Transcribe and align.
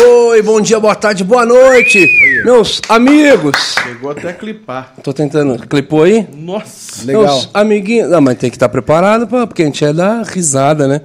Oi, 0.00 0.42
bom 0.42 0.60
dia, 0.60 0.78
boa 0.78 0.94
tarde, 0.94 1.24
boa 1.24 1.44
noite, 1.44 2.06
meus 2.44 2.80
amigos. 2.88 3.74
Chegou 3.82 4.10
até 4.10 4.30
a 4.30 4.32
clipar. 4.32 4.94
Tô 5.02 5.12
tentando. 5.12 5.66
Clipou 5.66 6.04
aí? 6.04 6.26
Nossa. 6.34 7.04
Legal. 7.04 7.22
Meus 7.24 7.50
amiguinhos. 7.52 8.08
Não, 8.10 8.20
mas 8.20 8.38
tem 8.38 8.48
que 8.50 8.56
estar 8.56 8.68
preparado, 8.68 9.26
pra- 9.26 9.46
porque 9.46 9.62
a 9.62 9.64
gente 9.64 9.84
é 9.84 9.92
da 9.92 10.22
risada, 10.22 10.86
né? 10.86 11.00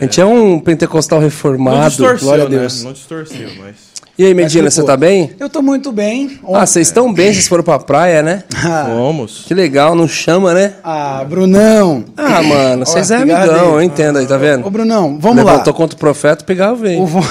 A 0.00 0.04
gente 0.04 0.20
é 0.20 0.24
um 0.24 0.60
pentecostal 0.60 1.18
Não 1.18 1.26
reformado. 1.26 1.88
distorceu, 1.88 2.18
Glória 2.26 2.44
a 2.44 2.48
né? 2.48 2.58
Deus. 2.58 2.84
Não 2.84 2.92
distorceu, 2.92 3.48
mas... 3.58 3.74
E 4.18 4.24
aí, 4.24 4.32
Medina, 4.32 4.64
Mas 4.64 4.72
você 4.74 4.82
tá 4.82 4.96
bem? 4.96 5.32
Eu 5.38 5.46
tô 5.50 5.60
muito 5.60 5.92
bem. 5.92 6.38
Ah, 6.50 6.64
vocês 6.64 6.86
estão 6.88 7.12
bem, 7.12 7.34
vocês 7.34 7.46
foram 7.46 7.62
pra 7.62 7.78
praia, 7.78 8.22
né? 8.22 8.44
Fomos. 8.86 9.44
Que 9.46 9.52
legal, 9.52 9.94
não 9.94 10.08
chama, 10.08 10.54
né? 10.54 10.72
Ah, 10.82 11.22
Brunão. 11.28 12.02
Ah, 12.16 12.42
mano, 12.42 12.86
vocês 12.86 13.10
é 13.10 13.16
amigão, 13.16 13.74
eu 13.74 13.82
entendo 13.82 14.18
aí, 14.18 14.26
tá 14.26 14.38
vendo? 14.38 14.66
Ô, 14.66 14.70
Brunão, 14.70 15.18
vamos 15.20 15.44
Levantou 15.44 15.70
lá. 15.70 15.76
contra 15.76 15.94
o 15.94 15.98
profeta, 15.98 16.42
pegar 16.44 16.72
o 16.72 16.76
veio. 16.76 17.02
O, 17.02 17.06
Von... 17.06 17.22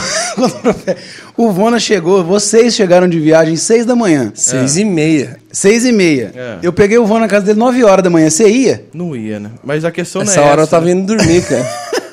o 1.35 1.51
Vona 1.51 1.79
chegou, 1.79 2.23
vocês 2.23 2.75
chegaram 2.75 3.07
de 3.09 3.19
viagem 3.19 3.55
seis 3.55 3.83
da 3.83 3.95
manhã. 3.95 4.31
Seis 4.35 4.77
e 4.77 4.85
meia. 4.85 5.37
Seis 5.51 5.85
e 5.85 5.91
meia. 5.91 6.31
É. 6.35 6.57
Eu 6.61 6.71
peguei 6.71 6.99
o 6.99 7.05
Vona 7.07 7.21
na 7.21 7.27
casa 7.27 7.47
dele 7.47 7.57
nove 7.57 7.83
horas 7.83 8.03
da 8.03 8.11
manhã. 8.11 8.29
Você 8.29 8.47
ia? 8.47 8.85
Não 8.93 9.15
ia, 9.15 9.39
né? 9.39 9.49
Mas 9.63 9.83
a 9.85 9.91
questão 9.91 10.21
Essa 10.21 10.35
não 10.39 10.43
é 10.43 10.51
hora 10.51 10.61
eu 10.61 10.63
essa. 10.65 10.71
tava 10.71 10.91
indo 10.91 11.15
dormir, 11.15 11.41
cara. 11.45 11.65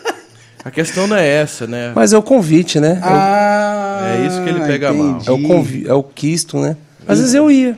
A 0.64 0.70
questão 0.70 1.08
não 1.08 1.16
é 1.16 1.26
essa, 1.28 1.66
né? 1.66 1.90
Mas 1.92 2.12
é 2.12 2.16
o 2.16 2.22
convite, 2.22 2.78
né? 2.78 3.00
É 3.02 3.06
o- 3.06 3.10
Ah, 4.00 4.16
É 4.16 4.26
isso 4.26 4.42
que 4.42 4.48
ele 4.48 4.60
pega 4.60 4.92
mal. 4.92 5.06
entendi. 5.20 5.28
É 5.28 5.32
o, 5.32 5.42
convi 5.42 5.88
é 5.88 5.92
o 5.94 6.02
quisto, 6.02 6.58
né? 6.58 6.76
Às 7.06 7.18
vezes 7.18 7.34
eu 7.34 7.50
ia. 7.50 7.76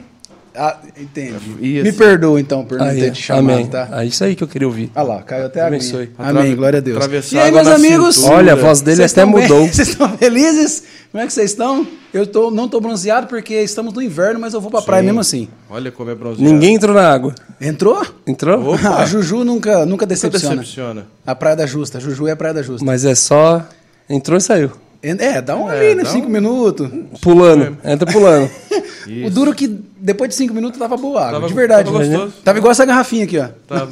Ah, 0.56 0.76
entendi. 0.96 1.34
Ia 1.60 1.82
Me 1.82 1.90
sim. 1.90 1.98
perdoa 1.98 2.38
então 2.40 2.64
por 2.64 2.78
não 2.78 2.86
ter 2.86 3.10
te 3.10 3.20
chamado, 3.20 3.54
amém. 3.54 3.66
tá? 3.66 3.88
É 3.90 4.04
isso 4.06 4.22
aí 4.22 4.36
que 4.36 4.44
eu 4.44 4.46
queria 4.46 4.68
ouvir. 4.68 4.88
Ah 4.94 5.02
lá, 5.02 5.20
caiu 5.20 5.46
até 5.46 5.60
a 5.60 5.66
Abençoe. 5.66 6.10
aguinha. 6.16 6.40
Amém, 6.40 6.54
glória 6.54 6.78
a 6.78 6.80
Deus. 6.80 6.98
Atravessar 6.98 7.34
E 7.36 7.38
aí, 7.40 7.50
meus 7.50 7.66
amigos? 7.66 8.14
cintura. 8.14 8.34
Olha, 8.36 8.52
a 8.52 8.56
voz 8.56 8.80
dele 8.80 8.98
Vocês 8.98 9.10
até 9.12 9.24
mudou. 9.24 9.66
Vocês 9.66 9.88
estão 9.88 10.08
felizes? 10.16 10.84
Como 11.10 11.24
é 11.24 11.26
que 11.26 11.32
vocês 11.32 11.50
estão? 11.50 11.84
Eu 12.12 12.24
tô, 12.24 12.52
não 12.52 12.68
tô 12.68 12.80
bronzeado 12.80 13.26
porque 13.26 13.54
estamos 13.62 13.92
no 13.94 14.00
inverno, 14.00 14.38
mas 14.38 14.54
eu 14.54 14.60
vou 14.60 14.70
pra 14.70 14.80
praia 14.80 15.02
mesmo 15.02 15.18
assim. 15.18 15.48
Olha 15.68 15.90
como 15.90 16.10
é 16.10 16.14
bronzeado. 16.14 16.48
Ninguém 16.52 16.76
entrou 16.76 16.94
na 16.94 17.10
água. 17.10 17.34
Entrou? 17.60 18.06
Entrou? 18.24 18.74
Opa. 18.74 18.90
A 19.02 19.06
Juju 19.06 19.42
nunca, 19.44 19.78
nunca 19.80 19.86
Nunca 19.86 20.06
decepciona. 20.06 20.54
decepciona. 20.56 21.06
A 21.26 21.34
Praia 21.34 21.56
da 21.56 21.66
Justa. 21.66 21.98
A 21.98 22.00
Juju 22.00 22.28
é 22.28 22.30
a 22.30 22.36
Praia 22.36 22.54
da 22.54 22.62
Justa. 22.62 22.84
Mas 22.86 23.04
é 23.04 23.16
só. 23.16 23.60
Entrou 24.08 24.38
e 24.38 24.40
saiu. 24.40 24.70
É, 25.04 25.40
dá 25.42 25.56
um 25.56 25.70
É, 25.70 25.76
ali, 25.88 25.94
né? 25.96 26.04
Cinco 26.06 26.26
um- 26.28 26.30
minutos. 26.30 26.88
Pulando. 27.20 27.76
Entra 27.84 28.10
pulando. 28.10 28.50
O 29.26 29.28
duro 29.28 29.50
é 29.50 29.54
que 29.54 29.68
depois 30.00 30.30
de 30.30 30.34
cinco 30.34 30.54
minutos 30.54 30.78
tava 30.78 30.96
boa 30.96 31.20
água. 31.20 31.32
Tava- 31.34 31.48
de 31.48 31.52
verdade. 31.54 31.84
tava 31.92 31.98
né? 32.02 32.08
gostoso. 32.16 32.34
Tava 32.42 32.58
igual 32.58 32.72
essa 32.72 32.86
garrafinha 32.86 33.24
aqui, 33.24 33.38
ó. 33.38 33.48
Tava. 33.68 33.90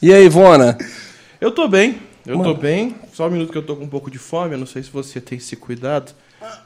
E 0.00 0.12
aí, 0.12 0.24
Ivona? 0.24 0.78
Eu 1.40 1.50
tô 1.50 1.68
bem. 1.68 1.96
Eu 2.26 2.38
tô 2.42 2.54
bem. 2.54 2.94
Só 3.12 3.26
um 3.26 3.30
minuto 3.30 3.52
que 3.52 3.58
eu 3.58 3.62
tô 3.62 3.76
com 3.76 3.84
um 3.84 3.88
pouco 3.88 4.10
de 4.10 4.18
fome. 4.18 4.54
Eu 4.54 4.58
não 4.58 4.66
sei 4.66 4.82
se 4.82 4.88
você 4.90 5.20
tem 5.20 5.36
esse 5.36 5.56
cuidado. 5.56 6.12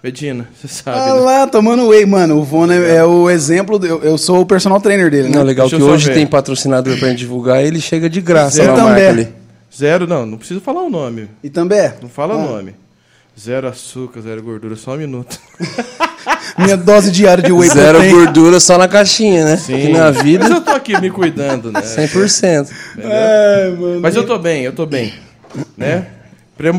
Medina, 0.03 0.49
você 0.55 0.67
sabe, 0.69 0.99
Ah 0.99 1.07
né? 1.15 1.21
lá, 1.21 1.47
tomando 1.47 1.87
whey, 1.89 2.05
mano. 2.07 2.39
O 2.39 2.43
Vona 2.45 2.75
é, 2.75 2.97
é 2.97 3.05
o 3.05 3.29
exemplo. 3.31 3.79
do- 3.79 3.87
eu, 3.87 4.03
eu 4.03 4.19
sou 4.19 4.41
o 4.41 4.47
personal 4.47 4.81
trainer 4.81 5.09
dele, 5.11 5.29
né? 5.29 5.37
Não, 5.37 5.43
legal 5.45 5.69
Deixa 5.69 5.77
que 5.77 5.83
eu 5.89 5.95
hoje 5.95 6.07
ver. 6.09 6.15
tem 6.15 6.27
patrocinador 6.27 6.97
pra 6.99 7.09
gente 7.11 7.19
divulgar 7.19 7.63
e 7.63 7.67
ele 7.69 7.81
chega 7.81 8.09
de 8.11 8.21
graça 8.21 8.57
Zero 8.57 8.77
na 8.77 8.85
marca 8.85 9.01
também. 9.07 9.09
ali. 9.25 9.29
Zero, 9.79 10.07
não. 10.07 10.27
Não 10.27 10.39
precisa 10.39 10.61
falar 10.61 10.83
o 10.83 10.91
nome. 10.91 11.29
E 11.43 11.49
também. 11.49 11.93
Não 12.03 12.09
fala 12.09 12.35
Ah. 12.35 12.37
o 12.39 12.49
nome. 12.49 12.75
Zero 13.39 13.69
açúcar, 13.69 14.21
zero 14.23 14.43
gordura. 14.43 14.75
Só 14.75 14.95
um 14.95 14.97
minuto. 14.97 15.39
Minha 16.59 16.77
dose 16.77 17.13
diária 17.13 17.43
de 17.43 17.53
whey 17.53 17.69
Zero 17.71 17.99
protein. 17.99 18.11
gordura 18.13 18.59
só 18.59 18.77
na 18.77 18.89
caixinha, 18.89 19.45
né? 19.45 19.63
Que 19.65 19.89
na 19.93 20.11
Mas 20.13 20.23
vida, 20.23 20.47
eu 20.49 20.61
tô 20.61 20.71
aqui 20.73 21.01
me 21.01 21.09
cuidando, 21.11 21.71
né? 21.71 21.81
100%. 21.83 22.69
É, 22.99 23.71
mano. 23.79 24.01
Mas 24.01 24.17
eu 24.17 24.27
tô 24.27 24.37
bem, 24.39 24.63
eu 24.65 24.73
tô 24.73 24.85
bem. 24.85 25.15
Né? 25.77 26.07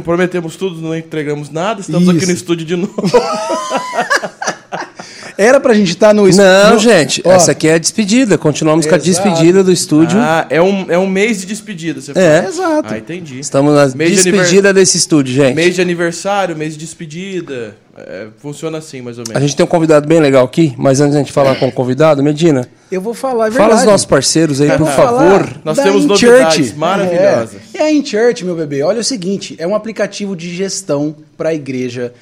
Prometemos 0.04 0.58
tudo, 0.58 0.82
não 0.82 0.94
entregamos 0.94 1.50
nada. 1.50 1.80
Estamos 1.80 2.10
aqui 2.10 2.18
Isso. 2.18 2.28
no 2.28 2.34
estúdio 2.34 2.66
de 2.66 2.76
novo. 2.76 2.94
Era 5.42 5.58
pra 5.58 5.74
gente 5.74 5.92
estar 5.92 6.14
no... 6.14 6.28
Não, 6.28 6.74
no- 6.74 6.80
gente, 6.80 7.22
Ó, 7.24 7.32
essa 7.32 7.52
aqui 7.52 7.68
é 7.70 7.76
a 7.76 7.78
despedida. 7.78 8.38
Continuamos 8.38 8.86
com 8.86 8.94
a 8.94 8.98
Exato. 8.98 9.10
despedida 9.10 9.64
do 9.64 9.72
estúdio. 9.72 10.20
Ah, 10.20 10.46
é 10.50 10.62
um, 10.62 10.86
é 10.92 10.98
um 10.98 11.08
mês 11.08 11.40
de 11.40 11.46
despedida, 11.46 12.02
você 12.02 12.12
É. 12.12 12.42
fala. 12.42 12.48
Exato. 12.50 12.94
Ah, 12.94 12.98
entendi. 12.98 13.40
Estamos 13.40 13.74
na 13.74 13.88
Mês 13.96 14.10
de 14.22 14.32
despedida 14.32 14.74
desse 14.74 14.98
estúdio, 14.98 15.34
gente. 15.34 15.56
Mês 15.56 15.76
de 15.76 15.82
aniversário, 15.82 16.58
mês 16.58 16.74
de 16.74 16.80
despedida. 16.80 17.74
É, 17.98 18.28
funciona 18.38 18.80
assim, 18.80 19.02
mais 19.02 19.18
ou 19.18 19.24
menos. 19.26 19.38
A 19.38 19.40
gente 19.40 19.56
tem 19.56 19.64
um 19.66 19.68
convidado 19.68 20.08
bem 20.08 20.20
legal 20.20 20.44
aqui, 20.44 20.74
mas 20.78 21.00
antes 21.00 21.12
de 21.14 21.18
a 21.18 21.20
gente 21.24 21.32
falar 21.32 21.56
com 21.56 21.68
o 21.70 21.72
convidado, 21.72 22.22
Medina, 22.22 22.68
Eu 22.92 23.00
vou 23.00 23.14
falar, 23.14 23.48
é 23.48 23.52
fala 23.52 23.68
verdade. 23.68 23.80
os 23.82 23.86
nossos 23.92 24.06
parceiros 24.06 24.60
aí, 24.60 24.72
por 24.78 24.88
favor. 24.88 25.50
Nós 25.64 25.78
da 25.78 25.84
temos 25.84 26.04
InChurch. 26.04 26.26
novidades 26.26 26.74
maravilhosas. 26.74 27.56
É. 27.74 27.78
E 27.78 27.82
a 27.82 27.92
InChurch, 27.94 28.44
meu 28.44 28.56
bebê, 28.56 28.84
olha 28.84 29.00
o 29.00 29.04
seguinte, 29.06 29.56
é 29.58 29.66
um 29.66 29.74
aplicativo 29.76 30.36
de 30.36 30.54
gestão 30.54 31.16
para 31.38 31.50
a 31.50 31.54
igreja. 31.54 32.14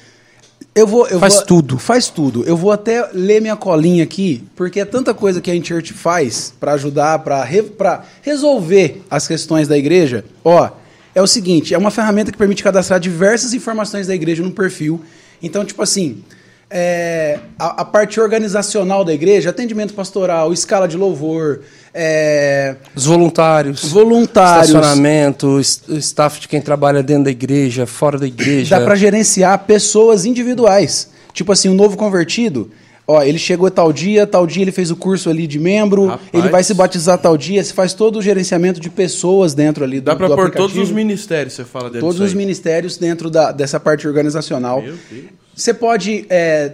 Eu 0.78 0.86
vou, 0.86 1.06
eu 1.08 1.18
Faz 1.18 1.34
vou- 1.36 1.44
tudo. 1.46 1.78
Faz 1.78 2.08
tudo. 2.08 2.44
Eu 2.44 2.56
vou 2.56 2.70
até 2.70 3.08
ler 3.12 3.40
minha 3.40 3.56
colinha 3.56 4.04
aqui, 4.04 4.44
porque 4.54 4.80
é 4.80 4.84
tanta 4.84 5.12
coisa 5.12 5.40
que 5.40 5.50
a 5.50 5.54
InChurch 5.54 5.92
faz 5.92 6.52
para 6.60 6.72
ajudar, 6.72 7.18
para 7.20 8.04
resolver 8.22 9.02
as 9.10 9.26
questões 9.26 9.66
da 9.66 9.76
igreja. 9.76 10.24
Ó, 10.44 10.70
é 11.14 11.20
o 11.22 11.26
seguinte, 11.26 11.74
é 11.74 11.78
uma 11.78 11.90
ferramenta 11.90 12.30
que 12.30 12.38
permite 12.38 12.62
cadastrar 12.62 13.00
diversas 13.00 13.52
informações 13.54 14.06
da 14.06 14.14
igreja 14.14 14.42
no 14.42 14.52
perfil. 14.52 15.00
Então, 15.42 15.64
tipo 15.64 15.82
assim, 15.82 16.22
é, 16.70 17.38
a, 17.58 17.82
a 17.82 17.84
parte 17.84 18.20
organizacional 18.20 19.04
da 19.04 19.12
igreja, 19.14 19.50
atendimento 19.50 19.94
pastoral, 19.94 20.52
escala 20.52 20.86
de 20.86 20.96
louvor, 20.96 21.60
é, 21.94 22.76
Os 22.94 23.06
voluntários, 23.06 23.90
voluntários. 23.90 24.68
estacionamento, 24.68 25.58
staff 25.60 26.40
de 26.40 26.48
quem 26.48 26.60
trabalha 26.60 27.02
dentro 27.02 27.24
da 27.24 27.30
igreja, 27.30 27.86
fora 27.86 28.18
da 28.18 28.26
igreja. 28.26 28.78
Dá 28.78 28.84
para 28.84 28.94
gerenciar 28.94 29.58
pessoas 29.60 30.24
individuais. 30.24 31.10
Tipo 31.32 31.52
assim, 31.52 31.68
um 31.68 31.74
novo 31.74 31.96
convertido, 31.96 32.70
ó, 33.06 33.22
ele 33.22 33.38
chegou 33.38 33.70
tal 33.70 33.92
dia, 33.92 34.26
tal 34.26 34.46
dia 34.46 34.62
ele 34.62 34.72
fez 34.72 34.90
o 34.90 34.96
curso 34.96 35.30
ali 35.30 35.46
de 35.46 35.58
membro, 35.58 36.06
Rapaz. 36.08 36.28
ele 36.32 36.48
vai 36.48 36.62
se 36.62 36.74
batizar 36.74 37.16
tal 37.16 37.36
dia, 37.38 37.62
se 37.64 37.72
faz 37.72 37.94
todo 37.94 38.18
o 38.18 38.22
gerenciamento 38.22 38.78
de 38.80 38.90
pessoas 38.90 39.54
dentro 39.54 39.84
ali 39.84 40.00
do, 40.00 40.04
Dá 40.04 40.16
pra 40.16 40.28
do 40.28 40.34
pôr 40.34 40.50
todos 40.50 40.76
os 40.76 40.90
ministérios, 40.90 41.54
você 41.54 41.64
fala 41.64 41.84
dentro 41.84 42.00
Todos 42.00 42.16
disso 42.16 42.24
os 42.26 42.32
aí. 42.32 42.36
ministérios 42.36 42.96
dentro 42.98 43.30
da, 43.30 43.52
dessa 43.52 43.80
parte 43.80 44.06
organizacional. 44.06 44.82
Meu 44.82 44.94
Deus. 45.10 45.24
Você 45.58 45.74
pode 45.74 46.24
é, 46.30 46.72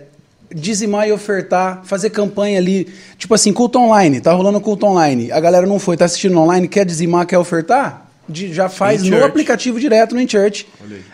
dizimar 0.55 1.09
e 1.09 1.13
ofertar, 1.13 1.81
fazer 1.85 2.11
campanha 2.11 2.59
ali. 2.59 2.87
Tipo 3.17 3.35
assim, 3.35 3.53
culto 3.53 3.79
online, 3.79 4.21
tá 4.21 4.31
rolando 4.33 4.61
culto 4.61 4.85
online. 4.87 5.33
A 5.33 5.41
galera 5.41 5.67
não 5.67 5.79
foi, 5.79 5.97
tá 5.97 6.05
assistindo 6.05 6.39
online, 6.39 6.69
quer 6.69 6.85
dizimar, 6.85 7.27
quer 7.27 7.39
ofertar? 7.39 8.07
De- 8.29 8.53
já 8.53 8.69
faz 8.69 9.03
no 9.03 9.25
aplicativo 9.25 9.81
direto 9.81 10.15
no 10.15 10.21
InChurch. 10.21 10.67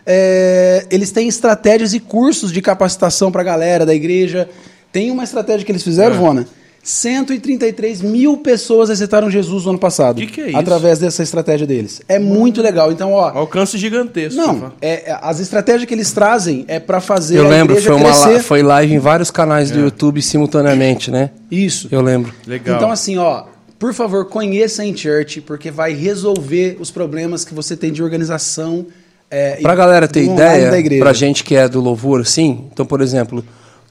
É, 0.04 0.86
eles 0.91 1.10
têm 1.12 1.28
estratégias 1.28 1.92
e 1.94 2.00
cursos 2.00 2.53
de 2.53 2.60
capacitação 2.60 3.31
pra 3.32 3.42
galera 3.42 3.87
da 3.87 3.94
igreja. 3.94 4.48
Tem 4.92 5.10
uma 5.10 5.22
estratégia 5.25 5.64
que 5.64 5.70
eles 5.72 5.82
fizeram, 5.84 6.14
É. 6.16 6.19
Vona. 6.19 6.47
133 6.82 8.00
mil 8.02 8.38
pessoas 8.38 8.91
aceitaram 8.91 9.30
Jesus 9.30 9.64
no 9.64 9.70
ano 9.70 9.78
passado. 9.78 10.16
Que 10.20 10.26
que 10.26 10.41
é 10.41 10.48
isso? 10.48 10.56
Através 10.56 10.98
dessa 10.98 11.22
estratégia 11.22 11.66
deles. 11.66 12.00
É 12.08 12.18
muito 12.18 12.62
legal. 12.62 12.91
Então, 12.91 13.12
ó. 13.12 13.28
Alcance 13.30 13.76
gigantesco. 13.76 14.36
Não, 14.41 14.72
é, 14.80 15.10
é, 15.10 15.19
as 15.20 15.40
estratégias 15.40 15.84
que 15.86 15.94
eles 15.94 16.12
trazem 16.12 16.64
é 16.69 16.78
pra 16.80 17.00
fazer 17.00 17.38
Eu 17.38 17.46
a 17.46 17.48
lembro, 17.48 17.74
igreja 17.74 17.90
foi, 17.90 17.96
uma 18.00 18.10
crescer. 18.10 18.32
la- 18.38 18.42
foi 18.42 18.62
live 18.62 18.94
em 18.94 18.98
vários 18.98 19.30
canais 19.30 19.70
do 19.70 19.78
YouTube 19.80 20.22
simultaneamente, 20.22 21.10
né? 21.10 21.30
Isso. 21.50 21.88
Eu 21.90 22.00
lembro. 22.00 22.32
Legal. 22.46 22.76
Então, 22.76 22.90
assim, 22.90 23.19
ó, 23.19 23.44
por 23.78 23.92
favor, 23.94 24.26
conheça 24.26 24.82
a 24.82 24.84
InChurch, 24.86 25.40
porque 25.42 25.70
vai 25.70 25.92
resolver 25.92 26.76
os 26.80 26.90
problemas 26.90 27.44
que 27.44 27.54
você 27.54 27.76
tem 27.76 27.92
de 27.92 28.02
organização. 28.02 28.86
É, 29.30 29.56
Pra 29.62 29.74
e 29.74 29.76
galera 29.76 30.08
ter 30.08 30.24
ideia, 30.24 30.98
pra 30.98 31.12
gente 31.12 31.44
que 31.44 31.54
é 31.54 31.69
do 31.69 31.80
louvor, 31.80 32.20
assim, 32.22 32.64
então, 32.72 32.84
por 32.84 33.00
exemplo, 33.00 33.44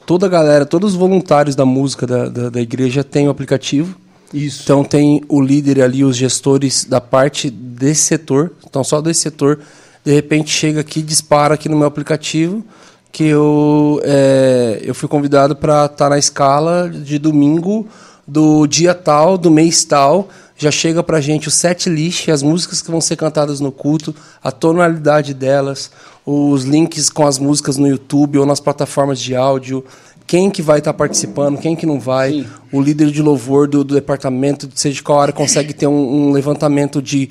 toda 0.09 0.25
a 0.25 0.29
galera, 0.29 0.65
todos 0.65 0.93
os 0.93 0.97
voluntários 0.97 1.55
da 1.55 1.67
música 1.67 2.07
da, 2.07 2.27
da, 2.27 2.49
da 2.49 2.59
igreja 2.59 3.03
tem 3.03 3.27
o 3.27 3.29
aplicativo. 3.29 3.95
Isso. 4.33 4.63
Então 4.63 4.83
tem 4.83 5.21
o 5.29 5.39
líder 5.39 5.83
ali, 5.83 6.03
os 6.03 6.17
gestores 6.17 6.83
da 6.83 6.99
parte 6.99 7.47
desse 7.47 8.01
setor, 8.01 8.53
então 8.67 8.83
só 8.83 9.01
desse 9.01 9.19
setor, 9.21 9.59
de 10.03 10.11
repente 10.11 10.49
chega 10.49 10.81
aqui, 10.81 11.03
dispara 11.03 11.53
aqui 11.53 11.69
no 11.69 11.77
meu 11.77 11.85
aplicativo 11.85 12.65
que 13.11 13.25
eu, 13.25 14.01
é, 14.03 14.79
eu 14.81 14.95
fui 14.95 15.07
convidado 15.07 15.55
para 15.55 15.85
estar 15.85 16.09
na 16.09 16.17
escala 16.17 16.89
de 16.89 17.19
domingo 17.19 17.87
do 18.27 18.65
dia 18.65 18.95
tal, 18.95 19.37
do 19.37 19.51
mês 19.51 19.83
tal, 19.83 20.27
já 20.59 20.69
chega 20.69 21.01
pra 21.01 21.21
gente 21.21 21.47
o 21.47 21.51
set 21.51 21.89
list, 21.89 22.27
as 22.27 22.43
músicas 22.43 22.81
que 22.81 22.91
vão 22.91 22.99
ser 22.99 23.15
cantadas 23.15 23.61
no 23.61 23.71
culto, 23.71 24.13
a 24.43 24.51
tonalidade 24.51 25.33
delas, 25.33 25.89
os 26.25 26.65
links 26.65 27.09
com 27.09 27.25
as 27.25 27.39
músicas 27.39 27.77
no 27.77 27.87
YouTube 27.87 28.37
ou 28.37 28.45
nas 28.45 28.59
plataformas 28.59 29.21
de 29.21 29.35
áudio, 29.35 29.85
quem 30.27 30.51
que 30.51 30.61
vai 30.61 30.79
estar 30.79 30.93
participando, 30.93 31.57
quem 31.57 31.77
que 31.77 31.85
não 31.85 31.97
vai, 31.97 32.31
Sim. 32.31 32.45
o 32.73 32.81
líder 32.81 33.09
de 33.09 33.21
louvor 33.21 33.69
do, 33.69 33.85
do 33.85 33.95
departamento, 33.95 34.69
seja 34.75 34.95
de 34.95 35.01
qual 35.01 35.21
área, 35.21 35.33
consegue 35.33 35.73
ter 35.73 35.87
um, 35.87 36.27
um 36.27 36.31
levantamento 36.31 37.01
de 37.01 37.29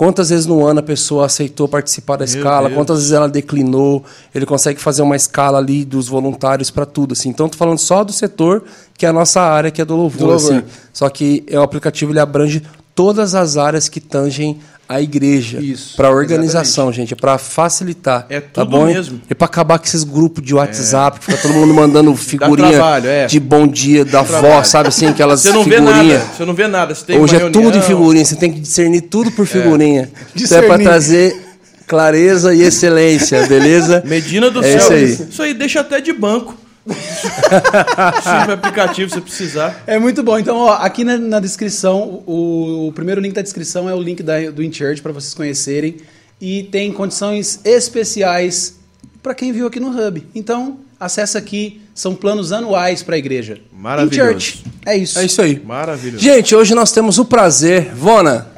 quantas 0.00 0.30
vezes 0.30 0.46
no 0.46 0.64
ano 0.64 0.80
a 0.80 0.82
pessoa 0.82 1.26
aceitou 1.26 1.68
participar 1.68 2.16
da 2.16 2.24
escala, 2.24 2.68
Deus. 2.68 2.74
quantas 2.78 2.96
vezes 3.00 3.12
ela 3.12 3.28
declinou, 3.28 4.02
ele 4.34 4.46
consegue 4.46 4.80
fazer 4.80 5.02
uma 5.02 5.14
escala 5.14 5.58
ali 5.58 5.84
dos 5.84 6.08
voluntários 6.08 6.70
para 6.70 6.86
tudo, 6.86 7.12
assim. 7.12 7.28
Então, 7.28 7.50
tô 7.50 7.58
falando 7.58 7.76
só 7.76 8.02
do 8.02 8.10
setor, 8.10 8.64
que 8.96 9.04
é 9.04 9.10
a 9.10 9.12
nossa 9.12 9.42
área, 9.42 9.70
que 9.70 9.78
é 9.78 9.84
do 9.84 9.94
louvor, 9.94 10.18
Do 10.18 10.26
louvor. 10.28 10.52
assim. 10.56 10.64
Só 10.90 11.06
que 11.10 11.44
é 11.46 11.58
o 11.58 11.62
aplicativo, 11.62 12.12
ele 12.12 12.18
abrange 12.18 12.62
todas 12.94 13.34
as 13.34 13.58
áreas 13.58 13.90
que 13.90 14.00
tangem 14.00 14.58
a 14.92 15.00
igreja. 15.00 15.60
Isso, 15.60 15.96
Para 15.96 16.10
organização, 16.10 16.92
gente, 16.92 17.14
é 17.14 17.16
para 17.16 17.38
facilitar. 17.38 18.26
É 18.28 18.40
tá 18.40 18.64
tudo 18.64 18.72
bom? 18.72 18.86
mesmo. 18.86 19.20
E 19.30 19.34
para 19.36 19.44
acabar 19.44 19.78
com 19.78 19.84
esses 19.84 20.02
grupos 20.02 20.42
de 20.44 20.52
WhatsApp, 20.52 21.20
que 21.20 21.26
fica 21.26 21.38
todo 21.38 21.54
mundo 21.54 21.72
mandando 21.72 22.12
figurinha 22.18 22.70
trabalho, 22.72 23.06
é. 23.06 23.26
de 23.26 23.38
bom 23.38 23.68
dia 23.68 24.04
da 24.04 24.18
avó, 24.18 24.40
trabalho. 24.40 24.64
sabe 24.66 24.88
assim, 24.88 25.06
aquelas 25.06 25.42
Você 25.42 25.52
não 25.52 25.62
vê 25.62 25.76
figurinha. 25.76 26.18
nada. 26.18 26.30
Você 26.36 26.44
não 26.44 26.54
vê 26.54 26.66
nada. 26.66 26.92
Você 26.94 27.04
tem 27.06 27.18
Hoje 27.20 27.36
é 27.36 27.50
tudo 27.50 27.78
em 27.78 27.82
figurinha, 27.82 28.24
você 28.24 28.34
tem 28.34 28.52
que 28.52 28.58
discernir 28.58 29.02
tudo 29.02 29.30
por 29.30 29.46
figurinha. 29.46 30.10
Então 30.12 30.24
é 30.34 30.38
Discernir. 30.38 30.66
para 30.68 30.78
trazer 30.82 31.40
clareza 31.86 32.52
e 32.52 32.62
excelência, 32.62 33.46
beleza? 33.46 34.02
Medina 34.04 34.50
do 34.50 34.58
É 34.58 34.62
céu. 34.64 34.76
isso 34.78 34.92
aí. 34.92 35.28
Isso 35.30 35.42
aí 35.42 35.54
deixa 35.54 35.80
até 35.80 36.00
de 36.00 36.12
banco. 36.12 36.56
Serve 38.22 38.52
aplicativo 38.52 39.10
se 39.10 39.20
precisar. 39.20 39.82
É 39.86 39.98
muito 39.98 40.22
bom. 40.22 40.38
Então, 40.38 40.56
ó, 40.56 40.74
aqui 40.74 41.04
na, 41.04 41.18
na 41.18 41.40
descrição, 41.40 42.22
o, 42.26 42.88
o 42.88 42.92
primeiro 42.92 43.20
link 43.20 43.34
da 43.34 43.42
descrição 43.42 43.88
é 43.88 43.94
o 43.94 44.00
link 44.00 44.22
da, 44.22 44.50
do 44.50 44.62
InChurch 44.62 45.02
para 45.02 45.12
vocês 45.12 45.34
conhecerem. 45.34 45.96
E 46.40 46.64
tem 46.64 46.92
condições 46.92 47.60
especiais 47.64 48.78
para 49.22 49.34
quem 49.34 49.52
viu 49.52 49.66
aqui 49.66 49.78
no 49.78 49.88
Hub. 49.90 50.26
Então, 50.34 50.78
acessa 50.98 51.38
aqui, 51.38 51.82
são 51.94 52.14
planos 52.14 52.50
anuais 52.52 53.02
para 53.02 53.14
a 53.14 53.18
igreja. 53.18 53.58
Maravilhoso. 53.72 54.30
InChurch. 54.30 54.64
É 54.86 54.96
isso. 54.96 55.18
É 55.18 55.24
isso 55.24 55.42
aí. 55.42 55.60
Maravilhoso. 55.64 56.22
Gente, 56.22 56.54
hoje 56.54 56.74
nós 56.74 56.90
temos 56.92 57.18
o 57.18 57.24
prazer, 57.24 57.94
Vona, 57.94 58.48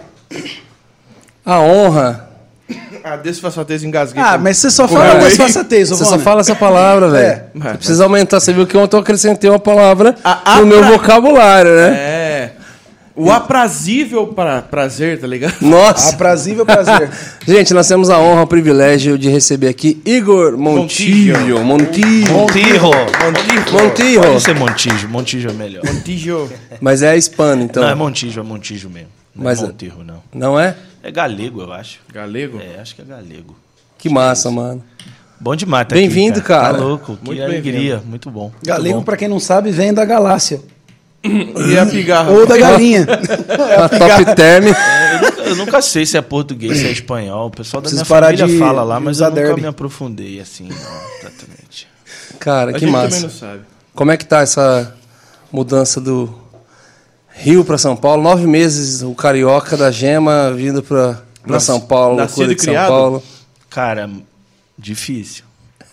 a 1.45 1.61
honra. 1.61 2.32
Ah, 3.05 3.17
desfaçatez 3.17 3.83
engasguei. 3.83 4.23
Ah, 4.23 4.39
mas 4.39 4.59
você 4.59 4.71
só 4.71 4.87
fala 4.87 5.07
é? 5.15 5.19
desfaçatez, 5.25 5.89
Você 5.91 6.05
só 6.05 6.19
fala 6.19 6.41
essa 6.41 6.55
palavra, 6.55 7.09
velho. 7.11 7.27
É. 7.27 7.45
Você 7.55 7.77
precisa 7.79 8.05
aumentar. 8.05 8.41
Você 8.41 8.53
viu 8.53 8.67
que 8.67 8.77
ontem 8.77 8.97
eu 8.97 9.01
acrescentei 9.01 9.51
uma 9.51 9.59
palavra 9.59 10.15
A- 10.25 10.59
no 10.61 10.67
meu 10.67 10.79
apra- 10.83 10.93
vocabulário, 10.97 11.75
né? 11.75 11.89
É. 11.97 12.53
O 13.15 13.31
aprazível 13.31 14.29
pra, 14.29 14.63
prazer, 14.63 15.21
tá 15.21 15.27
ligado? 15.27 15.57
Nossa. 15.61 16.15
Aprazível 16.15 16.65
prazer. 16.65 17.11
Gente, 17.47 17.75
nós 17.75 17.87
temos 17.87 18.09
a 18.09 18.19
honra, 18.19 18.43
o 18.43 18.47
privilégio 18.47 19.19
de 19.19 19.29
receber 19.29 19.69
aqui 19.69 20.01
Igor 20.07 20.57
Montijo. 20.57 21.35
Montijo. 21.39 21.59
Montijo. 21.63 22.33
Montijo. 22.33 22.87
Montijo. 23.73 24.21
Pode 24.23 24.41
ser 24.43 24.55
Montijo. 24.55 25.09
Montijo 25.09 25.49
é 25.51 25.53
melhor. 25.53 25.85
Montijo. 25.85 26.51
Mas 26.81 27.03
é 27.03 27.15
hispano, 27.15 27.63
então. 27.63 27.83
Não, 27.83 27.91
é 27.91 27.95
Montijo, 27.95 28.41
é 28.41 28.43
Montijo 28.43 28.89
mesmo. 28.89 29.09
Não 29.37 29.45
Mas- 29.45 29.63
é 29.63 29.67
Montijo, 29.67 29.97
não. 30.05 30.23
Não 30.35 30.59
é? 30.59 30.75
É 31.03 31.11
galego, 31.11 31.63
eu 31.63 31.73
acho. 31.73 31.99
Galego? 32.13 32.61
É, 32.61 32.81
acho 32.81 32.95
que 32.95 33.03
é 33.03 33.05
galego. 33.05 33.57
Que 33.99 34.09
massa, 34.09 34.51
mano. 34.51 34.83
Bom 35.41 35.57
demais 35.57 35.89
tá 35.89 35.95
Bem-vindo, 35.97 36.39
aqui, 36.39 36.49
cara. 36.49 36.75
Tá 36.79 36.85
louco, 36.85 37.17
que 37.17 37.25
Muito 37.27 37.43
alegria. 37.43 38.01
Muito 38.05 38.31
bom. 38.31 38.53
Galego, 38.63 39.03
para 39.03 39.17
quem 39.17 39.27
não 39.29 39.41
sabe, 39.41 39.71
vem 39.73 39.93
da 39.93 40.05
galáxia. 40.05 40.61
E 41.25 41.77
a 41.79 41.85
pigarra? 41.87 42.31
Ou 42.31 42.47
da 42.47 42.57
galinha. 42.59 43.07
A 43.85 43.89
top 43.89 44.35
term. 44.37 44.67
É, 44.67 45.15
eu, 45.17 45.21
nunca, 45.23 45.43
eu 45.43 45.57
nunca 45.57 45.83
sei 45.83 46.07
se 46.07 46.17
é 46.17 46.23
português, 46.23 46.79
se 46.79 46.87
é 46.87 46.91
espanhol. 46.93 47.49
O 47.49 47.51
pessoal 47.51 47.81
da 47.81 47.89
Preciso 47.89 48.05
minha 48.09 48.21
família 48.23 48.47
de 48.47 48.59
fala 48.59 48.83
lá, 48.85 49.01
mas 49.01 49.19
eu 49.21 49.29
nunca 49.31 49.41
derby. 49.43 49.61
me 49.63 49.67
aprofundei 49.67 50.41
assim, 50.41 50.69
não, 50.69 50.77
exatamente. 51.21 51.89
Cara, 52.39 52.71
A 52.71 52.75
que 52.75 52.81
gente 52.81 52.93
também 52.93 53.11
massa. 53.11 53.23
não 53.23 53.31
sabe. 53.31 53.61
Como 53.95 54.11
é 54.11 54.17
que 54.17 54.25
tá 54.25 54.41
essa 54.41 54.95
mudança 55.53 56.01
do 56.01 56.33
Rio 57.35 57.65
para 57.65 57.79
São 57.79 57.97
Paulo? 57.97 58.23
Nove 58.23 58.47
meses 58.47 59.03
o 59.03 59.15
carioca 59.15 59.77
da 59.77 59.91
Gema 59.91 60.53
vindo 60.53 60.83
para 60.83 61.23
São 61.61 61.81
Paulo, 61.81 62.17
nascido 62.17 62.53
e 62.53 62.55
de 62.55 62.61
São 62.63 62.73
criado? 62.73 62.89
Paulo. 62.89 63.23
Cara, 63.71 64.09
difícil. 64.79 65.45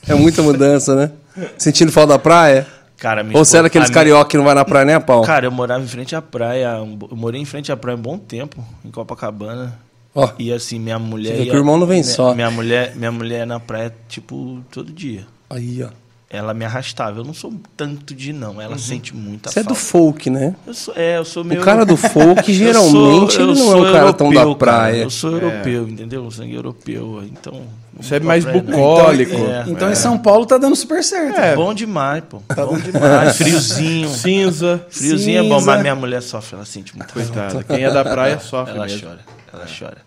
É 0.07 0.13
muita 0.13 0.41
mudança, 0.41 0.95
né? 0.95 1.11
Sentindo 1.57 1.91
falta 1.91 2.13
da 2.13 2.19
praia? 2.19 2.67
Cara, 2.97 3.21
Ou 3.21 3.27
esposa- 3.29 3.65
aqueles 3.65 3.87
minha- 3.89 3.93
carioca 3.95 4.29
que 4.29 4.37
não 4.37 4.43
vai 4.43 4.53
na 4.53 4.65
praia 4.65 4.85
nem 4.85 4.95
a 4.95 4.99
pau? 4.99 5.21
Cara, 5.21 5.45
eu 5.45 5.51
morava 5.51 5.81
em 5.83 5.87
frente 5.87 6.13
à 6.15 6.21
praia. 6.21 6.75
Eu 6.77 7.15
morei 7.15 7.39
em 7.41 7.45
frente 7.45 7.71
à 7.71 7.77
praia 7.77 7.97
um 7.97 8.01
bom 8.01 8.17
tempo, 8.17 8.61
em 8.83 8.91
Copacabana. 8.91 9.79
Ó, 10.13 10.29
E 10.37 10.51
assim, 10.51 10.79
minha 10.79 10.99
mulher. 10.99 11.37
Ia- 11.39 11.45
que 11.45 11.51
o 11.55 11.59
irmão 11.59 11.77
não 11.77 11.87
vem 11.87 12.01
minha, 12.01 12.13
só. 12.13 12.33
Minha 12.35 12.51
mulher, 12.51 12.93
minha 12.95 13.11
mulher 13.11 13.47
na 13.47 13.59
praia, 13.59 13.93
tipo, 14.09 14.59
todo 14.71 14.91
dia. 14.91 15.25
aí, 15.49 15.81
ó. 15.83 15.87
Ela 16.31 16.53
me 16.53 16.63
arrastava. 16.63 17.19
Eu 17.19 17.23
não 17.23 17.33
sou 17.33 17.51
tanto 17.75 18.13
de 18.13 18.31
não. 18.31 18.61
Ela 18.61 18.77
sente 18.77 19.15
muita 19.15 19.49
Você 19.49 19.61
é 19.61 19.63
do 19.63 19.69
falta. 19.73 19.81
folk, 19.81 20.29
né? 20.29 20.55
Eu 20.67 20.73
sou, 20.75 20.93
é, 20.95 21.17
eu 21.17 21.25
sou 21.25 21.43
meio. 21.43 21.59
O 21.59 21.63
cara 21.63 21.83
do 21.83 21.97
folk, 21.97 22.53
geralmente, 22.53 23.33
sou- 23.33 23.43
ele 23.49 23.59
não 23.59 23.71
é 23.73 23.75
um 23.89 23.91
cara 23.91 24.13
tão 24.13 24.29
da 24.31 24.41
europeu, 24.41 24.55
cara. 24.67 24.77
praia. 24.77 25.01
Eu 25.01 25.09
sou 25.09 25.31
europeu, 25.31 25.87
entendeu? 25.89 26.29
Sangue 26.29 26.53
europeu. 26.53 27.23
Então. 27.23 27.63
Você 27.99 28.15
é 28.17 28.19
mais 28.19 28.43
praia, 28.45 28.61
não. 28.61 28.71
bucólico. 28.71 29.35
É. 29.35 29.63
Então 29.67 29.91
em 29.91 29.95
São 29.95 30.19
Paulo 30.19 30.45
tá 30.45 30.57
dando 30.59 30.75
super 30.75 31.03
certo. 31.03 31.35
É. 31.39 31.55
Bom 31.55 31.73
demais, 31.73 32.23
pô. 32.29 32.41
Tá 32.47 32.63
Bom 32.63 32.77
demais. 32.77 33.35
Friozinho. 33.37 34.07
Cinza. 34.09 34.85
Friozinho 34.87 35.39
é 35.39 35.49
bom, 35.49 35.57
Cinza. 35.59 35.71
mas 35.71 35.81
minha 35.81 35.95
mulher 35.95 36.21
sofre, 36.21 36.55
ela 36.57 36.65
sente 36.65 36.95
muita 36.95 37.11
falta. 37.11 37.31
Coitada. 37.31 37.63
Quem 37.63 37.83
é 37.83 37.91
da 37.91 38.03
praia 38.05 38.39
sofre 38.39 38.75
Ela 38.75 38.85
mesmo. 38.85 39.01
chora, 39.07 39.19
ela 39.51 39.65
chora. 39.79 39.97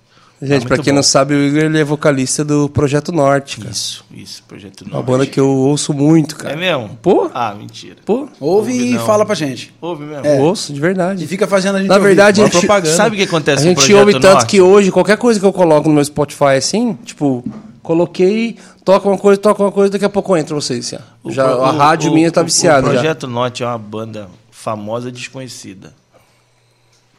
Gente, 0.42 0.62
Tá 0.62 0.66
pra 0.66 0.76
muito 0.76 0.84
quem 0.84 0.92
bom. 0.92 0.96
não 0.96 1.02
sabe, 1.04 1.34
o 1.34 1.38
Igor 1.46 1.62
ele 1.62 1.78
é 1.78 1.84
vocalista 1.84 2.44
do 2.44 2.68
Projeto 2.68 3.12
Norte, 3.12 3.58
cara. 3.58 3.70
Isso, 3.70 4.04
isso, 4.12 4.42
Projeto 4.42 4.82
Uma 4.82 4.94
Norte. 4.94 5.06
banda 5.06 5.24
que 5.26 5.38
eu 5.38 5.48
ouço 5.48 5.94
muito, 5.94 6.34
É 6.34 6.38
cara. 6.38 6.56
mesmo? 6.56 6.98
Pô. 7.00 7.30
Ah, 7.32 7.54
mentira. 7.54 7.96
Pô, 8.04 8.28
Ouve 8.40 8.72
Ouve 8.72 8.72
e 8.72 8.94
não. 8.94 9.06
fala 9.06 9.24
pra 9.24 9.36
gente. 9.36 9.72
Ouve 9.80 10.04
mesmo? 10.04 10.26
eu 10.26 10.40
ouço 10.42 10.72
de 10.72 10.80
verdade. 10.80 11.22
E 11.24 11.26
fica 11.28 11.46
fazendo 11.46 11.76
a 11.76 11.78
gente 11.78 11.88
Na 11.88 11.94
ouvir. 11.94 12.08
verdade, 12.08 12.40
a 12.40 12.44
Uma 12.44 12.50
gente, 12.50 12.58
propaganda. 12.60 12.96
Sabe 12.96 13.14
o 13.14 13.16
que 13.18 13.22
a 13.22 13.26
acontece 13.26 13.62
gente 13.62 13.76
com 13.76 13.82
o 13.82 13.84
Projeto 13.84 14.00
ouve 14.00 14.12
tanto 14.14 14.32
Norte? 14.34 14.46
que 14.46 14.60
hoje, 14.60 14.90
qualquer 14.90 15.16
coisa 15.16 15.38
que 15.38 15.46
eu 15.46 15.52
coloco 15.52 15.88
no 15.88 15.94
meu 15.94 16.04
Spotify 16.04 16.56
assim, 16.56 16.94
tipo, 17.04 17.44
coloquei, 17.80 18.56
toca 18.84 19.08
uma 19.08 19.18
coisa, 19.18 19.40
toca 19.40 19.62
uma 19.62 19.70
coisa, 19.70 19.92
daqui 19.92 20.04
a 20.04 20.10
pouco 20.10 20.36
entra 20.36 20.54
vocês. 20.56 20.92
Assim. 20.92 21.02
O 21.22 21.30
já, 21.30 21.44
pro- 21.44 21.62
a 21.62 21.70
o- 21.72 21.76
rádio 21.76 22.10
o- 22.10 22.14
minha 22.14 22.32
tá 22.32 22.40
o- 22.40 22.44
viciada 22.44 22.80
O 22.88 22.92
já. 22.92 22.98
Projeto 22.98 23.28
Norte 23.28 23.62
é 23.62 23.66
uma 23.66 23.78
banda 23.78 24.28
famosa 24.50 25.10
desconhecida. 25.10 25.92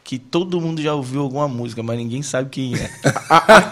Que 0.04 0.18
todo 0.18 0.60
mundo 0.60 0.82
já 0.82 0.94
ouviu 0.94 1.22
alguma 1.22 1.48
música, 1.48 1.82
mas 1.82 1.96
ninguém 1.96 2.22
sabe 2.22 2.50
quem 2.50 2.74
é. 2.74 2.90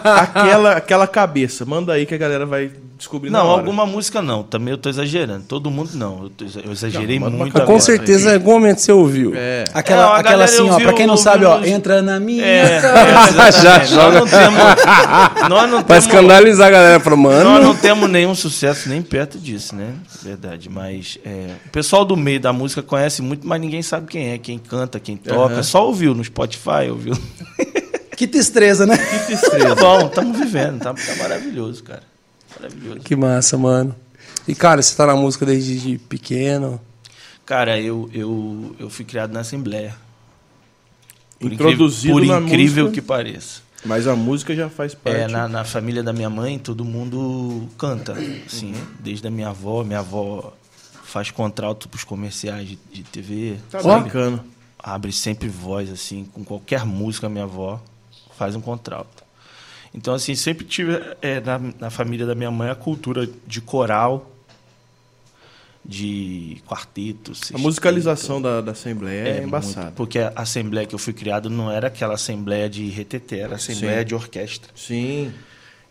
Aquela, 0.03 0.71
aquela 0.73 1.07
cabeça. 1.07 1.63
Manda 1.63 1.93
aí 1.93 2.07
que 2.07 2.15
a 2.15 2.17
galera 2.17 2.45
vai 2.45 2.71
descobrir 3.03 3.29
Não, 3.29 3.45
hora. 3.45 3.59
alguma 3.59 3.85
música 3.85 4.21
não. 4.21 4.43
Também 4.43 4.71
eu 4.71 4.77
tô 4.77 4.89
exagerando. 4.89 5.43
Todo 5.47 5.69
mundo 5.69 5.91
não. 5.95 6.23
Eu, 6.23 6.29
tô 6.29 6.45
eu 6.63 6.71
exagerei 6.71 7.19
Não, 7.19 7.29
muito. 7.29 7.53
Com 7.53 7.61
agora. 7.61 7.79
certeza, 7.79 8.31
em 8.31 8.33
algum 8.35 8.53
momento 8.53 8.79
você 8.79 8.91
ouviu. 8.91 9.33
É. 9.35 9.65
Aquela, 9.73 10.03
É, 10.03 10.05
a 10.05 10.15
aquela 10.17 10.43
assim, 10.45 10.69
ó, 10.69 10.79
pra 10.79 10.93
quem 10.93 11.05
não 11.05 11.17
sabe, 11.17 11.45
ó, 11.45 11.57
nos- 11.59 11.67
entra 11.67 12.01
na 12.01 12.19
minha 12.19 12.43
É, 12.45 12.81
casa. 12.81 13.41
é, 13.47 13.51
Já 13.63 13.83
joga. 13.85 14.19
Nós 14.21 14.31
não 14.31 14.39
temos. 14.39 15.49
Nós 15.49 15.69
não 15.71 15.83
Pra 15.83 15.95
temos. 15.99 16.05
escandalizar 16.05 16.67
a 16.67 16.71
galera, 16.71 16.99
fala, 16.99 17.15
mano. 17.17 17.49
Nós 17.51 17.63
não 17.63 17.75
temos 17.75 18.09
nenhum 18.09 18.33
sucesso 18.35 18.89
nem 18.89 19.01
perto 19.01 19.37
disso, 19.37 19.75
né? 19.75 19.93
Verdade. 20.21 20.69
Mas 20.69 21.17
é, 21.25 21.49
o 21.65 21.69
pessoal 21.69 22.05
do 22.05 22.15
meio 22.17 22.39
da 22.39 22.53
música 22.53 22.81
conhece 22.81 23.21
muito, 23.21 23.47
mas 23.47 23.59
ninguém 23.59 23.81
sabe 23.81 24.07
quem 24.07 24.31
é, 24.31 24.37
quem 24.37 24.57
canta, 24.57 24.99
quem 24.99 25.17
toca. 25.17 25.53
Aham. 25.55 25.63
Só 25.63 25.85
ouviu 25.85 26.13
no 26.15 26.23
Spotify, 26.23 26.89
ouviu. 26.89 27.13
Que 28.15 28.27
destreza, 28.27 28.85
né? 28.85 28.95
Que 28.97 29.25
Tá 29.27 29.33
estrela. 29.33 29.75
bom, 29.75 30.05
estamos 30.05 30.37
vivendo, 30.37 30.79
tá, 30.79 30.93
tá 30.93 31.15
maravilhoso, 31.17 31.83
cara. 31.83 32.03
Maravilhoso. 32.63 32.99
Que 33.01 33.15
massa, 33.15 33.57
mano. 33.57 33.95
E, 34.47 34.55
cara, 34.55 34.81
você 34.81 34.95
tá 34.95 35.05
na 35.05 35.15
música 35.15 35.45
desde 35.45 35.79
de 35.79 35.97
pequeno. 35.97 36.79
Cara, 37.45 37.79
eu, 37.79 38.09
eu, 38.13 38.75
eu 38.79 38.89
fui 38.89 39.03
criado 39.05 39.33
na 39.33 39.41
Assembleia. 39.41 39.95
Por 41.39 41.51
Introduzido 41.51 42.13
incrível, 42.13 42.33
na 42.35 42.41
por 42.41 42.47
incrível 42.47 42.83
música. 42.85 43.01
que 43.01 43.07
pareça. 43.07 43.61
Mas 43.85 44.07
a 44.07 44.15
música 44.15 44.55
já 44.55 44.69
faz 44.69 44.95
parte. 44.95 45.19
É, 45.19 45.27
na, 45.27 45.47
na 45.47 45.65
família 45.65 46.01
da 46.01 46.13
minha 46.13 46.29
mãe, 46.29 46.57
todo 46.57 46.85
mundo 46.85 47.67
canta, 47.77 48.15
assim, 48.45 48.73
desde 48.99 49.27
a 49.27 49.31
minha 49.31 49.49
avó. 49.49 49.83
Minha 49.83 49.99
avó 49.99 50.53
faz 51.03 51.31
contrato 51.31 51.89
pros 51.89 52.05
comerciais 52.05 52.69
de, 52.69 52.79
de 52.91 53.03
TV. 53.03 53.57
Tá 53.69 53.81
brincando. 53.99 54.41
Abre 54.79 55.11
sempre 55.11 55.49
voz, 55.49 55.89
assim, 55.89 56.25
com 56.33 56.45
qualquer 56.45 56.85
música, 56.85 57.27
minha 57.27 57.43
avó 57.43 57.81
faz 58.37 58.55
um 58.55 58.61
contrato. 58.61 59.22
Então, 59.93 60.13
assim, 60.13 60.33
sempre 60.35 60.65
tive 60.65 60.99
é, 61.21 61.39
na, 61.39 61.59
na 61.79 61.89
família 61.89 62.25
da 62.25 62.33
minha 62.33 62.49
mãe 62.49 62.69
a 62.69 62.75
cultura 62.75 63.29
de 63.45 63.61
coral, 63.61 64.31
de 65.85 66.57
quarteto. 66.65 67.31
A 67.31 67.35
sexteto. 67.35 67.59
musicalização 67.59 68.41
da, 68.41 68.61
da 68.61 68.71
Assembleia 68.71 69.19
é, 69.19 69.31
muito, 69.33 69.47
embaçada. 69.47 69.91
porque 69.91 70.17
a 70.17 70.31
assembleia 70.35 70.87
que 70.87 70.95
eu 70.95 70.99
fui 70.99 71.13
criado 71.13 71.49
não 71.49 71.69
era 71.69 71.87
aquela 71.87 72.13
assembleia 72.15 72.69
de 72.69 72.87
reteté, 72.89 73.39
era 73.39 73.55
assembleia 73.55 73.99
Sim. 73.99 74.05
de 74.05 74.15
orquestra. 74.15 74.71
Sim. 74.73 75.31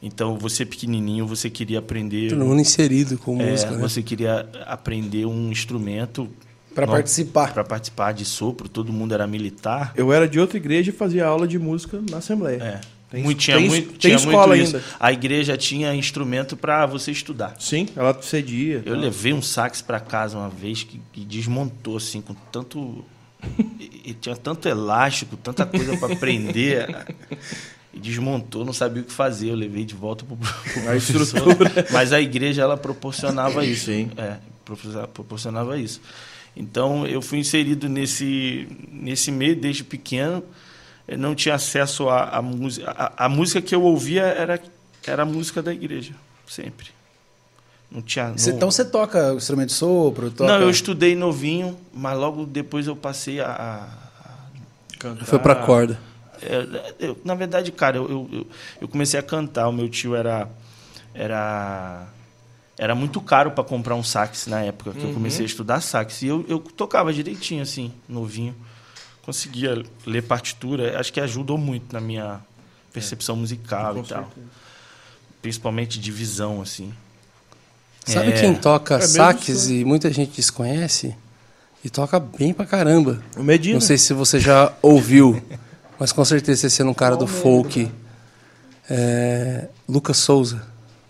Então, 0.02 0.36
você 0.36 0.66
pequenininho, 0.66 1.26
você 1.26 1.48
queria 1.48 1.78
aprender... 1.78 2.30
Todo 2.30 2.44
mundo 2.44 2.60
inserido 2.60 3.16
com 3.18 3.40
é, 3.40 3.50
música, 3.50 3.70
né? 3.70 3.78
Você 3.78 4.02
queria 4.02 4.48
aprender 4.66 5.26
um 5.26 5.50
instrumento... 5.52 6.28
Pra 6.74 6.86
não- 6.86 6.94
participar. 6.94 7.52
Para 7.52 7.62
participar 7.62 8.12
de 8.12 8.24
sopro, 8.24 8.68
todo 8.68 8.92
mundo 8.92 9.14
era 9.14 9.26
militar. 9.28 9.92
Eu 9.94 10.12
era 10.12 10.26
de 10.26 10.40
outra 10.40 10.56
igreja 10.56 10.90
e 10.90 10.92
fazia 10.92 11.24
aula 11.24 11.46
de 11.46 11.56
música 11.58 12.02
na 12.10 12.16
Assembleia. 12.16 12.62
É. 12.62 12.80
Tem- 13.12 13.22
muito, 13.22 13.38
tinha 13.38 13.58
tem- 13.58 13.68
muito, 13.68 13.88
tem 13.90 13.98
tinha 13.98 14.16
escola 14.16 14.46
muito 14.56 14.62
isso. 14.64 14.76
ainda. 14.76 14.88
A 14.98 15.12
igreja 15.12 15.56
tinha 15.56 15.94
instrumento 15.94 16.56
para 16.56 16.86
você 16.86 17.10
estudar. 17.12 17.54
Sim, 17.60 17.86
ela 17.94 18.16
cedia. 18.22 18.82
Eu 18.86 18.96
levei 18.96 19.32
um 19.34 19.42
sax 19.42 19.80
para 19.82 20.00
casa 20.00 20.36
uma 20.38 20.48
vez 20.48 20.82
que, 20.82 20.98
que 21.12 21.24
desmontou 21.24 21.98
assim 21.98 22.20
com 22.22 22.34
tanto 22.50 23.04
e, 23.78 24.10
e 24.10 24.14
tinha 24.14 24.34
tanto 24.34 24.66
elástico, 24.66 25.36
tanta 25.36 25.66
coisa 25.66 25.94
para 25.98 26.16
prender. 26.16 27.04
E 27.94 27.98
desmontou, 28.00 28.64
não 28.64 28.72
sabia 28.72 29.02
o 29.02 29.04
que 29.04 29.12
fazer. 29.12 29.50
Eu 29.50 29.56
levei 29.56 29.84
de 29.84 29.94
volta 29.94 30.24
pro, 30.24 30.34
pro 30.34 30.48
A 30.88 30.92
professor. 30.92 31.20
estrutura. 31.22 31.86
Mas 31.92 32.12
a 32.14 32.20
igreja 32.20 32.62
ela 32.62 32.78
proporcionava 32.78 33.62
isso. 33.66 33.84
Sim. 33.86 34.10
É, 34.16 34.36
proporciona- 34.64 35.06
proporcionava 35.08 35.78
isso. 35.78 36.00
Então 36.56 37.06
eu 37.06 37.20
fui 37.20 37.38
inserido 37.38 37.88
nesse 37.90 38.66
nesse 38.90 39.30
meio 39.30 39.54
desde 39.54 39.84
pequeno. 39.84 40.42
Eu 41.12 41.18
não 41.18 41.34
tinha 41.34 41.54
acesso 41.54 42.08
à, 42.08 42.40
música. 42.42 42.90
A, 42.90 43.26
a 43.26 43.28
música 43.28 43.60
que 43.60 43.74
eu 43.74 43.82
ouvia 43.82 44.22
era, 44.22 44.60
era 45.06 45.22
a 45.22 45.26
música 45.26 45.62
da 45.62 45.72
igreja, 45.72 46.12
sempre. 46.46 46.88
Não 47.90 48.00
tinha. 48.00 48.32
Cê- 48.38 48.50
não- 48.50 48.56
então 48.56 48.70
você 48.70 48.84
toca 48.84 49.34
o 49.34 49.36
instrumento 49.36 49.68
de 49.68 49.74
sopro? 49.74 50.30
Toca... 50.30 50.50
Não, 50.50 50.60
eu 50.62 50.70
estudei 50.70 51.14
novinho, 51.14 51.78
mas 51.92 52.16
logo 52.18 52.46
depois 52.46 52.86
eu 52.86 52.96
passei 52.96 53.40
a. 53.40 53.46
a- 53.48 54.02
Cantar. 54.98 55.24
Foi 55.26 55.38
pra 55.38 55.54
corda. 55.56 55.98
é, 56.40 56.94
eu- 57.00 57.18
na 57.24 57.34
verdade, 57.34 57.70
cara, 57.72 57.96
eu, 57.98 58.08
eu, 58.08 58.28
eu- 58.32 58.46
eu 58.82 58.88
comecei 58.88 59.18
a 59.20 59.22
cantar. 59.22 59.68
O 59.68 59.72
meu 59.72 59.88
tio 59.88 60.14
era. 60.14 60.48
Era. 61.14 62.06
Era 62.78 62.94
muito 62.94 63.20
caro 63.20 63.50
para 63.50 63.62
comprar 63.62 63.94
um 63.94 64.02
sax 64.02 64.46
na 64.46 64.62
época 64.62 64.92
que 64.92 65.04
eu 65.04 65.12
comecei 65.12 65.44
a 65.44 65.46
estudar 65.46 65.80
sax. 65.80 66.22
E 66.22 66.26
eu, 66.28 66.44
eu 66.48 66.58
tocava 66.58 67.12
direitinho, 67.12 67.62
assim, 67.62 67.92
novinho. 68.08 68.54
Conseguia 69.22 69.82
ler 70.06 70.22
partitura. 70.22 70.98
Acho 70.98 71.12
que 71.12 71.20
ajudou 71.20 71.56
muito 71.56 71.92
na 71.92 72.00
minha 72.00 72.40
percepção 72.92 73.36
musical 73.36 73.94
Com 73.94 74.00
e 74.00 74.06
tal. 74.06 74.24
certeza. 74.24 74.46
Principalmente 75.40 75.98
de 76.00 76.10
visão, 76.10 76.60
assim. 76.60 76.92
Sabe 78.04 78.30
É. 78.32 78.40
quem 78.40 78.54
toca 78.54 78.96
É 78.96 79.00
sax 79.00 79.46
só. 79.46 79.70
e 79.70 79.84
muita 79.84 80.10
gente 80.12 80.32
desconhece? 80.36 81.14
E 81.84 81.90
toca 81.90 82.18
bem 82.20 82.52
pra 82.52 82.64
caramba. 82.66 83.22
O 83.36 83.42
Medina. 83.42 83.74
Não 83.74 83.80
sei 83.80 83.96
se 83.98 84.12
você 84.12 84.38
já 84.38 84.72
ouviu, 84.82 85.40
mas 85.98 86.12
com 86.12 86.24
certeza 86.24 86.60
você 86.62 86.70
sendo 86.70 86.90
um 86.90 86.94
cara 86.94 87.16
do 87.16 87.26
folk. 87.26 87.90
É, 88.90 89.68
Lucas 89.88 90.16
Souza. 90.18 90.62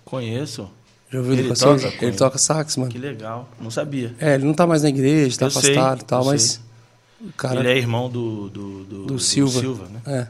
Conheço. 0.04 0.70
Já 1.10 1.18
ouviu 1.18 1.32
o 1.32 1.34
Ele 1.36 1.42
Lucas 1.44 1.58
toca? 1.60 1.78
Souza? 1.78 1.94
Ele 2.00 2.16
toca 2.16 2.38
sax, 2.38 2.76
mano. 2.76 2.90
Que 2.90 2.98
legal. 2.98 3.48
Não 3.60 3.70
sabia. 3.70 4.14
É, 4.18 4.34
ele 4.34 4.44
não 4.44 4.54
tá 4.54 4.66
mais 4.66 4.82
na 4.82 4.88
igreja, 4.88 5.38
tá 5.38 5.46
Eu 5.46 5.50
sei, 5.50 5.72
afastado 5.72 6.00
e 6.00 6.04
tal, 6.04 6.20
eu 6.22 6.26
mas. 6.26 6.42
sei. 6.42 6.60
Cara. 7.36 7.60
Ele 7.60 7.68
é 7.70 7.76
irmão 7.78 8.08
do, 8.08 8.48
do, 8.48 8.84
do, 8.84 9.04
Do 9.06 9.18
Silva. 9.18 9.88
né? 9.88 10.00
é. 10.06 10.26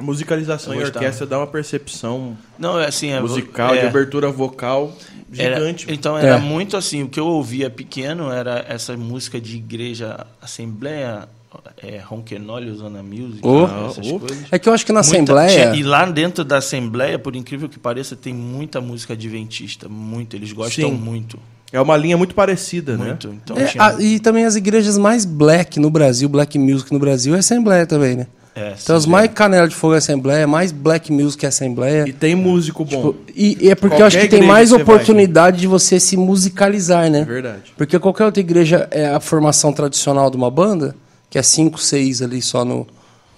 Musicalização 0.00 0.74
e 0.74 0.82
orquestra 0.82 1.26
dá 1.26 1.38
uma 1.38 1.46
percepção 1.46 2.36
Não, 2.58 2.80
é 2.80 2.86
assim... 2.86 3.10
É, 3.10 3.20
musical, 3.20 3.74
é, 3.74 3.80
de 3.82 3.86
abertura 3.86 4.30
vocal 4.30 4.96
era- 5.36 5.56
gigante. 5.56 5.86
então 5.88 6.16
era 6.16 6.36
É. 6.36 6.40
muito 6.40 6.76
assim, 6.76 7.02
o 7.02 7.08
que 7.08 7.20
eu 7.20 7.26
ouvia 7.26 7.68
pequeno 7.70 8.30
era 8.32 8.64
essa 8.68 8.96
música 8.96 9.38
de 9.40 9.56
igreja, 9.56 10.26
assembleia, 10.40 11.28
é, 11.76 11.98
Ronquenóleo, 11.98 12.74
Zona 12.74 13.02
Music, 13.02 13.40
Oh. 13.46 13.66
essas 13.90 14.06
Oh. 14.10 14.18
coisas. 14.18 14.46
É 14.50 14.58
que 14.58 14.68
eu 14.68 14.72
acho 14.72 14.84
que 14.86 14.92
na 14.92 15.00
Muita- 15.02 15.14
Assembleia. 15.14 15.48
tinha- 15.70 15.74
e 15.74 15.82
lá 15.82 16.04
dentro 16.06 16.42
da 16.42 16.56
Assembleia, 16.56 17.18
por 17.18 17.36
incrível 17.36 17.68
que 17.68 17.78
pareça, 17.78 18.16
tem 18.16 18.32
muita 18.34 18.80
música 18.80 19.12
adventista, 19.12 19.88
muito. 19.90 20.34
Eles 20.34 20.52
gostam 20.52 20.88
Sim. 20.88 20.96
muito, 20.96 21.38
É 21.72 21.80
uma 21.80 21.96
linha 21.96 22.16
muito 22.18 22.34
parecida, 22.34 22.96
né? 22.96 23.06
muito. 23.06 23.34
Então 23.42 23.56
É, 23.56 23.64
tinha... 23.64 23.82
a- 23.82 24.00
e 24.02 24.20
também 24.20 24.44
as 24.44 24.56
igrejas 24.56 24.98
mais 24.98 25.24
black 25.24 25.80
no 25.80 25.90
Brasil, 25.90 26.28
black 26.28 26.58
music 26.58 26.92
no 26.92 26.98
Brasil, 26.98 27.34
é 27.34 27.38
Assembleia 27.38 27.86
também, 27.86 28.16
né? 28.16 28.26
é, 28.54 28.74
Então, 28.82 28.94
as 28.94 29.06
mais 29.06 29.30
canela 29.32 29.66
de 29.66 29.74
fogo 29.74 29.94
é 29.94 29.96
Assembleia, 29.96 30.46
mais 30.46 30.70
black 30.70 31.10
music 31.10 31.42
é 31.46 31.48
Assembleia. 31.48 32.04
E 32.06 32.12
tem 32.12 32.34
músico 32.34 32.84
bom. 32.84 33.12
Tipo, 33.12 33.16
e, 33.34 33.56
e 33.66 33.70
é 33.70 33.74
porque 33.74 34.02
eu 34.02 34.04
acho 34.06 34.16
Qualquer 34.18 34.28
que 34.28 34.36
tem 34.38 34.46
mais 34.46 34.68
que 34.70 34.76
você 34.76 34.84
vai, 34.84 34.94
oportunidade 34.96 35.60
de 35.60 35.66
você 35.66 35.98
se 35.98 36.16
musicalizar, 36.18 37.10
né? 37.10 37.20
É 37.20 37.24
verdade. 37.24 37.72
Porque 37.78 37.98
qualquer 37.98 38.26
outra 38.26 38.40
igreja 38.40 38.86
é 38.90 39.06
a 39.06 39.18
formação 39.20 39.72
tradicional 39.72 40.30
de 40.30 40.36
uma 40.36 40.50
banda, 40.50 40.94
que 41.30 41.38
é 41.38 41.42
cinco, 41.42 41.78
seis 41.80 42.20
ali 42.20 42.42
só 42.42 42.62
no, 42.62 42.86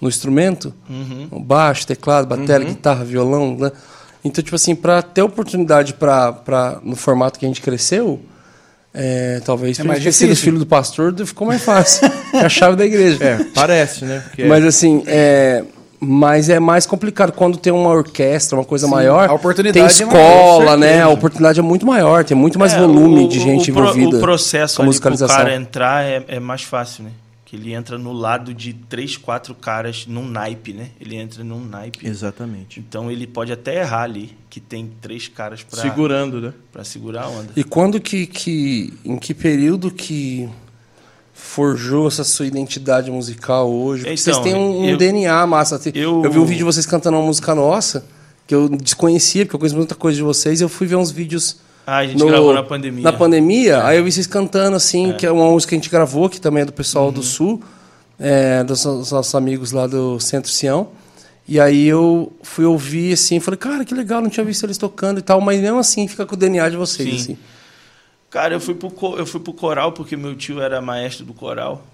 no 0.01 0.09
instrumento, 0.09 0.73
Uhum. 0.89 1.29
baixo, 1.41 1.87
teclado, 1.87 2.27
bateria, 2.27 2.67
guitarra, 2.67 3.05
violão, 3.05 3.55
né? 3.57 3.71
Então, 4.25 4.43
tipo 4.43 4.55
assim, 4.55 4.73
para 4.75 5.01
ter 5.03 5.21
oportunidade 5.21 5.93
para 5.93 6.79
no 6.83 6.95
formato 6.95 7.37
que 7.39 7.45
a 7.45 7.47
gente 7.47 7.61
cresceu, 7.61 8.19
é, 8.93 9.39
talvez 9.45 9.79
É 9.79 9.83
mais 9.83 10.03
ter 10.03 10.11
sido 10.11 10.35
filho 10.35 10.57
do 10.57 10.65
pastor 10.65 11.13
ficou 11.25 11.47
mais 11.47 11.61
fácil. 11.63 12.09
é 12.33 12.39
a 12.39 12.49
chave 12.49 12.75
da 12.75 12.85
igreja. 12.85 13.23
É, 13.23 13.43
parece, 13.53 14.03
né? 14.03 14.23
Porque 14.25 14.45
Mas 14.45 14.65
assim, 14.65 15.03
é, 15.05 15.63
mas 15.99 16.49
é 16.49 16.59
mais 16.59 16.85
complicado 16.87 17.31
quando 17.33 17.57
tem 17.57 17.71
uma 17.71 17.89
orquestra, 17.91 18.57
uma 18.57 18.65
coisa 18.65 18.87
maior. 18.87 19.29
a 19.29 19.33
oportunidade 19.33 19.95
tem 19.97 20.07
é 20.07 20.09
maior, 20.09 20.23
escola, 20.23 20.77
né? 20.77 21.01
A 21.01 21.09
oportunidade 21.09 21.59
é 21.59 21.63
muito 21.63 21.85
maior, 21.85 22.23
tem 22.23 22.35
muito 22.35 22.57
mais 22.57 22.73
É, 22.73 22.79
volume 22.79 23.25
o- 23.25 23.27
de 23.27 23.39
gente 23.39 23.69
o 23.69 23.73
envolvida. 23.73 24.17
O 24.17 24.19
processo 24.21 24.77
com 24.77 24.81
a 24.81 24.85
ali 24.85 24.99
pro 24.99 25.11
musicalização. 25.11 25.37
cara 25.37 25.55
entrar 25.55 26.03
é, 26.03 26.23
é 26.27 26.39
mais 26.39 26.63
fácil, 26.63 27.03
né? 27.03 27.11
Que 27.55 27.61
ele 27.61 27.73
entra 27.73 27.97
no 27.97 28.11
lado 28.11 28.53
de 28.53 28.73
três, 28.73 29.15
quatro 29.15 29.55
caras 29.55 30.05
num 30.07 30.27
naipe, 30.27 30.73
né? 30.73 30.89
Ele 30.99 31.15
entra 31.15 31.43
num 31.43 31.63
naipe. 31.63 32.05
Exatamente. 32.05 32.79
Então 32.79 33.09
ele 33.09 33.25
pode 33.25 33.51
até 33.51 33.79
errar 33.79 34.03
ali, 34.03 34.37
que 34.49 34.59
tem 34.59 34.91
três 35.01 35.27
caras 35.27 35.63
pra, 35.63 35.81
Segurando, 35.81 36.41
né? 36.41 36.53
pra 36.71 36.83
segurar 36.83 37.23
a 37.23 37.29
onda. 37.29 37.49
E 37.55 37.63
quando 37.63 37.99
que, 38.01 38.27
que. 38.27 38.93
Em 39.05 39.17
que 39.17 39.33
período 39.33 39.89
que 39.89 40.49
forjou 41.33 42.07
essa 42.07 42.23
sua 42.23 42.45
identidade 42.45 43.09
musical 43.09 43.71
hoje? 43.71 44.01
Então, 44.03 44.17
vocês 44.17 44.37
têm 44.39 44.55
um, 44.55 44.81
um 44.81 44.85
eu- 44.89 44.97
DNA 44.97 45.45
massa. 45.47 45.79
Eu- 45.93 46.23
eu 46.23 46.31
vi 46.31 46.39
um 46.39 46.45
vídeo 46.45 46.59
de 46.59 46.63
vocês 46.63 46.85
cantando 46.85 47.17
uma 47.17 47.25
música 47.25 47.53
nossa, 47.55 48.05
que 48.47 48.53
eu 48.53 48.69
desconhecia, 48.69 49.45
porque 49.45 49.55
eu 49.55 49.59
conheço 49.59 49.75
muita 49.77 49.95
coisa 49.95 50.15
de 50.17 50.23
vocês, 50.23 50.59
e 50.59 50.63
eu 50.63 50.69
fui 50.69 50.87
ver 50.87 50.95
uns 50.95 51.11
vídeos. 51.11 51.57
Ah, 51.87 51.97
a 51.97 52.07
gente 52.07 52.17
no- 52.19 52.27
gravou 52.27 52.53
na 52.53 52.63
pandemia. 52.63 53.03
Na 53.03 53.13
pandemia, 53.13 53.83
aí 53.85 53.97
eu 53.97 54.03
vi 54.03 54.11
vocês 54.11 54.25
cantando, 54.27 54.75
assim, 54.75 55.13
que 55.13 55.25
é 55.25 55.31
uma 55.31 55.45
música 55.45 55.69
que 55.69 55.75
a 55.75 55.77
gente 55.77 55.89
gravou, 55.89 56.29
que 56.29 56.41
também 56.41 56.63
é 56.63 56.65
do 56.65 56.73
pessoal 56.73 57.07
Uhum. 57.07 57.11
do 57.13 57.21
Sul, 57.23 57.61
é, 58.19 58.63
dos, 58.63 58.83
dos 58.83 59.11
nossos 59.11 59.35
amigos 59.35 59.71
lá 59.71 59.85
do 59.85 60.19
Centro 60.19 60.49
Sião. 60.49 60.89
E 61.47 61.59
aí 61.59 61.85
eu 61.85 62.33
fui 62.41 62.65
ouvir, 62.65 63.13
assim, 63.13 63.39
falei, 63.39 63.57
cara, 63.59 63.85
que 63.85 63.93
legal, 63.93 64.19
não 64.19 64.29
tinha 64.31 64.43
visto 64.43 64.63
eles 64.65 64.79
tocando 64.79 65.19
e 65.19 65.21
tal, 65.21 65.39
mas 65.41 65.61
mesmo 65.61 65.77
assim 65.77 66.07
fica 66.07 66.25
com 66.25 66.33
o 66.33 66.37
DNA 66.37 66.69
de 66.69 66.75
vocês, 66.77 67.07
Sim. 67.09 67.15
assim. 67.33 67.37
Cara, 68.31 68.55
eu 68.55 68.59
fui, 68.59 68.73
pro, 68.73 68.91
eu 69.17 69.25
fui 69.25 69.39
pro 69.39 69.53
coral 69.53 69.91
porque 69.91 70.17
meu 70.17 70.35
tio 70.35 70.59
era 70.59 70.81
maestro 70.81 71.23
do 71.23 71.33
coral. 71.35 71.85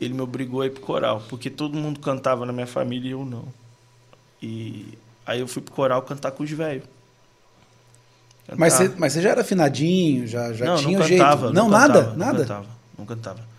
Ele 0.00 0.14
me 0.14 0.20
obrigou 0.20 0.60
a 0.62 0.66
ir 0.66 0.70
pro 0.70 0.80
coral, 0.80 1.22
porque 1.28 1.50
todo 1.50 1.76
mundo 1.76 1.98
cantava 2.00 2.46
na 2.46 2.52
minha 2.52 2.66
família 2.66 3.08
e 3.08 3.12
eu 3.12 3.24
não. 3.24 3.44
E 4.40 4.86
aí 5.26 5.40
eu 5.40 5.46
fui 5.48 5.60
pro 5.60 5.74
coral 5.74 6.00
cantar 6.02 6.30
com 6.30 6.42
os 6.42 6.50
velhos. 6.50 6.84
Mas 8.56 8.74
Cantar. 8.74 8.88
você, 8.90 8.94
mas 8.98 9.12
você 9.12 9.22
já 9.22 9.30
era 9.30 9.40
afinadinho, 9.42 10.26
já, 10.26 10.52
já 10.52 10.64
não, 10.64 10.76
tinha 10.76 10.98
não 10.98 11.04
o 11.04 11.08
jeito. 11.08 11.20
cantava. 11.22 11.52
não, 11.52 11.64
cantava, 11.70 11.88
nada? 11.88 12.02
Não 12.10 12.16
nada? 12.16 12.38
cantava, 12.40 12.66
não 12.98 13.06
cantava. 13.06 13.52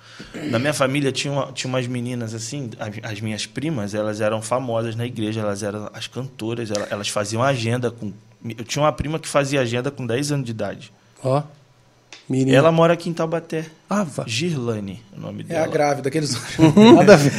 Na 0.51 0.59
minha 0.59 0.73
família 0.73 1.11
tinha, 1.11 1.33
uma- 1.33 1.51
tinha 1.51 1.67
umas 1.69 1.87
meninas 1.87 2.33
assim, 2.35 2.69
as, 2.79 3.11
as 3.13 3.21
minhas 3.21 3.45
primas, 3.45 3.93
elas 3.95 4.21
eram 4.21 4.41
famosas 4.41 4.95
na 4.95 5.05
igreja, 5.05 5.41
elas 5.41 5.63
eram 5.63 5.89
as 5.93 6.05
cantoras, 6.07 6.69
elas, 6.69 6.91
elas 6.91 7.09
faziam 7.09 7.41
agenda 7.41 7.89
com. 7.89 8.11
Eu 8.45 8.63
tinha 8.65 8.83
uma 8.83 8.91
prima 8.91 9.17
que 9.19 9.27
fazia 9.27 9.61
agenda 9.61 9.89
com 9.89 10.05
10 10.05 10.31
anos 10.33 10.45
de 10.45 10.51
idade. 10.51 10.91
Ó. 11.23 11.41
Mirim. 12.29 12.51
Ela 12.51 12.71
mora 12.71 12.93
aqui 12.93 13.09
em 13.09 13.13
Taubaté. 13.13 13.65
Ah, 13.89 14.03
vá. 14.03 14.23
Girlane, 14.27 15.01
o 15.15 15.19
nome 15.19 15.41
É 15.41 15.45
dela. 15.45 15.65
a 15.65 15.69
grávida, 15.69 16.07
aqueles. 16.09 16.37
nada 16.95 17.13
a 17.13 17.17
ver. 17.17 17.33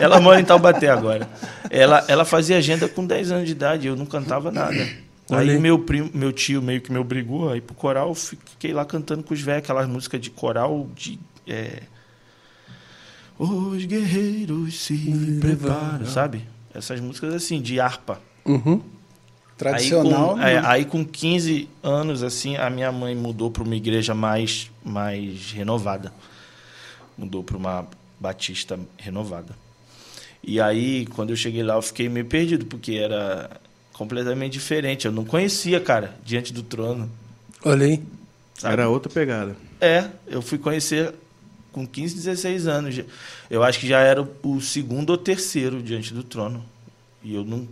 Ela 0.00 0.20
mora 0.20 0.40
em 0.40 0.44
Taubaté 0.44 0.88
agora. 0.88 1.28
Ela, 1.70 2.04
ela 2.08 2.24
fazia 2.24 2.56
agenda 2.58 2.88
com 2.88 3.06
10 3.06 3.30
anos 3.32 3.46
de 3.46 3.52
idade, 3.52 3.86
eu 3.86 3.96
não 3.96 4.04
cantava 4.04 4.50
nada. 4.50 4.86
Aí. 5.30 5.50
Aí 5.50 5.58
meu 5.58 5.78
primo, 5.78 6.10
meu 6.14 6.32
tio 6.32 6.62
meio 6.62 6.80
que 6.80 6.92
me 6.92 6.98
obrigou 6.98 7.50
a 7.50 7.56
ir 7.56 7.60
pro 7.60 7.74
coral, 7.74 8.14
fiquei 8.14 8.72
lá 8.72 8.84
cantando 8.84 9.22
com 9.22 9.34
os 9.34 9.40
velhos, 9.40 9.64
aquelas 9.64 9.88
músicas 9.88 10.20
de 10.20 10.30
coral 10.30 10.88
de. 10.94 11.18
é, 11.46 11.82
Os 13.38 13.84
guerreiros 13.84 14.78
se 14.80 15.38
preparam, 15.40 16.06
sabe? 16.06 16.46
Essas 16.72 17.00
músicas 17.00 17.34
assim, 17.34 17.60
de 17.60 17.80
harpa. 17.80 18.20
Uhum. 18.44 18.80
Tradicional. 19.56 20.36
Aí 20.36 20.36
com, 20.36 20.42
é, 20.42 20.66
aí 20.66 20.84
com 20.84 21.04
15 21.04 21.68
anos, 21.82 22.22
assim, 22.22 22.56
a 22.56 22.68
minha 22.68 22.92
mãe 22.92 23.14
mudou 23.14 23.50
para 23.50 23.62
uma 23.62 23.74
igreja 23.74 24.14
mais, 24.14 24.70
mais 24.84 25.50
renovada. 25.52 26.12
Mudou 27.16 27.42
para 27.42 27.56
uma 27.56 27.88
batista 28.20 28.78
renovada. 28.98 29.56
E 30.42 30.60
aí, 30.60 31.06
quando 31.06 31.30
eu 31.30 31.36
cheguei 31.36 31.62
lá, 31.62 31.74
eu 31.74 31.82
fiquei 31.82 32.08
meio 32.08 32.26
perdido, 32.26 32.66
porque 32.66 32.92
era 32.92 33.50
completamente 33.96 34.52
diferente. 34.52 35.06
Eu 35.06 35.12
não 35.12 35.24
conhecia, 35.24 35.80
cara, 35.80 36.14
diante 36.24 36.52
do 36.52 36.62
trono. 36.62 37.10
Olha 37.64 37.86
aí. 37.86 38.02
sabe? 38.54 38.74
Era 38.74 38.88
outra 38.88 39.10
pegada. 39.10 39.56
É, 39.80 40.08
eu 40.26 40.40
fui 40.42 40.58
conhecer 40.58 41.12
com 41.72 41.86
15, 41.86 42.14
16 42.14 42.66
anos. 42.66 43.00
Eu 43.50 43.62
acho 43.62 43.78
que 43.78 43.86
já 43.86 44.00
era 44.00 44.22
o- 44.42 44.60
segundo 44.60 45.10
ou 45.10 45.18
terceiro 45.18 45.82
diante 45.82 46.12
do 46.14 46.22
trono. 46.22 46.64
E 47.22 47.34
eu 47.34 47.44
não. 47.44 47.66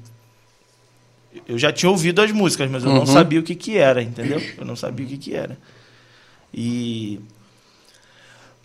Eu 1.48 1.58
já 1.58 1.72
tinha 1.72 1.90
ouvido 1.90 2.20
as 2.22 2.30
músicas, 2.32 2.70
mas 2.70 2.84
eu 2.84 2.90
não 2.90 3.00
Uhum. 3.00 3.06
sabia 3.06 3.40
o 3.40 3.42
que, 3.42 3.54
que 3.54 3.76
era, 3.76 4.02
entendeu? 4.02 4.40
Eu 4.56 4.64
não 4.64 4.76
sabia 4.76 5.04
o 5.04 5.08
que, 5.08 5.18
que 5.18 5.34
era. 5.34 5.58
E. 6.52 7.20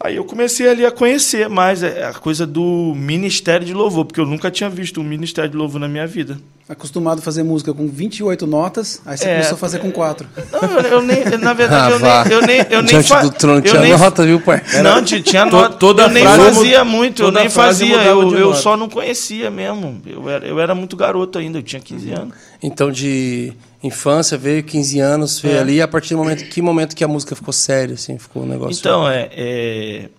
Aí 0.01 0.15
eu 0.15 0.23
comecei 0.23 0.69
ali 0.69 0.85
a 0.85 0.91
conhecer 0.91 1.49
mais 1.49 1.83
é, 1.83 2.05
a 2.05 2.13
coisa 2.13 2.47
do 2.47 2.93
ministério 2.95 3.65
de 3.65 3.73
louvor, 3.73 4.05
porque 4.05 4.19
eu 4.21 4.25
nunca 4.25 4.49
tinha 4.49 4.69
visto 4.69 5.01
um 5.01 5.03
ministério 5.03 5.49
de 5.51 5.57
louvor 5.57 5.79
na 5.81 5.89
minha 5.89 6.07
vida. 6.07 6.39
Acostumado 6.69 7.17
a 7.19 7.21
fazer 7.21 7.41
música 7.43 7.73
com 7.73 7.87
28 7.87 8.45
notas, 8.47 9.01
aí 9.05 9.17
você 9.17 9.25
É, 9.25 9.33
começou 9.33 9.55
a 9.55 9.57
fazer 9.57 9.79
com 9.79 9.91
4. 9.91 10.25
Não, 10.51 10.79
eu, 10.81 11.01
nem, 11.01 11.25
na 11.39 11.51
verdade, 11.51 11.95
Ah, 12.03 12.25
eu, 12.29 12.41
nem, 12.41 12.57
eu 12.57 12.61
nem. 12.61 12.65
Eu 12.69 12.81
nem 12.83 13.01
Diante 13.01 13.21
do 13.23 13.31
trono 13.31 13.57
eu 13.57 13.61
tinha 13.63 13.81
nem 13.81 13.97
nota, 13.97 14.23
viu, 14.25 14.39
pai? 14.39 14.61
não, 14.83 15.03
ti- 15.03 15.21
tinha 15.21 15.45
nota. 15.45 15.75
toda 15.77 16.03
eu 16.03 16.09
nem 16.09 16.23
frase 16.23 16.43
fazia 16.55 16.85
muito, 16.85 17.23
eu 17.23 17.31
nem 17.31 17.49
fazia. 17.49 17.95
Eu, 18.03 18.37
eu 18.37 18.53
só 18.53 18.77
não 18.77 18.87
conhecia 18.87 19.49
mesmo. 19.49 19.99
Eu 20.05 20.29
era, 20.29 20.45
eu 20.45 20.59
era 20.59 20.75
muito 20.75 20.95
garoto 20.95 21.39
ainda, 21.39 21.57
eu 21.57 21.63
tinha 21.63 21.81
15 21.81 22.11
anos. 22.11 22.35
Então, 22.61 22.91
de 22.91 23.51
infância, 23.81 24.37
veio 24.37 24.63
15 24.63 24.99
anos, 24.99 25.39
veio 25.39 25.57
É. 25.57 25.59
ali, 25.59 25.81
a 25.81 25.87
partir 25.87 26.13
do 26.13 26.17
momento, 26.17 26.43
que 26.45 26.61
momento 26.61 26.95
que 26.95 27.03
a 27.03 27.07
música 27.07 27.35
ficou 27.35 27.53
séria, 27.53 27.95
assim, 27.95 28.17
ficou 28.17 28.43
um 28.43 28.45
negócio... 28.45 28.77
Então, 28.79 29.07
é, 29.09 29.29
é, 29.31 30.09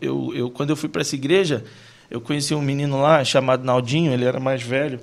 eu, 0.00 0.32
eu, 0.34 0.50
quando 0.50 0.70
eu 0.70 0.76
fui 0.76 0.88
para 0.88 1.02
essa 1.02 1.14
igreja, 1.14 1.64
Eu 2.10 2.20
conheci 2.20 2.54
um 2.54 2.60
menino 2.60 3.00
lá 3.00 3.24
chamado 3.24 3.64
Naldinho, 3.64 4.12
ele 4.12 4.26
era 4.26 4.38
mais 4.38 4.62
velho. 4.62 5.00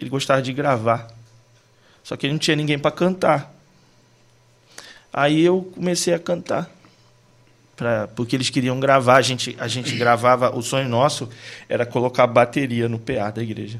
Ele 0.00 0.08
gostava 0.08 0.40
de 0.40 0.54
gravar. 0.54 1.08
Só 2.02 2.16
que 2.16 2.24
ele 2.24 2.32
não 2.32 2.38
tinha 2.38 2.56
ninguém 2.56 2.78
para 2.78 2.90
cantar. 2.90 3.54
Aí 5.12 5.44
eu 5.44 5.70
comecei 5.74 6.14
a 6.14 6.18
cantar. 6.18 6.70
Pra, 7.76 8.08
porque 8.08 8.34
eles 8.34 8.48
queriam 8.48 8.80
gravar, 8.80 9.16
a 9.16 9.20
gente, 9.20 9.54
a 9.60 9.68
gente 9.68 9.94
gravava, 9.96 10.56
o 10.56 10.62
sonho 10.62 10.88
nosso 10.88 11.28
era 11.68 11.84
colocar 11.84 12.26
bateria 12.26 12.88
no 12.88 12.98
PA 12.98 13.30
da 13.30 13.42
igreja. 13.42 13.78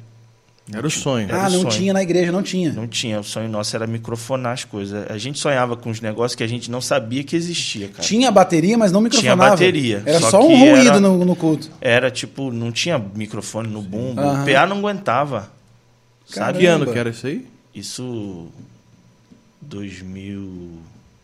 Era 0.73 0.87
o 0.87 0.91
sonho. 0.91 1.29
Era 1.29 1.45
ah, 1.45 1.49
o 1.49 1.51
não 1.51 1.61
sonho. 1.61 1.69
tinha 1.75 1.93
na 1.93 2.03
igreja, 2.03 2.33
não 2.33 2.43
tinha. 2.43 2.73
Não 2.73 2.87
tinha, 2.89 3.21
o 3.21 3.25
sonho 3.25 3.51
nosso 3.51 3.77
era 3.77 3.87
microfonar 3.87 4.53
as 4.55 4.65
coisas. 4.65 5.11
A 5.11 5.19
gente 5.19 5.39
sonhava 5.39 5.77
com 5.77 5.91
uns 5.91 6.01
negócios 6.01 6.35
que 6.35 6.43
a 6.43 6.47
gente 6.47 6.71
não 6.71 6.81
sabia 6.81 7.23
que 7.23 7.37
existia, 7.37 7.89
cara. 7.89 8.03
Tinha 8.03 8.31
bateria, 8.31 8.79
mas 8.79 8.91
não 8.91 9.03
microfonava. 9.03 9.51
bateria, 9.51 10.03
Era 10.07 10.21
só 10.21 10.31
só, 10.31 10.41
um 10.47 10.57
ruído 10.59 10.89
era- 10.89 11.01
no, 11.01 11.23
no 11.23 11.37
culto. 11.37 11.71
Era 11.83 12.11
tipo, 12.11 12.51
não 12.51 12.73
tinha 12.73 12.99
microfone 12.99 13.69
no 13.69 13.83
bumbo, 13.83 14.21
Aham. 14.23 14.43
o 14.43 14.47
PA 14.47 14.67
não 14.67 14.79
aguentava. 14.79 15.53
Sabe? 16.27 16.61
Que 16.61 16.67
ano 16.67 16.87
que 16.91 16.99
era 16.99 17.11
isso 17.11 17.27
aí? 17.27 17.47
Isso 17.75 18.49
2000, 19.61 20.79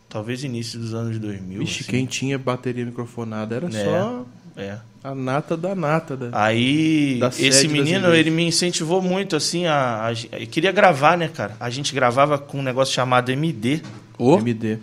talvez 0.09 0.43
início 0.43 0.79
dos 0.79 0.93
anos 0.93 1.17
2000. 1.19 1.59
Vixe, 1.59 1.81
assim. 1.81 1.91
quem 1.91 2.05
tinha 2.05 2.37
bateria 2.37 2.85
microfonada 2.85 3.55
era 3.55 3.67
É. 3.67 3.85
só 3.85 4.25
É. 4.55 4.77
a 5.03 5.15
nata 5.15 5.57
da 5.57 5.73
nata. 5.73 6.15
Da... 6.15 6.29
Aí 6.31 7.17
Da 7.19 7.29
esse 7.29 7.67
menino, 7.67 8.13
ele 8.13 8.29
me 8.29 8.43
incentivou 8.43 9.01
muito 9.01 9.35
assim 9.35 9.65
a, 9.65 10.07
a, 10.07 10.39
eu 10.39 10.47
queria 10.47 10.71
gravar, 10.71 11.17
né, 11.17 11.27
cara? 11.27 11.55
A 11.59 11.69
gente 11.69 11.93
gravava 11.93 12.37
com 12.37 12.59
um 12.59 12.63
negócio 12.63 12.93
chamado 12.93 13.31
MD. 13.31 13.81
Ô, 14.17 14.37
MD. 14.37 14.77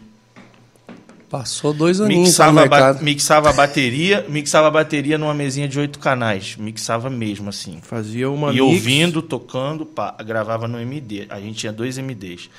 passou 1.31 1.73
dois 1.73 2.01
aninhos 2.01 2.29
Mixava, 2.29 2.67
ba 2.67 2.95
mixava 2.95 3.51
a 3.51 3.53
bateria, 3.53 4.27
mixava 4.29 4.67
a 4.67 4.71
bateria 4.71 5.17
numa 5.17 5.35
mesinha 5.35 5.69
de 5.69 5.79
oito 5.79 6.01
canais, 6.01 6.57
mixava 6.59 7.09
mesmo 7.09 7.51
assim. 7.51 7.79
Fazia 7.81 8.29
uma 8.29 8.49
e 8.49 8.55
mix. 8.55 8.63
ouvindo, 8.63 9.23
tocando, 9.23 9.87
pá, 9.87 10.17
gravava 10.25 10.67
no 10.67 10.81
MD. 10.81 11.27
A 11.31 11.39
gente 11.39 11.61
tinha 11.61 11.73
dois 11.73 11.97
MDs. 11.97 12.51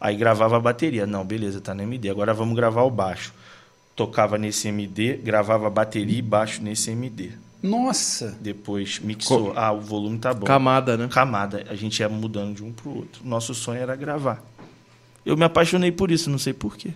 Aí 0.00 0.16
gravava 0.16 0.56
a 0.56 0.60
bateria. 0.60 1.06
Não, 1.06 1.24
beleza, 1.24 1.60
tá 1.60 1.72
no 1.72 1.82
MD. 1.82 2.10
Agora 2.10 2.34
vamos 2.34 2.56
gravar 2.56 2.82
o 2.82 2.90
baixo. 2.90 3.32
Tocava 3.96 4.36
nesse 4.36 4.68
MD, 4.68 5.14
gravava 5.18 5.70
bateria 5.70 6.18
e 6.18 6.22
baixo 6.22 6.62
nesse 6.62 6.90
MD. 6.90 7.30
Nossa. 7.62 8.36
Depois 8.40 8.98
mixou. 8.98 9.52
Ah, 9.56 9.72
o 9.72 9.80
volume 9.80 10.18
tá 10.18 10.34
bom. 10.34 10.44
Camada, 10.46 10.96
né? 10.96 11.08
Camada. 11.10 11.64
A 11.70 11.74
gente 11.74 12.00
ia 12.00 12.08
mudando 12.08 12.54
de 12.56 12.62
um 12.64 12.72
pro 12.72 12.90
outro. 12.90 13.22
Nosso 13.24 13.54
sonho 13.54 13.80
era 13.80 13.94
gravar. 13.96 14.42
Eu 15.24 15.36
me 15.36 15.44
apaixonei 15.44 15.90
por 15.90 16.10
isso, 16.10 16.28
não 16.28 16.38
sei 16.38 16.52
porquê. 16.52 16.90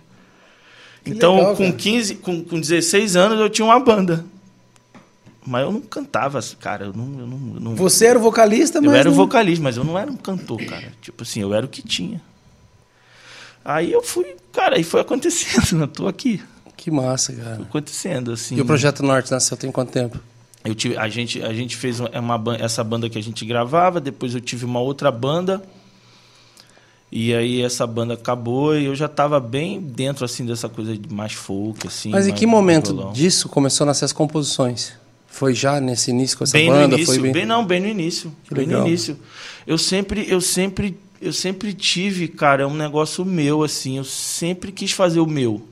Então, 1.05 1.37
legal, 1.37 1.55
com 1.55 1.63
cara. 1.65 1.77
15, 1.77 2.15
com, 2.15 2.43
com 2.43 2.59
16 2.59 3.15
anos, 3.15 3.39
eu 3.39 3.49
tinha 3.49 3.65
uma 3.65 3.79
banda. 3.79 4.25
Mas 5.47 5.63
eu 5.63 5.71
não 5.71 5.81
cantava, 5.81 6.39
cara. 6.59 6.85
Eu 6.85 6.93
não, 6.93 7.19
eu 7.19 7.25
não, 7.25 7.53
eu 7.55 7.59
não- 7.61 7.75
Você 7.75 8.05
era 8.05 8.19
o 8.19 8.21
vocalista, 8.21 8.79
mas. 8.81 8.91
eu 8.91 8.95
era 8.95 9.09
o 9.09 9.13
vocalista, 9.13 9.63
mas 9.63 9.77
eu 9.77 9.83
não 9.83 9.97
era 9.97 10.11
um 10.11 10.17
cantor, 10.17 10.63
cara. 10.65 10.93
Tipo 11.01 11.23
assim, 11.23 11.39
eu 11.41 11.53
era 11.53 11.65
o 11.65 11.69
que 11.69 11.81
tinha. 11.81 12.21
Aí 13.63 13.91
eu 13.91 14.03
fui, 14.03 14.35
cara, 14.51 14.75
aí 14.75 14.83
foi 14.83 15.01
acontecendo, 15.01 15.79
né? 15.79 15.87
Tô 15.87 16.07
aqui. 16.07 16.41
Que 16.81 16.89
massa, 16.89 17.33
cara. 17.33 17.61
Acontecendo, 17.61 18.31
assim. 18.31 18.55
E 18.55 18.61
o 18.61 18.65
Projeto 18.65 19.03
Norte 19.03 19.29
nasceu 19.31 19.57
tem 19.57 19.69
quanto 19.69 19.91
tempo? 19.91 20.17
Eu 20.63 20.73
tive, 20.73 20.95
a 20.97 21.09
gente, 21.09 21.41
a 21.43 21.53
gente 21.53 21.75
fez 21.75 21.99
uma, 21.99 22.09
uma 22.19 22.37
ban- 22.37 22.55
essa 22.57 22.81
banda 22.83 23.09
que 23.09 23.17
a 23.17 23.21
gente 23.21 23.45
gravava, 23.45 23.99
depois 23.99 24.33
eu 24.33 24.39
tive 24.39 24.63
uma 24.63 24.79
outra 24.79 25.11
banda. 25.11 25.61
E 27.11 27.33
aí 27.33 27.61
essa 27.61 27.85
banda 27.87 28.13
acabou 28.13 28.77
e 28.77 28.85
eu 28.85 28.95
já 28.95 29.07
estava 29.07 29.39
bem 29.39 29.81
dentro 29.81 30.23
assim 30.23 30.45
dessa 30.45 30.69
coisa 30.69 30.95
de 30.95 31.11
mais 31.13 31.33
folk 31.33 31.87
assim. 31.87 32.11
Mas 32.11 32.27
em 32.27 32.33
que 32.33 32.45
momento 32.45 32.93
violão. 32.93 33.11
disso 33.11 33.49
começou 33.49 33.83
a 33.83 33.87
nascer 33.87 34.05
as 34.05 34.13
composições? 34.13 34.93
Foi 35.27 35.53
já 35.53 35.81
nesse 35.81 36.11
início 36.11 36.37
com 36.37 36.43
essa 36.43 36.53
bem 36.53 36.67
banda? 36.69 36.87
no 36.87 36.93
início, 36.95 37.15
foi 37.19 37.31
bem... 37.31 37.45
não, 37.45 37.65
bem 37.65 37.79
no 37.79 37.87
início, 37.87 38.31
Que 38.45 38.53
bem 38.53 38.65
legal. 38.67 38.81
no 38.83 38.87
início. 38.87 39.17
Eu 39.65 39.77
sempre, 39.77 40.25
eu 40.29 40.39
sempre, 40.39 40.97
eu 41.21 41.33
sempre 41.33 41.73
tive, 41.73 42.27
cara, 42.27 42.67
um 42.67 42.75
negócio 42.75 43.25
meu 43.25 43.63
assim, 43.63 43.97
eu 43.97 44.03
sempre 44.03 44.71
quis 44.71 44.91
fazer 44.91 45.19
o 45.19 45.25
meu, 45.27 45.67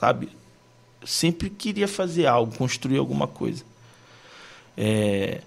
sabe? 0.00 0.30
Sempre 1.04 1.50
queria 1.50 1.86
fazer 1.86 2.26
algo, 2.26 2.56
construir 2.56 2.98
alguma 2.98 3.26
coisa. 3.26 3.62
É, 4.76 5.42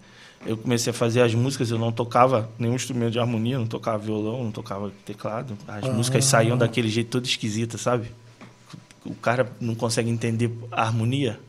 eu 0.46 0.58
comecei 0.58 0.92
a 0.92 0.94
fazer 0.94 1.22
as 1.22 1.34
músicas, 1.34 1.72
eu 1.72 1.80
não 1.80 1.92
tocava 1.92 2.50
nenhum 2.60 2.76
instrumento 2.76 3.12
de 3.12 3.20
harmonia, 3.20 3.58
não 3.58 3.68
tocava 3.68 3.98
violão, 3.98 4.44
não 4.44 4.52
tocava 4.52 4.92
teclado. 5.06 5.58
As 5.68 5.90
músicas 5.90 6.26
saíam 6.26 6.58
daquele 6.58 6.90
jeito 6.90 7.10
todo 7.10 7.26
esquisito, 7.26 7.78
sabe? 7.78 8.12
O 9.04 9.16
cara 9.16 9.52
não 9.60 9.76
consegue 9.76 10.10
entender 10.10 10.52
a 10.72 10.84
harmonia. 10.84 11.40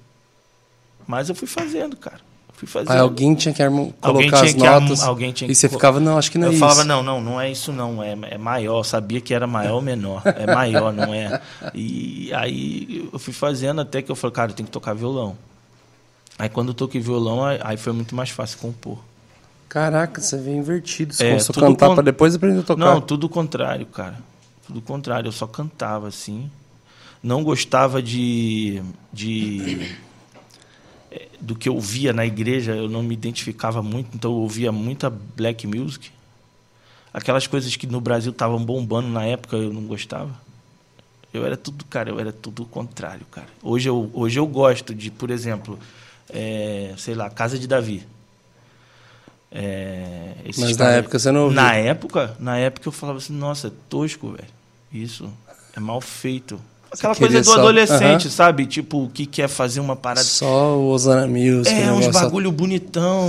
Mas 1.06 1.28
eu 1.28 1.34
fui 1.34 1.46
fazendo, 1.46 1.96
cara. 1.96 2.20
Eu 2.62 2.68
Fui. 2.68 2.82
Aí 2.86 2.98
alguém 2.98 3.34
tinha 3.34 3.52
que 3.52 3.62
armo- 3.62 3.92
Alguém 4.00 4.30
colocar 4.30 4.36
tinha 4.46 4.50
as 4.50 4.54
que 4.62 4.66
arm- 4.66 4.82
notas. 4.84 5.02
alguém 5.02 5.32
tinha 5.32 5.46
e 5.46 5.52
que 5.52 5.54
você 5.54 5.68
ficava, 5.68 6.00
não, 6.00 6.16
acho 6.16 6.30
que 6.30 6.38
não 6.38 6.46
é 6.46 6.48
eu 6.48 6.52
isso. 6.52 6.60
falava, 6.60 6.84
não, 6.84 7.02
não, 7.02 7.20
não 7.20 7.40
é 7.40 7.50
isso 7.50 7.72
não, 7.72 8.02
é, 8.02 8.16
é 8.30 8.38
maior. 8.38 8.78
Eu 8.78 8.84
sabia 8.84 9.20
que 9.20 9.34
era 9.34 9.46
maior 9.46 9.74
ou 9.74 9.82
menor. 9.82 10.22
É 10.24 10.46
maior, 10.46 10.92
não 10.92 11.12
é. 11.12 11.40
E 11.74 12.32
aí 12.32 13.08
eu 13.12 13.18
fui 13.18 13.32
fazendo 13.34 13.80
até 13.80 14.00
que 14.00 14.10
eu 14.10 14.16
falei, 14.16 14.34
cara, 14.34 14.50
eu 14.52 14.54
tenho 14.56 14.66
que 14.66 14.72
tocar 14.72 14.94
violão. 14.94 15.36
Aí 16.38 16.48
quando 16.48 16.68
eu 16.68 16.74
toquei 16.74 17.00
violão, 17.00 17.44
aí- 17.44 17.76
foi 17.76 17.92
muito 17.92 18.14
mais 18.14 18.30
fácil 18.30 18.58
compor. 18.58 18.98
Caraca, 19.68 20.20
você 20.20 20.36
veio 20.38 20.56
invertido. 20.56 21.12
Você 21.12 21.24
É, 21.24 21.28
começou 21.30 21.52
a 21.56 21.60
cantar 21.60 21.88
com- 21.88 21.94
pra 21.94 22.04
depois 22.04 22.34
aprender 22.34 22.60
a 22.60 22.62
tocar. 22.62 22.84
Não, 22.84 23.00
tudo 23.00 23.24
o 23.24 23.28
contrário, 23.28 23.84
cara. 23.86 24.16
Tudo 24.66 24.78
o 24.78 24.82
contrário, 24.82 25.28
eu 25.28 25.32
só 25.32 25.46
cantava 25.46 26.08
assim. 26.08 26.48
Não 27.22 27.42
gostava 27.42 28.00
de, 28.02 28.80
de 29.12 29.92
do 31.40 31.54
que 31.54 31.68
eu 31.68 31.78
via 31.80 32.12
na 32.12 32.24
igreja, 32.24 32.72
eu 32.72 32.88
não 32.88 33.02
me 33.02 33.14
identificava 33.14 33.82
muito, 33.82 34.10
então 34.14 34.30
eu 34.30 34.38
ouvia 34.38 34.72
muita 34.72 35.10
black 35.10 35.66
music. 35.66 36.10
Aquelas 37.12 37.46
coisas 37.46 37.76
que 37.76 37.86
no 37.86 38.00
Brasil 38.00 38.32
estavam 38.32 38.64
bombando 38.64 39.08
na 39.08 39.24
época, 39.24 39.56
eu 39.56 39.72
não 39.72 39.82
gostava. 39.82 40.34
Eu 41.32 41.44
era 41.44 41.56
tudo, 41.56 41.84
cara, 41.84 42.10
eu 42.10 42.18
era 42.18 42.32
tudo 42.32 42.62
o 42.62 42.66
contrário, 42.66 43.26
cara. 43.30 43.48
Hoje 43.62 43.88
eu, 43.88 44.10
hoje 44.14 44.38
eu 44.38 44.46
gosto 44.46 44.94
de, 44.94 45.10
por 45.10 45.30
exemplo, 45.30 45.78
eh, 46.30 46.94
sei 46.96 47.14
lá, 47.14 47.28
Casa 47.30 47.58
de 47.58 47.66
Davi. 47.66 48.06
É, 49.56 50.34
Mas 50.58 50.76
na 50.76 50.90
época 50.90 51.16
você 51.16 51.30
não 51.30 51.44
ouvia. 51.44 51.62
Na 51.62 51.74
época, 51.74 52.36
na 52.40 52.58
época 52.58 52.88
eu 52.88 52.92
falava 52.92 53.18
assim, 53.18 53.32
nossa, 53.32 53.68
é 53.68 53.72
tosco, 53.88 54.32
velho. 54.32 54.48
Isso 54.92 55.32
é 55.76 55.80
mal 55.80 56.00
feito. 56.00 56.60
Aquela 56.94 57.14
coisa 57.14 57.40
do 57.40 57.44
só- 57.44 57.58
adolescente, 57.58 58.22
Aham. 58.26 58.30
sabe? 58.30 58.66
Tipo, 58.66 59.04
o 59.04 59.08
que 59.08 59.26
quer 59.26 59.48
fazer 59.48 59.80
uma 59.80 59.94
parada. 59.96 60.24
Só 60.24 60.76
o 60.78 60.88
Osana 60.88 61.26
Music. 61.26 61.74
É, 61.74 61.90
o 61.92 61.96
uns 61.96 62.08
bagulho 62.08 62.50
bonitão. 62.52 63.28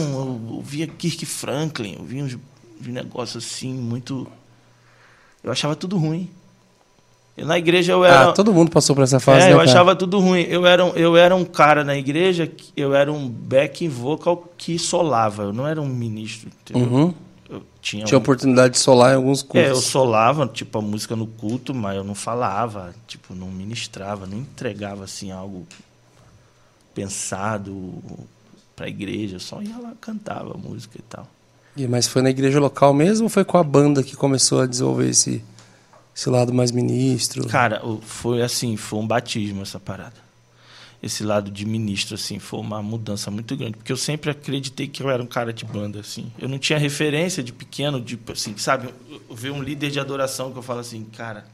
Eu, 0.50 0.56
eu 0.58 0.62
via 0.62 0.88
Kirk 0.88 1.26
Franklin, 1.26 1.96
eu 2.00 2.06
via 2.06 2.24
uns, 2.24 2.38
uns 2.82 2.88
negócios 2.88 3.44
assim, 3.46 3.74
muito. 3.74 4.28
Eu 5.44 5.52
achava 5.52 5.76
tudo 5.76 5.98
ruim. 5.98 6.30
E 7.38 7.44
na 7.44 7.58
igreja 7.58 7.92
eu 7.92 8.06
era. 8.06 8.30
Ah, 8.30 8.32
todo 8.32 8.54
mundo 8.54 8.72
passou 8.72 8.96
por 8.96 9.04
essa 9.04 9.20
fase, 9.20 9.42
é, 9.42 9.48
né, 9.48 9.54
eu 9.54 9.58
cara? 9.58 9.70
achava 9.70 9.96
tudo 9.96 10.20
ruim. 10.20 10.44
Eu 10.44 10.66
era, 10.66 10.86
um- 10.86 10.94
eu 10.96 11.18
era 11.18 11.36
um 11.36 11.44
cara 11.44 11.84
na 11.84 11.96
igreja, 11.98 12.50
eu 12.78 12.96
era 12.96 13.12
um 13.12 13.28
back 13.28 13.86
vocal 13.90 14.48
que 14.58 14.80
solava. 14.80 15.44
Eu 15.44 15.52
não 15.54 15.68
era 15.68 15.82
um 15.82 15.88
ministro, 15.90 16.50
entendeu? 16.64 16.88
Uhum. 16.90 17.14
Eu 17.50 17.64
tinha, 17.82 18.06
Tinha 18.06 18.18
um- 18.18 18.22
oportunidade 18.22 18.74
de 18.74 18.80
solar 18.80 19.14
em 19.14 19.16
alguns 19.18 19.42
é, 19.54 19.68
eu 19.68 19.74
cursos. 19.74 19.86
solava, 19.92 20.48
tipo, 20.48 20.78
a 20.80 20.82
música 20.82 21.16
no 21.16 21.28
culto, 21.28 21.74
mas 21.74 21.96
eu 21.96 22.04
não 22.04 22.16
falava, 22.16 22.94
tipo, 23.08 23.36
não 23.36 23.48
ministrava, 23.52 24.26
não 24.26 24.40
entregava, 24.40 25.04
assim, 25.04 25.32
algo 25.32 25.68
pensado 26.94 28.02
pra 28.76 28.88
igreja. 28.88 29.36
Eu 29.36 29.40
só 29.40 29.62
ia 29.62 29.78
lá, 29.78 29.94
cantava 30.00 30.54
a 30.54 30.58
música 30.58 30.98
e 30.98 31.02
tal. 31.04 31.28
E- 31.76 31.88
Mas 31.88 32.08
foi 32.08 32.22
na 32.22 32.30
igreja 32.30 32.60
local 32.60 32.94
mesmo 32.94 33.26
ou 33.26 33.30
foi 33.30 33.44
com 33.46 33.58
a 33.58 33.64
banda 33.64 34.02
que 34.04 34.16
começou 34.16 34.62
a 34.62 34.66
desenvolver 34.66 35.10
esse, 35.10 35.44
esse 36.16 36.30
lado 36.30 36.54
mais 36.54 36.72
ministro? 36.72 37.48
Cara, 37.48 37.82
foi 38.02 38.42
assim, 38.42 38.78
foi 38.78 39.00
um 39.00 39.08
batismo 39.08 39.62
essa 39.62 39.80
parada. 39.80 40.25
Esse 41.04 41.24
lado 41.24 41.52
de 41.52 41.66
ministro, 41.66 42.16
assim, 42.16 42.40
foi 42.40 42.60
uma 42.60 42.82
mudança 42.82 43.30
muito 43.30 43.56
grande. 43.56 43.78
Porque 43.78 43.92
eu 43.92 43.98
sempre 43.98 44.32
acreditei 44.32 44.88
que 44.88 45.04
eu 45.04 45.10
era 45.10 45.22
um 45.22 45.28
cara 45.28 45.54
de 45.54 45.64
banda, 45.66 46.00
assim. 46.00 46.32
Eu 46.40 46.50
não 46.50 46.58
tinha 46.58 46.80
referência 46.80 47.44
de 47.44 47.54
pequeno, 47.54 48.02
de, 48.02 48.18
assim, 48.32 48.58
sabe? 48.58 48.94
Eu, 49.10 49.36
ver 49.36 49.52
um 49.52 49.62
líder 49.62 49.92
de 49.92 50.00
adoração 50.00 50.52
que 50.52 50.58
eu 50.58 50.64
falo 50.64 50.80
assim, 50.80 51.04
cara, 51.06 51.46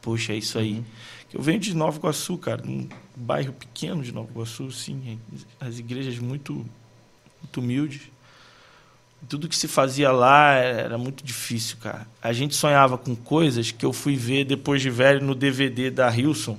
poxa, 0.00 0.32
é 0.32 0.36
isso 0.36 0.58
aí. 0.58 0.82
Que 1.28 1.36
Eu 1.36 1.42
venho 1.42 1.58
de 1.58 1.74
Nova 1.74 1.98
Iguaçu, 1.98 2.38
cara, 2.38 2.62
num 2.64 2.88
bairro 3.14 3.52
pequeno 3.52 4.02
de 4.02 4.12
Nova 4.12 4.30
Iguaçu, 4.30 4.70
sim. 4.70 5.18
As 5.60 5.78
igrejas 5.78 6.18
muito, 6.18 6.64
muito 7.42 7.60
humildes. 7.60 8.02
Tudo 9.28 9.48
que 9.48 9.56
se 9.56 9.66
fazia 9.66 10.12
lá 10.12 10.52
era 10.52 10.96
muito 10.96 11.24
difícil, 11.24 11.78
cara. 11.78 12.06
A 12.22 12.32
gente 12.32 12.54
sonhava 12.54 12.96
com 12.96 13.16
coisas 13.16 13.72
que 13.72 13.84
eu 13.84 13.92
fui 13.92 14.14
ver 14.14 14.44
depois 14.44 14.80
de 14.80 14.88
velho 14.88 15.20
no 15.20 15.34
DVD 15.34 15.90
da 15.90 16.08
Hilson. 16.16 16.56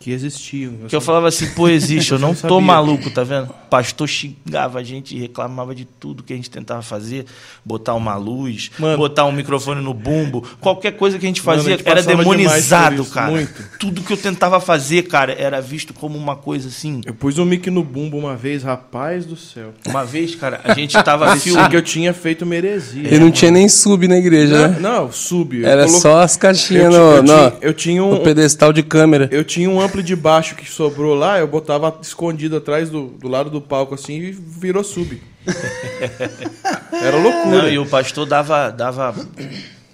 Que 0.00 0.12
existiam. 0.12 0.72
Que 0.88 0.94
eu 0.94 1.00
falava 1.00 1.26
assim, 1.28 1.48
pô, 1.50 1.68
existe, 1.68 2.12
eu 2.12 2.18
não 2.18 2.34
tô 2.34 2.60
maluco, 2.60 3.10
tá 3.10 3.24
vendo? 3.24 3.46
O 3.50 3.68
pastor 3.68 4.08
xingava 4.08 4.78
a 4.78 4.82
gente, 4.82 5.18
reclamava 5.18 5.74
de 5.74 5.84
tudo 5.84 6.22
que 6.22 6.32
a 6.32 6.36
gente 6.36 6.48
tentava 6.48 6.80
fazer, 6.82 7.26
botar 7.64 7.94
uma 7.94 8.14
luz, 8.16 8.70
Mano. 8.78 8.96
botar 8.96 9.24
um 9.26 9.32
microfone 9.32 9.82
no 9.82 9.92
bumbo, 9.92 10.42
qualquer 10.60 10.92
coisa 10.92 11.18
que 11.18 11.26
a 11.26 11.28
gente 11.28 11.44
Mano, 11.44 11.58
fazia 11.58 11.74
a 11.74 11.78
gente 11.78 11.88
era 11.88 12.02
demonizado, 12.02 13.02
isso, 13.02 13.12
cara. 13.12 13.30
muito. 13.30 13.62
Tudo 13.78 14.00
que 14.02 14.12
eu 14.12 14.16
tentava 14.16 14.60
fazer, 14.60 15.02
cara, 15.02 15.32
era 15.32 15.60
visto 15.60 15.92
como 15.92 16.16
uma 16.16 16.36
coisa 16.36 16.68
assim. 16.68 17.00
Eu 17.04 17.12
pus 17.14 17.36
um 17.38 17.44
mic 17.44 17.68
no 17.70 17.82
bumbo 17.82 18.16
uma 18.16 18.36
vez, 18.36 18.62
rapaz 18.62 19.26
do 19.26 19.36
céu. 19.36 19.74
Uma 19.86 20.04
vez, 20.04 20.34
cara, 20.34 20.60
a 20.64 20.74
gente 20.74 20.92
tava 21.02 21.34
filmando. 21.36 21.68
que 21.70 21.76
eu 21.76 21.82
tinha 21.82 22.14
feito 22.14 22.42
uma 22.42 22.54
heresia. 22.56 23.12
E 23.14 23.18
não 23.18 23.30
tinha 23.30 23.50
nem 23.50 23.68
sub 23.68 24.06
na 24.08 24.16
igreja, 24.16 24.68
né? 24.68 24.78
Não, 24.80 25.02
não, 25.06 25.12
sub. 25.12 25.60
eu 25.60 25.68
Era 25.68 25.84
colo- 25.86 25.98
só 26.00 26.20
as 26.20 26.34
eu, 26.36 26.40
caixinhas 26.40 26.94
ti- 26.94 26.98
no, 26.98 27.12
eu 27.14 27.22
no, 27.22 27.26
tinha, 27.34 27.52
eu 27.60 27.74
tinha 27.74 28.04
um, 28.04 28.18
pedestal 28.22 28.72
de 28.72 28.82
câmera. 28.82 29.28
Eu 29.30 29.44
tinha 29.44 29.68
um 29.68 29.80
amplo 29.88 30.02
de 30.02 30.14
baixo 30.14 30.54
que 30.54 30.70
sobrou 30.70 31.14
lá, 31.14 31.38
eu 31.38 31.46
botava 31.48 31.98
escondido 32.02 32.56
atrás 32.56 32.90
do, 32.90 33.06
do 33.08 33.28
lado 33.28 33.50
do 33.50 33.60
palco 33.60 33.94
assim 33.94 34.14
e 34.14 34.30
virou 34.30 34.84
sub. 34.84 35.20
Era 36.92 37.16
loucura. 37.16 37.62
Não, 37.62 37.68
e 37.68 37.78
o 37.78 37.86
pastor 37.86 38.26
dava, 38.26 38.70
dava 38.70 39.14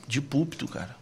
de 0.06 0.20
púlpito, 0.20 0.66
cara. 0.66 0.96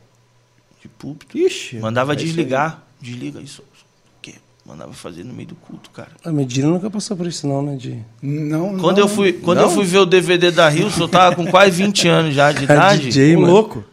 De 0.80 0.88
púlpito. 0.88 1.38
Ixi, 1.38 1.78
Mandava 1.78 2.12
é 2.12 2.16
isso 2.16 2.24
desligar. 2.26 2.82
Desliga 3.00 3.40
isso. 3.40 3.62
O 3.62 4.20
quê? 4.20 4.34
Mandava 4.66 4.92
fazer 4.92 5.24
no 5.24 5.32
meio 5.32 5.48
do 5.48 5.54
culto, 5.54 5.90
cara. 5.90 6.10
A 6.24 6.30
Medina 6.30 6.68
nunca 6.68 6.90
passou 6.90 7.16
por 7.16 7.26
isso, 7.26 7.46
não, 7.46 7.62
né? 7.62 7.76
De... 7.76 7.98
Não, 8.20 8.78
Quando, 8.78 8.98
não, 8.98 9.04
eu 9.04 9.08
fui, 9.08 9.32
quando 9.32 9.58
Não? 9.58 9.64
eu 9.64 9.70
fui 9.70 9.84
ver 9.84 9.98
o 9.98 10.06
DVD 10.06 10.50
da 10.50 10.72
Hilson, 10.72 11.02
eu 11.04 11.08
tava 11.08 11.36
com 11.36 11.46
quase 11.46 11.70
20 11.82 12.08
anos 12.08 12.34
já 12.34 12.52
de 12.52 12.64
idade. 12.64 13.02
DJ, 13.08 13.36
louco. 13.36 13.84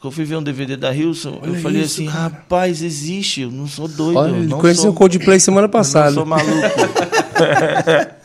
Quando 0.00 0.12
eu 0.12 0.16
fui 0.16 0.24
ver 0.24 0.36
um 0.36 0.42
DVD 0.42 0.76
da 0.78 0.94
Hilson, 0.94 1.40
eu 1.42 1.52
Olha 1.52 1.60
falei 1.60 1.82
isso, 1.82 2.00
assim, 2.00 2.06
cara. 2.06 2.20
rapaz, 2.20 2.82
existe, 2.82 3.42
eu 3.42 3.50
não 3.50 3.66
sou 3.66 3.86
doido. 3.86 4.16
Olha, 4.18 4.30
eu 4.30 4.44
não 4.44 4.58
conheceu 4.58 4.84
sou, 4.84 4.92
o 4.92 4.94
Coldplay 4.94 5.38
semana 5.38 5.66
eu 5.66 5.70
passada. 5.70 6.06
não 6.06 6.14
sou 6.14 6.24
maluco. 6.26 6.50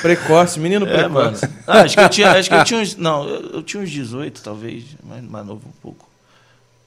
Precoce, 0.00 0.58
menino 0.58 0.86
É, 0.86 1.06
mano. 1.08 1.36
precoce. 1.36 1.54
Ah, 1.66 1.82
acho 1.82 1.96
que 1.96 2.02
eu 2.02 2.08
tinha, 2.08 2.30
acho 2.32 2.48
que 2.48 2.54
eu 2.54 2.64
tinha 2.64 2.80
uns, 2.80 2.96
não, 2.96 3.28
eu, 3.28 3.40
eu 3.56 3.62
tinha 3.62 3.82
uns 3.82 3.90
18, 3.90 4.42
talvez, 4.42 4.84
mais, 5.06 5.22
mais 5.22 5.46
novo 5.46 5.60
um 5.66 5.72
pouco. 5.82 6.08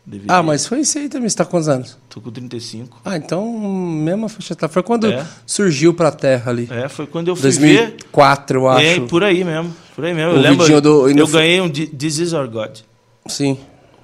DVD. 0.05 0.31
Ah, 0.31 0.43
mas 0.43 0.67
foi 0.67 0.81
isso 0.81 0.97
aí 0.99 1.09
também. 1.09 1.27
Você 1.29 1.35
tá 1.35 1.45
com 1.45 1.51
quantos 1.51 1.67
anos? 1.67 1.97
Tô 2.09 2.21
com 2.21 2.29
35. 2.31 3.01
Ah, 3.05 3.17
então, 3.17 3.51
mesma 3.57 4.29
faixa 4.29 4.53
etária. 4.53 4.71
Foi 4.71 4.83
quando 4.83 5.07
É. 5.11 5.25
surgiu 5.47 5.93
pra 5.95 6.11
Terra 6.11 6.51
ali. 6.51 6.67
É, 6.71 6.87
foi 6.89 7.07
quando 7.07 7.27
eu 7.29 7.35
fui 7.35 7.49
ver. 7.51 7.59
2004, 7.91 8.59
eu 8.59 8.67
acho. 8.69 8.85
É, 8.85 8.99
por 9.01 9.23
aí 9.23 9.43
mesmo. 9.43 9.73
Por 9.95 10.05
aí 10.05 10.13
mesmo. 10.13 10.31
Eu 10.33 10.37
O 10.37 10.41
lembro. 10.41 10.59
vidinho 10.59 10.81
do- 10.81 11.09
eu 11.09 11.27
ganhei 11.27 11.59
um 11.61 11.69
Thi- 11.69 11.87
This 11.87 12.19
Is 12.19 12.33
Our 12.33 12.47
God. 12.47 12.77
Sim. 13.27 13.57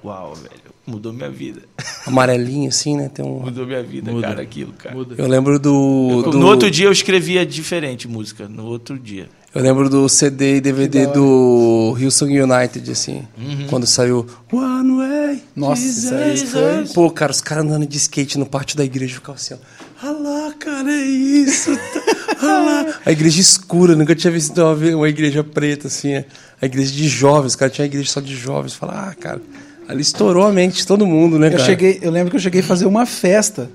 Uau, 0.04 0.34
velho. 0.34 0.72
Mudou 0.86 1.12
minha 1.12 1.30
vida. 1.30 1.62
Amarelinho, 2.06 2.68
assim, 2.68 2.96
né? 2.96 3.08
Tem 3.08 3.24
um... 3.24 3.40
Mudou 3.40 3.64
minha 3.66 3.82
vida, 3.82 4.10
Muda. 4.10 4.26
cara, 4.28 4.42
aquilo, 4.42 4.72
cara. 4.72 4.94
Muda. 4.96 5.14
Eu 5.16 5.28
lembro 5.28 5.58
do, 5.58 6.22
do... 6.30 6.38
No 6.38 6.46
outro 6.46 6.68
dia 6.70 6.86
eu 6.86 6.92
escrevia 6.92 7.46
diferente 7.46 8.08
música. 8.08 8.48
No 8.48 8.64
outro 8.66 8.98
dia. 8.98 9.28
Eu 9.54 9.62
lembro 9.62 9.88
do 9.88 10.08
CD 10.08 10.56
e 10.56 10.60
DVD 10.60 11.06
do 11.06 11.94
Hillsong 11.98 12.40
United, 12.40 12.90
assim. 12.90 13.22
Uhum. 13.38 13.66
Quando 13.68 13.86
saiu 13.86 14.26
One 14.50 14.96
Way. 14.96 15.42
Nossa, 15.54 15.82
isso 15.84 16.14
aí 16.14 16.36
foi- 16.38 16.86
Pô, 16.94 17.10
cara, 17.10 17.30
os 17.30 17.40
caras 17.40 17.64
andando 17.64 17.86
de 17.86 17.96
skate 17.98 18.38
no 18.38 18.46
pátio 18.46 18.76
da 18.76 18.84
igreja 18.84 19.14
ficavam 19.14 19.34
assim, 19.36 19.54
ó. 19.54 19.58
Ah 20.04 20.10
lá, 20.10 20.52
cara, 20.58 20.90
é 20.90 21.04
isso. 21.04 21.70
tá- 21.76 22.02
Ah 22.42 22.58
lá. 22.86 22.94
A 23.06 23.12
igreja 23.12 23.40
escura, 23.40 23.94
nunca 23.94 24.16
tinha 24.16 24.32
visto 24.32 24.58
uma, 24.60 24.74
uma 24.96 25.08
igreja 25.08 25.44
preta, 25.44 25.86
assim. 25.86 26.12
é. 26.14 26.24
A 26.60 26.66
igreja 26.66 26.90
de 26.92 27.06
jovens, 27.06 27.54
cara, 27.54 27.70
tinha 27.70 27.84
uma 27.84 27.88
igreja 27.90 28.10
só 28.10 28.20
de 28.20 28.34
jovens. 28.34 28.72
Fala, 28.74 29.10
ah, 29.10 29.14
cara, 29.14 29.40
ali 29.88 30.00
estourou 30.02 30.46
a 30.46 30.52
mente 30.52 30.76
de 30.76 30.86
todo 30.86 31.06
mundo, 31.06 31.38
né, 31.38 31.48
Eu, 31.48 31.52
cara? 31.52 31.64
cheguei, 31.64 31.98
eu 32.02 32.10
lembro 32.10 32.30
que 32.30 32.36
eu 32.36 32.40
cheguei 32.40 32.60
a 32.60 32.64
fazer 32.64 32.86
uma 32.86 33.04
festa. 33.06 33.70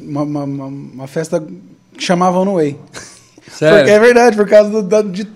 Uma, 0.00 0.22
uma, 0.22 0.44
uma- 0.44 0.66
uma 0.66 1.06
festa 1.06 1.40
que 1.96 2.02
chamavam 2.04 2.44
no 2.44 2.54
Way. 2.54 2.76
Sério? 3.50 3.78
Porque 3.78 3.90
é 3.90 3.98
verdade, 3.98 4.36
por 4.36 4.48
causa 4.48 4.70
do. 4.70 4.82
da- 4.82 5.02
de- 5.02 5.26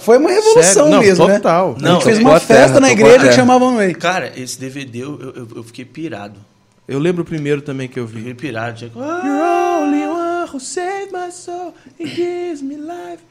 foi 0.00 0.18
uma 0.18 0.30
revolução? 0.30 0.88
Não, 0.88 1.00
mesmo, 1.00 1.26
total. 1.26 1.72
né? 1.72 1.78
Não, 1.82 1.90
a 1.90 1.94
gente 1.94 2.04
fez 2.04 2.18
uma 2.18 2.36
a 2.36 2.40
terra, 2.40 2.60
festa 2.64 2.80
na 2.80 2.90
igreja 2.90 3.28
que 3.28 3.34
chamavam 3.34 3.70
no 3.72 3.76
Way. 3.78 3.94
Cara, 3.94 4.32
esse 4.36 4.58
DVD 4.58 5.00
eu, 5.02 5.20
eu, 5.20 5.48
eu 5.56 5.62
fiquei 5.64 5.84
pirado. 5.84 6.38
Eu 6.86 6.98
lembro 6.98 7.22
o 7.22 7.24
primeiro 7.24 7.62
também 7.62 7.88
que 7.88 7.98
eu 7.98 8.04
Eu 8.04 8.08
vi. 8.08 8.18
fiquei 8.18 8.34
pirado. 8.34 8.76
Tinha... 8.78 8.90
You're 8.94 9.82
only 9.82 10.04
one 10.06 10.48
who 10.52 10.60
saved 10.60 11.12
my 11.12 11.30
soul 11.30 11.74
and 12.00 12.06
gives 12.06 12.60
me 12.62 12.76
life. 12.76 13.22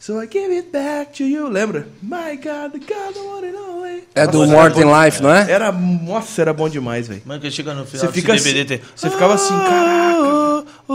So 0.00 0.20
I 0.22 0.26
give 0.26 0.50
it 0.52 0.70
back 0.70 1.12
to 1.18 1.24
you. 1.24 1.48
Lembra? 1.48 1.86
My 2.00 2.36
God, 2.36 2.72
the 2.72 2.78
God, 2.78 3.16
one 3.16 3.44
and 3.48 3.56
only. 3.56 4.04
É 4.14 4.26
do 4.26 4.46
Nossa, 4.46 5.04
Life, 5.04 5.20
não 5.22 5.34
é? 5.34 5.50
Era, 5.50 5.72
nossa, 5.72 6.40
era 6.40 6.52
bom 6.52 6.68
demais, 6.68 7.08
velho. 7.08 7.20
Mano, 7.26 7.40
que 7.40 7.50
chega 7.50 7.74
no 7.74 7.84
final 7.84 8.06
Você 8.06 8.12
fica 8.12 8.32
DVD 8.34 8.60
assim- 8.60 8.68
tem... 8.68 8.80
você 8.94 9.10
ficava 9.10 9.34
assim, 9.34 9.54
caraca. 9.54 10.18
Oh, 10.18 10.64
oh, 10.88 10.94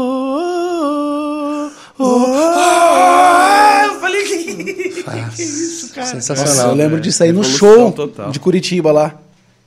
oh, 1.99 2.03
oh, 2.03 2.05
oh. 2.05 3.85
Eu 3.93 3.99
falei 3.99 4.23
que... 4.25 5.03
que 5.35 5.43
isso, 5.43 5.93
cara? 5.93 6.07
Sensacional. 6.07 6.53
Nossa, 6.55 6.67
eu 6.69 6.73
lembro 6.75 7.01
disso 7.01 7.23
aí 7.23 7.31
no 7.33 7.41
Evolução 7.41 7.69
show 7.69 7.91
total. 7.91 8.31
de 8.31 8.39
Curitiba 8.39 8.91
lá. 8.91 9.15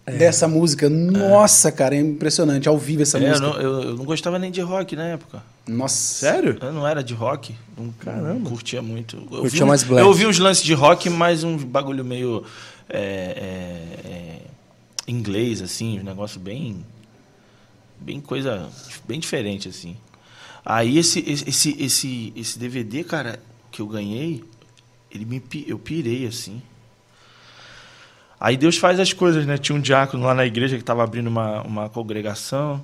Dessa 0.06 0.46
música. 0.46 0.88
Nossa, 0.88 1.72
cara, 1.72 1.96
é 1.96 1.98
impressionante. 2.00 2.68
Ao 2.68 2.78
vivo 2.78 3.02
essa 3.02 3.18
É, 3.18 3.22
eu, 3.24 3.28
música. 3.28 3.46
não, 3.48 3.60
eu, 3.60 3.82
eu 3.82 3.94
não 3.96 4.04
gostava 4.04 4.38
nem 4.38 4.50
de 4.52 4.60
rock 4.60 4.94
na 4.94 5.04
época. 5.08 5.42
Nossa. 5.66 5.96
Sério? 6.26 6.56
Eu 6.60 6.72
não 6.72 6.86
era 6.86 7.02
de 7.02 7.12
rock. 7.12 7.54
Não, 7.76 7.90
Caramba. 7.98 8.48
curtia 8.48 8.80
muito. 8.80 9.16
Eu 9.16 9.22
Curtia 9.22 9.42
ouvi 9.42 9.62
um- 9.64 9.66
mais 9.66 9.82
black. 9.82 10.00
Eu 10.02 10.08
ouvi 10.08 10.24
uns 10.26 10.38
lances 10.38 10.62
de 10.62 10.72
rock, 10.74 11.10
mas 11.10 11.42
uns 11.42 11.64
bagulho 11.64 12.04
meio. 12.04 12.44
é, 12.88 13.00
é, 14.06 14.08
é, 14.08 14.40
inglês, 15.08 15.60
assim, 15.60 15.98
um 15.98 16.04
negócio 16.04 16.38
bem. 16.38 16.84
Bem 18.00 18.20
coisa. 18.20 18.68
Bem 19.08 19.18
diferente, 19.18 19.68
assim. 19.68 19.96
Aí 20.64 20.98
esse, 20.98 21.18
esse, 21.28 21.76
esse, 21.82 22.32
esse 22.36 22.58
DVD, 22.58 23.02
cara, 23.02 23.40
que 23.72 23.80
eu 23.82 23.86
ganhei, 23.88 24.42
ele 25.10 25.24
me, 25.24 25.42
eu 25.66 25.78
pirei, 25.78 26.26
assim. 26.26 26.62
Aí 28.38 28.56
Deus 28.56 28.76
faz 28.76 29.00
as 29.00 29.12
coisas, 29.12 29.46
né? 29.46 29.56
Tinha 29.58 29.76
um 29.76 29.80
diácono 29.80 30.24
lá 30.24 30.34
na 30.34 30.44
igreja 30.44 30.76
que 30.76 30.82
estava 30.82 31.02
abrindo 31.02 31.26
uma, 31.28 31.62
uma 31.62 31.88
congregação. 31.88 32.82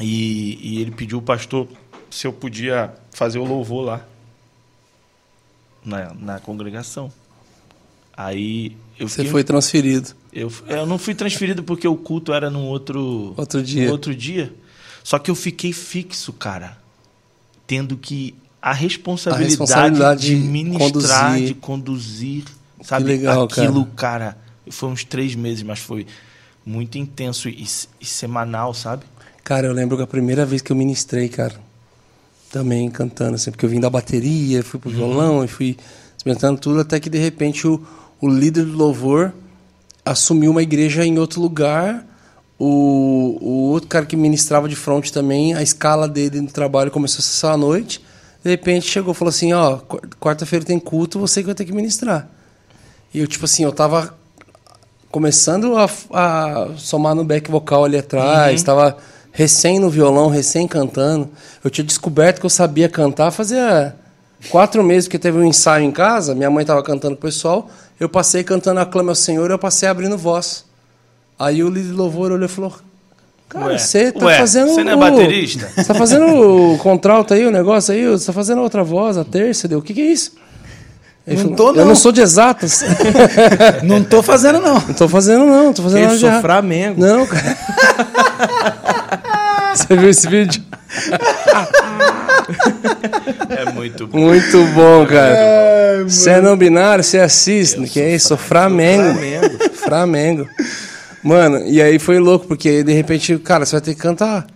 E, 0.00 0.58
e 0.60 0.80
ele 0.80 0.90
pediu 0.90 1.18
o 1.18 1.22
pastor 1.22 1.68
se 2.10 2.26
eu 2.26 2.32
podia 2.32 2.92
fazer 3.12 3.38
o 3.38 3.44
louvor 3.44 3.84
lá. 3.84 4.00
Na, 5.84 6.12
na 6.14 6.38
congregação. 6.40 7.10
Aí 8.16 8.76
eu 8.98 9.08
Você 9.08 9.16
fiquei- 9.16 9.30
foi 9.30 9.44
transferido. 9.44 10.10
eu, 10.32 10.52
eu 10.66 10.84
não 10.84 10.98
fui 10.98 11.14
transferido 11.14 11.62
porque 11.62 11.88
o 11.88 11.96
culto 11.96 12.32
era 12.34 12.50
num 12.50 12.66
outro, 12.66 13.32
Outro 13.36 13.62
dia. 13.62 13.86
num 13.86 13.92
outro 13.92 14.14
dia. 14.14 14.52
Só 15.02 15.18
que 15.18 15.30
eu 15.30 15.34
fiquei 15.34 15.72
fixo, 15.72 16.32
cara. 16.34 16.76
Tendo 17.66 17.96
que 17.96 18.34
a 18.60 18.74
responsabilidade, 18.74 19.48
responsabilidade 19.50 20.20
de 20.26 20.34
de 20.34 20.36
ministrar, 20.46 21.30
conduzir. 21.30 21.46
de 21.46 21.54
conduzir, 21.54 22.44
sabe? 22.82 23.04
legal, 23.04 23.44
Aquilo, 23.44 23.86
cara. 23.96 24.36
foi 24.70 24.88
uns 24.88 25.04
três 25.04 25.34
meses, 25.34 25.62
mas 25.62 25.78
foi 25.78 26.06
muito 26.64 26.98
intenso 26.98 27.48
e, 27.48 27.66
e 28.00 28.06
semanal, 28.06 28.72
sabe? 28.74 29.04
Cara, 29.42 29.66
eu 29.66 29.72
lembro 29.72 29.96
que 29.96 30.02
a 30.02 30.06
primeira 30.06 30.44
vez 30.46 30.62
que 30.62 30.70
eu 30.70 30.76
ministrei, 30.76 31.28
cara, 31.28 31.54
também 32.52 32.90
cantando, 32.90 33.34
assim, 33.36 33.50
porque 33.50 33.64
eu 33.64 33.70
vim 33.70 33.80
da 33.80 33.88
bateria, 33.90 34.62
fui 34.62 34.78
pro 34.78 34.90
violão 34.90 35.44
e 35.44 35.48
fui 35.48 35.76
experimentando 36.16 36.60
tudo, 36.60 36.80
até 36.80 37.00
que 37.00 37.08
de 37.08 37.18
repente 37.18 37.66
o, 37.66 37.80
o 38.20 38.28
líder 38.28 38.64
do 38.64 38.76
louvor 38.76 39.32
assumiu 40.04 40.50
uma 40.50 40.62
igreja 40.62 41.04
em 41.04 41.18
outro 41.18 41.40
lugar. 41.40 42.06
O, 42.58 43.38
o 43.40 43.70
outro 43.70 43.88
cara 43.88 44.04
que 44.04 44.16
ministrava 44.16 44.68
de 44.68 44.76
frente 44.76 45.10
também, 45.12 45.54
a 45.54 45.62
escala 45.62 46.06
dele 46.06 46.40
no 46.42 46.48
trabalho 46.50 46.90
começou 46.90 47.20
a 47.20 47.22
só 47.22 47.52
à 47.52 47.56
noite. 47.56 48.04
De 48.44 48.50
repente 48.50 48.86
chegou 48.86 49.12
e 49.12 49.16
falou 49.16 49.30
assim: 49.30 49.52
Ó, 49.54 49.78
qu- 49.78 50.00
quarta-feira 50.20 50.64
tem 50.64 50.78
culto, 50.78 51.18
você 51.18 51.40
que 51.40 51.46
vai 51.46 51.54
ter 51.54 51.64
que 51.64 51.72
ministrar. 51.72 52.28
E 53.12 53.20
eu, 53.20 53.26
tipo 53.26 53.44
assim, 53.44 53.64
eu 53.64 53.72
tava 53.72 54.14
começando 55.10 55.76
a, 55.76 55.88
a 56.12 56.68
somar 56.76 57.14
no 57.14 57.24
back 57.24 57.50
vocal 57.50 57.84
ali 57.84 57.98
atrás, 57.98 58.54
estava 58.54 58.96
recém 59.32 59.78
no 59.78 59.90
violão, 59.90 60.28
recém 60.28 60.66
cantando. 60.68 61.28
Eu 61.64 61.70
tinha 61.70 61.84
descoberto 61.84 62.40
que 62.40 62.46
eu 62.46 62.50
sabia 62.50 62.88
cantar 62.88 63.30
fazia 63.30 63.94
quatro 64.48 64.82
meses 64.82 65.08
que 65.08 65.18
teve 65.18 65.38
um 65.38 65.44
ensaio 65.44 65.84
em 65.84 65.90
casa, 65.90 66.34
minha 66.34 66.50
mãe 66.50 66.62
estava 66.62 66.82
cantando 66.82 67.16
com 67.16 67.20
o 67.20 67.28
pessoal, 67.28 67.68
eu 67.98 68.08
passei 68.08 68.42
cantando 68.42 68.80
Aclame 68.80 69.10
ao 69.10 69.14
Senhor, 69.14 69.50
eu 69.50 69.58
passei 69.58 69.88
abrindo 69.88 70.16
voz. 70.16 70.64
Aí 71.38 71.62
o 71.62 71.68
líder 71.68 71.88
de 71.88 71.94
louvor 71.94 72.32
olhou 72.32 72.46
e 72.46 72.48
falou, 72.48 72.74
cara, 73.48 73.78
você 73.78 74.12
tá 74.12 74.26
ué, 74.26 74.38
fazendo... 74.38 74.68
você 74.68 74.84
não 74.84 74.92
é 74.92 74.96
baterista? 74.96 75.70
Você 75.74 75.84
tá 75.84 75.94
fazendo 75.94 76.26
o 76.26 76.78
contralto 76.78 77.34
aí, 77.34 77.46
o 77.46 77.50
negócio 77.50 77.92
aí, 77.92 78.06
você 78.06 78.26
tá 78.26 78.32
fazendo 78.32 78.62
outra 78.62 78.82
voz, 78.84 79.16
a 79.16 79.24
terça, 79.24 79.66
deu, 79.66 79.80
o 79.80 79.82
que 79.82 79.92
que 79.92 80.00
é 80.00 80.06
isso? 80.06 80.32
Ele 81.26 81.36
Não 81.36 81.42
falou, 81.42 81.56
tô, 81.56 81.68
Eu 81.68 81.74
não." 81.74 81.84
não 81.86 81.94
sou 81.94 82.10
de 82.12 82.20
exatas. 82.20 82.82
Não 83.84 84.02
tô 84.02 84.22
fazendo, 84.22 84.58
não. 84.60 84.74
Não 84.74 84.94
tô 84.94 85.08
fazendo, 85.08 85.44
não. 85.46 85.64
Não 85.64 85.72
tô 85.72 85.82
fazendo 85.82 85.98
Que 85.98 86.04
nada 86.06 86.14
de 86.14 86.20
sou 86.20 86.28
errado. 86.28 86.42
Flamengo. 86.42 87.00
Não, 87.00 87.26
cara. 87.26 87.56
Você 89.76 89.96
viu 89.96 90.08
esse 90.08 90.28
vídeo? 90.28 90.62
É 93.50 93.70
muito 93.72 94.06
bom. 94.06 94.18
Muito 94.18 94.64
bom, 94.74 95.06
cara. 95.06 96.04
Você 96.04 96.30
é 96.30 96.40
não 96.40 96.56
binário, 96.56 97.04
você 97.04 97.18
assiste. 97.18 97.80
que 97.82 98.00
é 98.00 98.14
isso? 98.14 98.28
Sou 98.28 98.36
Flamengo. 98.36 99.18
Flamengo. 99.74 100.48
Mano, 101.22 101.58
e 101.66 101.80
aí 101.82 101.98
foi 101.98 102.18
louco, 102.18 102.46
porque 102.46 102.82
de 102.82 102.92
repente, 102.92 103.36
cara, 103.38 103.64
você 103.66 103.72
vai 103.72 103.80
ter 103.80 103.94
que 103.94 104.00
cantar. 104.00 104.46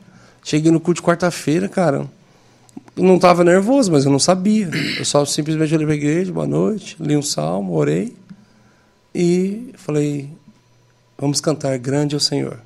Cheguei 0.43 0.71
no 0.73 0.81
culto 0.81 1.01
de 1.01 1.07
quarta-feira, 1.07 1.69
cara. 1.69 2.03
Não 2.97 3.19
tava 3.19 3.43
nervoso, 3.43 3.91
mas 3.91 4.05
eu 4.05 4.11
não 4.13 4.19
sabia. 4.21 4.69
Eu 4.99 5.05
só 5.05 5.25
simplesmente 5.25 5.75
olhei 5.75 5.87
pra 5.87 5.95
igreja, 5.97 6.33
boa 6.33 6.47
noite, 6.47 6.97
li 7.01 7.17
um 7.17 7.23
salmo, 7.23 7.75
orei. 7.75 8.15
E 9.15 9.71
falei, 9.77 10.29
vamos 11.19 11.41
cantar 11.41 11.77
Grande 11.79 12.15
é 12.15 12.19
o 12.19 12.21
Senhor. 12.21 12.59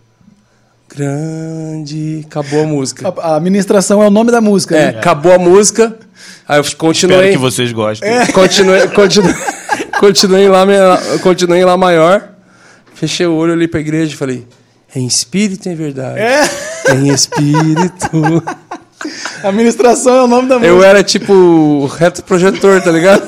Grande. 0.89 2.25
Acabou 2.27 2.63
a 2.63 2.67
música. 2.67 3.09
A, 3.19 3.37
a 3.37 3.41
ministração 3.41 4.03
é 4.03 4.07
o 4.07 4.11
nome 4.11 4.31
da 4.31 4.41
música, 4.41 4.77
É, 4.77 4.93
né? 4.93 4.99
acabou 4.99 5.33
a 5.33 5.39
música. 5.39 5.97
Aí 6.47 6.59
eu 6.59 6.63
Espero 6.63 6.79
continuei. 6.79 7.33
que 7.33 7.39
vocês 7.39 7.73
gostem. 7.73 8.11
Continuei, 8.33 8.89
continuei, 8.89 9.35
continuei, 10.01 10.49
lá, 10.49 10.67
continuei 11.23 11.65
lá 11.65 11.77
maior. 11.77 12.31
Fechei 12.95 13.27
o 13.27 13.35
olho, 13.35 13.53
olhei 13.53 13.69
pra 13.69 13.81
igreja 13.81 14.13
e 14.13 14.17
falei: 14.17 14.47
em 14.97 15.07
espírito 15.07 15.69
e 15.69 15.73
em 15.73 15.75
verdade. 15.75 16.21
Em 16.95 17.09
espírito. 17.13 18.43
A 19.43 19.53
ministração 19.53 20.15
é 20.15 20.23
o 20.23 20.27
nome 20.27 20.49
da 20.49 20.57
música. 20.57 20.75
Eu 20.75 20.83
era 20.83 21.03
tipo 21.03 21.33
o 21.33 21.87
reto 21.87 22.23
projetor, 22.25 22.83
tá 22.83 22.91
ligado? 22.91 23.23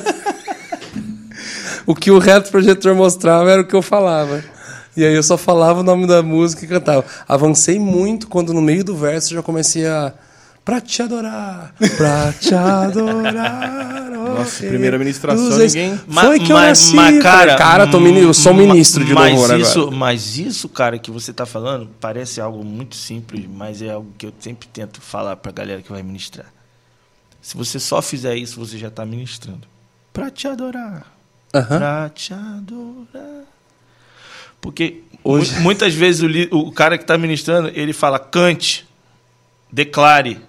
O 1.86 1.94
que 1.94 2.10
o 2.10 2.18
reto 2.18 2.50
projetor 2.50 2.94
mostrava 2.94 3.50
era 3.50 3.62
o 3.62 3.66
que 3.66 3.74
eu 3.74 3.82
falava. 3.82 4.44
E 4.96 5.04
aí 5.04 5.14
eu 5.14 5.22
só 5.22 5.36
falava 5.36 5.80
o 5.80 5.82
nome 5.82 6.06
da 6.06 6.22
música 6.22 6.64
e 6.64 6.68
cantava. 6.68 7.04
Avancei 7.26 7.78
muito 7.78 8.28
quando 8.28 8.52
no 8.52 8.60
meio 8.60 8.84
do 8.84 8.96
verso 8.96 9.32
eu 9.32 9.36
já 9.36 9.42
comecei 9.42 9.86
a. 9.86 10.12
Pra 10.64 10.80
te 10.80 11.02
adorar, 11.02 11.72
pra 11.96 12.32
te 12.38 12.54
adorar. 12.54 14.09
Nossa, 14.34 14.60
Rei 14.60 14.68
primeira 14.70 14.98
ministração, 14.98 15.48
dos 15.48 15.56
reis. 15.58 15.74
ninguém- 15.74 15.98
Foi 15.98 16.38
que 16.40 16.50
eu 16.52 16.56
Ma- 16.56 16.66
nasci. 16.66 16.94
ma- 16.94 17.18
cara, 17.20 17.56
cara, 17.56 17.86
tô 17.86 17.98
mini- 18.00 18.20
eu 18.20 18.32
sou 18.34 18.52
ministro 18.54 19.04
de 19.04 19.12
mas 19.14 19.34
louvor 19.38 19.58
isso, 19.60 19.80
agora. 19.80 19.96
Mas 19.96 20.38
isso, 20.38 20.68
cara, 20.68 20.98
que 20.98 21.10
você 21.10 21.32
tá 21.32 21.44
falando, 21.46 21.88
parece 22.00 22.40
algo 22.40 22.64
muito 22.64 22.96
simples, 22.96 23.46
mas 23.52 23.80
é 23.82 23.90
algo 23.90 24.10
que 24.18 24.26
eu 24.26 24.32
sempre 24.40 24.68
tento 24.68 25.00
falar 25.00 25.36
pra 25.36 25.52
galera 25.52 25.82
que 25.82 25.90
vai 25.90 26.02
ministrar. 26.02 26.46
Se 27.42 27.56
você 27.56 27.78
só 27.80 28.02
fizer 28.02 28.36
isso, 28.36 28.58
você 28.58 28.76
já 28.78 28.90
tá 28.90 29.04
ministrando. 29.06 29.62
Pra 30.12 30.30
te 30.30 30.46
adorar. 30.48 31.06
Aham. 31.54 31.78
Pra 31.78 32.10
te 32.14 32.32
adorar. 32.34 33.44
Porque 34.60 35.02
Hoje- 35.24 35.54
mu- 35.56 35.60
muitas 35.62 35.94
vezes 35.94 36.22
o, 36.50 36.56
o 36.58 36.72
cara 36.72 36.98
que 36.98 37.04
está 37.04 37.16
ministrando, 37.16 37.70
ele 37.74 37.92
fala 37.92 38.18
cante, 38.18 38.86
declare. 39.72 40.40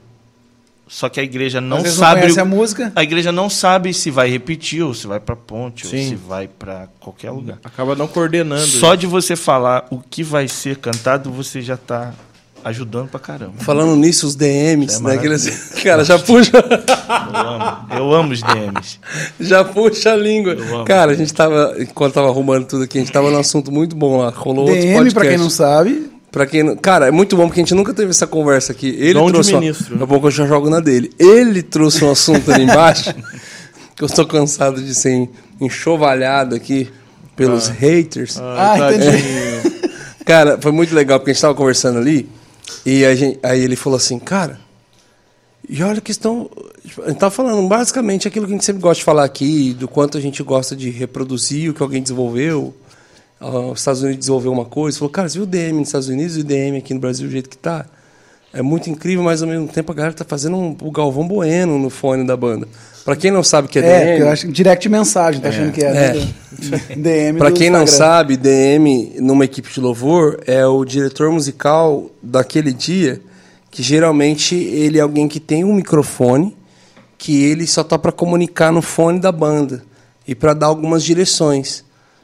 Só 0.93 1.07
que 1.07 1.21
a 1.21 1.23
igreja 1.23 1.61
não 1.61 1.85
sabe. 1.85 2.27
não 2.27 2.35
o- 2.35 2.39
a 2.41 2.43
música. 2.45 2.91
a 2.93 3.01
igreja 3.01 3.31
não 3.31 3.49
sabe 3.49 3.93
se 3.93 4.11
vai 4.11 4.29
repetir, 4.29 4.83
ou 4.83 4.93
se 4.93 5.07
vai 5.07 5.21
para 5.21 5.37
ponte, 5.37 5.85
ou 5.85 5.89
Sim. 5.91 6.09
se 6.09 6.15
vai 6.15 6.49
para 6.49 6.89
qualquer 6.99 7.31
lugar. 7.31 7.59
Acaba 7.63 7.95
não 7.95 8.07
coordenando. 8.09 8.67
Só 8.67 8.93
de 8.93 9.07
você 9.07 9.37
falar 9.37 9.87
o 9.89 9.99
que 9.99 10.21
vai 10.21 10.49
ser 10.49 10.75
cantado, 10.75 11.31
você 11.31 11.61
já 11.61 11.75
está 11.75 12.13
ajudando 12.63 13.07
pra 13.07 13.19
caramba. 13.21 13.53
Falando 13.59 13.95
nisso, 13.95 14.27
os 14.27 14.35
DMs, 14.35 14.97
É 14.97 14.99
né? 14.99 15.13
Aqueles, 15.15 15.69
cara, 15.81 16.03
já 16.03 16.19
puxa. 16.19 16.51
Eu 16.57 17.37
amo, 17.39 17.87
eu 17.97 18.13
amo 18.13 18.33
os 18.33 18.41
DMs. 18.43 18.99
Já 19.39 19.63
puxa 19.63 20.11
a 20.11 20.15
língua. 20.17 20.53
Eu 20.53 20.75
amo. 20.75 20.85
Cara, 20.85 21.13
a 21.13 21.15
gente 21.15 21.33
tava, 21.33 21.73
enquanto 21.79 22.13
tava 22.15 22.27
arrumando 22.27 22.65
tudo 22.67 22.83
aqui, 22.83 22.97
a 22.97 23.01
gente 23.01 23.13
tava 23.13 23.31
num 23.31 23.39
assunto 23.39 23.71
muito 23.71 23.95
bom 23.95 24.17
lá. 24.17 24.29
Rolou 24.29 24.65
outro 24.65 24.75
DM, 24.75 24.93
podcast. 24.95 25.13
pra 25.15 25.27
quem 25.29 25.37
não 25.37 25.49
sabe. 25.49 26.11
Pra 26.31 26.45
quem 26.45 26.63
não- 26.63 26.75
Cara, 26.77 27.07
é 27.07 27.11
muito 27.11 27.35
bom 27.35 27.45
porque 27.47 27.59
a 27.59 27.63
gente 27.63 27.75
nunca 27.75 27.93
teve 27.93 28.11
essa 28.11 28.25
conversa 28.25 28.71
aqui. 28.71 28.87
Ele 28.97 29.13
Dom 29.15 29.25
de 29.27 29.33
trouxe. 29.33 29.51
uma- 29.51 29.59
ministro. 29.59 30.01
É 30.01 30.05
bom 30.05 30.19
que 30.19 30.27
eu 30.27 30.31
já 30.31 30.47
jogo 30.47 30.69
na 30.69 30.79
dele. 30.79 31.11
Ele 31.19 31.61
trouxe 31.61 32.03
um 32.05 32.11
assunto 32.11 32.51
ali 32.51 32.63
embaixo 32.63 33.13
que 33.95 34.03
eu 34.03 34.05
estou 34.05 34.25
cansado 34.25 34.81
de 34.81 34.95
ser 34.95 35.29
enxovalhado 35.59 36.55
aqui 36.55 36.89
pelos 37.35 37.67
haters. 37.67 38.37
Ah, 38.39 38.75
entendi. 38.93 39.81
Cara, 40.25 40.57
foi 40.61 40.71
muito 40.71 40.93
legal 40.95 41.19
porque 41.19 41.31
a 41.31 41.33
gente 41.33 41.41
tava 41.41 41.55
conversando 41.55 41.99
ali 41.99 42.29
e 42.85 43.03
a 43.03 43.13
gente, 43.15 43.39
aí 43.43 43.61
ele 43.61 43.75
falou 43.75 43.97
assim, 43.97 44.17
cara, 44.17 44.59
e 45.67 45.81
olha 45.83 45.99
que 45.99 46.11
estão. 46.11 46.49
A 47.03 47.09
gente 47.09 47.19
tava 47.19 47.31
falando 47.31 47.67
basicamente 47.67 48.27
aquilo 48.27 48.45
que 48.45 48.51
a 48.53 48.55
gente 48.55 48.65
sempre 48.65 48.81
gosta 48.81 48.99
de 48.99 49.03
falar 49.03 49.23
aqui, 49.23 49.73
do 49.77 49.87
quanto 49.87 50.17
a 50.17 50.21
gente 50.21 50.41
gosta 50.43 50.75
de 50.75 50.89
reproduzir 50.89 51.69
o 51.69 51.73
que 51.73 51.81
alguém 51.83 52.01
desenvolveu. 52.01 52.73
Os 53.41 53.79
Estados 53.79 54.01
Unidos 54.01 54.19
desenvolveu 54.19 54.51
uma 54.51 54.65
coisa, 54.65 54.97
falou, 54.99 55.09
cara, 55.11 55.27
você 55.27 55.35
viu 55.39 55.43
o 55.43 55.47
DM 55.47 55.79
nos 55.79 55.87
Estados 55.87 56.07
Unidos 56.09 56.37
e 56.37 56.41
o 56.41 56.43
DM 56.43 56.77
aqui 56.77 56.93
no 56.93 56.99
Brasil 56.99 57.25
do 57.27 57.31
jeito 57.31 57.49
que 57.49 57.57
tá? 57.57 57.85
É 58.53 58.61
muito 58.61 58.89
incrível, 58.89 59.23
mas 59.23 59.41
ao 59.41 59.47
mesmo 59.47 59.67
tempo 59.67 59.91
a 59.91 59.95
galera 59.95 60.13
tá 60.13 60.25
fazendo 60.25 60.57
um, 60.57 60.75
o 60.81 60.91
Galvão 60.91 61.25
Bueno 61.27 61.79
no 61.79 61.89
fone 61.89 62.25
da 62.27 62.35
banda. 62.35 62.67
Pra 63.05 63.15
quem 63.15 63.31
não 63.31 63.41
sabe 63.43 63.67
o 63.67 63.71
que 63.71 63.79
é, 63.79 63.81
É, 63.81 64.05
DM. 64.13 64.19
eu 64.19 64.29
acho 64.29 64.45
que 64.45 64.51
direct 64.51 64.87
mensagem, 64.89 65.41
tá 65.41 65.49
achando 65.49 65.71
que 65.71 65.81
é. 65.81 65.87
É. 65.87 66.13
né? 66.13 66.33
DM 66.97 67.37
Pra 67.39 67.49
do 67.49 67.55
quem 67.55 67.69
não 67.69 67.83
Instagram. 67.83 68.07
sabe, 68.07 68.37
DM 68.37 69.13
numa 69.21 69.45
equipe 69.45 69.71
de 69.73 69.79
louvor 69.79 70.39
é 70.45 70.65
o 70.67 70.83
diretor 70.85 71.31
musical 71.31 72.11
daquele 72.21 72.71
dia, 72.73 73.21
que 73.71 73.81
geralmente 73.81 74.53
ele 74.53 74.97
é 74.99 75.01
alguém 75.01 75.27
que 75.29 75.39
tem 75.39 75.63
um 75.63 75.73
microfone, 75.73 76.55
que 77.17 77.43
ele 77.43 77.65
só 77.65 77.83
tá 77.83 77.97
para 77.97 78.11
comunicar 78.11 78.71
no 78.71 78.81
fone 78.81 79.19
da 79.19 79.31
banda 79.31 79.81
e 80.27 80.35
para 80.35 80.53
dar 80.53 80.67
algumas 80.67 81.03
direções. 81.03 81.83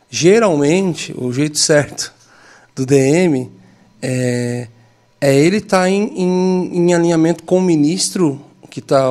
Geralmente, 0.10 1.13
o 1.17 1.32
jeito 1.34 1.58
certo 1.58 2.13
do 2.76 2.86
DM 2.86 3.52
é, 4.02 4.67
é 5.20 5.36
ele 5.36 5.58
estar 5.58 5.89
em, 5.89 6.04
em, 6.15 6.78
em 6.78 6.93
alinhamento 6.93 7.43
com 7.43 7.58
o 7.58 7.62
ministro 7.62 8.41
que 8.70 8.80
está 8.80 9.10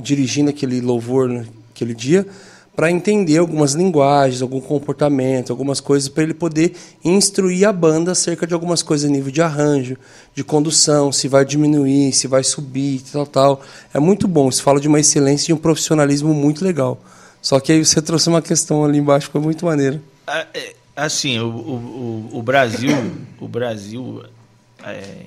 dirigindo 0.00 0.50
aquele 0.50 0.80
louvor 0.80 1.28
naquele 1.28 1.94
dia, 1.94 2.26
para 2.74 2.90
entender 2.90 3.38
algumas 3.38 3.72
linguagens, 3.72 4.42
algum 4.42 4.60
comportamento, 4.60 5.50
algumas 5.50 5.80
coisas, 5.80 6.10
para 6.10 6.24
ele 6.24 6.34
poder 6.34 6.74
instruir 7.02 7.66
a 7.66 7.72
banda 7.72 8.12
acerca 8.12 8.46
de 8.46 8.52
algumas 8.52 8.82
coisas 8.82 9.08
a 9.08 9.12
nível 9.12 9.32
de 9.32 9.40
arranjo, 9.40 9.96
de 10.34 10.44
condução, 10.44 11.10
se 11.10 11.26
vai 11.26 11.42
diminuir, 11.42 12.12
se 12.12 12.26
vai 12.26 12.44
subir, 12.44 13.00
tal, 13.10 13.26
tal. 13.26 13.62
É 13.94 13.98
muito 13.98 14.28
bom, 14.28 14.50
isso 14.50 14.62
fala 14.62 14.78
de 14.78 14.88
uma 14.88 15.00
excelência 15.00 15.44
e 15.44 15.46
de 15.48 15.52
um 15.54 15.56
profissionalismo 15.56 16.34
muito 16.34 16.62
legal. 16.62 17.00
Só 17.40 17.58
que 17.60 17.72
aí 17.72 17.82
você 17.82 18.00
trouxe 18.02 18.28
uma 18.28 18.42
questão 18.42 18.84
ali 18.84 18.98
embaixo 18.98 19.28
que 19.28 19.32
foi 19.32 19.40
muito 19.40 19.64
maneira. 19.64 20.02
Ah, 20.26 20.46
é, 20.54 20.74
Assim, 20.96 21.38
o, 21.38 21.46
o, 21.48 22.30
o- 22.38 22.42
Brasil, 22.42 22.90
o 23.38 23.46
Brasil 23.46 24.24
é, 24.82 25.26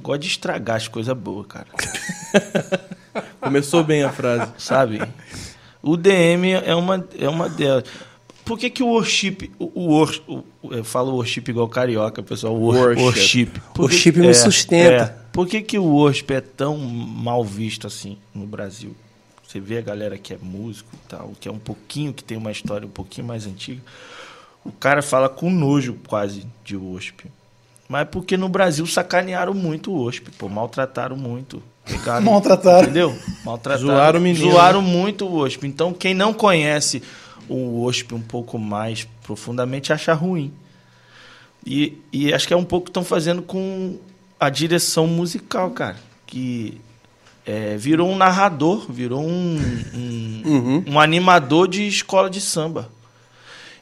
gosta 0.00 0.20
de 0.20 0.26
estragar 0.28 0.76
as 0.76 0.88
coisas 0.88 1.14
boas, 1.16 1.46
cara. 1.46 1.66
Começou 3.40 3.84
bem 3.84 4.02
a 4.02 4.10
frase. 4.10 4.50
Sabe? 4.58 5.02
O 5.82 5.96
DM 5.96 6.52
é 6.52 6.74
uma, 6.74 7.06
é 7.18 7.28
uma 7.28 7.48
delas. 7.48 7.84
Por 8.44 8.58
que, 8.58 8.70
que 8.70 8.82
o 8.82 8.86
worship. 8.88 9.50
O, 9.58 9.66
o, 9.74 10.44
o- 10.62 10.74
eu 10.74 10.82
falo 10.84 11.12
worship 11.14 11.44
igual 11.48 11.68
carioca, 11.68 12.22
pessoal. 12.22 12.54
Wor, 12.56 12.74
Worship. 12.74 13.02
worship. 13.02 13.46
Por 13.74 13.90
que- 13.90 13.94
Worship 13.96 14.12
me 14.18 14.34
sustenta. 14.34 15.22
Por 15.32 15.46
que, 15.46 15.60
que 15.62 15.78
o 15.78 15.84
worship 15.84 16.30
é 16.32 16.40
tão 16.40 16.76
mal 16.78 17.44
visto 17.44 17.86
assim 17.86 18.16
no 18.34 18.46
Brasil? 18.46 18.94
Você 19.46 19.60
vê 19.60 19.78
a 19.78 19.82
galera 19.82 20.16
que 20.16 20.32
é 20.32 20.38
músico 20.40 20.88
e 20.94 21.08
tal, 21.08 21.32
que 21.38 21.46
é 21.48 21.52
um 21.52 21.58
pouquinho, 21.58 22.12
que 22.14 22.24
tem 22.24 22.38
uma 22.38 22.50
história 22.50 22.86
um 22.86 22.90
pouquinho 22.90 23.26
mais 23.26 23.46
antiga. 23.46 23.82
O 24.64 24.70
cara 24.72 25.02
fala 25.02 25.28
com 25.28 25.50
nojo 25.50 25.94
quase 26.06 26.46
de 26.64 26.76
worship. 26.76 27.24
Mas 27.88 28.02
é 28.02 28.04
porque 28.04 28.36
no 28.36 28.48
Brasil 28.48 28.86
sacanearam 28.86 29.52
muito 29.52 29.90
o 29.92 29.96
worship, 29.96 30.30
pô, 30.38 30.48
maltrataram 30.48 31.16
muito. 31.16 31.62
Pegaram- 31.84 32.22
Maltrataram. 32.24 32.82
Entendeu? 32.84 33.18
Maltrataram. 33.44 33.86
Zoaram 33.86 34.18
o 34.20 34.22
menino. 34.22 34.50
Zoaram 34.52 34.80
muito 34.82 35.26
o 35.26 35.32
worship. 35.32 35.66
Então, 35.66 35.92
quem 35.92 36.14
não 36.14 36.32
conhece 36.32 37.02
o 37.48 37.56
worship 37.80 38.12
um 38.14 38.20
pouco 38.20 38.56
mais 38.58 39.06
profundamente 39.24 39.92
acha 39.92 40.14
ruim. 40.14 40.52
E, 41.66 41.98
e 42.12 42.32
acho 42.32 42.46
que 42.46 42.54
é 42.54 42.56
um 42.56 42.64
pouco 42.64 42.84
que 42.86 42.90
estão 42.90 43.04
fazendo 43.04 43.42
com 43.42 43.98
a 44.38 44.48
direção 44.48 45.06
musical, 45.06 45.70
cara. 45.70 45.96
Que 46.26 46.80
é, 47.44 47.76
virou 47.76 48.08
um 48.08 48.16
narrador, 48.16 48.86
virou 48.90 49.20
um, 49.20 49.56
um, 49.94 50.84
um 50.92 51.00
animador 51.00 51.66
de 51.68 51.86
escola 51.86 52.30
de 52.30 52.40
samba. 52.40 52.88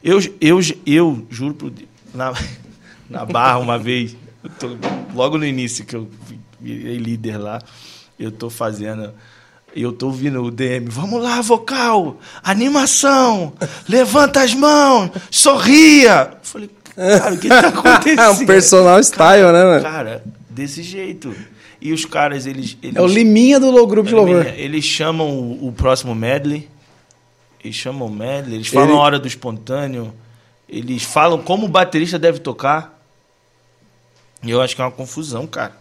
Eu, 0.03 0.19
eu, 0.39 0.59
eu 0.85 1.25
juro 1.29 1.53
por 1.53 1.69
Deus, 1.69 1.87
na, 2.13 2.33
na 3.09 3.25
barra 3.25 3.59
uma 3.59 3.77
vez, 3.77 4.15
tô- 4.59 4.75
logo 5.13 5.37
no 5.37 5.45
início 5.45 5.85
que 5.85 5.95
eu 5.95 6.07
virei 6.59 6.97
líder 6.97 7.37
lá, 7.37 7.61
eu 8.19 8.31
tô 8.31 8.49
fazendo. 8.49 9.11
Eu 9.73 9.93
tô 9.93 10.07
ouvindo 10.07 10.43
o 10.43 10.51
DM, 10.51 10.87
vamos 10.89 11.23
lá, 11.23 11.39
vocal, 11.39 12.19
animação, 12.43 13.53
levanta 13.87 14.41
as 14.41 14.53
mãos, 14.53 15.11
sorria. 15.29 16.31
Eu 16.33 16.37
falei, 16.43 16.69
cara, 16.95 17.33
o 17.33 17.37
que 17.37 17.47
tá 17.47 17.67
acontecendo? 17.69 18.19
É 18.19 18.29
um 18.31 18.45
personal 18.45 18.99
style, 19.01 19.51
né, 19.53 19.63
mano? 19.63 19.81
Cara, 19.81 20.23
desse 20.49 20.83
jeito. 20.83 21.33
E 21.79 21.93
os 21.93 22.05
caras, 22.05 22.45
eles. 22.45 22.77
eles 22.83 22.95
É 22.95 23.01
o 23.01 23.07
Liminha 23.07 23.59
do 23.59 23.71
low 23.71 23.87
grupo 23.87 24.07
de 24.09 24.13
louvor. 24.13 24.45
eles 24.55 24.83
chamam 24.85 25.29
o, 25.29 25.67
o 25.69 25.71
próximo 25.71 26.13
medley. 26.13 26.67
Eles 27.63 27.75
chamam 27.75 28.07
o 28.07 28.11
medley. 28.11 28.55
Eles 28.55 28.67
falam 28.67 28.89
Ele- 28.89 28.97
a 28.97 29.01
hora 29.01 29.19
do 29.19 29.27
espontâneo. 29.27 30.13
Eles 30.67 31.03
falam 31.03 31.41
como 31.41 31.65
o 31.65 31.69
baterista 31.69 32.17
deve 32.17 32.39
tocar. 32.39 32.99
E 34.43 34.49
eu 34.49 34.61
acho 34.61 34.75
que 34.75 34.81
é 34.81 34.85
uma 34.85 34.91
confusão, 34.91 35.45
cara. 35.45 35.79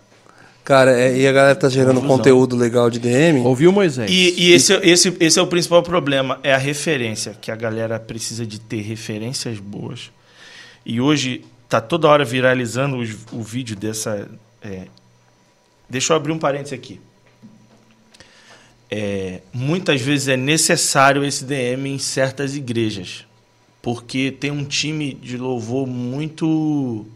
Cara, 0.62 1.01
é- 1.01 1.16
e 1.16 1.27
a 1.27 1.33
galera 1.33 1.55
tá 1.57 1.69
gerando 1.69 1.97
Confusão. 1.97 2.16
conteúdo 2.19 2.55
legal 2.57 2.90
de 2.90 2.99
DM. 2.99 3.40
Ouviu, 3.40 3.73
Moisés? 3.73 4.11
E, 4.11 4.35
e 4.37 4.53
esse, 4.53 4.75
esse, 4.83 5.16
esse 5.19 5.38
é 5.38 5.43
o 5.43 5.47
principal 5.47 5.83
problema, 5.83 6.38
é 6.43 6.53
a 6.53 6.59
referência, 6.59 7.35
que 7.40 7.51
a 7.51 7.57
galera 7.57 7.99
precisa 7.99 8.45
de 8.47 8.61
ter 8.61 8.83
referências 8.83 9.59
boas. 9.59 10.11
E 10.85 11.01
hoje 11.01 11.45
tá 11.69 11.81
toda 11.81 12.09
hora 12.09 12.25
viralizando 12.25 12.99
os- 12.99 13.16
o 13.33 13.43
vídeo 13.43 13.75
dessa 13.75 14.29
é, 14.62 14.87
deixa 15.88 16.12
eu 16.12 16.16
abrir 16.19 16.33
um 16.33 16.38
parênteses 16.38 16.75
aqui. 16.75 17.01
É, 18.90 19.40
muitas 19.53 20.00
vezes 20.00 20.29
é 20.29 20.37
necessário 20.37 21.24
esse 21.24 21.44
DM 21.44 21.90
em 21.90 21.98
certas 21.98 22.57
igrejas, 22.57 23.24
porque 23.81 24.33
tem 24.33 24.50
um 24.50 24.64
time 24.64 25.14
de 25.14 25.37
louvor 25.37 25.87
muito 25.87 27.07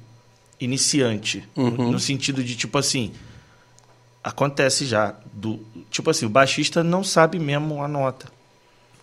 iniciante, 0.60 1.42
no, 1.56 1.92
no 1.92 1.98
sentido 1.98 2.44
de 2.44 2.54
tipo 2.54 2.78
assim, 2.78 3.12
acontece 4.22 4.86
já 4.86 5.14
do 5.32 5.60
tipo 5.90 6.08
assim, 6.10 6.26
o 6.26 6.30
baixista 6.30 6.82
não 6.82 7.04
sabe 7.04 7.38
mesmo 7.38 7.82
a 7.82 7.88
nota. 7.88 8.32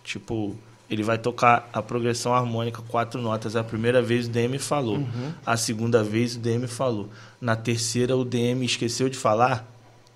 Tipo, 0.02 0.56
ele 0.90 1.02
vai 1.02 1.16
tocar 1.16 1.70
a 1.72 1.80
progressão 1.80 2.34
harmônica 2.34 2.82
quatro 2.88 3.20
notas. 3.20 3.54
A 3.54 3.62
primeira 3.62 4.02
vez 4.02 4.26
o 4.26 4.30
DM 4.30 4.58
falou, 4.58 5.06
a 5.46 5.56
segunda 5.56 6.02
vez 6.02 6.36
o 6.36 6.38
DM 6.38 6.66
falou, 6.66 7.08
na 7.40 7.54
terceira 7.54 8.16
o 8.16 8.24
DM 8.24 8.64
esqueceu 8.64 9.08
de 9.08 9.16
falar, 9.16 9.66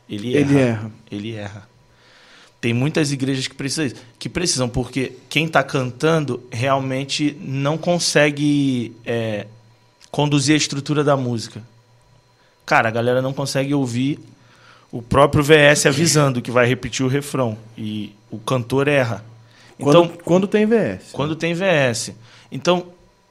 ele 0.08 0.36
erra. 0.36 0.50
Ele 0.50 0.58
erra. 0.58 0.92
Ele 1.10 1.32
erra. 1.34 1.68
Tem 2.60 2.72
muitas 2.72 3.12
igrejas 3.12 3.46
que 3.46 3.54
precisam, 3.54 3.98
que 4.18 4.28
precisam 4.28 4.68
porque 4.68 5.12
quem 5.28 5.46
está 5.46 5.62
cantando 5.62 6.42
realmente 6.50 7.36
não 7.40 7.76
consegue 7.76 8.94
é, 9.04 9.46
conduzir 10.10 10.54
a 10.54 10.56
estrutura 10.56 11.04
da 11.04 11.16
música. 11.16 11.62
Cara, 12.64 12.88
a 12.88 12.92
galera 12.92 13.22
não 13.22 13.32
consegue 13.32 13.74
ouvir 13.74 14.18
o 14.90 15.02
próprio 15.02 15.44
VS 15.44 15.86
avisando 15.86 16.40
que 16.40 16.50
vai 16.50 16.66
repetir 16.66 17.04
o 17.04 17.08
refrão 17.08 17.56
e 17.76 18.12
o 18.30 18.38
cantor 18.38 18.88
erra. 18.88 19.24
Quando, 19.78 20.04
Então, 20.04 20.18
quando 20.24 20.48
tem 20.48 20.64
VS. 20.66 21.10
quando 21.12 21.36
tem 21.36 21.54
VS. 21.54 22.12
Então, 22.50 22.86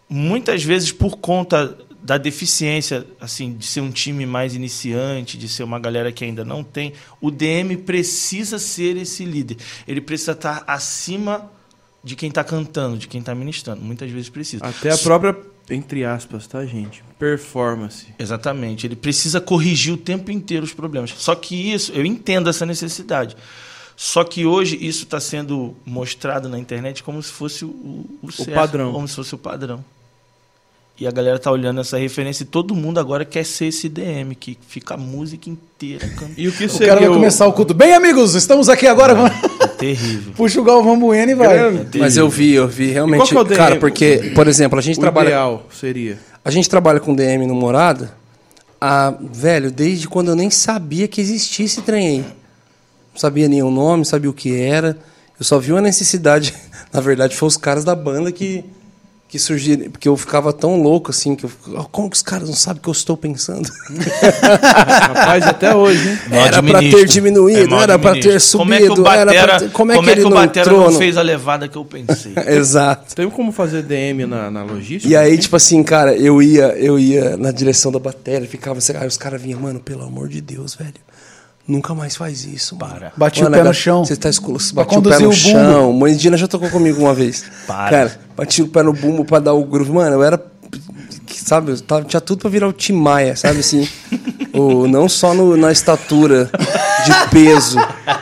muitas 0.08 0.64
vezes 0.64 0.92
por 0.92 1.18
conta 1.18 1.76
da 2.06 2.20
deficiência, 2.20 3.04
assim, 3.20 3.54
de 3.54 3.66
ser 3.66 3.82
um 3.82 3.90
time 3.90 4.28
mais 4.28 4.54
iniciante, 4.54 5.40
de 5.40 5.50
ser 5.50 5.64
uma 5.64 5.80
galera 5.80 6.12
que 6.12 6.24
ainda 6.24 6.46
não 6.46 6.64
tem, 6.64 6.94
o 7.20 7.32
DM 7.32 7.78
precisa 7.78 8.60
ser 8.60 8.96
esse 8.96 9.26
líder. 9.26 9.58
Ele 9.88 10.00
precisa 10.00 10.34
estar 10.34 10.64
acima 10.68 11.50
de 12.04 12.16
quem 12.16 12.30
está 12.30 12.44
cantando, 12.44 13.00
de 13.00 13.08
quem 13.08 13.22
está 13.22 13.34
ministrando. 13.34 13.82
Muitas 13.82 14.12
vezes 14.12 14.30
precisa. 14.30 14.64
Até 14.64 14.92
a 14.92 14.98
própria, 15.00 15.36
entre 15.68 16.06
aspas, 16.06 16.46
tá, 16.46 16.64
gente? 16.64 17.04
Performance. 17.18 18.06
Exatamente. 18.20 18.86
Ele 18.86 18.96
precisa 18.96 19.42
corrigir 19.42 19.96
o 19.96 19.98
tempo 19.98 20.30
inteiro 20.30 20.64
os 20.64 20.74
problemas. 20.74 21.10
Só 21.18 21.34
que 21.34 21.74
isso, 21.74 21.92
eu 21.92 22.06
entendo 22.06 22.52
essa 22.52 22.68
necessidade. 22.68 23.36
Só 23.98 24.24
que 24.24 24.46
hoje 24.46 24.78
isso 24.80 25.06
está 25.06 25.20
sendo 25.20 25.76
mostrado 25.84 26.48
na 26.48 26.60
internet 26.60 27.02
como 27.02 27.24
se 27.24 27.32
fosse 27.32 27.66
o, 27.66 28.06
o, 28.22 28.32
certo, 28.32 28.54
padrão. 28.54 28.94
Como 28.94 29.08
se 29.08 29.16
fosse 29.16 29.34
o 29.34 29.40
padrão. 29.40 29.84
E 30.98 31.06
a 31.06 31.12
galera 31.12 31.38
tá 31.38 31.52
olhando 31.52 31.82
essa 31.82 31.98
referência 31.98 32.44
e 32.44 32.46
todo 32.46 32.74
mundo 32.74 33.02
agora 33.02 33.26
quer 33.26 33.44
ser 33.44 33.66
esse 33.66 33.90
DM, 33.90 34.34
que 34.34 34.58
fica 34.66 34.94
a 34.94 34.98
música 34.98 35.50
inteira 35.50 36.08
cantando. 36.08 36.34
E 36.38 36.48
o 36.48 36.54
que 36.54 36.66
O 36.66 36.70
seria 36.70 36.88
cara 36.88 37.00
vai 37.02 37.10
o- 37.10 37.14
começar 37.16 37.46
o 37.48 37.52
culto. 37.52 37.74
Bem, 37.74 37.94
amigos, 37.94 38.34
estamos 38.34 38.70
aqui 38.70 38.88
agora. 38.88 39.14
vamos- 39.14 39.32
É 39.60 39.68
terrível. 39.76 40.32
Puxa 40.38 40.62
o 40.62 40.64
Galvão 40.64 40.98
Bueno 40.98 41.32
e 41.34 41.36
vai. 41.36 41.50
Grande. 41.50 42.00
Mas 42.00 42.16
eu 42.16 42.30
vi, 42.30 42.54
eu 42.54 42.66
vi 42.68 42.86
E 42.86 42.92
realmente. 42.92 43.18
qual 43.18 43.28
que 43.28 43.36
é 43.36 43.40
o 43.40 43.44
DM? 43.44 43.58
Cara, 43.58 43.76
porque, 43.76 44.32
por 44.34 44.48
exemplo, 44.48 44.80
a 44.80 44.82
gente 44.82 44.98
o 44.98 45.02
trabalha. 45.02 45.28
ideal 45.28 45.68
seria? 45.70 46.18
A 46.46 46.50
gente 46.50 46.70
trabalha 46.70 47.02
com 47.02 47.14
DM 47.14 47.46
no 47.46 47.56
Morada, 47.56 48.14
a, 48.80 49.14
velho, 49.34 49.72
desde 49.72 50.08
quando 50.08 50.30
eu 50.30 50.36
nem 50.36 50.50
sabia 50.50 51.10
que 51.10 51.20
existia 51.20 51.66
esse 51.66 51.82
trem 51.82 52.08
aí. 52.08 52.20
Não 52.20 53.20
sabia 53.20 53.50
nenhum 53.50 53.70
nome, 53.72 53.98
não 53.98 54.06
sabia 54.06 54.30
o 54.30 54.34
que 54.34 54.56
era. 54.62 54.98
Eu 55.38 55.44
só 55.44 55.60
vi 55.60 55.74
uma 55.74 55.82
necessidade. 55.82 56.54
Na 56.94 57.02
verdade, 57.02 57.36
foi 57.36 57.48
os 57.50 57.58
caras 57.58 57.84
da 57.84 57.94
banda 57.96 58.32
que, 58.32 58.64
que 59.38 59.40
surgiram. 59.40 59.90
Porque 59.92 60.08
eu 60.08 60.16
ficava 60.16 60.54
tão 60.54 60.82
louco 60.82 61.12
assim, 61.12 61.36
que 61.36 61.46
eu, 61.46 61.52
"Ah, 61.78 61.86
como 61.92 62.10
que 62.10 62.16
os 62.16 62.22
caras 62.22 62.48
não 62.50 62.56
sabem 62.56 62.80
o 62.80 62.84
que 62.84 62.90
eu 62.90 62.94
estou 62.94 63.18
pensando? 63.18 63.70
Rapaz, 64.42 65.46
até 65.46 65.76
hoje, 65.76 66.08
hein? 66.10 66.20
Não 66.30 66.38
Era 66.38 66.64
pra 66.64 66.78
administro. 66.78 67.00
ter 67.00 67.06
diminuído, 67.08 67.70
mal 67.70 67.82
era 67.82 68.00
pra 68.00 68.12
administro. 68.12 68.42
ter 68.52 68.58
Como 68.58 68.74
é 68.74 68.78
que 68.78 68.84
o 68.84 68.88
subido, 68.96 69.08
era 69.10 69.26
Batera, 69.26 69.60
ter- 69.60 69.72
como 69.72 69.92
é 69.92 69.96
que 69.96 70.00
como 70.00 70.10
é 70.10 70.12
ele 70.14 70.22
que 70.22 70.28
o 70.28 70.30
não 70.30 70.38
Batera 70.38 70.72
não 70.72 70.92
no- 70.92 70.98
fez 70.98 71.18
a 71.18 71.22
levada 71.22 71.68
que 71.68 71.78
eu 71.78 71.86
pensei? 71.86 72.34
Exato. 72.48 73.16
Tem 73.16 73.30
como 73.30 73.52
fazer 73.52 73.82
DM 73.84 74.26
na, 74.26 74.50
na 74.52 74.64
logística? 74.64 75.12
E 75.12 75.16
aí, 75.16 75.38
tipo 75.38 75.56
assim, 75.56 75.84
cara, 75.84 76.16
eu 76.16 76.42
ia, 76.42 76.68
eu 76.78 76.98
ia 77.00 77.38
na 77.38 77.52
direção 77.52 77.92
da 77.92 78.00
bateria, 78.00 78.48
ficava 78.48 78.78
assim, 78.80 78.94
aí 78.96 79.08
os 79.08 79.18
caras 79.18 79.42
vinham, 79.42 79.60
mano, 79.60 79.80
pelo 79.80 80.04
amor 80.04 80.28
de 80.30 80.42
Deus, 80.42 80.76
velho. 80.76 80.94
Nunca 81.68 81.96
mais 81.96 82.16
faz 82.16 82.46
isso, 82.46 82.76
mano. 82.76 82.94
Para. 82.94 83.14
Bati 83.18 83.44
o 83.44 83.50
pé 83.50 83.64
no 83.64 83.74
chão. 83.74 84.06
Você 84.06 84.16
tá 84.16 84.30
escuro, 84.30 84.60
bati 84.74 84.98
o 84.98 85.02
pé 85.02 85.20
no 85.20 85.30
o 85.30 85.34
chão. 85.34 85.92
Moedina 85.94 86.38
já 86.38 86.48
tocou 86.48 86.70
comigo 86.70 87.02
uma 87.02 87.14
vez. 87.14 87.44
Para. 87.66 87.90
Cara, 87.90 88.20
bati 88.38 88.62
o 88.62 88.68
pé 88.68 88.84
no 88.84 88.94
bumbo 88.94 89.26
pra 89.26 89.40
dar 89.40 89.54
o 89.54 89.64
groove. 89.66 89.92
Mano, 89.92 90.16
eu 90.16 90.24
era. 90.24 90.40
Sabe, 91.34 91.72
eu 91.72 91.80
tava- 91.82 92.04
tinha 92.06 92.22
tudo 92.22 92.40
pra 92.40 92.50
virar 92.50 92.68
o 92.68 92.74
Tim 92.74 92.94
Maia, 92.94 93.36
sabe 93.36 93.60
assim? 93.60 93.88
o, 94.54 94.88
não 94.88 95.08
só 95.10 95.34
no- 95.34 95.58
na 95.58 95.72
estatura 95.72 96.50
de 97.04 97.30
peso, 97.30 97.78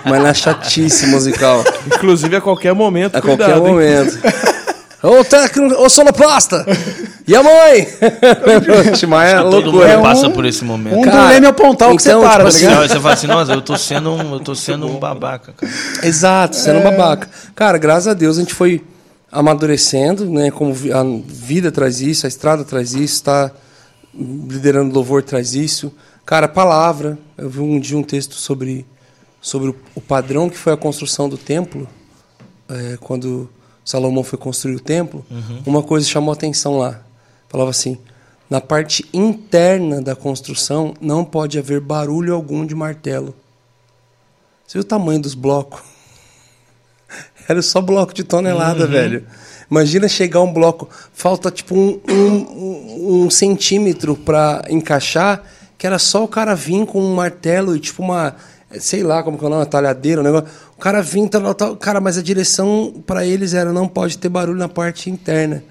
mas 0.05 0.21
na 0.23 0.33
chatice 0.33 1.05
musical. 1.07 1.63
Inclusive 1.87 2.35
a 2.37 2.41
qualquer 2.41 2.73
momento. 2.73 3.15
A 3.15 3.21
cuidado, 3.21 3.61
qualquer 3.61 3.67
hein? 3.67 3.73
momento. 3.73 4.19
Ô 5.03 5.21
técnico, 5.23 5.75
ô 5.81 5.89
sonoplasta! 5.89 6.65
E 7.27 7.35
a 7.35 7.41
mãe? 7.41 7.87
o 8.89 8.91
Tim 8.91 9.05
Maia 9.05 9.37
é 9.37 9.41
Todo 9.41 9.53
mundo 9.53 9.71
loucura. 9.71 10.01
passa 10.01 10.29
por 10.29 10.45
esse 10.45 10.63
momento. 10.63 10.97
Um 10.97 11.01
Cara, 11.03 11.27
do 11.27 11.27
Leme 11.29 11.45
ao 11.47 11.53
Pontal 11.53 11.95
que 11.95 12.03
então, 12.03 12.21
você 12.21 12.27
para, 12.27 12.49
tipo 12.49 12.61
tá 12.61 12.81
assim, 12.81 12.87
você 12.87 12.99
fala 12.99 13.13
assim, 13.13 13.27
nossa, 13.27 13.53
eu 13.53 13.61
tô 13.61 13.77
sendo 13.77 14.11
um, 14.11 14.33
eu 14.33 14.39
tô 14.39 14.55
sendo 14.55 14.87
um 14.87 14.99
babaca, 14.99 15.53
cara. 15.53 15.71
Exato, 16.03 16.55
sendo 16.55 16.81
babaca. 16.81 17.29
Cara, 17.55 17.77
graças 17.77 18.07
a 18.07 18.13
Deus 18.13 18.37
a 18.37 18.41
gente 18.41 18.53
foi 18.53 18.83
amadurecendo, 19.31 20.29
né? 20.29 20.51
Como 20.51 20.73
a 20.73 21.03
vida 21.25 21.71
traz 21.71 22.01
isso, 22.01 22.25
a 22.25 22.29
estrada 22.29 22.63
traz 22.63 22.93
isso, 22.93 23.23
tá 23.23 23.51
liderando 24.13 24.93
louvor 24.93 25.23
traz 25.23 25.55
isso. 25.55 25.93
Cara, 26.25 26.47
palavra. 26.47 27.17
Eu 27.37 27.49
vi 27.49 27.59
um 27.59 27.79
dia 27.79 27.97
um 27.97 28.03
texto 28.03 28.35
sobre, 28.35 28.85
sobre 29.41 29.69
o, 29.69 29.75
o 29.95 30.01
padrão 30.01 30.49
que 30.49 30.57
foi 30.57 30.73
a 30.73 30.77
construção 30.77 31.27
do 31.27 31.37
templo, 31.37 31.87
é, 32.69 32.97
quando 32.99 33.49
Salomão 33.83 34.23
foi 34.23 34.37
construir 34.37 34.75
o 34.75 34.79
templo. 34.79 35.25
Uma 35.65 35.81
coisa 35.81 36.07
chamou 36.07 36.31
a 36.31 36.35
atenção 36.35 36.77
lá. 36.77 37.01
Falava 37.53 37.69
assim: 37.69 37.99
na 38.49 38.59
parte 38.59 39.05
interna 39.13 40.01
da 40.01 40.15
construção 40.15 40.95
não 40.99 41.23
pode 41.23 41.59
haver 41.59 41.79
barulho 41.79 42.33
algum 42.33 42.65
de 42.65 42.73
martelo. 42.73 43.35
Você 44.65 44.79
viu 44.79 44.81
o 44.81 44.83
tamanho 44.87 45.21
dos 45.21 45.35
blocos? 45.35 45.79
Era 47.47 47.61
só 47.61 47.79
bloco 47.79 48.11
de 48.11 48.23
tonelada, 48.23 48.87
velho. 48.87 49.23
Imagina 49.69 50.07
chegar 50.07 50.41
um 50.41 50.51
bloco, 50.51 50.89
falta 51.13 51.51
tipo 51.51 51.75
um, 51.75 51.99
um, 52.09 53.25
um- 53.25 53.29
centímetro 53.29 54.15
pra 54.15 54.63
encaixar, 54.69 55.43
que 55.77 55.85
era 55.85 55.97
só 55.99 56.23
o 56.23 56.27
cara 56.27 56.55
vir 56.55 56.85
com 56.85 56.99
um 57.01 57.13
martelo 57.15 57.75
e 57.75 57.79
tipo 57.79 58.01
uma, 58.03 58.35
sei 58.79 59.03
lá 59.03 59.21
como 59.23 59.37
que 59.37 59.43
é 59.43 59.47
o 59.47 59.49
nome, 59.49 59.61
uma 59.61 59.65
talhadeira, 59.67 60.21
um 60.21 60.23
negócio. 60.23 60.47
O 60.75 60.79
cara 60.79 61.01
vinha, 61.01 61.27
tal, 61.29 61.53
tal, 61.53 61.75
cara, 61.75 61.99
mas 62.01 62.17
a 62.17 62.21
direção 62.21 62.93
pra 63.05 63.25
eles 63.25 63.53
era 63.53 63.71
não 63.73 63.87
pode 63.87 64.17
ter 64.17 64.29
barulho 64.29 64.57
na 64.57 64.69
parte 64.69 65.09
interna. 65.09 65.63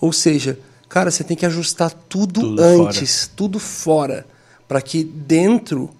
Ou 0.00 0.12
seja, 0.12 0.58
cara, 0.88 1.10
você 1.10 1.24
tem 1.24 1.36
que 1.36 1.46
ajustar 1.46 1.90
tudo, 2.08 2.40
Tudo 2.40 2.62
antes, 2.62 3.30
tudo 3.34 3.58
fora, 3.58 4.26
para 4.66 4.80
que 4.80 5.04
dentro 5.04 5.90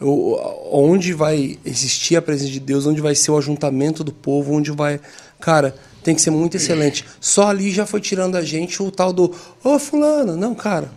onde 0.00 1.12
vai 1.12 1.58
existir 1.64 2.16
a 2.16 2.22
presença 2.22 2.52
de 2.52 2.60
Deus, 2.60 2.86
onde 2.86 3.00
vai 3.00 3.14
ser 3.14 3.32
o 3.32 3.36
ajuntamento 3.36 4.04
do 4.04 4.12
povo, 4.12 4.54
onde 4.54 4.70
vai. 4.70 5.00
Cara, 5.40 5.74
tem 6.02 6.14
que 6.14 6.22
ser 6.22 6.30
muito 6.30 6.56
excelente. 6.56 7.04
Só 7.20 7.48
ali 7.48 7.72
já 7.72 7.84
foi 7.84 8.00
tirando 8.00 8.36
a 8.36 8.42
gente 8.42 8.82
o 8.82 8.90
tal 8.90 9.12
do. 9.12 9.34
Ô, 9.62 9.78
Fulano! 9.78 10.36
Não, 10.36 10.54
cara. 10.54 10.90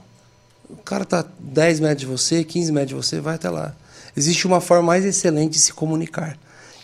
O 0.70 0.78
cara 0.78 1.04
tá 1.04 1.26
10 1.39 1.80
metros 1.80 2.00
de 2.00 2.06
você, 2.06 2.44
15 2.44 2.72
metros 2.72 2.89
de 2.89 2.96
você, 2.96 3.20
vai 3.20 3.36
até 3.36 3.50
lá. 3.50 3.76
Existe 4.15 4.46
uma 4.46 4.62
forma 4.62 4.84
mais 4.84 5.04
excelente 5.04 5.54
de 5.54 5.60
se 5.60 5.74
comunicar. 5.74 6.38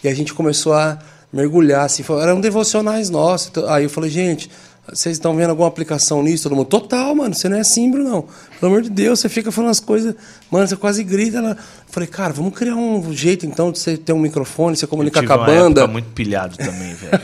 E 0.03 0.07
a 0.07 0.13
gente 0.13 0.33
começou 0.33 0.73
a 0.73 0.99
mergulhar, 1.31 1.85
assim, 1.85 2.03
eram 2.21 2.41
devocionais 2.41 3.09
nossos. 3.09 3.47
Então, 3.47 3.69
Aí 3.69 3.83
eu 3.83 3.89
falei, 3.89 4.09
gente, 4.09 4.49
vocês 4.93 5.17
estão 5.17 5.35
vendo 5.35 5.49
alguma 5.49 5.67
aplicação 5.67 6.23
nisso? 6.23 6.43
Todo 6.43 6.55
mundo, 6.55 6.67
total, 6.67 7.13
mano, 7.15 7.35
você 7.35 7.49
não 7.49 7.57
é 7.57 7.59
assim, 7.61 7.91
Bruno. 7.91 8.27
Pelo 8.59 8.71
amor 8.71 8.81
de 8.81 8.89
Deus, 8.89 9.19
você 9.19 9.29
fica 9.29 9.51
falando 9.51 9.71
as 9.71 9.79
coisas, 9.79 10.15
mano, 10.49 10.67
você 10.67 10.75
quase 10.75 11.03
grita. 11.03 11.37
Ela... 11.37 11.51
Eu 11.51 11.57
falei, 11.87 12.07
cara, 12.07 12.33
vamos 12.33 12.53
criar 12.53 12.75
um 12.75 13.13
jeito 13.13 13.45
então 13.45 13.71
de 13.71 13.79
você 13.79 13.97
ter 13.97 14.13
um 14.13 14.19
microfone, 14.19 14.77
você 14.77 14.87
comunicar 14.87 15.23
Eu 15.23 15.27
com 15.27 15.33
a 15.33 15.37
banda. 15.45 15.81
época 15.81 15.87
muito 15.87 16.09
pilhado 16.13 16.57
também, 16.57 16.93
velho. 16.93 17.21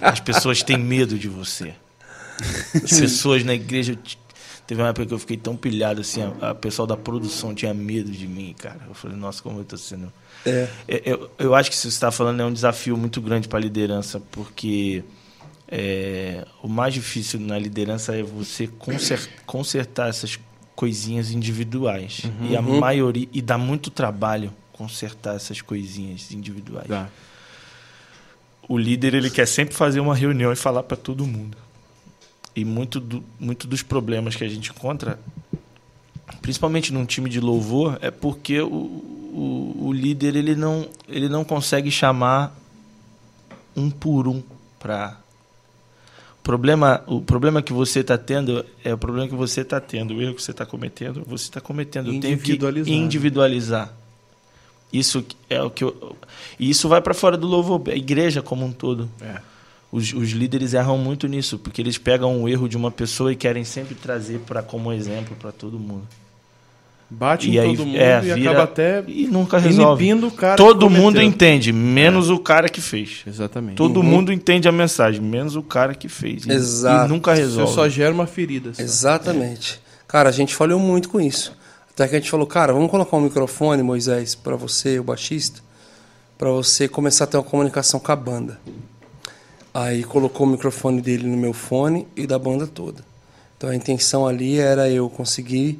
As 0.00 0.20
pessoas 0.20 0.62
têm 0.62 0.78
medo 0.78 1.18
de 1.18 1.28
você. 1.28 1.74
As 2.74 2.98
pessoas 3.00 3.44
na 3.44 3.54
igreja. 3.54 3.98
Teve 4.66 4.82
uma 4.82 4.90
época 4.90 5.06
que 5.06 5.14
eu 5.14 5.18
fiquei 5.18 5.36
tão 5.38 5.56
pilhado 5.56 6.02
assim, 6.02 6.20
a, 6.42 6.50
a 6.50 6.54
pessoal 6.54 6.86
da 6.86 6.96
produção 6.96 7.54
tinha 7.54 7.72
medo 7.72 8.10
de 8.10 8.28
mim, 8.28 8.54
cara. 8.56 8.80
Eu 8.86 8.94
falei, 8.94 9.16
nossa, 9.16 9.42
como 9.42 9.60
eu 9.60 9.64
tô 9.64 9.78
sendo. 9.78 10.12
É. 10.44 10.68
É, 10.86 11.02
Eu, 11.06 11.30
eu 11.38 11.54
acho 11.54 11.70
que 11.70 11.74
isso 11.74 11.86
que 11.88 11.92
você 11.92 11.96
está 11.96 12.10
falando 12.10 12.40
é 12.42 12.44
um 12.44 12.52
desafio 12.52 12.94
muito 12.96 13.18
grande 13.20 13.48
para 13.48 13.58
a 13.58 13.62
liderança, 13.62 14.20
porque 14.30 15.02
é, 15.70 16.46
o 16.62 16.68
mais 16.68 16.94
difícil 16.94 17.38
na 17.38 17.58
liderança 17.58 18.16
é 18.16 18.22
você 18.22 18.66
conser- 18.66 19.28
consertar 19.44 20.08
essas 20.08 20.38
coisinhas 20.74 21.30
individuais. 21.30 22.22
E 22.48 22.56
a 22.56 22.62
maioria. 22.62 23.28
E 23.32 23.42
dá 23.42 23.58
muito 23.58 23.90
trabalho 23.90 24.52
consertar 24.72 25.34
essas 25.34 25.60
coisinhas 25.60 26.32
individuais. 26.32 26.86
Dá. 26.86 27.08
O 28.68 28.78
líder 28.78 29.14
ele 29.14 29.30
quer 29.30 29.46
sempre 29.46 29.74
fazer 29.74 30.00
uma 30.00 30.14
reunião 30.14 30.52
e 30.52 30.56
falar 30.56 30.82
para 30.84 30.96
todo 30.96 31.26
mundo. 31.26 31.56
E 32.54 32.64
muito, 32.64 33.00
do, 33.00 33.22
muito 33.38 33.66
dos 33.66 33.82
problemas 33.82 34.36
que 34.36 34.44
a 34.44 34.48
gente 34.48 34.70
encontra, 34.70 35.18
principalmente 36.40 36.92
num 36.92 37.04
time 37.04 37.28
de 37.28 37.40
louvor, 37.40 37.98
é 38.00 38.10
porque 38.10 38.60
o, 38.60 38.68
o, 38.68 39.86
o 39.86 39.92
líder 39.92 40.36
ele 40.36 40.54
não, 40.54 40.88
ele 41.08 41.28
não 41.28 41.44
consegue 41.44 41.90
chamar 41.90 42.56
um 43.76 43.90
por 43.90 44.26
um 44.26 44.42
para 44.78 45.18
problema, 46.48 47.04
o 47.06 47.20
problema 47.20 47.60
que 47.60 47.74
você 47.74 48.00
está 48.00 48.16
tendo 48.16 48.64
é 48.82 48.94
o 48.94 48.96
problema 48.96 49.28
que 49.28 49.34
você 49.34 49.60
está 49.60 49.78
tendo, 49.78 50.14
o 50.14 50.22
erro 50.22 50.34
que 50.34 50.42
você 50.42 50.50
está 50.50 50.64
cometendo, 50.64 51.22
você 51.26 51.44
está 51.44 51.60
cometendo. 51.60 52.06
Eu 52.10 52.20
tenho 52.20 52.38
que 52.38 52.52
Individualizar. 52.52 52.94
individualizar. 52.94 53.94
Isso 54.90 55.26
é 55.50 55.62
o 55.62 55.68
que 55.68 55.84
eu, 55.84 56.16
e 56.58 56.70
isso 56.70 56.88
vai 56.88 57.02
para 57.02 57.12
fora 57.12 57.36
do 57.36 57.46
louvor, 57.46 57.82
a 57.90 57.94
igreja 57.94 58.40
como 58.40 58.64
um 58.64 58.72
todo. 58.72 59.10
É. 59.20 59.42
Os, 59.92 60.14
os 60.14 60.30
líderes 60.30 60.72
erram 60.72 60.96
muito 60.96 61.28
nisso, 61.28 61.58
porque 61.58 61.82
eles 61.82 61.98
pegam 61.98 62.42
o 62.42 62.48
erro 62.48 62.66
de 62.66 62.78
uma 62.78 62.90
pessoa 62.90 63.30
e 63.30 63.36
querem 63.36 63.64
sempre 63.64 63.94
trazer 63.94 64.40
para 64.40 64.62
como 64.62 64.90
exemplo 64.90 65.36
para 65.36 65.52
todo 65.52 65.78
mundo. 65.78 66.06
Bate 67.10 67.48
E 67.48 67.56
em 67.56 67.58
aí, 67.58 67.68
todo 67.74 67.86
mundo 67.86 67.96
é, 67.98 68.18
e 68.18 68.34
vira- 68.34 68.50
acaba 68.50 68.64
até 68.64 69.02
E 69.08 69.26
nunca 69.26 69.56
resolve. 69.58 70.04
inibindo 70.04 70.26
o 70.26 70.30
cara 70.30 70.56
Todo 70.56 70.86
que 70.88 70.94
mundo 70.94 71.22
entende, 71.22 71.72
menos 71.72 72.28
o 72.28 72.38
cara 72.38 72.68
que 72.68 72.82
fez. 72.82 73.22
Exatamente. 73.26 73.76
Todo 73.76 74.02
mundo 74.02 74.30
entende 74.30 74.68
a 74.68 74.72
mensagem, 74.72 75.20
menos 75.22 75.56
o 75.56 75.62
cara 75.62 75.94
que 75.94 76.06
fez. 76.08 76.46
Exato. 76.46 77.06
e 77.06 77.08
nunca 77.08 77.34
Você 77.34 77.40
resolve. 77.42 77.72
só 77.72 77.88
gera 77.88 78.12
uma 78.12 78.26
ferida. 78.26 78.74
só. 78.74 78.82
Exatamente. 78.82 79.80
Cara, 80.06 80.28
a 80.28 80.32
gente 80.32 80.54
falhou 80.54 80.78
muito 80.78 81.08
com 81.08 81.18
isso. 81.18 81.56
Até 81.94 82.06
que 82.08 82.16
a 82.16 82.18
gente 82.18 82.30
falou, 82.30 82.46
cara, 82.46 82.72
vamos 82.74 82.90
colocar 82.90 83.16
um 83.16 83.20
microfone, 83.22 83.82
Moisés, 83.82 84.34
para 84.34 84.54
você, 84.54 84.98
o 85.00 85.02
baixista, 85.02 85.60
para 86.36 86.50
você 86.50 86.86
começar 86.86 87.24
a 87.24 87.26
ter 87.26 87.36
uma 87.38 87.42
comunicação 87.42 87.98
com 87.98 88.12
a 88.12 88.16
banda. 88.16 88.60
Aí 89.72 90.04
colocou 90.04 90.46
o 90.46 90.50
microfone 90.50 91.00
dele 91.00 91.26
no 91.26 91.36
meu 91.36 91.52
fone 91.52 92.06
e 92.16 92.26
da 92.26 92.38
banda 92.38 92.66
toda. 92.66 93.02
Então 93.56 93.70
a 93.70 93.74
intenção 93.74 94.26
ali 94.26 94.58
era 94.58 94.88
eu 94.90 95.08
conseguir 95.10 95.78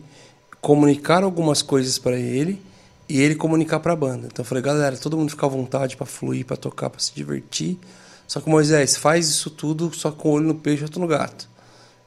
comunicar 0.60 1.22
algumas 1.22 1.62
coisas 1.62 1.98
para 1.98 2.16
ele 2.16 2.60
e 3.08 3.20
ele 3.20 3.34
comunicar 3.34 3.80
para 3.80 3.92
a 3.92 3.96
banda. 3.96 4.28
Então 4.30 4.42
eu 4.42 4.44
falei, 4.44 4.62
galera, 4.62 4.96
todo 4.96 5.16
mundo 5.16 5.30
fica 5.30 5.46
à 5.46 5.48
vontade 5.48 5.96
para 5.96 6.06
fluir, 6.06 6.44
para 6.44 6.56
tocar, 6.56 6.90
para 6.90 7.00
se 7.00 7.12
divertir. 7.14 7.78
Só 8.26 8.40
que 8.40 8.48
Moisés 8.48 8.96
faz 8.96 9.28
isso 9.28 9.48
tudo 9.50 9.90
só 9.94 10.10
com 10.10 10.28
o 10.28 10.32
olho 10.32 10.48
no 10.48 10.54
peixe 10.54 10.82
e 10.82 10.84
outro 10.84 11.00
no 11.00 11.06
gato. 11.06 11.48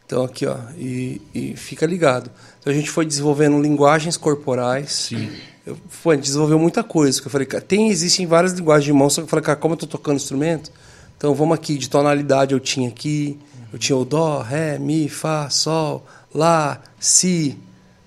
Então 0.06 0.24
aqui, 0.24 0.46
ó, 0.46 0.58
e, 0.78 1.22
e 1.34 1.56
fica 1.56 1.86
ligado. 1.86 2.30
Então 2.60 2.72
a 2.72 2.76
gente 2.76 2.90
foi 2.90 3.06
desenvolvendo 3.06 3.60
linguagens 3.60 4.18
corporais. 4.18 4.92
Sim. 4.92 5.32
Eu, 5.66 5.78
gente 6.14 6.24
desenvolveu 6.24 6.60
muita 6.60 6.84
coisa. 6.84 7.20
Que 7.20 7.28
eu 7.28 7.32
falei, 7.32 7.48
tem, 7.48 7.90
existem 7.90 8.28
várias 8.28 8.54
linguagens 8.54 8.86
de 8.86 8.94
mão, 8.94 9.10
só 9.10 9.22
que 9.22 9.26
eu 9.26 9.30
falei, 9.30 9.46
cara, 9.46 9.58
como 9.58 9.74
eu 9.74 9.78
tô 9.78 9.88
tocando 9.88 10.18
instrumento, 10.18 10.72
então 11.18 11.34
vamos 11.34 11.56
aqui, 11.56 11.78
de 11.78 11.90
tonalidade 11.90 12.54
eu 12.54 12.60
tinha 12.60 12.90
aqui, 12.90 13.40
eu 13.72 13.80
tinha 13.80 13.96
o 13.96 14.04
dó, 14.04 14.42
ré, 14.42 14.78
mi, 14.78 15.08
fá, 15.08 15.50
sol, 15.50 16.06
lá, 16.34 16.82
si, 17.00 17.58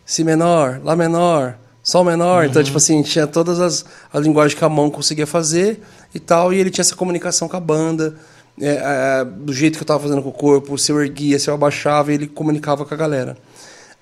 si 0.04 0.24
menor, 0.24 0.80
lá 0.82 0.94
menor, 0.94 1.56
sol 1.82 2.04
menor. 2.04 2.46
Então, 2.46 2.62
tipo 2.62 2.76
assim, 2.76 3.02
tinha 3.02 3.26
todas 3.26 3.60
as, 3.60 3.84
as 4.12 4.24
linguagens 4.24 4.58
que 4.58 4.64
a 4.64 4.68
mão 4.68 4.90
conseguia 4.90 5.26
fazer 5.26 5.80
e 6.14 6.20
tal, 6.20 6.52
e 6.52 6.58
ele 6.58 6.70
tinha 6.70 6.82
essa 6.82 6.96
comunicação 6.96 7.48
com 7.48 7.56
a 7.56 7.60
banda. 7.60 8.14
é, 8.60 9.20
é, 9.20 9.24
do 9.24 9.52
jeito 9.52 9.74
que 9.74 9.82
eu 9.82 9.84
estava 9.84 10.00
fazendo 10.00 10.22
com 10.22 10.28
o 10.28 10.32
corpo, 10.32 10.78
se 10.78 10.92
eu 10.92 11.02
erguia, 11.02 11.38
se 11.38 11.50
eu 11.50 11.54
abaixava, 11.54 12.12
ele 12.12 12.26
comunicava 12.26 12.84
com 12.84 12.94
a 12.94 12.96
galera. 12.96 13.36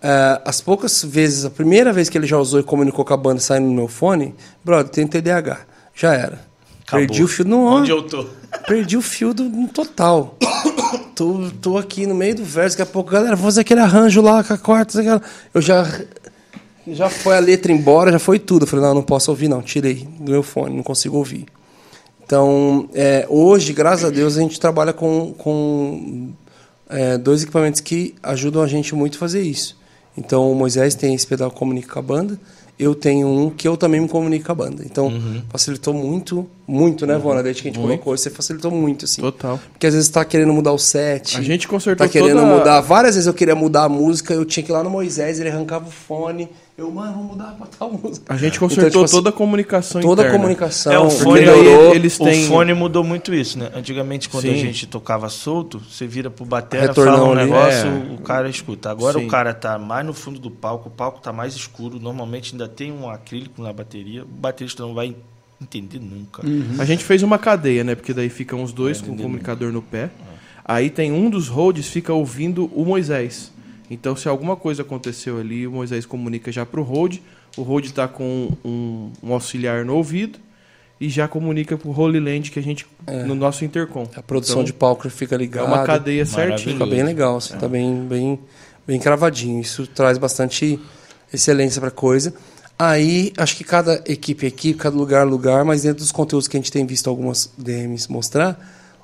É, 0.02 0.40
as 0.44 0.60
poucas 0.60 1.02
vezes, 1.04 1.44
a 1.44 1.50
primeira 1.50 1.92
vez 1.92 2.08
que 2.08 2.18
ele 2.18 2.26
já 2.26 2.36
usou 2.36 2.60
e 2.60 2.62
comunicou 2.62 3.04
com 3.04 3.14
a 3.14 3.16
banda 3.16 3.40
saindo 3.40 3.66
no 3.66 3.74
meu 3.74 3.88
fone, 3.88 4.34
brother, 4.64 4.90
tem 4.90 5.06
TDAH. 5.06 5.60
Já 5.94 6.14
era. 6.14 6.51
Acabou. 6.92 7.06
Perdi 7.06 7.22
o 7.24 7.28
fio 7.28 7.44
no 7.46 7.64
Onde 7.64 7.90
eu 7.90 8.02
tô? 8.02 8.26
Perdi 8.66 8.96
o 8.98 9.02
fio 9.02 9.32
do, 9.32 9.44
no 9.44 9.66
total. 9.68 10.36
tô, 11.16 11.50
tô 11.60 11.78
aqui 11.78 12.06
no 12.06 12.14
meio 12.14 12.34
do 12.34 12.44
verso, 12.44 12.76
daqui 12.76 12.90
a 12.90 12.92
pouco, 12.92 13.10
galera, 13.10 13.34
vou 13.34 13.46
fazer 13.46 13.62
aquele 13.62 13.80
arranjo 13.80 14.20
lá 14.20 14.44
com 14.44 14.52
a 14.52 14.58
quarta. 14.58 15.22
Eu 15.54 15.62
já. 15.62 15.86
Já 16.86 17.08
foi 17.08 17.36
a 17.36 17.40
letra 17.40 17.70
embora, 17.70 18.10
já 18.10 18.18
foi 18.18 18.38
tudo. 18.38 18.64
Eu 18.64 18.66
falei, 18.66 18.84
não, 18.84 18.94
não 18.94 19.02
posso 19.02 19.30
ouvir, 19.30 19.48
não. 19.48 19.62
Tirei 19.62 20.06
do 20.18 20.30
meu 20.30 20.42
fone, 20.42 20.76
não 20.76 20.82
consigo 20.82 21.16
ouvir. 21.16 21.46
Então, 22.24 22.88
é, 22.92 23.24
hoje, 23.28 23.72
graças 23.72 24.04
a 24.04 24.10
Deus, 24.10 24.36
a 24.36 24.40
gente 24.40 24.58
trabalha 24.58 24.92
com, 24.92 25.32
com 25.38 26.32
é, 26.90 27.16
dois 27.16 27.42
equipamentos 27.42 27.80
que 27.80 28.14
ajudam 28.22 28.62
a 28.62 28.66
gente 28.66 28.94
muito 28.94 29.14
a 29.14 29.18
fazer 29.18 29.42
isso. 29.42 29.78
Então, 30.18 30.50
o 30.50 30.54
Moisés 30.54 30.94
tem 30.94 31.14
esse 31.14 31.26
pedal 31.26 31.50
que 31.50 31.56
comunica 31.56 31.92
com 31.92 31.98
a 31.98 32.02
banda, 32.02 32.38
eu 32.82 32.94
tenho 32.94 33.26
um 33.28 33.50
que 33.50 33.66
eu 33.68 33.76
também 33.76 34.00
me 34.00 34.08
comunico 34.08 34.46
com 34.46 34.52
a 34.52 34.54
banda. 34.54 34.82
Então, 34.84 35.06
Uhum. 35.08 35.42
facilitou 35.48 35.92
muito, 35.94 36.46
muito, 36.66 37.06
né, 37.06 37.16
Vona? 37.18 37.42
Desde 37.42 37.62
que 37.62 37.68
a 37.68 37.72
gente 37.72 37.80
colocou, 37.80 38.16
você 38.16 38.30
facilitou 38.30 38.70
muito, 38.70 39.04
assim. 39.04 39.20
Total. 39.20 39.58
Porque 39.72 39.86
às 39.86 39.94
vezes 39.94 40.08
tá 40.08 40.24
querendo 40.24 40.52
mudar 40.52 40.72
o 40.72 40.78
set. 40.78 41.36
A 41.38 41.42
gente 41.42 41.68
consertou 41.68 42.06
Tá 42.06 42.12
querendo 42.12 42.40
toda- 42.40 42.46
mudar. 42.58 42.80
Várias 42.80 43.14
vezes 43.14 43.26
eu 43.26 43.34
queria 43.34 43.54
mudar 43.54 43.84
a 43.84 43.88
música, 43.88 44.34
eu 44.34 44.44
tinha 44.44 44.62
que 44.64 44.70
ir 44.70 44.74
lá 44.74 44.82
no 44.82 44.90
Moisés, 44.90 45.38
ele 45.40 45.48
arrancava 45.48 45.88
o 45.88 45.90
fone. 45.90 46.48
Eu, 46.76 46.90
mano, 46.90 47.12
vou 47.12 47.24
mudar 47.24 47.52
pra 47.52 47.66
tal 47.66 47.92
música. 47.92 48.32
A 48.32 48.36
gente 48.36 48.56
Então, 48.56 48.66
consertou 48.66 48.90
tipo 48.90 49.04
assim, 49.04 49.14
toda 49.14 49.28
a 49.28 49.32
comunicação 49.32 50.00
Toda 50.00 50.22
a 50.22 50.24
interna. 50.24 50.38
comunicação. 50.38 50.92
É, 50.92 50.98
o 50.98 51.10
fone, 51.10 51.40
melhorou. 51.40 51.90
aí, 51.90 51.96
eles 51.96 52.16
têm- 52.16 52.44
o 52.44 52.48
fone 52.48 52.72
mudou 52.72 53.04
muito 53.04 53.34
isso, 53.34 53.58
né? 53.58 53.70
Antigamente, 53.74 54.28
quando 54.30 54.46
a 54.46 54.52
Sim. 54.52 54.56
gente 54.56 54.86
tocava 54.86 55.28
solto, 55.28 55.78
você 55.80 56.06
vira 56.06 56.30
pro 56.30 56.46
batera, 56.46 56.86
Retornão 56.86 57.14
fala 57.18 57.28
um 57.28 57.32
ali. 57.32 57.40
negócio, 57.44 57.86
É. 57.88 58.14
o 58.14 58.18
cara 58.22 58.48
escuta. 58.48 58.90
Agora 58.90 59.18
Sim. 59.18 59.26
o 59.26 59.28
cara 59.28 59.52
tá 59.52 59.78
mais 59.78 60.06
no 60.06 60.14
fundo 60.14 60.38
do 60.40 60.50
palco, 60.50 60.88
o 60.88 60.92
palco 60.92 61.20
tá 61.20 61.30
mais 61.30 61.54
escuro, 61.54 62.00
normalmente 62.00 62.52
ainda 62.54 62.66
tem 62.66 62.90
um 62.90 63.08
acrílico 63.08 63.60
na 63.62 63.72
bateria, 63.72 64.22
o 64.24 64.26
baterista 64.26 64.82
não 64.82 64.94
vai 64.94 65.14
entender 65.60 66.00
nunca. 66.00 66.42
A 66.78 66.84
gente 66.86 67.04
fez 67.04 67.22
uma 67.22 67.38
cadeia, 67.38 67.84
né? 67.84 67.94
Porque 67.94 68.14
daí 68.14 68.30
ficam 68.30 68.62
os 68.62 68.72
dois 68.72 69.00
É, 69.00 69.04
com 69.04 69.12
o 69.12 69.16
comunicador 69.16 69.70
no 69.70 69.82
pé. 69.82 70.08
Aí 70.64 70.88
tem 70.88 71.12
um 71.12 71.28
dos 71.28 71.48
holds 71.48 71.86
fica 71.88 72.14
ouvindo 72.14 72.70
o 72.74 72.84
Moisés. 72.84 73.52
Então, 73.90 74.16
se 74.16 74.28
alguma 74.28 74.56
coisa 74.56 74.82
aconteceu 74.82 75.38
ali, 75.38 75.66
o 75.66 75.72
Moisés 75.72 76.06
comunica 76.06 76.50
já 76.50 76.64
pro 76.64 76.82
hold. 76.82 77.18
O 77.56 77.62
hold 77.62 77.90
tá 77.90 78.08
com 78.08 78.48
um, 78.64 79.10
um 79.22 79.32
auxiliar 79.34 79.84
no 79.84 79.94
ouvido 79.96 80.38
e 81.00 81.08
já 81.08 81.28
comunica 81.28 81.76
pro 81.76 81.90
Holy 81.90 82.18
Land 82.20 82.50
que 82.50 82.58
a 82.58 82.62
gente 82.62 82.86
no 83.26 83.34
nosso 83.34 83.64
intercom. 83.64 84.06
A 84.16 84.22
produção 84.22 84.56
Então, 84.56 84.64
de 84.64 84.72
palco 84.72 85.10
fica 85.10 85.34
é 85.34 85.38
ligada. 85.38 85.66
uma 85.66 85.84
cadeia 85.84 86.24
certinha. 86.24 86.72
Fica 86.74 86.86
bem 86.86 87.02
legal, 87.02 87.36
assim, 87.36 87.54
tá 87.58 87.68
bem, 87.68 88.06
bem, 88.06 88.38
bem 88.86 88.98
cravadinho. 89.00 89.60
Isso 89.60 89.86
traz 89.86 90.16
bastante 90.16 90.78
excelência 91.32 91.80
pra 91.80 91.90
coisa. 91.90 92.32
Aí, 92.78 93.32
acho 93.36 93.56
que 93.56 93.64
cada 93.64 94.02
equipe 94.06 94.46
é 94.46 94.48
equipe, 94.48 94.78
cada 94.78 94.96
lugar 94.96 95.22
é 95.26 95.28
lugar, 95.30 95.64
mas 95.64 95.82
dentro 95.82 95.98
dos 95.98 96.10
conteúdos 96.10 96.48
que 96.48 96.56
a 96.56 96.60
gente 96.60 96.72
tem 96.72 96.86
visto 96.86 97.08
algumas 97.10 97.50
DMs 97.58 98.10
mostrar, 98.10 98.58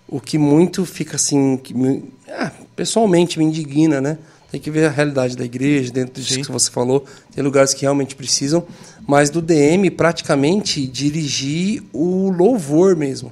o 0.09 0.21
que 0.21 0.39
muito 0.39 0.85
fica 0.87 1.17
assim, 1.17 1.57
que 1.59 1.75
me- 1.75 2.05
ah, 2.31 2.51
pessoalmente 2.75 3.39
me 3.39 3.45
indigna, 3.45 4.01
né? 4.01 4.19
Tem 4.51 4.59
que 4.61 4.71
ver 4.71 4.87
a 4.87 4.91
realidade 4.91 5.37
da 5.37 5.45
igreja, 5.45 5.93
dentro 5.93 6.23
disso 6.23 6.41
que 6.41 6.51
você 6.53 6.71
falou, 6.71 7.05
tem 7.35 7.45
lugares 7.45 7.75
que 7.75 7.83
realmente 7.83 8.15
precisam, 8.17 8.65
mas 9.07 9.29
do 9.29 9.43
DM 9.43 9.91
praticamente 9.91 10.87
dirigir 10.87 11.83
o 11.93 12.31
louvor 12.31 12.97
mesmo. 12.97 13.31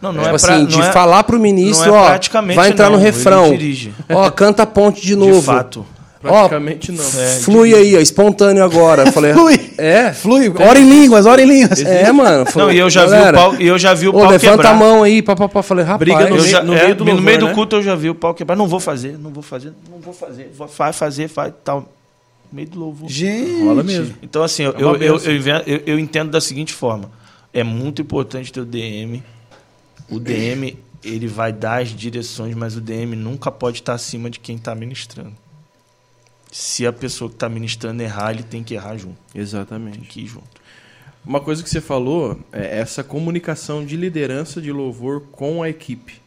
Não, 0.00 0.12
não 0.12 0.22
tipo 0.22 0.36
é 0.36 0.38
pra, 0.38 0.54
assim, 0.54 0.62
não 0.62 0.68
de 0.68 0.80
é- 0.80 0.92
falar 0.92 1.24
pro 1.24 1.40
ministro, 1.40 1.88
é 1.88 1.92
ó, 1.92 2.18
vai 2.54 2.68
entrar 2.70 2.90
não, 2.90 2.98
no 2.98 3.02
refrão. 3.02 3.50
Ó, 4.10 4.30
canta 4.30 4.62
a 4.62 4.66
ponte 4.66 5.00
de 5.00 5.16
novo. 5.16 5.40
De 5.40 5.46
fato. 5.46 5.86
Praticamente 6.20 6.90
não. 6.92 7.04
É, 7.04 7.26
Flui 7.40 7.74
aí, 7.74 7.96
ó, 7.96 8.00
espontâneo 8.00 8.64
agora. 8.64 9.10
Falei, 9.12 9.32
Flui. 9.38 9.70
É? 9.78 10.12
Flui, 10.12 10.52
ora 10.58 10.78
em 10.78 10.88
línguas, 10.88 11.26
ora 11.26 11.40
em 11.40 11.46
línguas. 11.46 11.80
É, 11.80 12.10
mano. 12.10 12.44
Não, 12.56 12.72
e 12.72 12.78
eu 12.78 12.90
já 12.90 13.02
vi 13.02 13.06
o 13.06 13.10
galera, 13.12 13.38
pau, 13.38 13.54
e 13.60 13.66
eu 13.66 13.78
já 13.78 13.94
vi 13.94 14.06
o 14.08 14.10
Ô, 14.10 14.14
pau 14.20 14.30
levanta 14.30 14.56
quebrar. 14.56 14.70
a 14.70 14.74
mão 14.74 15.02
aí, 15.04 15.22
papapá. 15.22 15.62
Falei, 15.62 15.84
rapaz. 15.84 15.98
Briga 16.00 16.24
no 16.28 16.36
meio- 16.36 16.48
já, 16.48 16.62
no 16.62 16.74
é, 16.74 16.82
meio 16.84 16.94
do 16.96 17.04
no 17.04 17.10
louvor, 17.12 17.24
meio 17.24 17.38
do 17.38 17.46
né? 17.46 17.54
culto 17.54 17.76
eu 17.76 17.82
já 17.82 17.94
vi 17.94 18.10
o 18.10 18.14
pau 18.14 18.34
quebrar. 18.34 18.56
Não 18.56 18.66
vou 18.66 18.80
fazer, 18.80 19.16
não 19.16 19.30
vou 19.30 19.42
fazer, 19.42 19.72
não 19.90 20.00
vou 20.00 20.12
fazer. 20.12 20.50
Vou- 20.56 20.66
Vai 20.66 20.92
fazer, 20.92 21.28
vai 21.28 21.52
tal. 21.64 21.80
No 22.50 22.56
meio 22.56 22.68
do 22.68 22.78
louvor. 22.80 23.08
Gente. 23.08 23.62
Rola 23.62 23.82
mesmo. 23.84 24.14
Então, 24.22 24.42
assim, 24.42 24.64
eu, 24.64 24.72
É 24.72 24.82
eu, 24.82 24.96
eu, 24.96 25.18
eu- 25.66 25.82
eu 25.86 25.98
entendo 25.98 26.30
da 26.30 26.40
seguinte 26.40 26.72
forma. 26.72 27.10
É 27.52 27.62
muito 27.62 28.02
importante 28.02 28.52
ter 28.52 28.60
o 28.60 28.64
DM. 28.64 29.22
O 30.10 30.18
DM, 30.18 30.76
ele 31.04 31.26
vai 31.28 31.52
dar 31.52 31.82
as 31.82 31.90
direções, 31.90 32.54
mas 32.56 32.74
o 32.76 32.80
DM 32.80 33.14
nunca 33.14 33.50
pode 33.52 33.78
estar 33.80 33.92
acima 33.94 34.28
de 34.30 34.40
quem 34.40 34.56
está 34.56 34.74
ministrando. 34.74 35.32
Se 36.50 36.86
a 36.86 36.92
pessoa 36.92 37.28
que 37.28 37.36
está 37.36 37.48
ministrando 37.48 38.02
errar, 38.02 38.32
ele 38.32 38.42
tem 38.42 38.64
que 38.64 38.74
errar 38.74 38.96
junto. 38.96 39.18
Tem 39.32 39.42
Exatamente. 39.42 40.00
que 40.00 40.22
ir 40.22 40.26
junto. 40.26 40.58
Uma 41.24 41.40
coisa 41.40 41.62
que 41.62 41.68
você 41.68 41.80
falou 41.80 42.38
é 42.52 42.78
essa 42.78 43.04
comunicação 43.04 43.84
de 43.84 43.96
liderança 43.96 44.62
de 44.62 44.72
louvor 44.72 45.22
com 45.32 45.62
a 45.62 45.68
equipe. 45.68 46.20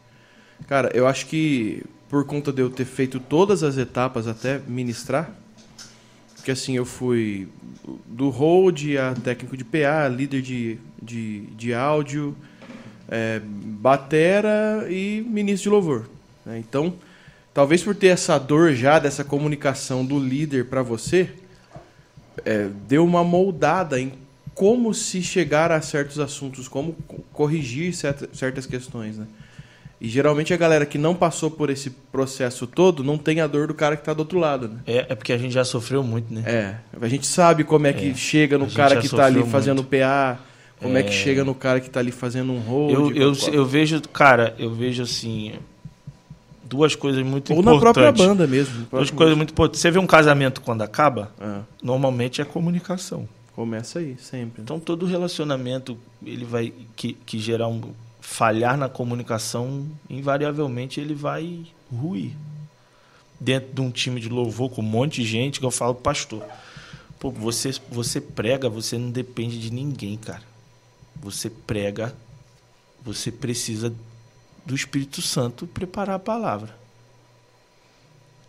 Cara, 0.68 0.92
eu 0.94 1.08
acho 1.08 1.26
que 1.26 1.84
por 2.08 2.26
conta 2.26 2.52
de 2.52 2.62
eu 2.62 2.70
ter 2.70 2.86
feito 2.86 3.20
todas 3.20 3.64
as 3.64 3.78
etapas 3.78 4.28
até 4.28 4.60
ministrar, 4.68 5.34
porque 6.36 6.52
assim, 6.52 6.76
eu 6.76 6.86
fui 6.86 7.48
do 8.06 8.30
hold 8.30 8.98
a 8.98 9.14
técnico 9.14 9.56
de 9.56 9.64
PA, 9.64 10.08
líder 10.08 10.42
de, 10.42 10.78
de, 11.02 11.42
de 11.56 11.74
áudio, 11.74 12.36
é, 13.08 13.42
batera 13.44 14.88
e 14.90 15.26
ministro 15.28 15.64
de 15.64 15.70
louvor. 15.70 16.10
né? 16.46 16.60
Então, 16.60 16.94
talvez 17.54 17.84
por 17.84 17.96
ter 17.96 18.08
essa 18.08 18.38
dor 18.38 18.74
já 18.74 19.00
dessa 19.00 19.24
comunicação 19.24 20.06
do 20.06 20.20
líder 20.20 20.66
para 20.66 20.82
você, 20.84 21.30
é, 22.46 22.68
deu 22.88 23.06
uma 23.06 23.24
moldada 23.24 24.00
em 24.00 24.14
como 24.54 24.94
se 24.94 25.22
chegar 25.22 25.72
a 25.72 25.82
certos 25.82 26.20
assuntos, 26.20 26.68
como 26.68 26.94
co- 27.08 27.24
corrigir 27.34 27.94
certa- 27.94 28.30
certas 28.34 28.66
questões, 28.66 29.18
né? 29.18 29.26
E 30.00 30.10
geralmente 30.10 30.52
a 30.54 30.58
galera 30.58 30.84
que 30.86 30.98
não 30.98 31.14
passou 31.14 31.52
por 31.52 31.70
esse 31.70 31.92
processo 32.12 32.66
todo 32.66 33.04
não 33.04 33.18
tem 33.20 33.40
a 33.40 33.46
dor 33.48 33.68
do 33.68 33.74
cara 33.74 33.96
que 33.96 34.04
tá 34.04 34.14
do 34.14 34.20
outro 34.20 34.40
lado, 34.40 34.68
né? 34.68 34.80
É, 34.88 35.06
é 35.10 35.16
porque 35.16 35.32
a 35.32 35.38
gente 35.38 35.54
já 35.54 35.64
sofreu 35.64 36.04
muito, 36.04 36.34
né? 36.34 36.42
É, 36.46 36.76
a 37.00 37.08
gente 37.08 37.28
sabe 37.28 37.64
como 37.64 37.86
é 37.86 37.94
que 37.94 38.10
É, 38.10 38.14
chega 38.16 38.58
no 38.58 38.70
cara 38.70 38.96
que 39.00 39.08
tá 39.08 39.26
ali 39.26 39.36
sofreu 39.36 39.52
fazendo 39.52 39.78
muito. 39.84 39.90
PA, 39.90 40.40
como 40.82 40.98
é, 40.98 41.04
que 41.04 41.10
É. 41.10 41.12
chega 41.14 41.44
no 41.46 41.54
cara 41.54 41.80
que 41.80 41.88
tá 41.90 42.00
ali 42.00 42.12
fazendo 42.12 42.52
um 42.52 42.60
hold. 42.60 42.92
Eu, 42.92 43.16
eu, 43.16 43.34
eu 43.54 43.66
vejo, 43.66 44.02
cara, 44.12 44.56
eu 44.58 44.74
vejo 44.74 45.04
assim. 45.04 45.54
Duas 46.72 46.96
coisas 46.96 47.22
muito 47.24 47.54
Ou 47.54 47.62
na 47.62 47.78
própria 47.78 48.10
importantes. 48.10 48.26
banda 48.26 48.48
mesmo. 48.48 48.88
Duas 48.90 49.12
coisas 49.12 49.36
muito 49.36 49.52
importantes. 49.52 49.82
Você 49.82 49.92
vê 49.92 50.00
um 50.00 50.08
casamento 50.08 50.62
quando 50.62 50.82
acaba, 50.82 51.30
Ah, 51.40 51.64
normalmente 51.84 52.42
é 52.42 52.46
comunicação. 52.46 53.28
começa 53.54 54.00
aí, 54.00 54.16
sempre. 54.18 54.62
Então 54.62 54.80
todo 54.80 55.06
relacionamento 55.06 55.98
ele 56.26 56.46
vai 56.46 56.74
que, 56.96 57.12
que 57.14 57.38
gerar 57.38 57.68
um 57.68 57.82
falhar 58.22 58.78
na 58.78 58.88
comunicação, 58.88 59.86
invariavelmente 60.10 61.00
ele 61.02 61.14
vai 61.14 61.60
ruir. 61.92 62.32
Dentro 63.38 63.74
de 63.74 63.82
um 63.82 63.92
time 63.92 64.22
de 64.22 64.30
louvor 64.30 64.70
com 64.70 64.82
um 64.82 64.86
monte 64.86 65.22
de 65.22 65.28
gente, 65.28 65.60
que 65.60 65.66
eu 65.66 65.72
falo 65.72 65.94
pastor. 65.96 66.42
Pô, 67.20 67.30
você 67.32 67.72
você 67.92 68.22
prega, 68.22 68.70
você 68.70 68.98
não 68.98 69.10
depende 69.12 69.60
de 69.60 69.72
ninguém, 69.74 70.16
cara. 70.16 70.44
Você 71.22 71.50
prega, 71.50 72.16
você 73.04 73.30
precisa 73.32 73.94
do 74.66 74.76
Espírito 74.76 75.22
Santo 75.22 75.68
preparar 75.68 76.16
a 76.16 76.20
palavra. 76.20 76.82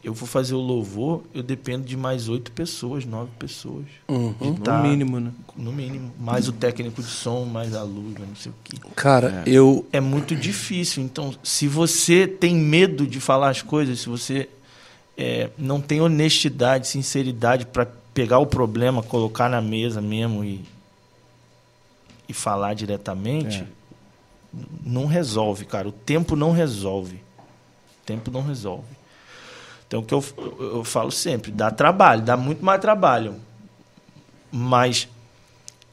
Eu 0.05 0.13
vou 0.13 0.27
fazer 0.27 0.55
o 0.55 0.61
louvor, 0.61 1.23
eu 1.33 1.45
dependo 1.45 1.85
de 1.85 1.97
mais 1.97 2.29
oito 2.29 2.51
pessoas, 2.51 3.05
nove 3.05 3.31
pessoas. 3.39 3.85
Uhum. 4.09 4.35
no 4.41 4.83
mínimo, 4.83 5.21
né? 5.21 5.31
No 5.57 5.73
mínimo. 5.73 6.13
Mais 6.19 6.49
o 6.49 6.53
técnico 6.53 7.01
de 7.01 7.09
som, 7.09 7.45
mais 7.45 7.73
a 7.73 7.85
luz, 7.85 8.19
não 8.19 8.35
sei 8.35 8.51
o 8.51 8.55
quê. 8.65 8.79
Cara, 8.97 9.45
eu. 9.47 9.87
É 9.93 10.01
muito 10.01 10.35
difícil. 10.35 11.05
Então, 11.05 11.33
se 11.45 11.69
você 11.69 12.27
tem 12.27 12.57
medo 12.57 13.07
de 13.07 13.21
falar 13.21 13.51
as 13.51 13.63
coisas, 13.63 14.01
se 14.01 14.09
você 14.09 14.49
é, 15.17 15.51
não 15.57 15.81
tem 15.81 16.01
honestidade, 16.01 16.89
sinceridade 16.89 17.65
para 17.67 17.87
pegar 18.13 18.41
o 18.41 18.47
problema, 18.47 19.05
colocar 19.05 19.49
na 19.49 19.61
mesa 19.61 20.01
mesmo 20.01 20.45
e, 20.45 20.65
e 22.29 22.33
falar 22.33 22.75
diretamente, 22.75 23.59
É. 23.59 23.82
não 24.85 25.07
resolve, 25.07 25.65
cara. 25.65 25.89
O 25.89 25.93
tempo 25.93 26.37
não 26.37 26.53
resolve. 26.53 27.17
O 27.17 28.07
tempo 28.07 28.31
não 28.31 28.43
resolve. 28.43 28.85
Então, 29.87 30.01
o 30.01 30.03
que 30.03 30.15
eu, 30.15 30.25
eu, 30.59 30.85
falo 30.85 31.11
sempre, 31.11 31.51
dá 31.51 31.71
trabalho, 31.71 32.23
dá 32.23 32.37
muito 32.37 32.65
mais 32.65 32.81
trabalho. 32.81 33.37
Mas 34.51 35.09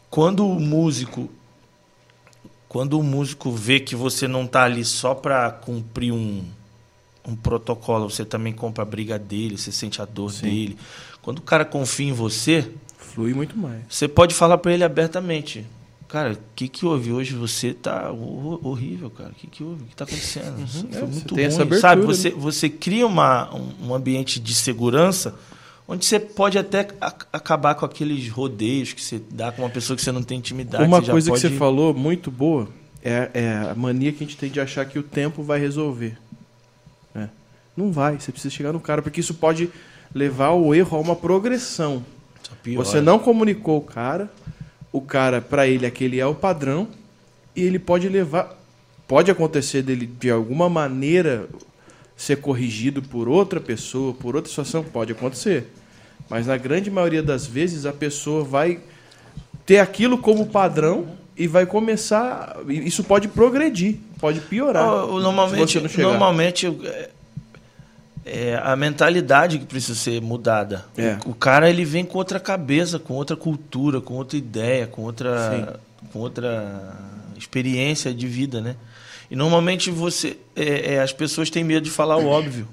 quando 0.09 0.47
o 0.47 0.59
músico 0.59 1.29
quando 2.69 2.99
o 2.99 3.03
músico 3.03 3.51
vê 3.51 3.79
que 3.79 3.95
você 3.95 4.27
não 4.27 4.45
está 4.45 4.63
ali 4.63 4.85
só 4.85 5.15
para 5.15 5.49
cumprir 5.49 6.13
um, 6.13 6.45
um 7.27 7.35
protocolo, 7.35 8.07
você 8.07 8.23
também 8.23 8.53
compra 8.53 8.83
a 8.83 8.85
briga 8.85 9.17
dele, 9.17 9.57
você 9.57 9.71
sente 9.71 9.99
a 10.03 10.05
dor 10.05 10.31
Sim. 10.31 10.41
dele. 10.43 10.77
Quando 11.23 11.39
o 11.39 11.41
cara 11.41 11.65
confia 11.65 12.07
em 12.07 12.13
você, 12.13 12.71
Flui 12.99 13.33
muito 13.33 13.57
mais. 13.57 13.81
você 13.89 14.07
pode 14.07 14.35
falar 14.35 14.59
para 14.59 14.71
ele 14.71 14.83
abertamente. 14.83 15.65
Cara, 16.09 16.33
o 16.33 16.37
que, 16.55 16.67
que 16.67 16.85
houve 16.85 17.11
hoje? 17.11 17.35
Você 17.35 17.71
tá 17.73 18.11
ho- 18.11 18.59
horrível, 18.63 19.09
cara. 19.11 19.29
O 19.29 19.33
que, 19.33 19.45
que 19.47 19.63
houve? 19.63 19.83
O 19.83 19.85
que 19.85 19.95
tá 19.95 20.03
acontecendo? 20.05 20.61
É, 20.63 20.65
Foi 20.65 20.81
você 20.81 21.05
muito 21.05 21.35
tem 21.35 21.45
ruim. 21.45 21.55
abertura, 21.55 21.79
Sabe, 21.79 22.01
né? 22.01 22.07
você, 22.07 22.29
você 22.31 22.67
cria 22.69 23.05
uma, 23.05 23.53
um, 23.55 23.89
um 23.89 23.93
ambiente 23.93 24.39
de 24.39 24.53
segurança 24.55 25.35
onde 25.87 26.05
você 26.05 26.19
pode 26.19 26.57
até 26.57 26.87
acabar 27.31 27.75
com 27.75 27.85
aqueles 27.85 28.27
rodeios 28.29 28.91
que 28.93 29.01
você 29.01 29.21
dá 29.31 29.51
com 29.51 29.61
uma 29.63 29.69
pessoa 29.69 29.95
que 29.97 30.03
você 30.03 30.11
não 30.11 30.21
tem 30.23 30.37
intimidade. 30.39 30.83
Uma 30.83 30.99
você 31.01 31.11
coisa 31.11 31.29
pode... 31.31 31.41
que 31.41 31.47
você 31.49 31.55
falou 31.57 31.93
muito 31.93 32.29
boa 32.31 32.67
é, 33.03 33.29
é 33.33 33.69
a 33.71 33.75
mania 33.75 34.11
que 34.11 34.23
a 34.23 34.27
gente 34.27 34.37
tem 34.37 34.49
de 34.51 34.59
achar 34.59 34.85
que 34.85 34.97
o 34.99 35.03
tempo 35.03 35.41
vai 35.43 35.59
resolver. 35.59 36.17
né? 37.13 37.29
Não 37.77 37.91
vai, 37.91 38.19
você 38.19 38.31
precisa 38.31 38.53
chegar 38.53 38.73
no 38.73 38.79
cara, 38.79 39.01
porque 39.01 39.19
isso 39.19 39.33
pode 39.35 39.69
levar 40.13 40.51
o 40.51 40.73
erro 40.75 40.97
a 40.97 40.99
uma 41.01 41.15
progressão. 41.15 42.03
Você 42.75 42.99
não 42.99 43.17
comunicou 43.19 43.77
o 43.77 43.81
cara, 43.81 44.29
o 44.91 45.01
cara, 45.01 45.39
pra 45.41 45.67
ele, 45.67 45.85
aquele 45.85 46.19
é 46.19 46.25
o 46.25 46.33
padrão, 46.35 46.87
e 47.55 47.63
ele 47.63 47.79
pode 47.79 48.07
levar. 48.09 48.57
Pode 49.07 49.31
acontecer 49.31 49.81
dele, 49.81 50.05
de 50.05 50.29
alguma 50.29 50.69
maneira, 50.69 51.47
ser 52.15 52.37
corrigido 52.37 53.01
por 53.01 53.27
outra 53.27 53.59
pessoa, 53.59 54.13
por 54.13 54.35
outra 54.35 54.49
situação, 54.49 54.83
pode 54.83 55.11
acontecer. 55.11 55.71
Mas 56.29 56.45
na 56.47 56.57
grande 56.57 56.91
maioria 56.91 57.23
das 57.23 57.47
vezes, 57.47 57.85
a 57.87 57.93
pessoa 57.93 58.43
vai 58.43 58.79
ter 59.65 59.79
aquilo 59.79 60.17
como 60.17 60.45
padrão 60.47 61.07
e 61.35 61.47
vai 61.47 61.65
começar. 61.65 62.57
Isso 62.67 63.03
pode 63.03 63.27
progredir, 63.29 63.97
pode 64.19 64.41
piorar. 64.41 64.83
Ó, 64.87 65.05
o- 65.05 65.17
se 65.17 65.23
normalmente, 65.23 65.71
você 65.73 65.79
não 65.79 65.89
chegar. 65.89 66.07
normalmente 66.09 66.67
é, 68.25 68.49
é 68.49 68.61
a 68.63 68.75
mentalidade 68.75 69.59
que 69.59 69.65
precisa 69.65 69.97
ser 69.97 70.21
mudada. 70.21 70.85
É. 70.97 71.17
O, 71.25 71.31
o 71.31 71.33
cara 71.33 71.69
ele 71.69 71.85
vem 71.85 72.05
com 72.05 72.17
outra 72.17 72.39
cabeça, 72.39 72.99
com 72.99 73.13
outra 73.13 73.35
cultura, 73.35 74.01
com 74.01 74.15
outra 74.15 74.37
ideia, 74.37 74.87
com 74.87 75.03
outra, 75.03 75.79
com 76.11 76.19
outra 76.19 76.95
experiência 77.37 78.13
de 78.13 78.27
vida, 78.27 78.61
né? 78.61 78.75
E 79.31 79.35
normalmente 79.35 79.91
você, 79.91 80.37
é, 80.55 80.95
é, 80.95 81.01
as 81.01 81.13
pessoas 81.13 81.49
têm 81.49 81.63
medo 81.63 81.83
de 81.83 81.91
falar 81.91 82.17
o 82.17 82.25
óbvio. 82.25 82.67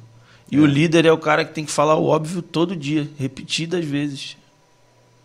E 0.51 0.59
o 0.61 0.65
líder 0.65 1.05
é 1.05 1.13
o 1.13 1.19
cara 1.19 1.45
que 1.45 1.53
tem 1.53 1.65
que 1.65 1.73
falar 1.73 1.97
o 1.97 2.07
óbvio 2.07 2.41
todo 2.41 2.77
dia, 2.77 3.11
repetidas 3.19 3.85
vezes. 3.85 4.37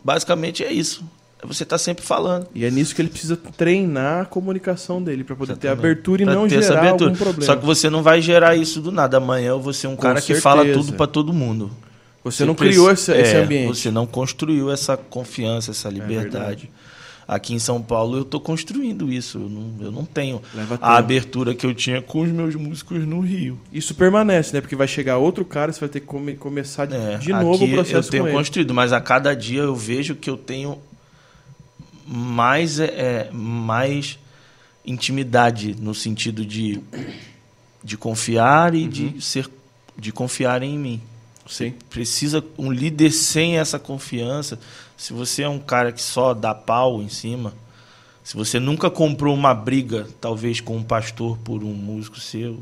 Basicamente 0.03 0.63
é 0.63 0.73
isso. 0.73 1.05
Você 1.43 1.63
está 1.63 1.77
sempre 1.77 2.05
falando. 2.05 2.47
E 2.53 2.63
é 2.65 2.69
nisso 2.71 2.93
que 2.93 3.01
ele 3.01 3.09
precisa 3.09 3.35
treinar 3.57 4.21
a 4.21 4.25
comunicação 4.25 5.01
dele, 5.01 5.23
para 5.23 5.35
poder 5.35 5.57
ter 5.57 5.67
Exatamente. 5.67 5.85
abertura 5.91 6.21
e 6.21 6.25
Pra 6.25 6.35
não 6.35 6.47
ter 6.47 6.61
gerar 6.61 6.79
abertura. 6.79 7.09
algum 7.09 7.17
problema. 7.17 7.43
Só 7.45 7.55
que 7.55 7.65
você 7.65 7.89
não 7.89 8.03
vai 8.03 8.21
gerar 8.21 8.55
isso 8.55 8.79
do 8.81 8.91
nada. 8.91 9.17
Amanhã 9.17 9.49
eu 9.49 9.59
vou 9.59 9.73
ser 9.73 9.87
um 9.87 9.95
Com 9.95 10.01
cara 10.03 10.15
que 10.21 10.27
certeza. 10.27 10.41
fala 10.41 10.65
tudo 10.71 10.93
para 10.93 11.07
todo 11.07 11.33
mundo. 11.33 11.71
Você 12.23 12.45
não 12.45 12.53
preci- 12.53 12.73
criou 12.73 12.91
esse, 12.91 13.11
esse 13.13 13.35
É, 13.35 13.41
ambiente. 13.43 13.67
Você 13.77 13.89
não 13.89 14.05
construiu 14.05 14.71
essa 14.71 14.95
confiança, 14.95 15.71
essa 15.71 15.89
liberdade. 15.89 16.29
verdade. 16.31 16.71
Aqui 17.27 17.53
em 17.53 17.59
São 17.59 17.81
Paulo 17.81 18.17
eu 18.17 18.21
estou 18.23 18.39
construindo 18.41 19.11
isso. 19.11 19.37
Eu 19.39 19.49
não, 19.49 19.85
eu 19.85 19.91
não 19.91 20.03
tenho 20.05 20.41
a 20.81 20.97
abertura 20.97 21.55
que 21.55 21.65
eu 21.65 21.73
tinha 21.73 22.01
com 22.01 22.21
os 22.21 22.29
meus 22.29 22.53
músicos 22.55 23.05
no 23.07 23.21
Rio. 23.21 23.57
Isso 23.71 23.95
permanece, 23.95 24.53
né? 24.53 24.59
Porque 24.61 24.75
vai 24.75 24.87
chegar 24.87 25.17
outro 25.17 25.45
cara, 25.45 25.71
você 25.71 25.79
vai 25.79 25.87
ter 25.89 26.01
que 26.01 26.05
come- 26.05 26.35
começar 26.35 26.85
de, 26.85 26.95
É, 26.95 27.17
de 27.17 27.31
novo 27.31 27.63
o 27.63 27.69
processo 27.71 28.07
eu 28.09 28.11
tenho 28.23 28.31
construído, 28.31 28.73
mas 28.73 28.91
a 28.93 28.99
cada 28.99 29.33
dia 29.33 29.61
eu 29.61 29.75
vejo 29.75 30.13
que 30.13 30.29
eu 30.29 30.35
tenho 30.37 30.77
mais, 32.13 32.79
é, 32.79 32.85
é, 32.85 33.29
mais 33.31 34.19
intimidade 34.85 35.75
no 35.79 35.93
sentido 35.95 36.45
de, 36.45 36.81
de 37.83 37.95
confiar 37.97 38.75
e 38.75 38.83
Uhum. 38.83 38.89
de 38.89 39.21
ser 39.21 39.49
de 39.97 40.11
confiar 40.11 40.63
em 40.63 40.79
mim. 40.79 41.01
Sim. 41.47 41.73
Precisa 41.89 42.43
um 42.57 42.71
líder 42.71 43.11
sem 43.11 43.57
essa 43.59 43.77
confiança. 43.77 44.57
Se 44.97 45.13
você 45.13 45.43
é 45.43 45.49
um 45.49 45.59
cara 45.59 45.91
que 45.91 46.01
só 46.01 46.33
dá 46.33 46.55
pau 46.55 47.01
em 47.01 47.09
cima, 47.09 47.53
se 48.23 48.35
você 48.35 48.59
nunca 48.59 48.89
comprou 48.89 49.35
uma 49.35 49.53
briga, 49.53 50.07
talvez 50.19 50.59
com 50.59 50.77
um 50.77 50.83
pastor 50.83 51.37
por 51.39 51.63
um 51.63 51.73
músico 51.73 52.19
seu, 52.19 52.59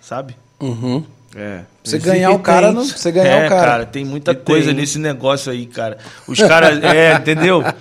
sabe? 0.00 0.36
Uhum. 0.60 1.04
É. 1.34 1.62
Você 1.84 1.98
ganhar 1.98 2.30
o 2.32 2.40
cara, 2.40 2.66
tem. 2.68 2.76
não, 2.76 2.84
você 2.84 3.12
ganhar 3.12 3.42
é, 3.42 3.46
o 3.46 3.48
cara. 3.48 3.86
tem 3.86 4.04
muita 4.04 4.32
E 4.32 4.36
coisa 4.36 4.66
tem. 4.68 4.74
nesse 4.76 4.98
negócio 4.98 5.50
aí, 5.52 5.66
cara. 5.66 5.98
Os 6.26 6.38
caras, 6.38 6.82
é, 6.82 7.14
entendeu? 7.14 7.62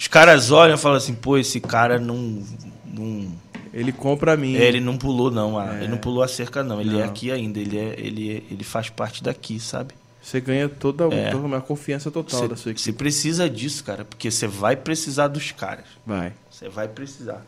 Os 0.00 0.08
caras 0.08 0.50
olham 0.50 0.76
e 0.76 0.78
falam 0.78 0.96
assim, 0.96 1.14
pô, 1.14 1.36
esse 1.36 1.60
cara 1.60 1.98
não. 1.98 2.42
não 2.86 3.30
Ele 3.72 3.92
compra 3.92 4.32
a 4.32 4.36
mim. 4.36 4.56
é, 4.56 4.64
ele 4.64 4.80
não 4.80 4.96
pulou, 4.96 5.30
não. 5.30 5.58
ah, 5.58 5.74
É. 5.76 5.80
Ele 5.82 5.88
não 5.88 5.98
pulou 5.98 6.22
a 6.22 6.28
cerca, 6.28 6.64
não. 6.64 6.80
Ele 6.80 6.96
é 6.96 7.02
Não. 7.02 7.04
aqui 7.10 7.30
ainda. 7.30 7.58
Ele, 7.60 7.78
é, 7.78 7.94
ele, 7.98 8.30
é- 8.36 8.42
ele 8.52 8.64
faz 8.64 8.88
parte 8.88 9.22
daqui, 9.22 9.60
sabe? 9.60 9.92
Você 10.22 10.40
ganha 10.40 10.68
toda, 10.68 11.04
É. 11.14 11.30
toda 11.30 11.46
uma 11.46 11.60
confiança 11.60 12.10
total 12.10 12.48
da 12.48 12.56
sua 12.56 12.64
Você 12.64 12.70
equipe. 12.70 12.80
você 12.80 12.92
precisa 12.92 13.48
disso, 13.48 13.84
cara, 13.84 14.04
porque 14.04 14.30
você 14.30 14.46
vai 14.46 14.74
precisar 14.76 15.28
dos 15.28 15.52
caras. 15.52 15.84
Vai. 16.06 16.32
Você 16.50 16.68
vai 16.68 16.88
precisar. 16.88 17.44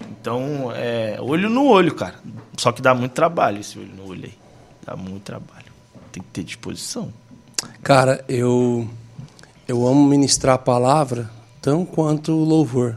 Então, 0.00 0.70
é 0.74 1.16
olho 1.20 1.48
no 1.50 1.66
olho, 1.66 1.94
cara. 1.94 2.14
Só 2.56 2.72
que 2.72 2.80
dá 2.82 2.94
muito 2.94 3.12
trabalho 3.12 3.60
esse 3.60 3.78
olho 3.78 3.92
no 3.96 4.06
olho 4.08 4.24
aí. 4.26 4.34
Dá 4.84 4.94
muito 4.96 5.22
trabalho. 5.24 5.66
Tem 6.12 6.22
que 6.22 6.28
ter 6.30 6.44
disposição. 6.44 7.12
Cara, 7.82 8.24
eu 8.28 8.88
eu 9.66 9.86
amo 9.86 10.06
ministrar 10.06 10.54
a 10.54 10.58
palavra 10.58 11.28
tão 11.68 11.84
quanto 11.84 12.32
o 12.32 12.44
louvor. 12.44 12.96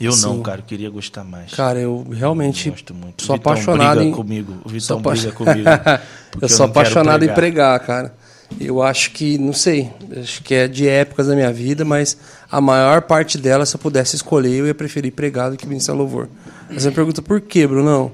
Eu 0.00 0.16
não, 0.16 0.42
cara. 0.42 0.60
Eu 0.60 0.64
queria 0.64 0.88
gostar 0.88 1.22
mais. 1.22 1.52
Cara, 1.52 1.78
eu 1.78 2.04
realmente 2.10 2.68
Eu 2.68 2.72
gosto 2.72 2.94
muito. 2.94 3.22
sou 3.22 3.36
Vitão 3.36 3.52
apaixonado 3.52 3.96
briga 3.98 4.10
em 4.10 4.12
comigo. 4.12 4.52
O 4.64 4.68
Vitão 4.68 5.02
sou 5.02 5.12
briga 5.12 5.32
comigo. 5.32 5.68
eu 6.40 6.48
sou 6.48 6.66
quero 6.66 6.70
apaixonado 6.70 7.24
em 7.24 7.28
pregar. 7.28 7.78
pregar, 7.78 7.80
cara. 7.80 8.14
Eu 8.58 8.82
acho 8.82 9.10
que, 9.10 9.36
não 9.36 9.52
sei, 9.52 9.90
acho 10.20 10.42
que 10.42 10.54
é 10.54 10.66
de 10.66 10.88
épocas 10.88 11.26
da 11.26 11.34
minha 11.34 11.52
vida, 11.52 11.84
mas 11.84 12.16
a 12.50 12.60
maior 12.60 13.02
parte 13.02 13.36
dela, 13.36 13.66
se 13.66 13.74
eu 13.76 13.80
pudesse 13.80 14.16
escolher, 14.16 14.52
eu 14.52 14.66
ia 14.66 14.74
preferir 14.74 15.12
pregar 15.12 15.50
do 15.50 15.56
que 15.56 15.66
ministrar 15.66 15.96
louvor. 15.96 16.28
Mas 16.68 16.82
você 16.82 16.88
me 16.88 16.94
pergunta 16.94 17.20
por 17.20 17.40
quê, 17.40 17.66
Brunão? 17.66 18.12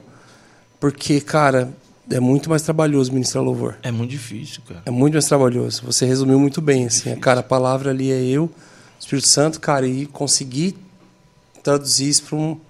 Porque, 0.78 1.20
cara, 1.20 1.68
é 2.10 2.20
muito 2.20 2.50
mais 2.50 2.62
trabalhoso 2.62 3.12
ministrar 3.12 3.44
louvor. 3.44 3.76
É 3.82 3.90
muito 3.90 4.10
difícil, 4.10 4.62
cara. 4.66 4.82
É 4.84 4.90
muito 4.90 5.14
mais 5.14 5.26
trabalhoso. 5.26 5.82
Você 5.84 6.06
resumiu 6.06 6.38
muito 6.38 6.60
bem, 6.60 6.86
assim. 6.86 7.14
Cara, 7.16 7.40
a 7.40 7.44
palavra 7.44 7.90
ali 7.90 8.10
é 8.10 8.22
eu, 8.22 8.50
Espírito 9.00 9.26
Santo, 9.26 9.58
cara, 9.60 9.86
e 9.86 10.06
conseguir 10.06 10.76
traduzir 11.62 12.08
isso 12.08 12.22
para 12.24 12.36
um, 12.36 12.60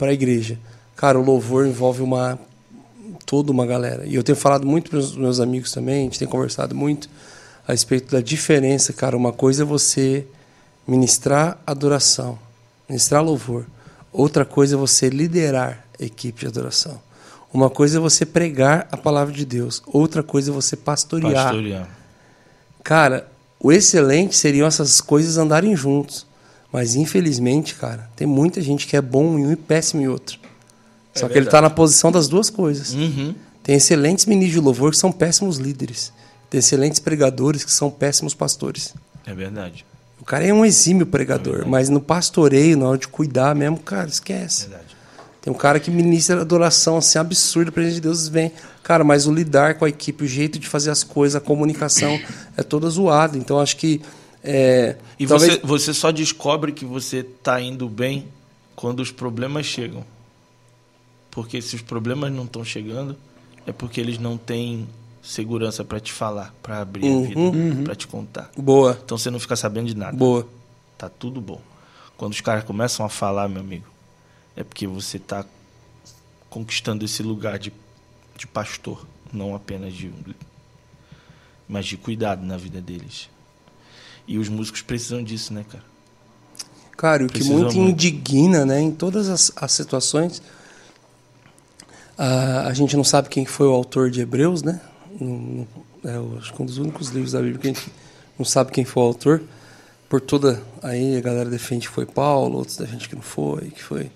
a 0.00 0.12
igreja. 0.12 0.58
Cara, 0.96 1.18
o 1.18 1.22
louvor 1.22 1.66
envolve 1.66 2.02
uma 2.02 2.38
toda 3.24 3.52
uma 3.52 3.64
galera. 3.64 4.06
E 4.06 4.14
eu 4.14 4.22
tenho 4.22 4.36
falado 4.36 4.66
muito 4.66 4.90
para 4.90 4.98
os 4.98 5.16
meus 5.16 5.38
amigos 5.38 5.70
também, 5.72 6.00
a 6.00 6.02
gente 6.04 6.18
tem 6.18 6.28
conversado 6.28 6.74
muito 6.74 7.08
a 7.66 7.72
respeito 7.72 8.10
da 8.10 8.20
diferença, 8.20 8.92
cara. 8.92 9.16
Uma 9.16 9.32
coisa 9.32 9.62
é 9.62 9.66
você 9.66 10.26
ministrar 10.86 11.58
adoração, 11.66 12.38
ministrar 12.88 13.22
louvor. 13.22 13.66
Outra 14.12 14.44
coisa 14.44 14.74
é 14.74 14.78
você 14.78 15.08
liderar 15.08 15.84
a 15.98 16.04
equipe 16.04 16.40
de 16.40 16.46
adoração. 16.46 17.00
Uma 17.52 17.70
coisa 17.70 17.98
é 17.98 18.00
você 18.00 18.26
pregar 18.26 18.88
a 18.90 18.96
palavra 18.96 19.32
de 19.32 19.44
Deus. 19.44 19.82
Outra 19.86 20.22
coisa 20.22 20.50
é 20.50 20.54
você 20.54 20.76
pastorear. 20.76 21.44
Pastorear. 21.44 21.88
Cara, 22.82 23.31
o 23.62 23.70
excelente 23.70 24.34
seriam 24.36 24.66
essas 24.66 25.00
coisas 25.00 25.38
andarem 25.38 25.76
juntos. 25.76 26.26
Mas 26.72 26.96
infelizmente, 26.96 27.74
cara, 27.74 28.10
tem 28.16 28.26
muita 28.26 28.60
gente 28.60 28.86
que 28.86 28.96
é 28.96 29.00
bom 29.00 29.38
em 29.38 29.46
um 29.46 29.52
e 29.52 29.56
péssimo 29.56 30.02
em 30.02 30.08
outro. 30.08 30.38
É 31.14 31.18
Só 31.20 31.28
que 31.28 31.38
ele 31.38 31.46
está 31.46 31.60
na 31.60 31.70
posição 31.70 32.10
das 32.10 32.26
duas 32.26 32.50
coisas. 32.50 32.94
Uhum. 32.94 33.34
Tem 33.62 33.76
excelentes 33.76 34.24
ministros 34.26 34.54
de 34.54 34.64
louvor 34.64 34.90
que 34.90 34.96
são 34.96 35.12
péssimos 35.12 35.58
líderes. 35.58 36.12
Tem 36.50 36.58
excelentes 36.58 36.98
pregadores 36.98 37.62
que 37.62 37.70
são 37.70 37.90
péssimos 37.90 38.34
pastores. 38.34 38.94
É 39.26 39.34
verdade. 39.34 39.84
O 40.20 40.24
cara 40.24 40.44
é 40.44 40.52
um 40.52 40.64
exímio 40.64 41.06
pregador, 41.06 41.66
mas 41.66 41.88
no 41.88 42.00
pastoreio, 42.00 42.76
na 42.76 42.88
hora 42.88 42.98
de 42.98 43.08
cuidar 43.08 43.54
mesmo, 43.54 43.78
cara, 43.78 44.08
esquece. 44.08 44.68
Verdade. 44.68 44.91
Tem 45.42 45.52
um 45.52 45.56
cara 45.56 45.78
que 45.80 45.90
ministra 45.90 46.40
adoração 46.40 46.96
assim 46.98 47.18
absurda, 47.18 47.68
a 47.68 47.72
presença 47.72 47.96
de 47.96 48.00
Deus 48.00 48.28
vem. 48.28 48.52
Cara, 48.82 49.02
mas 49.02 49.26
o 49.26 49.34
lidar 49.34 49.74
com 49.74 49.84
a 49.84 49.88
equipe, 49.88 50.24
o 50.24 50.26
jeito 50.26 50.56
de 50.58 50.66
fazer 50.68 50.90
as 50.90 51.02
coisas, 51.02 51.34
a 51.36 51.40
comunicação 51.44 52.18
é 52.56 52.62
toda 52.62 52.88
zoada. 52.88 53.36
Então 53.36 53.58
acho 53.60 53.76
que 53.76 54.00
é, 54.44 54.96
E 55.18 55.26
talvez- 55.26 55.54
você, 55.54 55.60
você 55.66 55.94
só 55.94 56.10
descobre 56.12 56.70
que 56.72 56.84
você 56.84 57.18
está 57.18 57.60
indo 57.60 57.88
bem 57.88 58.26
quando 58.76 59.00
os 59.00 59.10
problemas 59.10 59.66
chegam. 59.66 60.04
Porque 61.30 61.60
se 61.62 61.76
os 61.76 61.82
problemas 61.82 62.30
não 62.32 62.44
estão 62.44 62.64
chegando, 62.64 63.16
é 63.66 63.72
porque 63.72 64.00
eles 64.00 64.18
não 64.18 64.36
têm 64.36 64.86
segurança 65.22 65.84
para 65.84 65.98
te 66.00 66.12
falar, 66.12 66.54
para 66.62 66.80
abrir 66.80 67.04
Uhum, 67.04 67.22
a 67.24 67.26
vida, 67.26 67.82
para 67.84 67.94
te 67.94 68.06
contar. 68.06 68.50
boa, 68.56 68.98
Então 69.04 69.16
você 69.16 69.30
não 69.30 69.40
fica 69.40 69.56
sabendo 69.56 69.86
de 69.86 69.96
nada. 69.96 70.16
boa. 70.16 70.46
Tá 70.98 71.08
tudo 71.08 71.40
bom. 71.40 71.60
Quando 72.16 72.32
os 72.32 72.40
caras 72.40 72.64
começam 72.64 73.04
a 73.04 73.08
falar, 73.08 73.48
meu 73.48 73.60
amigo, 73.60 73.86
é 74.56 74.62
porque 74.62 74.86
você 74.86 75.18
tá 75.18 75.44
conquistando 76.50 77.04
esse 77.04 77.22
lugar 77.22 77.58
de, 77.58 77.72
de 78.36 78.46
pastor, 78.46 79.06
não 79.32 79.54
apenas 79.54 79.94
de 79.94 80.12
mas 81.68 81.86
de 81.86 81.96
cuidado 81.96 82.44
na 82.44 82.56
vida 82.56 82.80
deles. 82.80 83.30
E 84.26 84.36
os 84.38 84.48
músicos 84.48 84.82
precisam 84.82 85.22
disso, 85.22 85.54
né, 85.54 85.64
cara? 85.68 85.84
Cara, 86.96 87.24
o 87.24 87.28
que 87.28 87.42
muito 87.42 87.74
muito. 87.74 87.78
indigna, 87.78 88.66
né, 88.66 88.80
em 88.80 88.92
todas 88.92 89.28
as, 89.28 89.50
as 89.56 89.72
situações, 89.72 90.42
a, 92.16 92.68
a 92.68 92.74
gente 92.74 92.96
não 92.96 93.02
sabe 93.04 93.28
quem 93.28 93.46
foi 93.46 93.66
o 93.66 93.72
autor 93.72 94.10
de 94.10 94.20
Hebreus, 94.20 94.62
né? 94.62 94.80
Não- 95.18 95.66
é, 96.04 96.38
acho 96.38 96.52
que 96.52 96.60
é 96.60 96.62
um 96.62 96.66
dos 96.66 96.78
únicos 96.78 97.08
livros 97.08 97.32
da 97.32 97.40
Bíblia 97.40 97.58
que 97.58 97.68
a 97.68 97.72
gente 97.72 97.92
não 98.38 98.44
sabe 98.44 98.72
quem 98.72 98.84
foi 98.84 99.02
o 99.02 99.06
autor. 99.06 99.42
Por 100.08 100.20
toda 100.20 100.62
aí 100.82 101.16
a 101.16 101.20
galera 101.20 101.48
defende 101.48 101.88
que 101.88 101.94
foi 101.94 102.04
Paulo, 102.04 102.58
outros 102.58 102.76
defendem 102.76 103.08
que 103.08 103.14
não 103.14 103.22
foi, 103.22 103.70
que 103.70 103.82
foi 103.82 104.10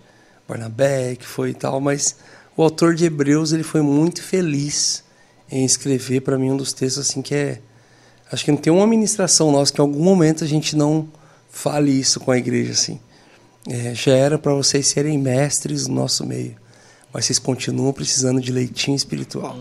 Barnabé, 0.48 1.16
que 1.16 1.26
foi 1.26 1.50
e 1.50 1.54
tal, 1.54 1.80
mas 1.80 2.16
o 2.56 2.62
autor 2.62 2.94
de 2.94 3.04
Hebreus 3.04 3.52
ele 3.52 3.62
foi 3.62 3.82
muito 3.82 4.22
feliz 4.22 5.02
em 5.50 5.64
escrever 5.64 6.20
para 6.20 6.38
mim 6.38 6.50
um 6.50 6.56
dos 6.56 6.72
textos 6.72 7.08
assim 7.08 7.22
que 7.22 7.34
é 7.34 7.60
acho 8.32 8.44
que 8.44 8.50
não 8.50 8.58
tem 8.58 8.72
uma 8.72 8.86
ministração 8.86 9.52
nossa 9.52 9.72
que 9.72 9.80
em 9.80 9.84
algum 9.84 10.02
momento 10.02 10.42
a 10.42 10.46
gente 10.46 10.76
não 10.76 11.08
fale 11.50 11.90
isso 11.90 12.20
com 12.20 12.30
a 12.30 12.38
igreja 12.38 12.72
assim. 12.72 13.00
É, 13.68 13.94
já 13.94 14.12
era 14.12 14.38
para 14.38 14.52
vocês 14.52 14.86
serem 14.86 15.18
mestres 15.18 15.86
no 15.88 15.94
nosso 15.94 16.24
meio, 16.24 16.54
mas 17.12 17.24
vocês 17.24 17.38
continuam 17.38 17.92
precisando 17.92 18.40
de 18.40 18.52
leitinho 18.52 18.96
espiritual. 18.96 19.56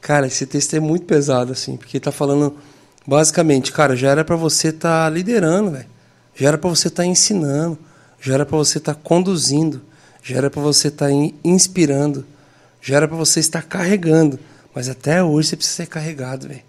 Cara, 0.00 0.26
esse 0.26 0.46
texto 0.46 0.74
é 0.74 0.80
muito 0.80 1.04
pesado 1.04 1.52
assim, 1.52 1.76
porque 1.76 2.00
tá 2.00 2.10
falando 2.10 2.56
basicamente, 3.06 3.70
cara, 3.72 3.94
já 3.94 4.10
era 4.10 4.24
para 4.24 4.36
você 4.36 4.68
estar 4.68 5.12
liderando, 5.12 5.72
velho. 5.72 5.86
Já 6.34 6.48
era 6.48 6.58
para 6.58 6.70
você 6.70 6.88
estar 6.88 7.04
ensinando, 7.04 7.76
já 8.20 8.34
era 8.34 8.44
para 8.46 8.56
você 8.56 8.78
estar 8.78 8.94
conduzindo, 8.94 9.80
já 10.22 10.36
era 10.36 10.50
para 10.50 10.60
você 10.60 10.88
estar 10.88 11.10
in- 11.10 11.34
inspirando, 11.42 12.24
já 12.80 12.96
era 12.96 13.08
para 13.08 13.16
você 13.16 13.40
estar 13.40 13.62
carregando, 13.62 14.38
mas 14.74 14.88
até 14.88 15.22
hoje 15.22 15.48
você 15.48 15.56
precisa 15.56 15.76
ser 15.76 15.86
carregado, 15.86 16.48
velho. 16.48 16.62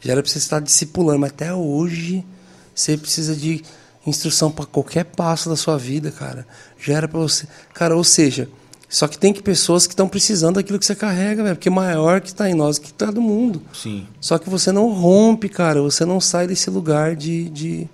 Já 0.00 0.12
era 0.12 0.22
para 0.22 0.30
você 0.30 0.38
estar 0.38 0.60
discipulando, 0.60 1.20
mas 1.20 1.30
até 1.30 1.52
hoje 1.54 2.24
você 2.74 2.96
precisa 2.96 3.36
de 3.36 3.62
instrução 4.06 4.50
para 4.50 4.66
qualquer 4.66 5.04
passo 5.04 5.48
da 5.48 5.54
sua 5.56 5.78
vida, 5.78 6.10
cara. 6.10 6.46
Já 6.80 6.94
era 6.94 7.06
para 7.08 7.20
você, 7.20 7.46
cara, 7.72 7.96
ou 7.96 8.02
seja, 8.02 8.48
só 8.88 9.06
que 9.08 9.16
tem 9.16 9.32
que 9.32 9.42
pessoas 9.42 9.86
que 9.86 9.92
estão 9.92 10.08
precisando 10.08 10.56
daquilo 10.56 10.78
que 10.78 10.84
você 10.84 10.94
carrega, 10.94 11.42
velho, 11.42 11.56
porque 11.56 11.70
maior 11.70 12.20
que 12.20 12.28
está 12.28 12.50
em 12.50 12.54
nós 12.54 12.78
que 12.78 12.88
está 12.88 13.10
do 13.10 13.22
mundo. 13.22 13.62
Sim. 13.72 14.06
Só 14.20 14.38
que 14.38 14.50
você 14.50 14.70
não 14.72 14.92
rompe, 14.92 15.48
cara. 15.48 15.80
Você 15.80 16.04
não 16.04 16.20
sai 16.20 16.46
desse 16.46 16.68
lugar 16.68 17.14
de, 17.16 17.48
de, 17.48 17.88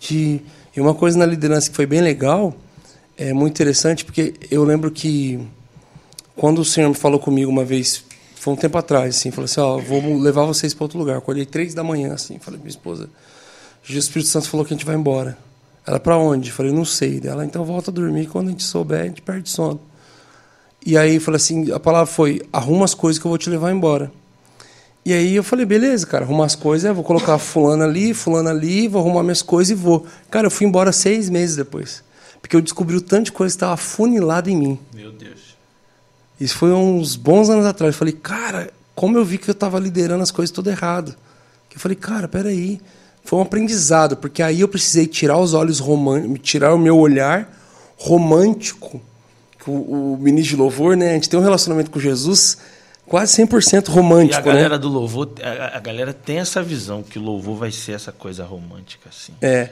de. 0.00 0.42
E 0.76 0.80
uma 0.80 0.94
coisa 0.94 1.18
na 1.18 1.24
liderança 1.24 1.70
que 1.70 1.74
foi 1.74 1.86
bem 1.86 2.02
legal, 2.02 2.54
é 3.16 3.32
muito 3.32 3.54
interessante, 3.54 4.04
porque 4.04 4.34
eu 4.50 4.62
lembro 4.62 4.90
que 4.90 5.40
quando 6.36 6.58
o 6.58 6.64
senhor 6.64 6.92
falou 6.94 7.18
comigo 7.18 7.50
uma 7.50 7.64
vez, 7.64 8.04
foi 8.34 8.52
um 8.52 8.56
tempo 8.56 8.76
atrás, 8.76 9.16
assim, 9.16 9.30
falou 9.30 9.46
assim: 9.46 9.60
Ó, 9.60 9.78
vou 9.78 10.18
levar 10.18 10.44
vocês 10.44 10.74
para 10.74 10.84
outro 10.84 10.98
lugar. 10.98 11.16
Acordei 11.16 11.46
três 11.46 11.72
da 11.72 11.82
manhã, 11.82 12.12
assim, 12.12 12.38
falei, 12.38 12.60
minha 12.60 12.68
esposa, 12.68 13.08
o 13.88 13.92
Espírito 13.92 14.28
Santo 14.28 14.48
falou 14.50 14.66
que 14.66 14.74
a 14.74 14.76
gente 14.76 14.84
vai 14.84 14.94
embora. 14.94 15.38
Ela, 15.86 15.98
para 15.98 16.18
onde? 16.18 16.52
Falei, 16.52 16.72
não 16.72 16.84
sei. 16.84 17.22
Ela, 17.24 17.46
então 17.46 17.64
volta 17.64 17.90
a 17.90 17.94
dormir, 17.94 18.26
quando 18.26 18.48
a 18.48 18.50
gente 18.50 18.64
souber, 18.64 19.00
a 19.00 19.04
gente 19.04 19.22
perde 19.22 19.48
sono. 19.48 19.80
E 20.84 20.98
aí, 20.98 21.18
falei 21.18 21.36
assim: 21.36 21.72
a 21.72 21.80
palavra 21.80 22.06
foi: 22.06 22.42
arruma 22.52 22.84
as 22.84 22.92
coisas 22.92 23.18
que 23.18 23.26
eu 23.26 23.30
vou 23.30 23.38
te 23.38 23.48
levar 23.48 23.72
embora. 23.72 24.12
E 25.06 25.12
aí 25.12 25.36
eu 25.36 25.44
falei, 25.44 25.64
beleza, 25.64 26.04
cara, 26.04 26.24
arrumar 26.24 26.46
as 26.46 26.56
coisas, 26.56 26.92
vou 26.92 27.04
colocar 27.04 27.38
fulano 27.38 27.84
ali, 27.84 28.12
fulano 28.12 28.48
ali, 28.48 28.88
vou 28.88 29.00
arrumar 29.00 29.22
minhas 29.22 29.40
coisas 29.40 29.70
e 29.70 29.74
vou. 29.80 30.04
Cara, 30.28 30.48
eu 30.48 30.50
fui 30.50 30.66
embora 30.66 30.90
seis 30.90 31.30
meses 31.30 31.54
depois. 31.54 32.02
Porque 32.42 32.56
eu 32.56 32.60
descobri 32.60 32.96
o 32.96 33.00
tanto 33.00 33.26
de 33.26 33.32
coisa 33.32 33.52
que 33.52 33.56
estava 33.56 33.76
funilada 33.76 34.50
em 34.50 34.56
mim. 34.56 34.80
Meu 34.92 35.12
Deus. 35.12 35.56
Isso 36.40 36.56
foi 36.56 36.72
uns 36.72 37.14
bons 37.14 37.48
anos 37.48 37.64
atrás. 37.66 37.94
Eu 37.94 37.98
falei, 38.00 38.14
cara, 38.14 38.68
como 38.96 39.16
eu 39.16 39.24
vi 39.24 39.38
que 39.38 39.48
eu 39.48 39.52
estava 39.52 39.78
liderando 39.78 40.24
as 40.24 40.32
coisas 40.32 40.52
tudo 40.52 40.70
errado. 40.70 41.14
Eu 41.72 41.78
falei, 41.78 41.96
cara, 41.96 42.26
peraí. 42.26 42.80
Foi 43.22 43.38
um 43.38 43.42
aprendizado, 43.42 44.16
porque 44.16 44.42
aí 44.42 44.60
eu 44.60 44.66
precisei 44.66 45.06
tirar 45.06 45.38
os 45.38 45.54
olhos 45.54 45.78
românticos, 45.78 46.40
tirar 46.42 46.74
o 46.74 46.78
meu 46.78 46.98
olhar 46.98 47.56
romântico. 47.96 49.00
O, 49.68 50.14
o 50.14 50.18
ministro 50.20 50.56
de 50.56 50.62
louvor, 50.62 50.96
né? 50.96 51.10
A 51.10 51.14
gente 51.14 51.28
tem 51.28 51.38
um 51.38 51.42
relacionamento 51.44 51.92
com 51.92 52.00
Jesus 52.00 52.58
quase 53.06 53.42
100% 53.42 53.88
E 53.88 53.90
a 53.90 53.94
romântico, 53.94 54.42
galera 54.44 54.70
né? 54.70 54.78
do 54.78 54.88
louvor, 54.88 55.30
a, 55.42 55.76
a 55.76 55.80
galera 55.80 56.12
tem 56.12 56.38
essa 56.38 56.62
visão 56.62 57.02
que 57.02 57.18
o 57.18 57.22
louvor 57.22 57.56
vai 57.56 57.70
ser 57.70 57.92
essa 57.92 58.12
coisa 58.12 58.44
romântica, 58.44 59.08
assim. 59.08 59.32
É. 59.40 59.70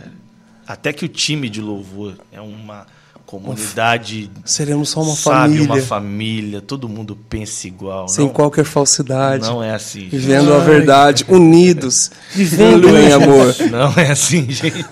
Até 0.66 0.93
que 0.93 1.05
o 1.05 1.09
time 1.09 1.49
de 1.51 1.61
louvor 1.61 2.14
é 2.32 2.41
uma 2.41 2.87
comunidade, 3.26 4.30
Seremos 4.45 4.91
só 4.91 5.03
uma 5.03 5.14
sabe, 5.14 5.55
família, 5.55 5.64
uma 5.64 5.80
família, 5.80 6.61
todo 6.61 6.89
mundo 6.89 7.16
pensa 7.28 7.66
igual. 7.66 8.07
sem 8.09 8.26
não, 8.26 8.32
qualquer 8.32 8.64
falsidade, 8.64 9.45
não 9.45 9.62
é 9.62 9.74
assim. 9.74 10.03
gente. 10.03 10.16
vivendo 10.18 10.53
a 10.53 10.59
verdade, 10.59 11.24
unidos, 11.28 12.11
vivendo 12.32 12.89
em 12.97 13.12
amor. 13.12 13.55
Não 13.70 13.93
é 13.97 14.11
assim, 14.11 14.49
gente. 14.51 14.85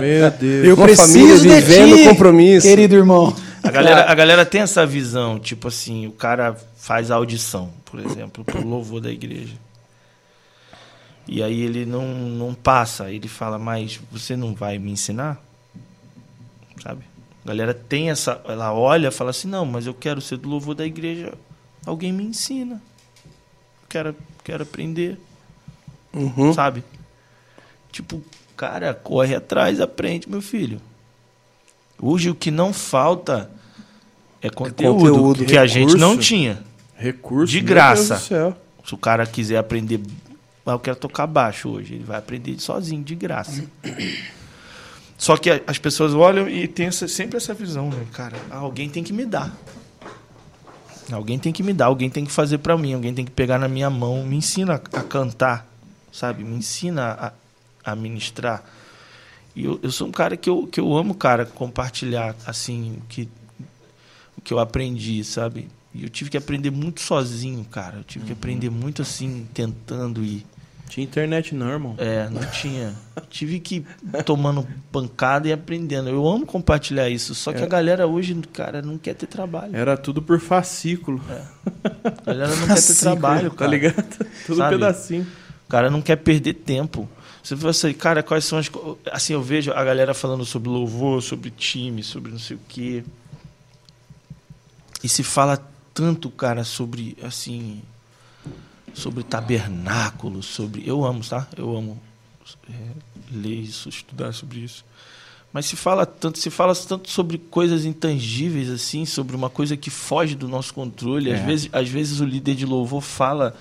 Meu 0.00 0.30
Deus. 0.30 0.66
Eu 0.66 0.76
Uma 0.76 0.86
preciso 0.86 1.12
família 1.12 1.38
de 1.38 1.48
vivendo 1.48 1.96
ti, 1.96 2.04
compromisso. 2.04 2.66
Querido 2.66 2.94
irmão. 2.94 3.34
A 3.74 3.82
galera, 3.82 4.10
a 4.10 4.14
galera 4.14 4.46
tem 4.46 4.60
essa 4.60 4.86
visão, 4.86 5.38
tipo 5.38 5.68
assim, 5.68 6.06
o 6.06 6.12
cara 6.12 6.54
faz 6.76 7.10
a 7.10 7.16
audição, 7.16 7.72
por 7.84 7.98
exemplo, 7.98 8.44
pro 8.44 8.64
louvor 8.66 9.00
da 9.00 9.10
igreja. 9.10 9.54
E 11.26 11.42
aí 11.42 11.60
ele 11.62 11.86
não, 11.86 12.06
não 12.06 12.54
passa, 12.54 13.10
ele 13.10 13.28
fala, 13.28 13.58
mas 13.58 13.98
você 14.12 14.36
não 14.36 14.54
vai 14.54 14.78
me 14.78 14.90
ensinar? 14.92 15.42
Sabe? 16.82 17.02
A 17.44 17.48
galera 17.48 17.72
tem 17.74 18.10
essa. 18.10 18.40
Ela 18.46 18.72
olha 18.72 19.08
e 19.08 19.10
fala 19.10 19.30
assim, 19.30 19.48
não, 19.48 19.64
mas 19.64 19.86
eu 19.86 19.94
quero 19.94 20.20
ser 20.20 20.36
do 20.36 20.48
louvor 20.48 20.74
da 20.74 20.84
igreja. 20.84 21.34
Alguém 21.86 22.12
me 22.12 22.24
ensina. 22.24 22.80
Quero, 23.88 24.14
quero 24.42 24.62
aprender, 24.62 25.18
Uhum. 26.12 26.52
sabe? 26.52 26.84
Tipo, 27.90 28.22
cara, 28.56 28.92
corre 28.94 29.34
atrás, 29.34 29.80
aprende, 29.80 30.28
meu 30.28 30.42
filho. 30.42 30.80
Hoje 32.00 32.28
o 32.30 32.34
que 32.34 32.50
não 32.50 32.72
falta 32.72 33.50
é 34.46 34.50
conteúdo, 34.50 34.98
conteúdo, 34.98 35.44
que 35.46 35.56
a 35.56 35.66
gente 35.66 35.96
não 35.96 36.10
recurso. 36.10 36.28
tinha. 36.28 36.62
Recurso. 36.96 37.52
De 37.52 37.60
graça. 37.60 38.18
Se 38.18 38.94
o 38.94 38.98
cara 38.98 39.26
quiser 39.26 39.56
aprender, 39.56 40.00
ah, 40.66 40.72
eu 40.72 40.78
quero 40.78 40.96
tocar 40.96 41.26
baixo 41.26 41.68
hoje, 41.70 41.94
ele 41.94 42.04
vai 42.04 42.18
aprender 42.18 42.58
sozinho, 42.60 43.02
de 43.02 43.14
graça. 43.14 43.64
Só 45.16 45.36
que 45.36 45.62
as 45.66 45.78
pessoas 45.78 46.12
olham 46.14 46.48
e 46.48 46.66
tem 46.68 46.86
essa- 46.86 47.08
sempre 47.08 47.36
essa 47.36 47.54
visão, 47.54 47.88
né, 47.88 48.04
cara? 48.12 48.36
Alguém 48.50 48.88
tem 48.90 49.02
que 49.02 49.12
me 49.12 49.24
dar. 49.24 49.54
Alguém 51.12 51.38
tem 51.38 51.52
que 51.52 51.62
me 51.62 51.72
dar, 51.72 51.86
alguém 51.86 52.08
tem 52.10 52.24
que 52.24 52.32
fazer 52.32 52.58
pra 52.58 52.76
mim, 52.78 52.94
alguém 52.94 53.12
tem 53.14 53.24
que 53.24 53.30
pegar 53.30 53.58
na 53.58 53.68
minha 53.68 53.90
mão, 53.90 54.24
me 54.24 54.36
ensina 54.36 54.74
a, 54.74 54.98
a 54.98 55.02
cantar, 55.02 55.66
sabe? 56.10 56.42
Me 56.42 56.56
ensina 56.56 57.32
a, 57.84 57.92
a 57.92 57.94
ministrar. 57.96 58.64
E 59.54 59.64
eu, 59.66 59.78
eu 59.82 59.90
sou 59.92 60.08
um 60.08 60.10
cara 60.10 60.36
que 60.36 60.48
eu, 60.48 60.66
que 60.66 60.80
eu 60.80 60.96
amo, 60.96 61.14
cara, 61.14 61.44
compartilhar, 61.44 62.34
assim, 62.46 62.96
que 63.08 63.28
que 64.44 64.52
eu 64.52 64.58
aprendi, 64.60 65.24
sabe? 65.24 65.68
E 65.94 66.02
eu 66.02 66.08
tive 66.08 66.28
que 66.30 66.36
aprender 66.36 66.70
muito 66.70 67.00
sozinho, 67.00 67.64
cara. 67.64 67.98
Eu 67.98 68.04
tive 68.04 68.26
que 68.26 68.32
aprender 68.32 68.70
muito 68.70 69.02
assim, 69.02 69.46
tentando 69.54 70.22
ir. 70.24 70.44
Tinha 70.88 71.02
internet 71.04 71.54
não, 71.54 71.68
irmão. 71.70 71.94
É, 71.98 72.28
não 72.28 72.42
tinha. 72.50 72.94
tive 73.30 73.58
que 73.58 73.76
ir 73.76 74.22
tomando 74.24 74.66
pancada 74.92 75.48
e 75.48 75.52
aprendendo. 75.52 76.08
Eu 76.10 76.28
amo 76.28 76.44
compartilhar 76.44 77.08
isso. 77.08 77.34
Só 77.34 77.52
que 77.52 77.62
a 77.62 77.66
galera 77.66 78.06
hoje, 78.06 78.34
cara, 78.52 78.82
não 78.82 78.98
quer 78.98 79.14
ter 79.14 79.26
trabalho. 79.26 79.74
Era 79.74 79.96
tudo 79.96 80.20
por 80.20 80.38
fascículo. 80.38 81.20
A 81.24 82.20
galera 82.26 82.48
não 82.48 82.66
quer 82.66 82.74
ter 82.74 82.80
Fascículo, 82.80 83.00
trabalho, 83.00 83.50
Tá 83.50 83.56
cara. 83.56 83.70
ligado? 83.70 84.26
Tudo 84.46 84.56
Sabe? 84.58 84.74
pedacinho. 84.74 85.26
O 85.66 85.70
cara 85.70 85.90
não 85.90 86.02
quer 86.02 86.16
perder 86.16 86.52
tempo. 86.54 87.08
Você 87.42 87.56
fala 87.56 87.70
assim, 87.70 87.92
cara, 87.94 88.22
quais 88.22 88.44
são 88.44 88.58
as. 88.58 88.70
Assim, 89.10 89.32
eu 89.32 89.42
vejo 89.42 89.72
a 89.72 89.82
galera 89.82 90.12
falando 90.14 90.44
sobre 90.44 90.68
louvor, 90.68 91.22
sobre 91.22 91.50
time, 91.50 92.02
sobre 92.02 92.30
não 92.30 92.38
sei 92.38 92.56
o 92.56 92.60
quê. 92.68 93.02
E 95.04 95.08
se 95.08 95.22
fala 95.22 95.62
tanto, 95.92 96.30
cara, 96.30 96.64
sobre, 96.64 97.16
assim. 97.22 97.82
Sobre 98.94 99.22
tabernáculo, 99.22 100.42
sobre. 100.42 100.82
Eu 100.88 101.04
amo, 101.04 101.22
tá? 101.22 101.46
Eu 101.56 101.76
amo 101.76 102.00
é, 102.70 102.72
ler 103.30 103.54
isso, 103.54 103.88
estudar 103.88 104.32
sobre 104.32 104.60
isso. 104.60 104.84
Mas 105.52 105.66
se 105.66 105.76
fala 105.76 106.04
tanto, 106.06 106.38
se 106.38 106.50
fala 106.50 106.74
tanto 106.74 107.10
sobre 107.10 107.38
coisas 107.38 107.84
intangíveis, 107.84 108.70
assim, 108.70 109.04
sobre 109.04 109.36
uma 109.36 109.50
coisa 109.50 109.76
que 109.76 109.90
foge 109.90 110.34
do 110.34 110.48
nosso 110.48 110.72
controle. 110.74 111.32
Às, 111.32 111.40
É. 111.40 111.44
vezes, 111.46 111.68
às 111.72 111.88
vezes 111.88 112.20
o 112.20 112.24
líder 112.24 112.54
de 112.56 112.64
louvor 112.66 113.00
fala 113.02 113.54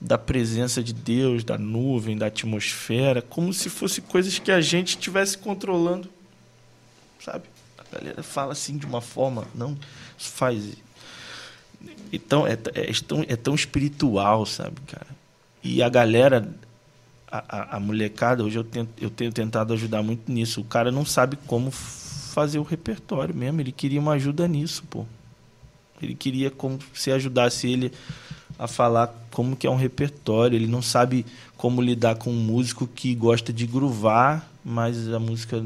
da 0.00 0.18
presença 0.18 0.82
de 0.82 0.92
Deus, 0.92 1.44
da 1.44 1.56
nuvem, 1.56 2.16
da 2.16 2.26
atmosfera, 2.26 3.22
como 3.22 3.52
se 3.54 3.68
fosse 3.70 4.00
coisas 4.00 4.38
que 4.38 4.50
a 4.50 4.60
gente 4.60 4.88
estivesse 4.90 5.38
controlando. 5.38 6.08
Sabe? 7.24 7.44
A 7.78 7.96
galera 7.96 8.22
fala 8.22 8.52
assim 8.52 8.76
de 8.78 8.86
uma 8.86 9.00
forma, 9.02 9.46
não, 9.54 9.76
faz. 10.28 10.76
Então, 12.12 12.46
é, 12.46 12.52
é, 12.52 12.92
tão, 13.06 13.24
é 13.28 13.36
tão 13.36 13.54
espiritual, 13.54 14.44
sabe, 14.44 14.80
cara? 14.86 15.06
E 15.62 15.82
a 15.82 15.88
galera, 15.88 16.48
a, 17.30 17.44
a, 17.48 17.76
a 17.76 17.80
molecada, 17.80 18.42
hoje 18.42 18.58
eu, 18.58 18.64
tento, 18.64 18.90
eu 19.00 19.10
tenho 19.10 19.32
tentado 19.32 19.72
ajudar 19.72 20.02
muito 20.02 20.30
nisso. 20.30 20.60
O 20.60 20.64
cara 20.64 20.90
não 20.90 21.04
sabe 21.04 21.36
como 21.46 21.70
fazer 21.70 22.58
o 22.58 22.62
repertório 22.62 23.34
mesmo, 23.34 23.60
ele 23.60 23.72
queria 23.72 24.00
uma 24.00 24.12
ajuda 24.12 24.46
nisso, 24.48 24.84
pô. 24.88 25.04
Ele 26.02 26.14
queria 26.14 26.50
como 26.50 26.78
se 26.94 27.12
ajudasse 27.12 27.68
ele 27.68 27.92
a 28.58 28.66
falar 28.66 29.14
como 29.30 29.54
que 29.54 29.66
é 29.66 29.70
um 29.70 29.76
repertório. 29.76 30.56
Ele 30.56 30.66
não 30.66 30.80
sabe 30.80 31.26
como 31.56 31.82
lidar 31.82 32.16
com 32.16 32.30
um 32.30 32.40
músico 32.40 32.86
que 32.86 33.14
gosta 33.14 33.52
de 33.52 33.66
groovar, 33.66 34.46
mas 34.64 35.12
a 35.12 35.18
música 35.18 35.62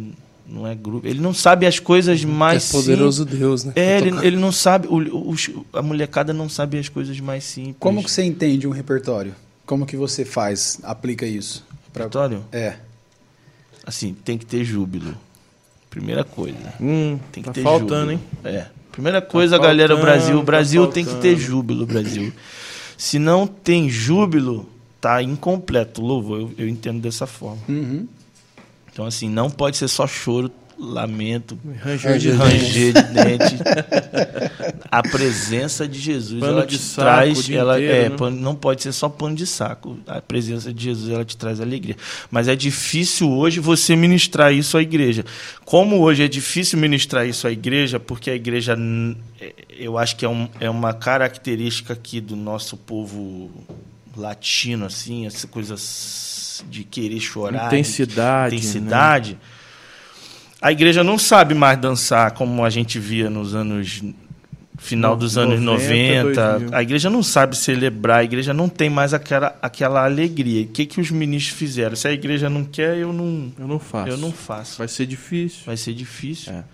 não 0.46 0.66
é 0.66 0.74
groove. 0.74 1.08
Ele 1.08 1.20
não 1.20 1.32
sabe 1.34 1.66
as 1.66 1.78
coisas 1.78 2.24
mais 2.24 2.68
é 2.68 2.72
poderoso 2.72 3.24
Deus, 3.24 3.64
né? 3.64 3.72
É, 3.76 3.98
ele, 3.98 4.26
ele 4.26 4.36
não 4.36 4.52
sabe, 4.52 4.86
o, 4.88 4.96
o- 5.30 5.36
a 5.72 5.82
molecada 5.82 6.32
não 6.32 6.48
sabe 6.48 6.78
as 6.78 6.88
coisas 6.88 7.18
mais 7.20 7.44
simples. 7.44 7.76
Como 7.78 8.02
que 8.02 8.10
você 8.10 8.22
entende 8.22 8.66
um 8.66 8.70
repertório? 8.70 9.34
Como 9.66 9.86
que 9.86 9.96
você 9.96 10.24
faz, 10.24 10.78
aplica 10.82 11.24
isso? 11.26 11.64
Pra... 11.92 12.04
Repertório? 12.04 12.44
É. 12.52 12.76
Assim, 13.86 14.14
tem 14.14 14.36
que 14.38 14.46
ter 14.46 14.64
júbilo. 14.64 15.14
Primeira 15.90 16.24
coisa. 16.24 16.74
Hum, 16.80 17.18
Tem 17.30 17.42
que 17.42 17.48
tá 17.48 17.52
ter 17.52 17.62
faltando, 17.62 18.12
júbilo. 18.12 18.12
hein? 18.12 18.20
É. 18.44 18.66
Primeira 18.90 19.20
coisa, 19.22 19.58
galera, 19.58 19.94
o 19.94 19.96
faltando, 19.98 20.04
Brasil, 20.18 20.36
o 20.36 20.40
tá 20.40 20.44
Brasil 20.44 20.86
tem 20.88 21.04
que 21.04 21.14
ter 21.16 21.36
júbilo, 21.36 21.86
Brasil. 21.86 22.32
Se 22.96 23.18
não 23.18 23.46
tem 23.46 23.88
júbilo, 23.88 24.68
tá 25.00 25.22
incompleto 25.22 26.00
o 26.02 26.06
louvor. 26.06 26.40
Eu, 26.40 26.52
eu 26.58 26.68
entendo 26.68 27.00
dessa 27.00 27.26
forma. 27.26 27.58
Uhum. 27.68 28.06
Então, 28.94 29.04
assim, 29.06 29.28
não 29.28 29.50
pode 29.50 29.76
ser 29.76 29.88
só 29.88 30.06
choro, 30.06 30.50
lamento, 30.78 31.58
Ranger 31.82 32.16
de 32.18 32.30
Ranger 32.30 32.92
de 32.92 33.02
dente. 33.12 33.56
A 34.90 35.02
presença 35.02 35.86
de 35.86 35.98
Jesus, 36.00 36.38
Pano 36.40 36.52
ela 36.52 36.66
de 36.66 36.76
te 36.78 36.82
saco 36.82 37.00
traz, 37.04 37.50
ela 37.50 37.78
inteiro, 37.80 37.94
é, 38.06 38.08
né? 38.08 38.16
pano- 38.16 38.40
não 38.40 38.54
pode 38.54 38.82
ser 38.82 38.92
só 38.92 39.08
pano 39.08 39.34
de 39.36 39.46
saco. 39.46 39.98
A 40.06 40.20
presença 40.20 40.72
de 40.72 40.84
Jesus, 40.84 41.12
ela 41.12 41.24
te 41.24 41.36
traz 41.36 41.60
alegria. 41.60 41.96
Mas 42.30 42.46
é 42.48 42.54
difícil 42.56 43.30
hoje 43.30 43.58
você 43.60 43.94
ministrar 43.96 44.52
isso 44.52 44.76
à 44.78 44.82
igreja. 44.82 45.24
Como 45.64 46.00
hoje 46.00 46.22
é 46.22 46.28
difícil 46.28 46.78
ministrar 46.78 47.26
isso 47.26 47.46
à 47.46 47.50
igreja, 47.52 47.98
porque 48.00 48.30
a 48.30 48.34
igreja, 48.34 48.76
é- 49.40 49.52
eu 49.78 49.98
acho 49.98 50.16
que 50.16 50.24
é, 50.24 50.28
um- 50.28 50.48
é 50.60 50.70
uma 50.70 50.92
característica 50.92 51.92
aqui 51.92 52.20
do 52.20 52.36
nosso 52.36 52.76
povo 52.76 53.50
latino, 54.16 54.86
assim, 54.86 55.26
essa 55.26 55.46
coisa 55.48 55.76
de 56.68 56.84
querer 56.84 57.20
chorar, 57.20 57.60
de- 57.60 57.76
Intensidade. 57.76 58.56
intensidade. 58.56 59.38
A 60.60 60.72
igreja 60.72 61.02
não 61.04 61.18
sabe 61.18 61.54
mais 61.54 61.78
dançar 61.78 62.30
como 62.32 62.64
a 62.64 62.70
gente 62.70 62.98
via 62.98 63.28
nos 63.28 63.54
anos 63.54 64.02
final 64.78 65.16
dos 65.16 65.36
anos 65.38 65.60
90, 65.60 66.22
90. 66.24 66.58
2000. 66.58 66.74
A 66.76 66.82
igreja 66.82 67.10
não 67.10 67.22
sabe 67.22 67.56
celebrar, 67.56 68.18
a 68.20 68.24
igreja 68.24 68.52
não 68.54 68.68
tem 68.68 68.88
mais 68.90 69.12
aquela, 69.14 69.56
aquela 69.62 70.04
alegria. 70.04 70.62
O 70.64 70.68
que 70.68 70.84
que 70.86 71.00
os 71.00 71.10
ministros 71.10 71.56
fizeram? 71.58 71.94
Se 71.96 72.08
a 72.08 72.12
igreja 72.12 72.48
não 72.50 72.64
quer, 72.64 72.96
eu 72.96 73.12
não 73.12 73.26
Né? 73.26 73.52
Eu 73.58 73.68
não 73.68 73.78
faço. 73.78 74.08
eu 74.10 74.16
não 74.16 74.32
faço. 74.32 74.78
Vai 74.78 74.88
ser 74.88 75.06
difícil. 75.06 75.60
Vai 75.66 75.76
ser 75.76 75.92
difícil. 75.94 76.52
É. 76.52 76.64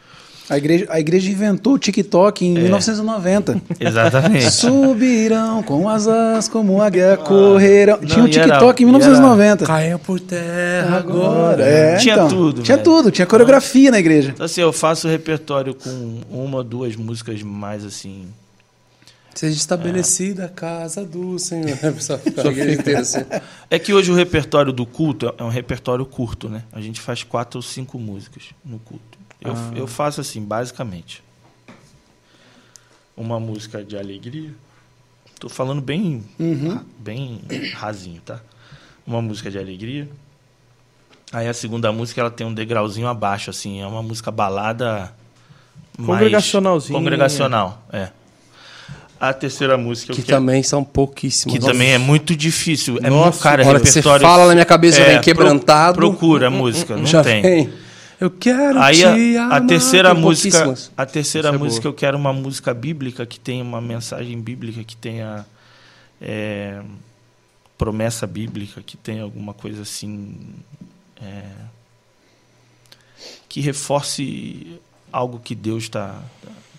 A 0.51 0.59
igreja, 0.59 0.87
a 0.91 0.99
igreja 0.99 1.31
inventou 1.31 1.75
o 1.75 1.79
TikTok 1.79 2.45
em 2.45 2.55
1990. 2.55 3.63
Exatamente. 3.79 4.51
Subirão 4.51 5.63
com 5.63 5.89
asas 5.89 6.49
como 6.49 6.83
águia, 6.83 7.17
correrão. 7.17 7.99
não, 8.01 8.07
Tinha 8.07 8.25
o 8.25 8.29
era- 8.29 8.43
TikTok 8.59 8.83
em 8.83 8.87
era- 8.87 8.93
1990. 8.99 9.65
Caiu 9.65 9.99
por 9.99 10.19
terra 10.19 10.97
Agora, 10.99 11.63
é, 11.63 11.97
Tinha 11.97 12.15
então. 12.15 12.29
tudo, 12.29 12.63
Tinha 12.63 12.77
velho. 12.77 12.85
tudo, 12.85 13.11
tinha 13.11 13.27
coreografia 13.27 13.91
na 13.93 13.99
igreja. 14.01 14.31
Então, 14.35 14.45
assim, 14.45 14.61
eu 14.61 14.73
faço 14.73 15.07
repertório 15.09 15.73
com 15.75 16.21
uma, 16.29 16.65
duas 16.65 16.97
músicas 16.97 17.41
mais 17.43 17.85
assim. 17.85 18.27
Seja 19.35 19.55
estabelecida 19.57 20.47
a 20.47 20.49
casa 20.49 21.05
do 21.05 21.39
Senhor. 21.39 21.79
A 21.85 22.99
assim. 23.01 23.21
É 23.71 23.79
que 23.79 23.95
hoje 23.95 24.11
o 24.11 24.15
repertório 24.15 24.73
do 24.73 24.85
culto 24.85 25.33
é 25.39 25.43
um 25.45 25.49
repertório 25.49 26.05
curto, 26.05 26.49
né? 26.49 26.63
A 26.73 26.81
gente 26.81 27.01
faz 27.01 27.23
quatro 27.23 27.59
ou 27.59 27.63
cinco 27.63 27.99
músicas 27.99 28.47
no 28.65 28.79
culto. 28.81 29.19
Eu, 29.41 29.53
Ah. 29.53 29.73
eu 29.75 29.87
faço 29.87 30.21
assim, 30.21 30.43
basicamente. 30.43 31.23
Uma 33.17 33.39
música 33.39 33.83
de 33.85 33.97
alegria. 33.97 34.51
Tô 35.39 35.49
falando 35.49 35.81
bem, 35.81 36.23
Uhum. 36.39 36.81
bem 36.99 37.41
rasinho, 37.75 38.21
tá? 38.25 38.41
Uma 39.07 39.21
música 39.23 39.51
de 39.51 39.59
alegria. 39.59 40.09
Aí 41.33 41.49
a 41.49 41.55
segunda 41.55 41.93
música 41.93 42.21
ela 42.21 42.31
tem 42.31 42.47
um 42.47 42.53
degrauzinho 42.53 43.07
abaixo, 43.07 43.51
assim. 43.51 43.81
É 43.81 43.87
uma 43.87 44.03
música 44.03 44.31
balada. 44.31 45.13
Congregacionalzinha. 46.05 46.99
Congregacional, 46.99 47.83
é. 47.93 48.11
A 49.19 49.35
terceira 49.35 49.77
música 49.77 50.13
eu 50.13 50.17
Que 50.17 50.23
quero- 50.23 50.39
também 50.39 50.63
são 50.63 50.83
pouquíssimas. 50.83 51.53
que 51.59 51.61
também 51.65 51.91
é 51.91 51.99
muito 51.99 52.35
difícil. 52.35 52.97
É 53.03 53.11
Nossa, 53.11 53.31
muito, 53.31 53.39
cara, 53.43 53.63
a 53.65 53.69
hora 53.69 53.81
que 53.81 53.87
você 53.87 53.99
repertório- 54.01 54.27
fala 54.27 54.47
na 54.47 54.55
minha 54.55 54.65
cabeça, 54.65 55.05
vem 55.05 55.15
pro- 55.17 55.23
quebrantado. 55.25 55.95
procura 55.97 56.47
a 56.47 56.51
música, 56.51 56.97
não 56.97 57.05
já 57.05 57.23
tem. 57.23 57.43
vem. 57.43 57.73
Eu 58.21 58.31
quero 58.31 58.79
Aí 58.79 58.97
te 58.97 59.05
a, 59.39 59.43
a 59.43 59.47
amar. 59.47 59.67
terceira 59.67 60.15
Tem 60.15 60.23
música, 60.23 60.75
a 60.95 61.07
terceira 61.07 61.49
é 61.49 61.53
música 61.53 61.85
boa. 61.85 61.93
eu 61.93 61.97
quero 61.97 62.19
uma 62.19 62.33
música 62.35 62.75
bíblica 62.75 63.25
que 63.25 63.41
tenha 63.41 63.65
uma 63.65 63.81
mensagem 63.81 64.39
bíblica, 64.39 64.85
que 64.85 64.95
tenha 64.95 65.47
é, 66.21 66.83
promessa 67.79 68.27
bíblica, 68.27 68.83
que 68.83 68.99
tenha 68.99 69.23
alguma 69.23 69.55
coisa 69.55 69.83
assim 69.83 70.37
é, 71.23 71.45
que 73.49 73.63
reforce 73.63 74.79
algo 75.11 75.41
que 75.41 75.55
Deus 75.55 75.85
está 75.85 76.23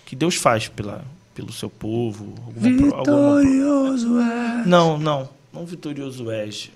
que 0.06 0.14
Deus 0.14 0.36
faz 0.36 0.68
pela 0.68 1.04
pelo 1.34 1.52
seu 1.52 1.70
povo, 1.70 2.34
alguma, 2.46 2.96
alguma 2.98 3.40
Vitorioso 3.40 4.20
é. 4.20 4.62
não, 4.66 4.96
não. 4.96 5.28
Não 5.52 5.66
Vitorioso 5.66 6.30
És. 6.30 6.70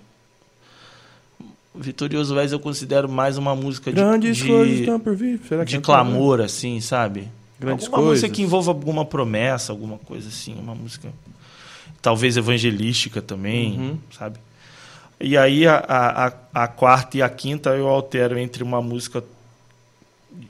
Vitorioso 1.79 2.39
És 2.39 2.53
eu 2.53 2.61
considero 2.61 3.09
mais 3.09 3.37
uma 3.39 3.55
música 3.55 3.91
de, 3.91 3.97
Grandes 3.97 4.37
de, 4.39 4.47
coisas 4.47 4.79
estão 4.81 4.99
por 5.01 5.15
vir. 5.17 5.41
Será 5.49 5.65
que 5.65 5.71
de 5.71 5.77
é 5.77 5.81
clamor, 5.81 6.41
assim, 6.41 6.81
sabe? 6.81 7.29
Grandes 7.61 7.87
alguma 7.87 8.03
música 8.11 8.27
coisas. 8.29 8.37
que 8.37 8.43
envolva 8.43 8.71
alguma 8.71 9.05
promessa, 9.05 9.73
alguma 9.73 9.99
coisa 9.99 10.29
assim. 10.29 10.55
Uma 10.59 10.75
música 10.75 11.09
talvez 12.03 12.37
evangelística 12.37 13.21
também, 13.23 13.79
Uhum. 13.79 13.99
sabe? 14.17 14.39
E 15.19 15.37
aí 15.37 15.67
a, 15.67 15.77
a, 15.77 16.27
a- 16.27 16.33
a 16.65 16.69
quarta 16.69 17.17
e 17.17 17.23
a 17.23 17.29
quinta 17.29 17.71
eu 17.71 17.89
altero 17.89 18.39
entre 18.39 18.63
uma 18.63 18.83
música 18.83 19.25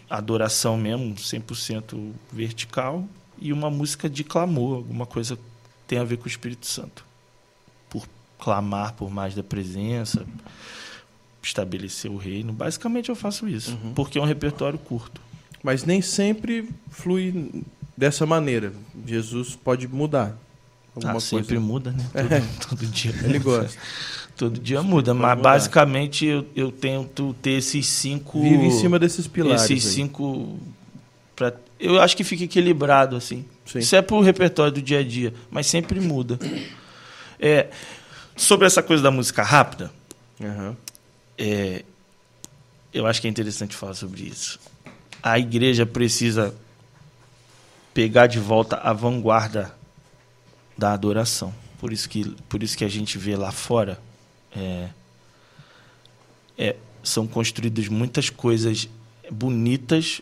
adoração 0.09 0.77
mesmo, 0.77 1.15
100% 1.15 2.11
vertical, 2.33 3.05
e 3.39 3.53
uma 3.53 3.71
música 3.71 4.09
de 4.09 4.25
clamor, 4.25 4.77
alguma 4.77 5.07
coisa 5.07 5.37
que 5.37 5.43
tem 5.87 5.99
a 5.99 6.05
ver 6.05 6.17
com 6.17 6.25
o 6.25 6.29
Espírito 6.29 6.67
Santo. 6.67 7.05
Por 7.91 8.07
clamar 8.39 8.95
por 8.95 9.11
mais 9.11 9.35
da 9.35 9.43
presença, 9.43 10.25
estabelecer 11.47 12.11
o 12.11 12.17
reino. 12.17 12.53
Basicamente 12.53 13.09
eu 13.09 13.17
faço 13.17 13.49
isso, 13.49 13.73
Uhum. 13.83 13.93
porque 13.95 14.19
é 14.19 14.21
um 14.23 14.25
repertório 14.25 14.79
curto. 14.79 15.21
Mas 15.63 15.85
nem 15.85 16.01
sempre 16.03 16.69
flui 16.91 17.51
dessa 17.97 18.25
maneira. 18.27 18.73
Jesus 19.07 19.57
pode 19.57 19.89
mudar. 19.89 20.37
Alguma 20.95 21.17
Ah, 21.17 21.21
sempre 21.21 21.47
coisa. 21.57 21.61
muda, 21.61 21.93
né? 21.93 22.05
Todo, 22.13 22.33
É. 22.33 22.41
todo 22.69 22.87
dia. 22.87 23.15
Ele 23.25 23.39
gosta. 23.39 23.79
Todo 24.37 24.61
dia 24.61 24.83
muda, 24.83 25.15
mas 25.15 25.35
mudar. 25.35 25.51
basicamente 25.51 26.27
eu, 26.27 26.47
eu 26.55 26.71
tento 26.71 27.35
ter 27.41 27.53
esses 27.53 27.87
cinco. 27.87 28.43
Vive 28.43 28.67
em 28.67 28.71
cima 28.71 28.99
desses 28.99 29.27
pilares. 29.27 29.63
esses 29.63 29.87
aí. 29.87 29.93
cinco 29.95 30.59
Pra, 31.35 31.55
eu 31.81 31.99
acho 32.03 32.15
que 32.15 32.23
fica 32.23 32.45
equilibrado, 32.45 33.17
assim. 33.17 33.47
Sim. 33.65 33.79
Isso 33.79 33.97
é 33.97 34.03
pro 34.03 34.21
repertório 34.21 34.73
do 34.73 34.83
dia 34.83 34.99
a 34.99 35.03
dia, 35.03 35.33
mas 35.51 35.67
sempre 35.67 36.01
muda. 36.01 36.39
É, 37.41 37.69
sobre 38.37 38.67
essa 38.67 38.83
coisa 38.83 39.03
da 39.03 39.11
música 39.11 39.43
rápida, 39.43 39.91
Aham. 40.39 40.77
É, 41.39 41.85
eu 42.93 43.07
acho 43.07 43.21
que 43.21 43.27
é 43.27 43.31
interessante 43.31 43.75
falar 43.75 43.95
sobre 43.95 44.23
isso. 44.23 44.59
A 45.23 45.39
igreja 45.39 45.85
precisa 45.85 46.55
pegar 47.93 48.27
de 48.27 48.39
volta 48.39 48.77
a 48.77 48.93
vanguarda 48.93 49.75
da 50.77 50.93
adoração. 50.93 51.53
Por 51.79 51.93
isso 51.93 52.09
que, 52.09 52.25
por 52.49 52.63
isso 52.63 52.77
que 52.77 52.85
a 52.85 52.89
gente 52.89 53.19
vê 53.19 53.37
lá 53.37 53.53
fora 53.53 54.01
é, 54.55 54.89
é, 56.57 56.77
são 57.03 57.27
construídas 57.27 57.89
muitas 57.89 58.31
coisas 58.31 58.89
bonitas 59.31 60.21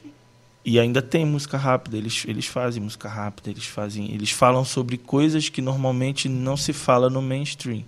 e 0.65 0.81
ainda 0.81 1.03
tem 1.03 1.25
música 1.25 1.59
rápida. 1.59 1.97
Eles, 1.97 2.25
eles 2.27 2.47
fazem 2.47 2.83
música 2.83 3.09
rápida, 3.09 3.51
eles 3.51 3.67
fazem, 3.67 4.13
eles 4.13 4.31
falam 4.31 4.65
sobre 4.65 4.97
coisas 4.97 5.49
que 5.49 5.63
normalmente 5.63 6.29
não 6.29 6.57
se 6.57 6.73
fala 6.73 7.11
no 7.11 7.21
mainstream. 7.23 7.85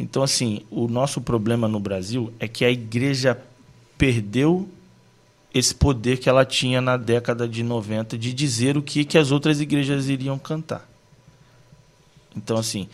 Então, 0.00 0.22
assim, 0.22 0.62
o 0.70 0.88
nosso 0.88 1.20
problema 1.20 1.68
no 1.68 1.78
Brasil 1.78 2.32
é 2.40 2.48
que 2.48 2.64
a 2.64 2.70
igreja 2.70 3.38
perdeu 3.98 4.66
esse 5.52 5.74
poder 5.74 6.16
que 6.18 6.26
ela 6.26 6.42
tinha 6.42 6.80
na 6.80 6.96
década 6.96 7.46
de 7.46 7.62
90 7.62 8.16
de 8.16 8.32
dizer 8.32 8.78
o 8.78 8.82
que, 8.82 9.04
que 9.04 9.18
as 9.18 9.30
outras 9.30 9.60
igrejas 9.60 10.08
iriam 10.08 10.38
cantar. 10.38 10.88
Então, 12.34 12.56
assim, 12.56 12.88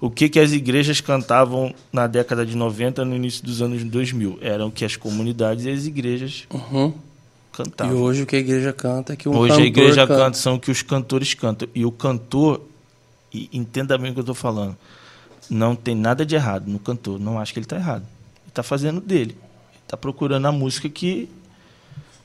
o 0.00 0.08
que, 0.08 0.30
que 0.30 0.40
as 0.40 0.52
igrejas 0.52 0.98
cantavam 1.00 1.74
na 1.92 2.06
década 2.06 2.46
de 2.46 2.56
90, 2.56 3.04
no 3.04 3.14
início 3.14 3.44
dos 3.44 3.60
anos 3.60 3.84
2000? 3.84 4.38
Eram 4.40 4.68
o 4.68 4.72
que 4.72 4.84
as 4.84 4.96
comunidades 4.96 5.66
e 5.66 5.70
as 5.70 5.84
igrejas 5.84 6.46
Uhum. 6.50 6.88
E 6.88 7.56
cantavam. 7.56 7.96
hoje 7.96 8.22
o 8.22 8.26
que 8.26 8.36
a 8.36 8.38
igreja 8.38 8.72
canta 8.72 9.12
é 9.12 9.16
que 9.16 9.28
um 9.28 9.36
Hoje 9.36 9.60
a 9.60 9.64
igreja 9.64 10.06
canta. 10.06 10.24
canta, 10.24 10.38
são 10.38 10.54
o 10.54 10.60
que 10.60 10.70
os 10.70 10.80
cantores 10.80 11.34
cantam. 11.34 11.68
E 11.74 11.84
o 11.84 11.92
cantor, 11.92 12.62
e 13.30 13.50
entenda 13.52 13.98
bem 13.98 14.10
o 14.10 14.14
que 14.14 14.20
eu 14.20 14.22
estou 14.22 14.34
falando, 14.34 14.74
não 15.50 15.74
tem 15.76 15.94
nada 15.94 16.24
de 16.24 16.34
errado 16.34 16.68
no 16.68 16.78
cantor. 16.78 17.18
Não 17.18 17.38
acho 17.38 17.52
que 17.52 17.58
ele 17.58 17.66
está 17.66 17.76
errado. 17.76 18.02
Ele 18.02 18.48
está 18.48 18.62
fazendo 18.62 19.00
dele. 19.00 19.32
Ele 19.32 19.82
está 19.84 19.96
procurando 19.96 20.46
a 20.46 20.52
música 20.52 20.88
que. 20.88 21.28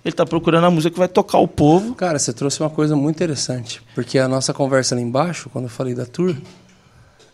Ele 0.03 0.13
está 0.13 0.25
procurando 0.25 0.65
a 0.65 0.71
música 0.71 0.91
que 0.91 0.97
vai 0.99 1.07
tocar 1.07 1.37
o 1.37 1.47
povo. 1.47 1.93
Cara, 1.93 2.17
você 2.17 2.33
trouxe 2.33 2.59
uma 2.59 2.71
coisa 2.71 2.95
muito 2.95 3.17
interessante, 3.17 3.83
porque 3.93 4.17
a 4.17 4.27
nossa 4.27 4.51
conversa 4.51 4.95
ali 4.95 5.03
embaixo, 5.03 5.47
quando 5.49 5.65
eu 5.65 5.69
falei 5.69 5.93
da 5.93 6.07
tour, 6.07 6.35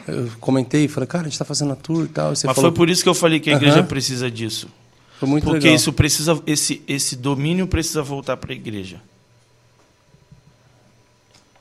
eu 0.06 0.30
comentei 0.42 0.84
e 0.84 0.88
falei, 0.90 1.08
cara, 1.08 1.22
a 1.22 1.24
gente 1.26 1.34
está 1.34 1.46
fazendo 1.46 1.72
a 1.72 1.76
tour 1.78 2.04
e 2.04 2.10
tal. 2.10 2.28
E 2.28 2.30
Mas 2.32 2.42
falou, 2.42 2.56
foi 2.56 2.72
por 2.72 2.90
isso 2.90 3.04
que 3.04 3.08
eu 3.10 3.14
falei 3.14 3.40
que 3.40 3.50
a 3.50 3.54
igreja 3.56 3.84
precisa 3.84 4.30
disso. 4.30 4.68
foi 5.18 5.30
muito 5.30 5.46
Porque 5.46 5.60
legal. 5.60 5.76
isso 5.76 5.94
precisa, 5.94 6.42
esse, 6.46 6.82
esse 6.88 7.16
domínio 7.16 7.68
precisa 7.68 8.04
voltar 8.04 8.36
para 8.36 8.52
a 8.52 8.56
igreja. 8.56 9.02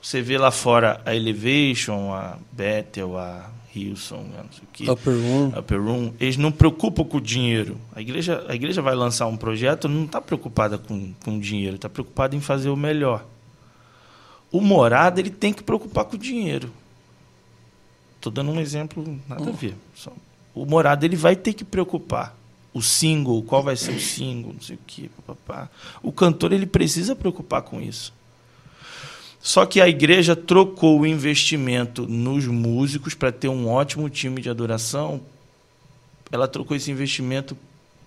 Você 0.02 0.22
vê 0.22 0.38
lá 0.38 0.52
fora 0.52 1.00
a 1.04 1.14
Elevation, 1.14 2.12
a 2.12 2.36
Bethel, 2.52 3.18
a 3.18 3.50
Hilson, 3.76 4.26
a 4.38 4.42
não 4.42 4.52
sei 4.52 4.62
o 4.62 4.68
quê. 4.72 4.90
Upper 4.90 5.12
Room. 5.14 5.48
Upper 5.58 5.80
Room, 5.82 6.12
eles 6.18 6.36
não 6.36 6.50
preocupam 6.50 7.04
com 7.04 7.18
o 7.18 7.20
dinheiro. 7.20 7.76
A 7.94 8.00
igreja, 8.00 8.44
a 8.48 8.54
igreja 8.54 8.80
vai 8.82 8.94
lançar 8.94 9.26
um 9.26 9.36
projeto, 9.36 9.88
não 9.88 10.04
está 10.04 10.20
preocupada 10.20 10.78
com, 10.78 11.12
com 11.24 11.36
o 11.36 11.40
dinheiro, 11.40 11.76
está 11.76 11.88
preocupada 11.88 12.34
em 12.36 12.40
fazer 12.40 12.68
o 12.70 12.76
melhor. 12.76 13.24
O 14.50 14.60
morada, 14.60 15.20
ele 15.20 15.30
tem 15.30 15.52
que 15.52 15.62
preocupar 15.62 16.04
com 16.04 16.16
o 16.16 16.18
dinheiro. 16.18 16.70
Estou 18.16 18.32
dando 18.32 18.50
um 18.50 18.60
exemplo, 18.60 19.18
nada 19.28 19.48
a 19.48 19.52
ver. 19.52 19.74
Só- 19.94 20.12
O 20.54 20.64
morada, 20.64 21.04
ele 21.04 21.16
vai 21.16 21.36
ter 21.36 21.52
que 21.52 21.64
preocupar. 21.64 22.34
O 22.72 22.82
single, 22.82 23.42
qual 23.42 23.62
vai 23.62 23.76
ser 23.76 23.92
o 23.92 24.00
single, 24.00 24.52
não 24.52 24.60
sei 24.60 24.76
o 24.76 24.78
quê. 24.86 25.10
O 26.02 26.12
cantor, 26.12 26.52
ele 26.52 26.66
precisa 26.66 27.14
preocupar 27.16 27.62
com 27.62 27.80
isso. 27.80 28.12
Só 29.46 29.64
que 29.64 29.80
a 29.80 29.86
igreja 29.86 30.34
trocou 30.34 30.98
o 30.98 31.06
investimento 31.06 32.04
nos 32.04 32.48
músicos 32.48 33.14
para 33.14 33.30
ter 33.30 33.46
um 33.46 33.68
ótimo 33.68 34.10
time 34.10 34.42
de 34.42 34.50
adoração. 34.50 35.20
Ela 36.32 36.48
trocou 36.48 36.76
esse 36.76 36.90
investimento 36.90 37.56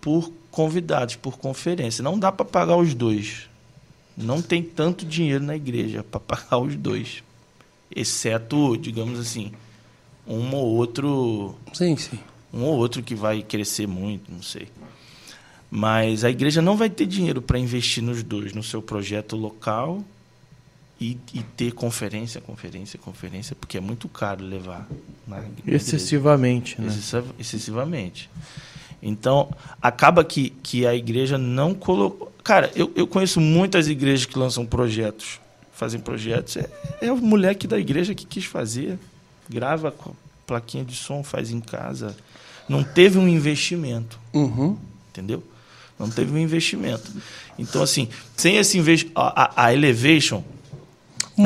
por 0.01 0.33
convidados, 0.51 1.15
por 1.15 1.37
conferência. 1.37 2.03
Não 2.03 2.19
dá 2.19 2.29
para 2.29 2.45
pagar 2.45 2.75
os 2.75 2.93
dois. 2.93 3.47
Não 4.17 4.41
tem 4.41 4.61
tanto 4.61 5.05
dinheiro 5.05 5.41
na 5.41 5.55
igreja 5.55 6.03
para 6.03 6.19
pagar 6.19 6.57
os 6.57 6.75
dois. 6.75 7.23
Exceto, 7.89 8.75
digamos 8.75 9.17
assim, 9.17 9.53
um 10.27 10.53
ou 10.53 10.75
outro 10.75 11.55
Sim, 11.71 11.95
sim. 11.95 12.19
um 12.53 12.63
ou 12.63 12.75
outro 12.75 13.01
que 13.01 13.15
vai 13.15 13.41
crescer 13.43 13.87
muito, 13.87 14.29
não 14.29 14.43
sei. 14.43 14.67
Mas 15.71 16.25
a 16.25 16.29
igreja 16.29 16.61
não 16.61 16.75
vai 16.75 16.89
ter 16.89 17.05
dinheiro 17.05 17.41
para 17.41 17.57
investir 17.57 18.03
nos 18.03 18.23
dois, 18.23 18.51
no 18.51 18.61
seu 18.61 18.81
projeto 18.81 19.37
local 19.37 20.03
e, 20.99 21.17
e 21.33 21.41
ter 21.55 21.71
conferência, 21.73 22.41
conferência, 22.41 22.99
conferência, 22.99 23.55
porque 23.55 23.77
é 23.77 23.81
muito 23.81 24.07
caro 24.09 24.43
levar 24.43 24.87
na, 25.27 25.37
na 25.37 25.47
igreja. 25.47 25.75
Excessivamente, 25.77 26.79
né? 26.81 26.87
Excessiva- 26.87 27.35
excessivamente. 27.39 28.29
Então, 29.01 29.49
acaba 29.81 30.23
que, 30.25 30.49
que 30.61 30.85
a 30.85 30.93
igreja 30.93 31.37
não 31.37 31.73
colocou. 31.73 32.31
Cara, 32.43 32.69
eu, 32.75 32.91
eu 32.95 33.07
conheço 33.07 33.39
muitas 33.39 33.87
igrejas 33.87 34.25
que 34.25 34.37
lançam 34.37 34.65
projetos, 34.65 35.39
fazem 35.73 35.99
projetos. 36.01 36.57
É, 36.57 36.69
é 37.01 37.11
o 37.11 37.17
moleque 37.17 37.65
da 37.65 37.79
igreja 37.79 38.13
que 38.13 38.25
quis 38.25 38.43
fazer. 38.45 38.99
Grava 39.49 39.91
com 39.91 40.09
a 40.09 40.13
plaquinha 40.45 40.83
de 40.83 40.95
som, 40.95 41.23
faz 41.23 41.49
em 41.49 41.61
casa. 41.61 42.15
Não 42.67 42.83
teve 42.83 43.17
um 43.17 43.27
investimento, 43.27 44.19
Uhum. 44.33 44.77
entendeu? 45.11 45.41
Não 45.97 46.09
teve 46.09 46.31
um 46.33 46.37
investimento. 46.37 47.09
Então, 47.57 47.81
assim, 47.81 48.09
sem 48.35 48.57
esse 48.57 48.77
investimento. 48.77 49.17
A, 49.19 49.43
a- 49.43 49.65
a 49.67 49.73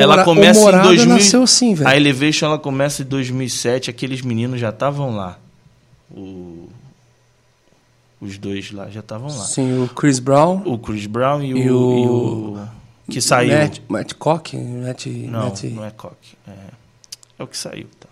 Ela 0.02 0.24
começa 0.24 0.60
o 0.60 0.64
Morada 0.64 0.84
em 0.86 0.96
2000. 0.96 1.16
nasceu 1.16 1.44
assim, 1.44 1.74
velho. 1.76 1.88
A 1.89 1.96
Elevation 1.96 2.46
ela 2.48 2.60
começa 2.60 3.02
em 3.02 3.06
2007, 3.06 3.89
aqueles 3.89 4.22
meninos 4.22 4.60
já 4.60 4.70
estavam 4.70 5.16
lá. 5.16 5.38
O- 6.12 6.70
os 8.22 8.38
dois 8.38 8.72
lá 8.72 8.89
já 8.89 9.00
estavam 9.02 9.28
lá. 9.28 9.44
Sim, 9.46 9.84
o 9.84 9.88
Chris 9.89 10.20
Brown. 10.20 10.62
O 10.66 10.78
Chris 10.78 11.06
Brown 11.06 11.41
e 11.44 11.54
o, 11.54 11.58
E 11.58 11.72
o- 11.72 11.98
e 11.98 12.08
o- 12.08 12.68
que 13.12 13.20
saiu. 13.22 13.58
Matt, 13.58 13.80
Matt 13.89 14.14
Cock, 14.14 14.56
Matt, 14.58 15.06
não, 15.08 15.44
Matt, 15.46 15.64
não 15.66 15.86
é 15.86 15.91
Coque. 15.91 16.36
É, 16.48 16.52
é 17.39 17.44
o 17.44 17.48
que 17.48 17.58
saiu. 17.58 17.88
Tá. 18.00 18.08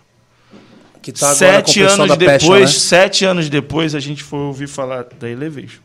que 1.00 1.10
tá 1.10 1.34
sete 1.34 1.82
anos 1.82 1.96
da 2.10 2.16
Passion, 2.16 2.38
depois, 2.48 2.60
né? 2.74 2.78
sete 2.78 3.24
anos 3.24 3.48
depois, 3.48 3.92
a 3.96 3.98
gente 3.98 4.22
foi 4.22 4.38
ouvir 4.38 4.68
falar 4.68 5.02
da 5.18 5.28
Elevation. 5.28 5.80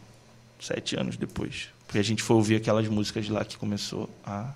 Sete 0.60 0.95
anos 0.95 1.18
depois. 1.18 1.70
Porque 1.88 1.98
a 1.98 2.04
gente 2.04 2.22
foi 2.22 2.36
ouvir 2.36 2.58
aquelas 2.58 2.88
músicas 2.88 3.28
lá 3.28 3.43
que 3.43 3.58
começou 3.58 4.08
a, 4.24 4.52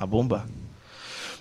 a 0.00 0.06
bombar. 0.06 0.46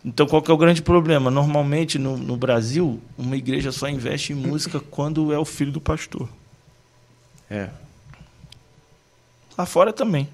Então, 0.06 0.28
qual 0.28 0.42
que 0.42 0.52
é 0.52 0.54
o 0.54 0.58
grande 0.58 0.82
problema? 0.82 1.32
Normalmente, 1.32 1.98
no, 1.98 2.16
no 2.18 2.38
Brasil, 2.38 3.02
uma 3.18 3.36
igreja 3.36 3.72
só 3.72 3.90
investe 3.90 4.34
em 4.34 4.36
música 4.36 4.80
quando 4.92 5.34
é 5.34 5.40
o 5.40 5.46
filho 5.46 5.72
do 5.72 5.82
pastor. 5.82 6.28
É. 7.50 7.70
Lá 9.58 9.66
fora 9.66 9.92
também. 9.92 10.28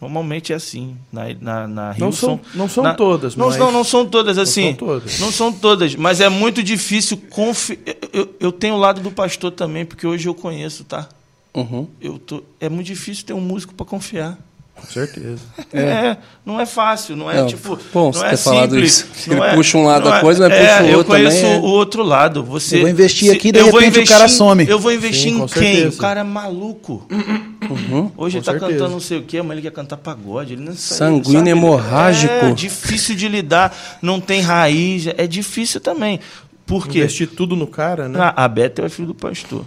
Normalmente 0.00 0.52
é 0.52 0.56
assim. 0.56 0.96
Na, 1.12 1.22
na, 1.40 1.68
na 1.68 1.94
Não 1.98 2.08
Hillsong- 2.08 2.12
são, 2.12 2.40
não 2.54 2.68
são 2.68 2.82
na- 2.84 2.94
todas, 2.94 3.36
não, 3.36 3.46
mas... 3.46 3.56
não, 3.56 3.70
não 3.70 3.84
são 3.84 4.04
todas 4.06 4.38
assim. 4.38 4.68
são 4.70 4.74
todas. 4.74 5.20
Não 5.20 5.30
são 5.32 5.52
todas, 5.52 5.94
mas 5.94 6.20
é 6.20 6.28
muito 6.28 6.62
difícil 6.62 7.16
confi... 7.30 7.78
eu, 7.86 7.96
eu, 8.12 8.34
eu 8.40 8.52
tenho 8.52 8.74
o 8.74 8.78
lado 8.78 9.00
do 9.00 9.10
pastor 9.10 9.52
também, 9.52 9.84
porque 9.84 10.06
hoje 10.06 10.28
eu 10.28 10.34
conheço, 10.34 10.84
tá? 10.84 11.08
Uhum. 11.54 11.86
Eu 12.00 12.18
tô... 12.18 12.42
É 12.60 12.68
muito 12.68 12.86
difícil 12.88 13.24
ter 13.24 13.32
um 13.34 13.40
músico 13.40 13.72
para 13.72 13.86
confiar. 13.86 14.36
Com 14.76 14.86
certeza. 14.86 15.38
É. 15.72 16.16
não 16.44 16.60
é 16.60 16.66
fácil, 16.66 17.16
não 17.16 17.30
é 17.30 17.36
Não, 17.40 17.46
tipo. 17.46 17.78
bom 17.92 18.06
não 18.06 18.12
você 18.12 18.24
é 18.26 18.30
ter 18.30 18.36
falado 18.36 18.70
simples, 18.72 18.92
isso. 18.92 19.30
não 19.30 19.36
Ele 19.38 19.46
é- 19.46 19.54
puxa 19.54 19.78
um 19.78 19.84
lado 19.86 20.10
da 20.10 20.18
é- 20.18 20.20
coisa, 20.20 20.48
mas 20.48 20.58
puxa 20.58 20.70
é, 20.70 20.82
o 20.82 20.86
Eu 20.86 20.98
outro 20.98 21.12
conheço 21.12 21.36
também, 21.36 21.52
é. 21.54 21.58
o 21.58 21.62
outro 21.62 22.02
lado. 22.02 22.44
Você, 22.44 22.76
Eu 22.76 22.80
vou 22.80 22.90
investir 22.90 23.28
se- 23.30 23.34
aqui, 23.36 23.52
de 23.52 23.58
eu 23.60 23.70
vou 23.70 23.80
repente 23.80 23.94
o 23.94 23.96
investir 23.98 24.16
cara 24.18 24.28
em- 24.28 24.34
some. 24.34 24.66
Eu 24.68 24.78
vou 24.78 24.92
investir 24.92 25.30
Sim, 25.32 25.36
em 25.42 25.46
quem? 25.46 25.48
certeza. 25.74 25.96
O 25.96 26.00
cara 26.00 26.20
é 26.20 26.24
maluco. 26.24 27.06
Uhum. 27.10 28.10
Hoje 28.16 28.38
ele 28.38 28.44
tá 28.44 28.52
certeza. 28.52 28.72
cantando 28.72 28.90
não 28.90 29.00
sei 29.00 29.18
o 29.18 29.22
quê, 29.22 29.40
mas 29.40 29.52
ele 29.52 29.62
quer 29.62 29.72
cantar 29.72 29.96
pagode. 29.96 30.52
Ele 30.52 30.62
não 30.62 30.74
sabe- 30.74 30.98
Sanguíneo 30.98 31.38
sabe? 31.38 31.50
hemorrágico. 31.50 32.34
É 32.34 32.50
difícil 32.52 33.14
de 33.14 33.26
lidar, 33.28 33.74
não 34.02 34.20
tem 34.20 34.40
raiz, 34.42 35.06
é 35.06 35.26
difícil 35.26 35.80
também. 35.80 36.20
Por 36.66 36.86
quê? 36.88 36.98
Investir 36.98 37.28
tudo 37.28 37.56
no 37.56 37.66
cara, 37.66 38.08
né? 38.08 38.18
Ah, 38.20 38.44
a 38.44 38.48
Bethel 38.48 38.84
é 38.84 38.88
filho 38.88 39.08
do 39.08 39.14
pastor. 39.14 39.64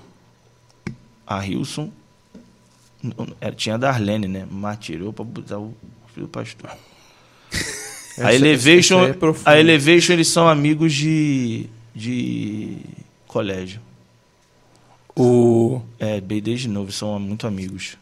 A 1.26 1.46
Hilson 1.46 1.90
tinha 3.56 3.76
a 3.76 3.78
Darlene, 3.78 4.28
né? 4.28 4.48
Mas 4.50 4.80
tirou 4.80 5.14
pra 5.14 5.24
botar 5.24 5.60
o 5.60 5.74
filho 6.14 6.28
do 6.28 6.32
pastor. 6.32 6.72
A 8.20 8.34
Elevation, 8.34 9.06
é 9.06 9.16
a 9.46 9.60
Elevation 9.60 10.14
eles 10.14 10.28
são 10.28 10.50
amigos 10.50 10.92
de 10.92 11.70
de 11.94 12.78
colégio. 13.28 13.82
O... 15.16 15.82
É, 16.00 16.22
desde 16.22 16.68
novo, 16.68 16.92
são 16.92 17.20
muito 17.20 17.48
amigos. 17.48 17.98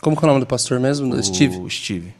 Como 0.00 0.16
que 0.16 0.24
é 0.24 0.26
o 0.26 0.28
nome 0.28 0.40
do 0.40 0.46
pastor 0.46 0.78
mesmo? 0.78 1.14
o 1.14 1.22
Steve. 1.22 1.70
Steve. 1.70 2.14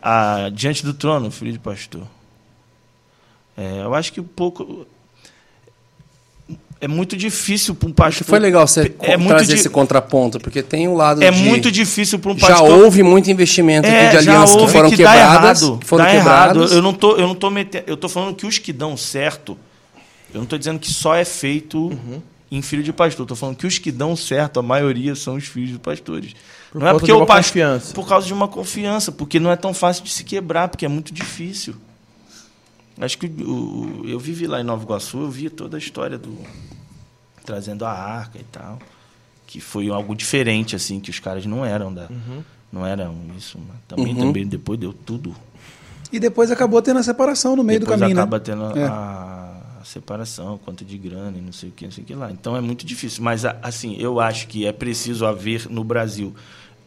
Ah, 0.00 0.48
Diante 0.52 0.84
do 0.84 0.94
trono, 0.94 1.30
filho 1.30 1.52
de 1.52 1.58
pastor. 1.58 2.06
É, 3.56 3.82
eu 3.82 3.94
acho 3.94 4.12
que 4.12 4.20
um 4.20 4.24
pouco. 4.24 4.86
É 6.80 6.86
muito 6.88 7.16
difícil 7.16 7.74
para 7.74 7.88
um 7.88 7.92
pastor. 7.92 8.26
Foi 8.26 8.38
legal 8.38 8.66
você 8.66 8.94
é 9.00 9.16
muito 9.16 9.30
trazer 9.30 9.54
di- 9.54 9.60
esse 9.60 9.68
contraponto, 9.70 10.38
porque 10.38 10.62
tem 10.62 10.86
o 10.88 10.94
lado 10.94 11.22
É 11.22 11.30
de... 11.30 11.38
muito 11.42 11.70
difícil 11.72 12.18
para 12.18 12.32
um 12.32 12.38
Já 12.38 12.48
pastor. 12.48 12.70
houve 12.70 13.02
muito 13.02 13.30
investimento 13.30 13.88
aqui 13.88 13.96
de 13.96 14.04
É, 14.04 14.12
já 14.12 14.18
alianças 14.32 14.54
que 14.56 14.60
houve 14.62 14.72
foram 14.72 14.90
que 14.90 14.96
dá 15.02 15.12
quebradas. 15.12 15.62
errado, 15.62 15.78
que 15.78 15.86
foram 15.86 16.04
dá 16.04 16.10
quebradas. 16.10 16.56
errado. 16.56 16.74
Eu 16.74 16.82
não 16.82 16.92
tô, 16.92 17.16
eu 17.16 17.26
não 17.26 17.34
tô 17.34 17.50
metendo, 17.50 17.84
eu 17.86 17.96
tô 17.96 18.08
falando 18.08 18.34
que 18.34 18.46
os 18.46 18.58
que 18.58 18.72
dão 18.72 18.96
certo, 18.96 19.56
eu 20.34 20.40
não 20.40 20.46
tô 20.46 20.58
dizendo 20.58 20.78
que 20.78 20.90
só 20.90 21.14
é 21.14 21.24
feito 21.24 21.78
Uhum. 21.88 22.20
em 22.50 22.60
filho 22.62 22.82
de 22.82 22.92
pastor. 22.92 23.24
Eu 23.24 23.28
tô 23.28 23.36
falando 23.36 23.56
que 23.56 23.66
os 23.66 23.78
que 23.78 23.90
dão 23.90 24.14
certo, 24.14 24.60
a 24.60 24.62
maioria 24.62 25.14
são 25.14 25.34
os 25.36 25.44
filhos 25.46 25.70
de 25.70 25.78
pastores. 25.78 26.32
Por 26.70 26.80
não 26.82 26.88
é 26.88 26.92
porque 26.92 27.06
de 27.06 27.12
o 27.12 27.16
uma 27.16 27.26
pastor, 27.26 27.44
confiança. 27.44 27.94
por 27.94 28.06
causa 28.06 28.26
de 28.26 28.34
uma 28.34 28.48
confiança, 28.48 29.10
porque 29.10 29.40
não 29.40 29.50
é 29.50 29.56
tão 29.56 29.72
fácil 29.72 30.04
de 30.04 30.10
se 30.10 30.22
quebrar, 30.24 30.68
porque 30.68 30.84
é 30.84 30.88
muito 30.88 31.12
difícil. 31.14 31.74
Acho 32.98 33.18
que 33.18 33.26
o- 33.26 34.02
eu 34.06 34.18
vivi 34.18 34.46
lá 34.46 34.60
em 34.60 34.64
Nova 34.64 34.82
Iguaçu, 34.82 35.18
eu 35.18 35.30
vi 35.30 35.50
toda 35.50 35.76
a 35.76 35.78
história 35.78 36.16
do 36.16 36.36
trazendo 37.44 37.84
a 37.84 37.90
arca 37.92 38.38
e 38.38 38.44
tal, 38.44 38.78
que 39.46 39.60
foi 39.60 39.88
algo 39.90 40.14
diferente 40.14 40.74
assim, 40.74 40.98
que 40.98 41.10
os 41.10 41.18
caras 41.20 41.46
não 41.46 41.64
eram 41.64 41.92
da 41.92 42.06
Uhum. 42.10 42.42
não 42.72 42.84
eram 42.86 43.14
isso, 43.36 43.58
mas 43.66 43.76
também 43.86 44.14
Uhum. 44.14 44.20
também 44.20 44.46
depois 44.46 44.78
deu 44.78 44.92
tudo. 44.92 45.34
E 46.12 46.18
depois 46.18 46.50
acabou 46.50 46.80
tendo 46.82 46.98
a 46.98 47.02
separação 47.02 47.54
no 47.56 47.62
meio 47.62 47.80
depois 47.80 47.98
do 47.98 48.00
caminho, 48.00 48.18
acaba 48.18 48.38
né? 48.38 48.44
tendo 48.44 48.78
É. 48.78 48.84
a, 48.86 49.60
a 49.80 49.84
separação, 49.84 50.58
quanto 50.64 50.84
de 50.84 50.96
grana 50.98 51.36
e 51.38 51.40
não 51.40 51.52
sei 51.52 51.68
o 51.68 51.72
que, 51.72 51.84
não 51.84 51.92
sei 51.92 52.02
o 52.02 52.06
que 52.06 52.14
lá. 52.14 52.30
Então 52.32 52.56
é 52.56 52.60
muito 52.60 52.84
difícil, 52.84 53.22
mas 53.22 53.44
assim, 53.44 53.96
eu 53.98 54.18
acho 54.20 54.48
que 54.48 54.66
é 54.66 54.72
preciso 54.72 55.24
haver 55.26 55.68
no 55.70 55.84
Brasil 55.84 56.34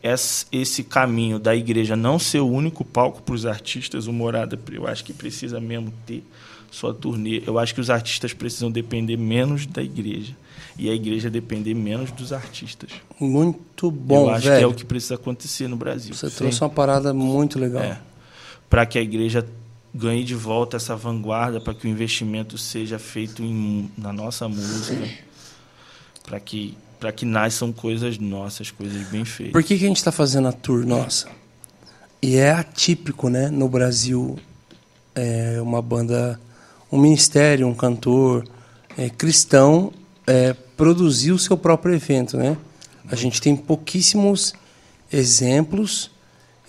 esse, 0.01 0.83
caminho 0.83 1.37
da 1.39 1.55
igreja 1.55 1.95
não 1.95 2.17
ser 2.17 2.39
o 2.39 2.47
único 2.47 2.85
palco 2.85 3.21
para 3.21 3.35
os 3.35 3.45
artistas, 3.45 4.07
o 4.07 4.13
Morada, 4.13 4.59
eu 4.71 4.87
acho 4.87 5.03
que 5.03 5.13
precisa 5.13 5.59
mesmo 5.59 5.93
ter 6.05 6.23
sua 6.71 6.93
turnê. 6.93 7.43
Eu 7.45 7.57
acho 7.59 7.73
que 7.73 7.81
os 7.81 7.89
artistas 7.89 8.31
precisam 8.33 8.71
depender 8.71 9.17
menos 9.17 9.65
da 9.65 9.81
igreja 9.81 10.35
e 10.77 10.89
a 10.89 10.93
igreja 10.93 11.29
depender 11.29 11.73
menos 11.73 12.11
dos 12.11 12.31
artistas. 12.31 12.89
Muito 13.19 13.91
bom, 13.91 14.27
eu 14.27 14.29
acho 14.29 14.47
velho. 14.47 14.57
que 14.57 14.63
é 14.63 14.67
o 14.67 14.73
que 14.73 14.85
precisa 14.85 15.15
acontecer 15.15 15.67
no 15.67 15.75
Brasil. 15.75 16.13
Você 16.13 16.29
trouxe 16.29 16.61
uma 16.61 16.69
parada 16.69 17.13
muito 17.13 17.59
legal. 17.59 17.83
É. 17.83 17.99
Para 18.69 18.85
que 18.85 18.97
a 18.97 19.01
igreja 19.01 19.45
ganhe 19.93 20.23
de 20.23 20.35
volta 20.35 20.77
essa 20.77 20.95
vanguarda, 20.95 21.59
para 21.59 21.73
que 21.73 21.87
o 21.87 21.89
investimento 21.89 22.57
seja 22.57 22.99
feito 22.99 23.41
em- 23.41 23.89
na 23.97 24.13
nossa 24.13 24.47
música, 24.47 25.09
para 26.23 26.39
que 26.39 26.77
para 26.99 27.11
que 27.11 27.25
nasçam 27.25 27.71
coisas 27.71 28.17
nossas, 28.17 28.71
coisas 28.71 29.07
bem 29.07 29.23
feitas. 29.23 29.53
Por 29.53 29.63
que, 29.63 29.77
que 29.77 29.85
a 29.85 29.87
gente 29.87 29.97
está 29.97 30.11
fazendo 30.11 30.47
a 30.47 30.51
tour 30.51 30.85
nossa? 30.85 31.29
E 32.21 32.35
é 32.35 32.51
atípico, 32.51 33.29
né? 33.29 33.49
No 33.49 33.69
Brasil, 33.69 34.37
é 35.15 35.61
uma 35.61 35.81
banda, 35.81 36.39
um 36.91 36.99
ministério, 36.99 37.67
um 37.67 37.73
cantor 37.73 38.45
é, 38.97 39.09
cristão 39.09 39.93
é, 40.27 40.53
produzir 40.75 41.31
o 41.31 41.39
seu 41.39 41.57
próprio 41.57 41.95
evento, 41.95 42.37
né? 42.37 42.57
A 43.09 43.15
gente 43.15 43.41
tem 43.41 43.55
pouquíssimos 43.55 44.53
exemplos 45.11 46.11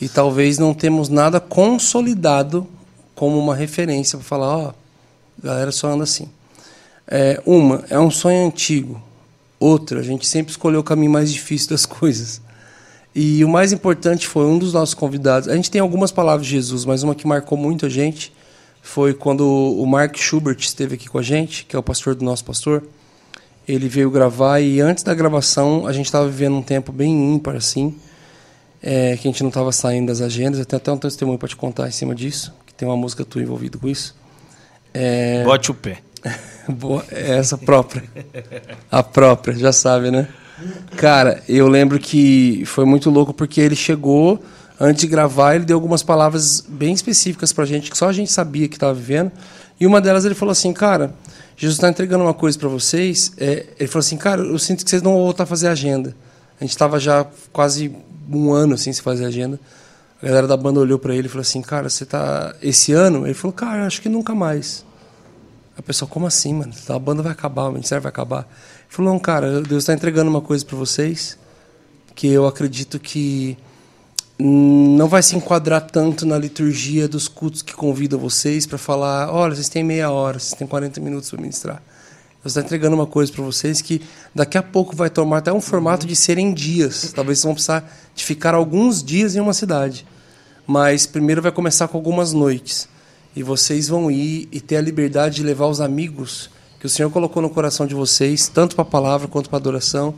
e 0.00 0.08
talvez 0.08 0.58
não 0.58 0.72
temos 0.72 1.08
nada 1.08 1.40
consolidado 1.40 2.66
como 3.14 3.38
uma 3.38 3.54
referência 3.54 4.16
para 4.16 4.26
falar, 4.26 4.56
ó, 4.56 4.68
a 5.42 5.46
galera 5.46 5.72
só 5.72 5.88
anda 5.88 6.04
assim. 6.04 6.28
É, 7.06 7.42
uma, 7.44 7.84
é 7.90 7.98
um 7.98 8.10
sonho 8.10 8.46
antigo. 8.46 9.02
Outra, 9.60 10.00
a 10.00 10.02
gente 10.02 10.26
sempre 10.26 10.50
escolheu 10.50 10.80
o 10.80 10.84
caminho 10.84 11.12
mais 11.12 11.30
difícil 11.30 11.68
das 11.68 11.84
coisas. 11.86 12.40
E 13.14 13.44
o 13.44 13.48
mais 13.48 13.72
importante 13.72 14.26
foi 14.26 14.46
um 14.46 14.58
dos 14.58 14.72
nossos 14.72 14.94
convidados. 14.94 15.48
A 15.48 15.54
gente 15.54 15.70
tem 15.70 15.80
algumas 15.80 16.10
palavras 16.10 16.46
de 16.46 16.52
Jesus, 16.52 16.86
mas 16.86 17.02
uma 17.02 17.14
que 17.14 17.26
marcou 17.26 17.58
muito 17.58 17.84
a 17.84 17.88
gente 17.88 18.32
foi 18.80 19.12
quando 19.12 19.46
o 19.46 19.86
Mark 19.86 20.16
Schubert 20.16 20.56
esteve 20.58 20.94
aqui 20.94 21.08
com 21.08 21.18
a 21.18 21.22
gente, 21.22 21.66
que 21.66 21.76
é 21.76 21.78
o 21.78 21.82
pastor 21.82 22.14
do 22.14 22.24
nosso 22.24 22.44
pastor. 22.44 22.82
Ele 23.68 23.88
veio 23.88 24.10
gravar 24.10 24.60
e 24.60 24.80
antes 24.80 25.04
da 25.04 25.14
gravação 25.14 25.86
a 25.86 25.92
gente 25.92 26.06
estava 26.06 26.26
vivendo 26.26 26.56
um 26.56 26.62
tempo 26.62 26.90
bem 26.90 27.34
ímpar 27.34 27.56
assim, 27.56 27.94
é, 28.82 29.16
que 29.16 29.28
a 29.28 29.30
gente 29.30 29.42
não 29.42 29.50
estava 29.50 29.70
saindo 29.70 30.06
das 30.06 30.20
agendas. 30.20 30.58
Eu 30.58 30.64
tenho 30.64 30.80
até 30.80 30.90
um 30.90 30.96
testemunho 30.96 31.38
para 31.38 31.48
te 31.48 31.56
contar 31.56 31.88
em 31.88 31.92
cima 31.92 32.14
disso, 32.14 32.54
que 32.66 32.72
tem 32.72 32.88
uma 32.88 32.96
música 32.96 33.24
tua 33.24 33.42
envolvida 33.42 33.76
com 33.76 33.88
isso. 33.88 34.16
É, 34.94 35.44
Bote 35.44 35.70
o 35.70 35.74
pé. 35.74 35.98
Boa, 36.68 37.04
é 37.10 37.38
essa 37.38 37.56
própria. 37.56 38.04
A 38.90 39.02
própria, 39.02 39.56
já 39.56 39.72
sabe, 39.72 40.10
né? 40.10 40.28
Cara, 40.96 41.42
eu 41.48 41.68
lembro 41.68 41.98
que 41.98 42.62
foi 42.66 42.84
muito 42.84 43.10
louco 43.10 43.32
porque 43.32 43.60
ele 43.60 43.74
chegou, 43.74 44.42
antes 44.78 45.00
de 45.02 45.06
gravar, 45.06 45.54
ele 45.54 45.64
deu 45.64 45.76
algumas 45.76 46.02
palavras 46.02 46.64
bem 46.68 46.92
específicas 46.92 47.52
pra 47.52 47.64
gente, 47.64 47.90
que 47.90 47.96
só 47.96 48.08
a 48.08 48.12
gente 48.12 48.30
sabia 48.30 48.68
que 48.68 48.76
estava 48.76 48.92
vivendo. 48.94 49.32
E 49.78 49.86
uma 49.86 50.00
delas 50.00 50.24
ele 50.24 50.34
falou 50.34 50.52
assim, 50.52 50.72
cara, 50.72 51.14
Jesus 51.56 51.76
está 51.76 51.88
entregando 51.88 52.24
uma 52.24 52.34
coisa 52.34 52.58
para 52.58 52.68
vocês. 52.68 53.32
É, 53.38 53.66
ele 53.78 53.88
falou 53.88 54.00
assim, 54.00 54.16
cara, 54.18 54.42
eu 54.42 54.58
sinto 54.58 54.84
que 54.84 54.90
vocês 54.90 55.02
não 55.02 55.12
vão 55.12 55.22
voltar 55.22 55.44
a 55.44 55.46
fazer 55.46 55.68
agenda. 55.68 56.14
A 56.60 56.64
gente 56.64 56.72
estava 56.72 57.00
já 57.00 57.26
quase 57.50 57.94
um 58.30 58.52
ano 58.52 58.76
sem 58.76 58.92
fazer 58.92 59.24
agenda. 59.24 59.58
A 60.22 60.26
galera 60.26 60.46
da 60.46 60.56
banda 60.56 60.80
olhou 60.80 60.98
para 60.98 61.14
ele 61.14 61.26
e 61.26 61.30
falou 61.30 61.40
assim, 61.40 61.62
cara, 61.62 61.88
você 61.88 62.04
tá 62.04 62.54
esse 62.62 62.92
ano? 62.92 63.26
Ele 63.26 63.32
falou, 63.32 63.54
cara, 63.54 63.86
acho 63.86 64.02
que 64.02 64.08
nunca 64.08 64.34
mais. 64.34 64.84
A 65.80 65.82
pessoa, 65.82 66.06
como 66.06 66.26
assim, 66.26 66.52
mano? 66.52 66.74
A 66.90 66.98
banda 66.98 67.22
vai 67.22 67.32
acabar, 67.32 67.68
o 67.68 67.72
ministério 67.72 68.02
vai 68.02 68.10
acabar. 68.10 68.40
Ele 68.40 68.86
falou, 68.90 69.12
não, 69.12 69.18
cara, 69.18 69.62
Deus 69.62 69.84
está 69.84 69.94
entregando 69.94 70.30
uma 70.30 70.42
coisa 70.42 70.62
para 70.62 70.76
vocês 70.76 71.38
que 72.14 72.26
eu 72.26 72.46
acredito 72.46 73.00
que 73.00 73.56
não 74.38 75.08
vai 75.08 75.22
se 75.22 75.34
enquadrar 75.34 75.80
tanto 75.80 76.26
na 76.26 76.36
liturgia 76.36 77.08
dos 77.08 77.28
cultos 77.28 77.62
que 77.62 77.72
convidam 77.72 78.18
vocês 78.18 78.66
para 78.66 78.76
falar, 78.76 79.32
olha, 79.32 79.54
vocês 79.54 79.70
têm 79.70 79.82
meia 79.82 80.10
hora, 80.10 80.38
vocês 80.38 80.52
têm 80.52 80.66
40 80.66 81.00
minutos 81.00 81.30
para 81.30 81.40
ministrar. 81.40 81.82
Deus 82.42 82.54
está 82.54 82.60
entregando 82.60 82.94
uma 82.94 83.06
coisa 83.06 83.32
para 83.32 83.42
vocês 83.42 83.80
que 83.80 84.02
daqui 84.34 84.58
a 84.58 84.62
pouco 84.62 84.94
vai 84.94 85.08
tomar 85.08 85.38
até 85.38 85.50
um 85.50 85.62
formato 85.62 86.06
de 86.06 86.14
serem 86.14 86.52
dias. 86.52 87.10
Talvez 87.14 87.38
vocês 87.38 87.44
vão 87.44 87.54
precisar 87.54 87.90
de 88.14 88.22
ficar 88.22 88.54
alguns 88.54 89.02
dias 89.02 89.34
em 89.34 89.40
uma 89.40 89.54
cidade. 89.54 90.06
Mas 90.66 91.06
primeiro 91.06 91.40
vai 91.40 91.52
começar 91.52 91.88
com 91.88 91.96
algumas 91.96 92.34
noites. 92.34 92.86
E 93.40 93.42
vocês 93.42 93.88
vão 93.88 94.10
ir 94.10 94.48
e 94.52 94.60
ter 94.60 94.76
a 94.76 94.82
liberdade 94.82 95.36
de 95.36 95.42
levar 95.42 95.66
os 95.66 95.80
amigos 95.80 96.50
que 96.78 96.84
o 96.84 96.90
Senhor 96.90 97.08
colocou 97.08 97.40
no 97.40 97.48
coração 97.48 97.86
de 97.86 97.94
vocês, 97.94 98.48
tanto 98.48 98.76
para 98.76 98.82
a 98.82 98.86
palavra 98.86 99.26
quanto 99.28 99.48
para 99.48 99.56
a 99.56 99.60
adoração, 99.60 100.14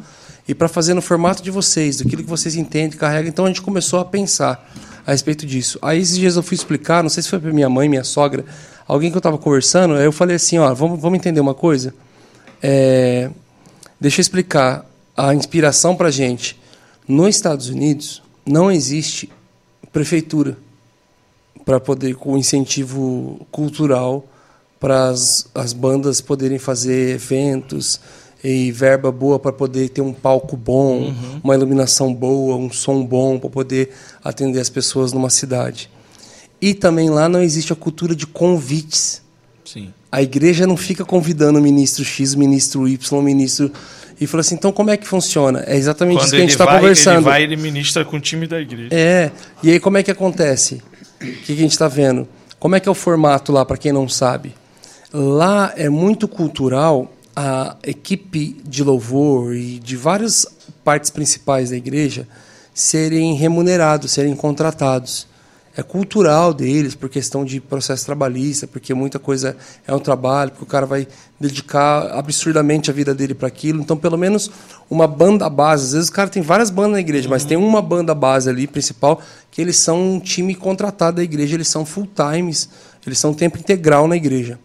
e 0.48 0.52
para 0.52 0.66
fazer 0.66 0.92
no 0.92 1.00
formato 1.00 1.40
de 1.40 1.48
vocês, 1.48 1.98
daquilo 1.98 2.24
que 2.24 2.28
vocês 2.28 2.56
entendem, 2.56 2.98
carregam. 2.98 3.28
Então 3.28 3.44
a 3.44 3.48
gente 3.48 3.62
começou 3.62 4.00
a 4.00 4.04
pensar 4.04 4.68
a 5.06 5.12
respeito 5.12 5.46
disso. 5.46 5.78
Aí 5.80 6.00
esses 6.00 6.18
dias 6.18 6.34
eu 6.34 6.42
fui 6.42 6.56
explicar, 6.56 7.00
não 7.00 7.08
sei 7.08 7.22
se 7.22 7.28
foi 7.28 7.38
para 7.38 7.52
minha 7.52 7.68
mãe, 7.68 7.88
minha 7.88 8.02
sogra, 8.02 8.44
alguém 8.88 9.08
que 9.08 9.16
eu 9.16 9.20
estava 9.20 9.38
conversando, 9.38 9.94
aí 9.94 10.04
eu 10.04 10.10
falei 10.10 10.34
assim, 10.34 10.58
ó, 10.58 10.74
vamos, 10.74 11.00
vamos 11.00 11.16
entender 11.16 11.38
uma 11.38 11.54
coisa? 11.54 11.94
É, 12.60 13.30
deixa 14.00 14.18
eu 14.18 14.22
explicar 14.22 14.84
a 15.16 15.32
inspiração 15.32 15.94
para 15.94 16.10
gente. 16.10 16.60
Nos 17.06 17.36
Estados 17.36 17.68
Unidos 17.68 18.20
não 18.44 18.68
existe 18.68 19.30
prefeitura 19.92 20.56
para 21.64 21.78
poder 21.78 22.14
com 22.14 22.36
incentivo 22.36 23.46
cultural 23.50 24.26
para 24.82 25.08
as, 25.08 25.46
as 25.54 25.72
bandas 25.72 26.20
poderem 26.20 26.58
fazer 26.58 27.14
eventos 27.14 28.00
e 28.42 28.72
verba 28.72 29.12
boa 29.12 29.38
para 29.38 29.52
poder 29.52 29.88
ter 29.90 30.00
um 30.00 30.12
palco 30.12 30.56
bom, 30.56 31.14
uma 31.42 31.54
iluminação 31.54 32.12
boa, 32.12 32.56
um 32.56 32.70
som 32.72 33.04
bom 33.04 33.38
para 33.38 33.48
poder 33.48 33.90
atender 34.24 34.58
as 34.58 34.68
pessoas 34.68 35.12
numa 35.12 35.30
cidade. 35.30 35.88
E 36.60 36.74
também 36.74 37.10
lá 37.10 37.28
não 37.28 37.40
existe 37.40 37.72
a 37.72 37.76
cultura 37.76 38.14
de 38.14 38.26
convites. 38.26 39.22
Sim. 39.64 39.92
A 40.10 40.20
igreja 40.20 40.66
não 40.66 40.76
fica 40.76 41.04
convidando 41.04 41.60
o 41.60 41.62
ministro 41.62 42.04
X, 42.04 42.34
o 42.34 42.38
ministro 42.38 42.88
Y, 42.88 43.18
o 43.18 43.22
ministro. 43.22 43.70
E 44.20 44.26
falou 44.26 44.40
assim: 44.40 44.56
então 44.56 44.72
como 44.72 44.90
é 44.90 44.96
que 44.96 45.06
funciona? 45.06 45.62
É 45.66 45.76
exatamente 45.76 46.22
isso 46.22 46.30
que 46.30 46.36
a 46.36 46.40
gente 46.40 46.50
está 46.50 46.66
conversando. 46.66 47.18
ele 47.18 47.24
vai, 47.24 47.42
ele 47.44 47.56
ministra 47.56 48.04
com 48.04 48.16
o 48.16 48.20
time 48.20 48.48
da 48.48 48.60
igreja. 48.60 48.88
É. 48.92 49.30
E 49.62 49.70
aí 49.70 49.78
como 49.78 49.98
é 49.98 50.02
que 50.02 50.10
acontece? 50.10 50.82
O 51.30 51.42
que, 51.42 51.52
a 51.52 51.56
gente 51.56 51.72
está 51.72 51.88
vendo? 51.88 52.26
Como 52.58 52.74
é 52.76 52.80
que 52.80 52.88
é 52.88 52.92
o 52.92 52.94
formato 52.94 53.52
lá, 53.52 53.64
para 53.64 53.76
quem 53.76 53.92
não 53.92 54.08
sabe? 54.08 54.54
Lá 55.12 55.72
é 55.76 55.88
muito 55.88 56.26
cultural 56.26 57.12
a 57.34 57.76
equipe 57.82 58.60
de 58.64 58.82
louvor 58.82 59.54
e 59.54 59.78
de 59.78 59.96
várias 59.96 60.46
partes 60.84 61.10
principais 61.10 61.70
da 61.70 61.76
igreja 61.76 62.26
serem 62.74 63.34
remunerados, 63.34 64.12
serem 64.12 64.34
contratados. 64.34 65.26
É 65.74 65.82
cultural 65.82 66.52
deles, 66.52 66.94
por 66.94 67.08
questão 67.08 67.46
de 67.46 67.58
processo 67.58 68.04
trabalhista, 68.04 68.66
porque 68.66 68.92
muita 68.92 69.18
coisa 69.18 69.56
é 69.86 69.94
um 69.94 69.98
trabalho, 69.98 70.50
porque 70.50 70.64
o 70.64 70.66
cara 70.66 70.84
vai 70.84 71.08
dedicar 71.40 72.12
absurdamente 72.12 72.90
a 72.90 72.94
vida 72.94 73.14
dele 73.14 73.32
para 73.32 73.48
aquilo. 73.48 73.80
Então, 73.80 73.96
pelo 73.96 74.18
menos 74.18 74.50
uma 74.90 75.06
banda 75.06 75.48
base. 75.48 75.86
Às 75.86 75.92
vezes 75.92 76.08
o 76.10 76.12
cara 76.12 76.28
tem 76.28 76.42
várias 76.42 76.68
bandas 76.68 76.92
na 76.92 77.00
igreja, 77.00 77.26
mas 77.26 77.44
tem 77.44 77.56
uma 77.56 77.80
banda 77.80 78.14
base 78.14 78.50
ali, 78.50 78.66
principal, 78.66 79.22
que 79.50 79.62
eles 79.62 79.76
são 79.76 80.14
um 80.16 80.20
time 80.20 80.54
contratado 80.54 81.16
da 81.16 81.22
igreja, 81.22 81.54
eles 81.54 81.68
são 81.68 81.86
full 81.86 82.06
times, 82.06 82.68
eles 83.06 83.18
são 83.18 83.32
tempo 83.32 83.58
integral 83.58 84.06
na 84.06 84.16
igreja. 84.16 84.58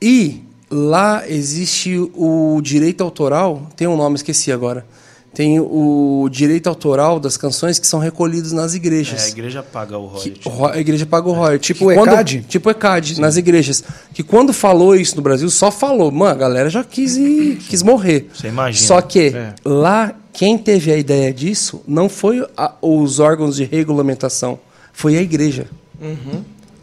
E 0.00 0.42
lá 0.70 1.28
existe 1.28 1.98
o 2.14 2.60
direito 2.62 3.02
autoral, 3.02 3.70
tem 3.76 3.86
um 3.86 3.96
nome, 3.96 4.16
esqueci 4.16 4.50
agora. 4.50 4.86
Tem 5.34 5.58
o 5.60 6.28
direito 6.30 6.68
autoral 6.68 7.18
das 7.18 7.36
canções 7.36 7.78
que 7.78 7.86
são 7.86 7.98
recolhidos 7.98 8.52
nas 8.52 8.72
É, 8.72 8.74
a 8.74 8.76
igrejas. 8.76 9.28
igreja 9.28 9.62
paga 9.62 9.98
o 9.98 10.08
Que- 10.08 10.30
royalty. 10.30 10.40
ro- 10.48 10.66
a 10.66 10.78
igreja 10.78 11.04
paga 11.04 11.28
o 11.28 11.32
royalty. 11.32 11.58
Tipo 11.74 11.86
Que 11.88 11.92
o 11.92 11.94
quando- 11.94 12.12
ECAD? 12.12 12.44
Tipo 12.48 12.68
o 12.68 12.70
ECAD, 12.70 13.20
nas 13.20 13.36
igrejas. 13.36 13.82
Que 14.12 14.22
quando 14.22 14.52
falou 14.52 14.94
isso 14.94 15.16
no 15.16 15.22
Brasil, 15.22 15.50
só 15.50 15.70
falou. 15.70 16.10
Mano, 16.12 16.30
a 16.30 16.34
galera 16.34 16.70
já 16.70 16.84
quis, 16.84 17.16
ir, 17.16 17.56
quis 17.68 17.82
morrer. 17.82 18.28
Você 18.32 18.48
imagina. 18.48 18.86
Só 18.86 19.00
que 19.02 19.34
É. 19.34 19.54
lá, 19.64 20.14
quem 20.32 20.56
teve 20.56 20.92
a 20.92 20.96
ideia 20.96 21.32
disso 21.32 21.82
não 21.86 22.08
foi 22.08 22.46
a- 22.56 22.74
os 22.80 23.18
órgãos 23.18 23.56
de 23.56 23.64
regulamentação, 23.64 24.58
foi 24.92 25.16
a 25.18 25.20
igreja. 25.22 25.66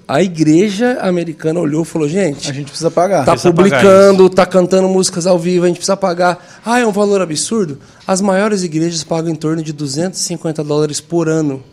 A 0.08 0.22
igreja 0.22 1.00
americana 1.02 1.60
olhou 1.60 1.84
e 1.84 1.86
falou: 1.86 2.08
gente, 2.08 2.50
A 2.50 2.54
gente 2.54 2.68
precisa 2.68 2.92
pagar. 2.92 3.26
tá 3.26 3.32
Precisa 3.32 3.54
pagar 3.54 3.70
publicando, 3.70 4.30
tá 4.30 4.46
cantando 4.46 4.88
músicas 4.90 5.26
ao 5.26 5.40
vivo, 5.40 5.66
a 5.66 5.68
gente 5.68 5.78
precisa 5.78 5.96
pagar. 5.98 6.62
Ah, 6.66 6.80
é 6.80 6.86
um 6.86 6.92
valor 6.92 7.22
absurdo? 7.22 7.80
As 8.06 8.20
maiores 8.22 8.64
igrejas 8.64 9.04
pagam 9.04 9.32
em 9.32 9.36
torno 9.36 9.64
de 9.64 9.72
250 9.72 10.64
dólares 10.64 11.00
por 11.00 11.30
ano. 11.30 11.64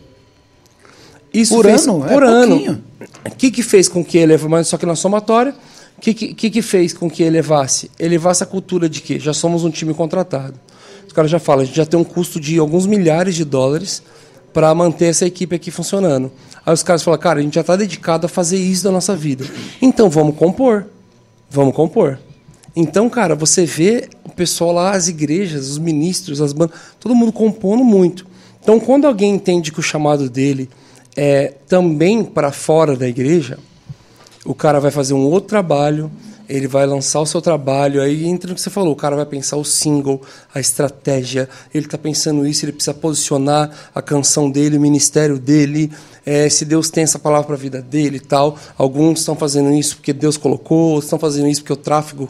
Isso 1.33 1.55
Por 1.55 1.65
fez, 1.65 1.87
ano? 1.87 2.05
É 2.05 2.13
Por 2.13 2.23
ano. 2.23 2.55
pouquinho. 2.55 2.83
O 3.25 3.35
que, 3.35 3.51
que 3.51 3.63
fez 3.63 3.87
com 3.87 4.03
que 4.03 4.17
elevasse, 4.17 4.49
mas 4.49 4.67
só 4.67 4.77
que 4.77 4.85
na 4.85 4.95
somatória, 4.95 5.53
o 5.97 6.01
que, 6.01 6.13
que, 6.13 6.33
que 6.33 6.49
que 6.49 6.61
fez 6.61 6.93
com 6.93 7.09
que 7.09 7.23
elevasse? 7.23 7.91
Elevasse 7.99 8.43
a 8.43 8.45
cultura 8.45 8.89
de 8.89 9.01
que 9.01 9.19
já 9.19 9.33
somos 9.33 9.63
um 9.63 9.69
time 9.69 9.93
contratado. 9.93 10.55
Os 11.05 11.13
caras 11.13 11.29
já 11.29 11.39
falam, 11.39 11.63
a 11.63 11.65
gente 11.65 11.75
já 11.75 11.85
tem 11.85 11.99
um 11.99 12.03
custo 12.03 12.39
de 12.39 12.57
alguns 12.57 12.85
milhares 12.85 13.35
de 13.35 13.43
dólares 13.43 14.01
para 14.53 14.73
manter 14.73 15.05
essa 15.05 15.25
equipe 15.25 15.55
aqui 15.55 15.71
funcionando. 15.71 16.31
Aí 16.69 16.73
os 16.73 16.83
caras 16.83 17.01
falam, 17.01 17.19
cara, 17.19 17.39
a 17.39 17.41
gente 17.41 17.55
já 17.55 17.61
está 17.61 17.75
dedicado 17.75 18.27
a 18.27 18.29
fazer 18.29 18.57
isso 18.57 18.83
da 18.83 18.91
nossa 18.91 19.15
vida. 19.15 19.43
Então 19.81 20.07
vamos 20.07 20.35
compor. 20.35 20.85
Vamos 21.49 21.73
compor. 21.73 22.19
Então, 22.75 23.09
cara, 23.09 23.33
você 23.33 23.65
vê 23.65 24.07
o 24.23 24.29
pessoal 24.29 24.71
lá, 24.71 24.91
as 24.91 25.07
igrejas, 25.07 25.67
os 25.67 25.79
ministros, 25.79 26.39
as 26.39 26.53
bandas, 26.53 26.77
todo 26.99 27.15
mundo 27.15 27.31
compondo 27.31 27.83
muito. 27.83 28.27
Então, 28.61 28.79
quando 28.79 29.07
alguém 29.07 29.33
entende 29.33 29.71
que 29.71 29.79
o 29.79 29.83
chamado 29.83 30.29
dele 30.29 30.69
é 31.17 31.55
também 31.67 32.23
para 32.23 32.51
fora 32.51 32.95
da 32.95 33.07
igreja, 33.07 33.57
o 34.45 34.53
cara 34.53 34.79
vai 34.79 34.91
fazer 34.91 35.15
um 35.15 35.25
outro 35.25 35.49
trabalho, 35.49 36.11
ele 36.49 36.67
vai 36.67 36.85
lançar 36.87 37.21
o 37.21 37.25
seu 37.27 37.39
trabalho, 37.39 38.01
aí 38.01 38.25
entra 38.25 38.49
no 38.49 38.55
que 38.55 38.61
você 38.61 38.71
falou, 38.71 38.91
o 38.91 38.95
cara 38.95 39.15
vai 39.15 39.25
pensar 39.25 39.55
o 39.55 39.63
single, 39.63 40.19
a 40.53 40.59
estratégia, 40.59 41.47
ele 41.71 41.85
está 41.85 41.97
pensando 41.97 42.45
isso, 42.47 42.65
ele 42.65 42.71
precisa 42.71 42.93
posicionar 42.93 43.69
a 43.93 44.01
canção 44.01 44.49
dele, 44.49 44.77
o 44.77 44.81
ministério 44.81 45.37
dele, 45.37 45.91
é, 46.25 46.49
se 46.49 46.65
Deus 46.65 46.89
tem 46.89 47.03
essa 47.03 47.19
palavra 47.19 47.45
para 47.45 47.55
a 47.55 47.59
vida 47.59 47.81
dele 47.81 48.17
e 48.17 48.19
tal. 48.19 48.57
Alguns 48.77 49.19
estão 49.19 49.35
fazendo 49.35 49.71
isso 49.71 49.97
porque 49.97 50.11
Deus 50.11 50.37
colocou, 50.37 50.89
outros 50.89 51.05
estão 51.05 51.19
fazendo 51.19 51.47
isso 51.47 51.61
porque 51.61 51.73
o 51.73 51.77
tráfego 51.77 52.27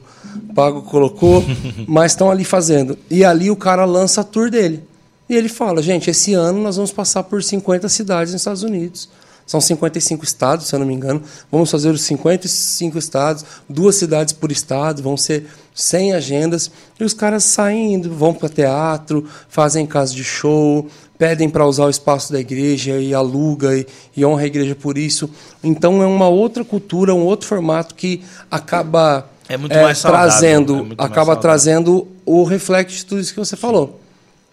pago 0.53 0.81
colocou, 0.81 1.43
mas 1.87 2.11
estão 2.11 2.29
ali 2.29 2.43
fazendo. 2.43 2.97
E 3.09 3.23
ali 3.23 3.49
o 3.49 3.55
cara 3.55 3.85
lança 3.85 4.21
a 4.21 4.23
tour 4.23 4.49
dele. 4.49 4.83
E 5.29 5.35
ele 5.35 5.47
fala, 5.47 5.81
gente, 5.81 6.09
esse 6.09 6.33
ano 6.33 6.61
nós 6.61 6.75
vamos 6.75 6.91
passar 6.91 7.23
por 7.23 7.41
50 7.41 7.87
cidades 7.87 8.33
nos 8.33 8.41
Estados 8.41 8.63
Unidos. 8.63 9.09
São 9.49 9.59
55 9.59 10.23
estados, 10.23 10.67
se 10.67 10.75
eu 10.75 10.79
não 10.79 10.85
me 10.85 10.93
engano. 10.93 11.23
Vamos 11.51 11.71
fazer 11.71 11.89
os 11.89 12.03
55 12.03 12.99
estados, 12.99 13.43
duas 13.67 13.95
cidades 13.95 14.31
por 14.31 14.51
estado, 14.51 15.01
vão 15.01 15.17
ser 15.17 15.47
100 15.73 16.13
agendas. 16.13 16.71
E 16.99 17.03
os 17.03 17.15
caras 17.15 17.45
saem 17.45 17.95
indo, 17.95 18.13
vão 18.13 18.31
para 18.31 18.47
teatro, 18.47 19.27
fazem 19.49 19.87
casa 19.87 20.13
de 20.13 20.23
show, 20.23 20.87
pedem 21.17 21.49
para 21.49 21.65
usar 21.65 21.85
o 21.85 21.89
espaço 21.89 22.31
da 22.31 22.39
igreja 22.39 22.99
e 22.99 23.11
aluga 23.11 23.75
e, 23.75 23.87
e 24.15 24.23
honra 24.23 24.43
a 24.43 24.45
igreja 24.45 24.75
por 24.75 24.99
isso. 24.99 25.27
Então 25.63 26.03
é 26.03 26.05
uma 26.05 26.29
outra 26.29 26.63
cultura, 26.63 27.15
um 27.15 27.25
outro 27.25 27.47
formato 27.47 27.95
que 27.95 28.21
acaba 28.51 29.27
É 29.47 29.57
muito 29.57 29.75
mais 29.75 29.97
saudável, 29.97 30.29
trazendo, 30.29 30.73
é 30.73 30.77
muito 30.77 30.89
mais 30.95 31.09
acaba 31.09 31.33
saudável. 31.33 31.41
trazendo 31.41 32.07
o 32.23 32.43
reflexo 32.43 32.97
de 32.97 33.05
tudo 33.07 33.19
isso 33.19 33.33
que 33.33 33.39
você 33.39 33.55
falou. 33.55 33.99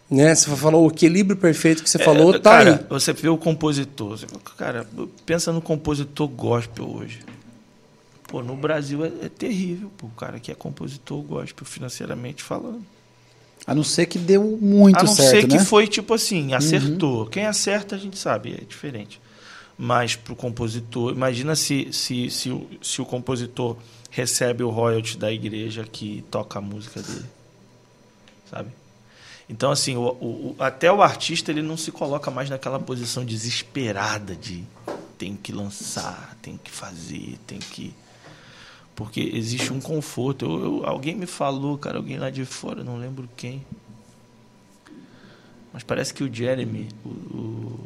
Né? 0.08 0.34
Você 0.34 0.54
falou 0.56 0.86
o 0.86 0.90
equilíbrio 0.90 1.36
perfeito 1.36 1.82
que 1.82 1.90
você 1.90 1.98
falou, 1.98 2.34
É, 2.34 2.38
tá 2.38 2.50
cara, 2.50 2.76
aí. 2.76 2.86
Você 2.88 3.12
vê 3.12 3.28
o 3.28 3.36
compositor. 3.36 4.10
Você, 4.10 4.26
cara, 4.56 4.86
pensa 5.24 5.52
no 5.52 5.60
compositor 5.60 6.28
gospel 6.28 6.88
hoje. 6.88 7.24
Pô, 8.28 8.42
no 8.42 8.56
Brasil 8.56 9.04
é, 9.04 9.12
é 9.22 9.28
terrível, 9.28 9.90
pô, 9.96 10.06
o 10.06 10.10
cara 10.10 10.40
que 10.40 10.50
é 10.50 10.54
compositor 10.54 11.20
gospel 11.22 11.64
financeiramente 11.64 12.42
falando. 12.42 12.84
A 13.66 13.74
não 13.74 13.82
ser 13.82 14.06
que 14.06 14.18
deu 14.18 14.58
muito 14.60 14.98
a 14.98 15.02
não 15.02 15.14
certo, 15.14 15.30
ser 15.30 15.48
que 15.48 15.56
né? 15.56 15.64
foi 15.64 15.88
tipo 15.88 16.14
assim, 16.14 16.54
acertou. 16.54 17.26
Quem 17.26 17.46
acerta 17.46 17.96
a 17.96 17.98
gente 17.98 18.16
sabe, 18.18 18.52
é 18.52 18.64
diferente. 18.64 19.20
Mas 19.76 20.14
pro 20.14 20.36
compositor, 20.36 21.12
imagina 21.12 21.56
se, 21.56 21.88
se, 21.92 22.30
se, 22.30 22.50
o, 22.50 22.66
se 22.80 23.02
o 23.02 23.04
compositor 23.04 23.76
recebe 24.10 24.62
o 24.62 24.70
royalty 24.70 25.18
da 25.18 25.32
igreja 25.32 25.84
que 25.84 26.24
toca 26.30 26.58
a 26.58 26.62
música 26.62 27.02
dele. 27.02 27.26
Sabe? 28.48 28.70
Então, 29.48 29.70
assim, 29.70 29.96
o, 29.96 30.02
o- 30.08 30.56
até 30.58 30.90
o 30.90 31.00
artista 31.02 31.50
ele 31.52 31.62
não 31.62 31.76
se 31.76 31.92
coloca 31.92 32.30
mais 32.30 32.50
naquela 32.50 32.80
posição 32.80 33.24
desesperada 33.24 34.34
de 34.34 34.64
tem 35.16 35.36
que 35.36 35.52
lançar, 35.52 36.36
tem 36.42 36.58
que 36.62 36.70
fazer, 36.70 37.38
tem 37.46 37.58
que. 37.58 37.94
Porque 38.94 39.20
existe 39.34 39.72
um 39.72 39.80
conforto. 39.80 40.44
Eu- 40.46 40.64
eu- 40.80 40.86
alguém 40.86 41.14
me 41.14 41.26
falou, 41.26 41.78
cara, 41.78 41.98
alguém 41.98 42.18
lá 42.18 42.28
de 42.30 42.44
fora, 42.44 42.82
não 42.82 42.98
lembro 42.98 43.28
quem. 43.36 43.64
Mas 45.72 45.82
parece 45.82 46.12
que 46.14 46.24
o 46.24 46.32
Jeremy, 46.32 46.88
o, 47.04 47.08
o- 47.08 47.80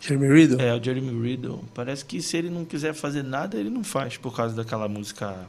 Jeremy 0.00 0.28
Riddle? 0.32 0.60
é, 0.60 0.74
o 0.74 0.82
Jeremy 0.82 1.20
Riddle, 1.28 1.64
parece 1.74 2.04
que 2.04 2.22
se 2.22 2.36
ele 2.36 2.50
não 2.50 2.64
quiser 2.64 2.94
fazer 2.94 3.22
nada, 3.24 3.56
ele 3.58 3.70
não 3.70 3.82
faz 3.82 4.16
por 4.16 4.34
causa 4.34 4.54
daquela 4.54 4.86
música 4.88 5.46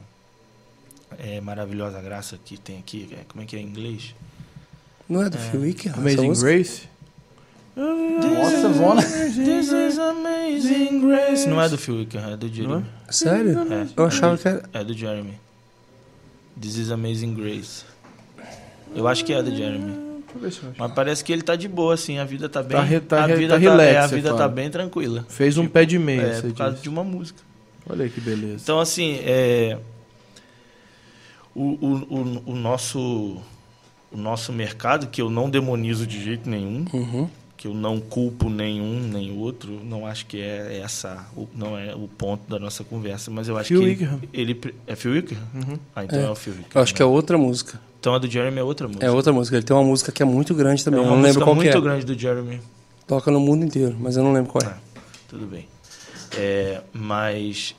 é, 1.18 1.40
maravilhosa 1.40 2.00
graça 2.00 2.38
que 2.42 2.56
tem 2.58 2.78
aqui. 2.78 3.08
É, 3.12 3.24
como 3.28 3.42
é 3.44 3.46
que 3.46 3.54
é 3.56 3.60
em 3.60 3.66
inglês? 3.66 4.14
Não 5.08 5.22
é 5.22 5.28
do 5.30 5.38
Phil 5.38 5.60
Wickham? 5.60 5.90
essa 5.92 6.00
Amazing? 6.00 6.40
Grace? 6.42 6.82
Nossa, 7.76 8.68
Vona. 8.68 9.02
This 9.02 9.36
is 9.72 9.98
amazing 9.98 11.00
grace. 11.00 11.46
Não 11.48 11.60
é 11.60 11.68
do 11.68 11.78
Phil 11.78 11.96
Wickham, 11.96 12.32
é 12.32 12.36
do 12.36 12.48
Jeremy. 12.48 12.84
Sério? 13.10 13.58
É, 13.72 13.86
Eu 13.96 14.04
achava 14.06 14.34
é 14.34 14.36
do, 14.36 14.42
que 14.42 14.48
era. 14.48 14.62
É 14.72 14.84
do 14.84 14.94
Jeremy. 14.94 15.34
This 16.60 16.76
is 16.76 16.90
amazing 16.90 17.34
grace. 17.34 17.84
Eu 18.94 19.08
acho 19.08 19.24
que 19.24 19.32
é 19.32 19.42
do 19.42 19.54
Jeremy. 19.54 19.86
Deixa 19.92 20.34
eu 20.34 20.40
ver 20.40 20.52
se 20.52 20.62
eu 20.62 20.70
acho. 20.70 20.78
Mas 20.80 20.92
parece 20.92 21.24
que 21.24 21.32
ele 21.32 21.42
tá 21.42 21.56
de 21.56 21.66
boa, 21.68 21.94
assim. 21.94 22.18
A 22.18 22.24
vida 22.24 22.48
tá 22.48 22.62
bem. 22.62 22.76
Tá 22.76 22.82
re- 22.82 23.00
tá 23.00 23.24
a 23.24 23.26
vida 23.26 23.54
tá 23.54 23.58
relax, 23.58 23.90
é, 23.94 23.98
a 23.98 24.08
você 24.08 24.16
vida 24.16 24.28
fala. 24.30 24.40
tá 24.42 24.48
bem 24.48 24.70
tranquila. 24.70 25.24
Fez 25.28 25.56
um 25.58 25.66
pé 25.66 25.84
de 25.86 25.98
meia, 25.98 26.20
É, 26.22 26.34
você 26.34 26.48
por 26.48 26.56
causa 26.56 26.72
disse. 26.72 26.82
de 26.82 26.88
uma 26.90 27.02
música. 27.04 27.40
Olha 27.88 28.04
aí 28.04 28.10
que 28.10 28.20
beleza. 28.20 28.58
Então, 28.62 28.78
assim, 28.80 29.18
é, 29.24 29.78
o, 31.54 31.62
o, 31.62 31.94
o, 32.46 32.52
o 32.52 32.54
nosso, 32.54 33.38
o 34.12 34.16
nosso 34.16 34.52
mercado, 34.52 35.06
que 35.08 35.20
eu 35.22 35.30
não 35.30 35.48
demonizo 35.50 36.06
de 36.06 36.22
jeito 36.22 36.48
nenhum, 36.48 36.84
Uhum. 36.92 37.28
que 37.56 37.66
eu 37.68 37.74
não 37.74 38.00
culpo 38.00 38.50
nenhum 38.50 39.00
nem 39.00 39.36
outro, 39.38 39.80
não 39.84 40.06
acho 40.06 40.26
que 40.26 40.38
é 40.40 40.80
essa, 40.82 41.26
não 41.54 41.78
é 41.78 41.94
o 41.94 42.08
ponto 42.08 42.48
da 42.50 42.58
nossa 42.58 42.82
conversa, 42.84 43.30
mas 43.30 43.48
eu 43.48 43.56
acho 43.56 43.68
Phil 43.68 43.80
que 43.80 43.86
Wickham. 43.86 44.20
ele 44.32 44.54
pre- 44.54 44.74
é 44.86 44.94
Phil 44.96 45.12
Wickham? 45.12 45.38
Ah, 45.94 46.04
então 46.04 46.18
é, 46.20 46.30
o 46.30 46.34
Phil 46.34 46.52
Wickham. 46.54 46.70
Eu 46.74 46.82
acho 46.82 46.94
que 46.94 47.00
é 47.02 47.04
outra 47.04 47.38
música. 47.38 47.80
Então 48.00 48.14
a 48.14 48.18
do 48.18 48.28
Jeremy 48.28 48.58
é 48.58 48.62
outra 48.64 48.88
música. 48.88 49.06
É 49.06 49.10
outra 49.10 49.32
música. 49.32 49.56
Ele 49.56 49.64
tem 49.64 49.76
uma 49.76 49.84
música 49.84 50.10
que 50.10 50.20
é 50.22 50.26
muito 50.26 50.54
grande 50.56 50.84
também. 50.84 50.98
É 51.00 51.02
eu 51.02 51.06
uma 51.06 51.16
não 51.16 51.22
lembro 51.22 51.42
qual 51.44 51.54
que 51.54 51.62
muito 51.62 51.78
é. 51.78 51.80
grande 51.80 52.04
do 52.04 52.18
Jeremy. 52.18 52.60
Toca 53.06 53.30
no 53.30 53.38
mundo 53.38 53.64
inteiro, 53.64 53.96
mas 54.00 54.16
eu 54.16 54.24
não 54.24 54.32
lembro 54.32 54.50
qual 54.50 54.64
é. 54.64 54.66
Ah, 54.74 54.78
tudo 55.28 55.46
bem. 55.46 55.68
É, 56.36 56.80
mas 56.92 57.76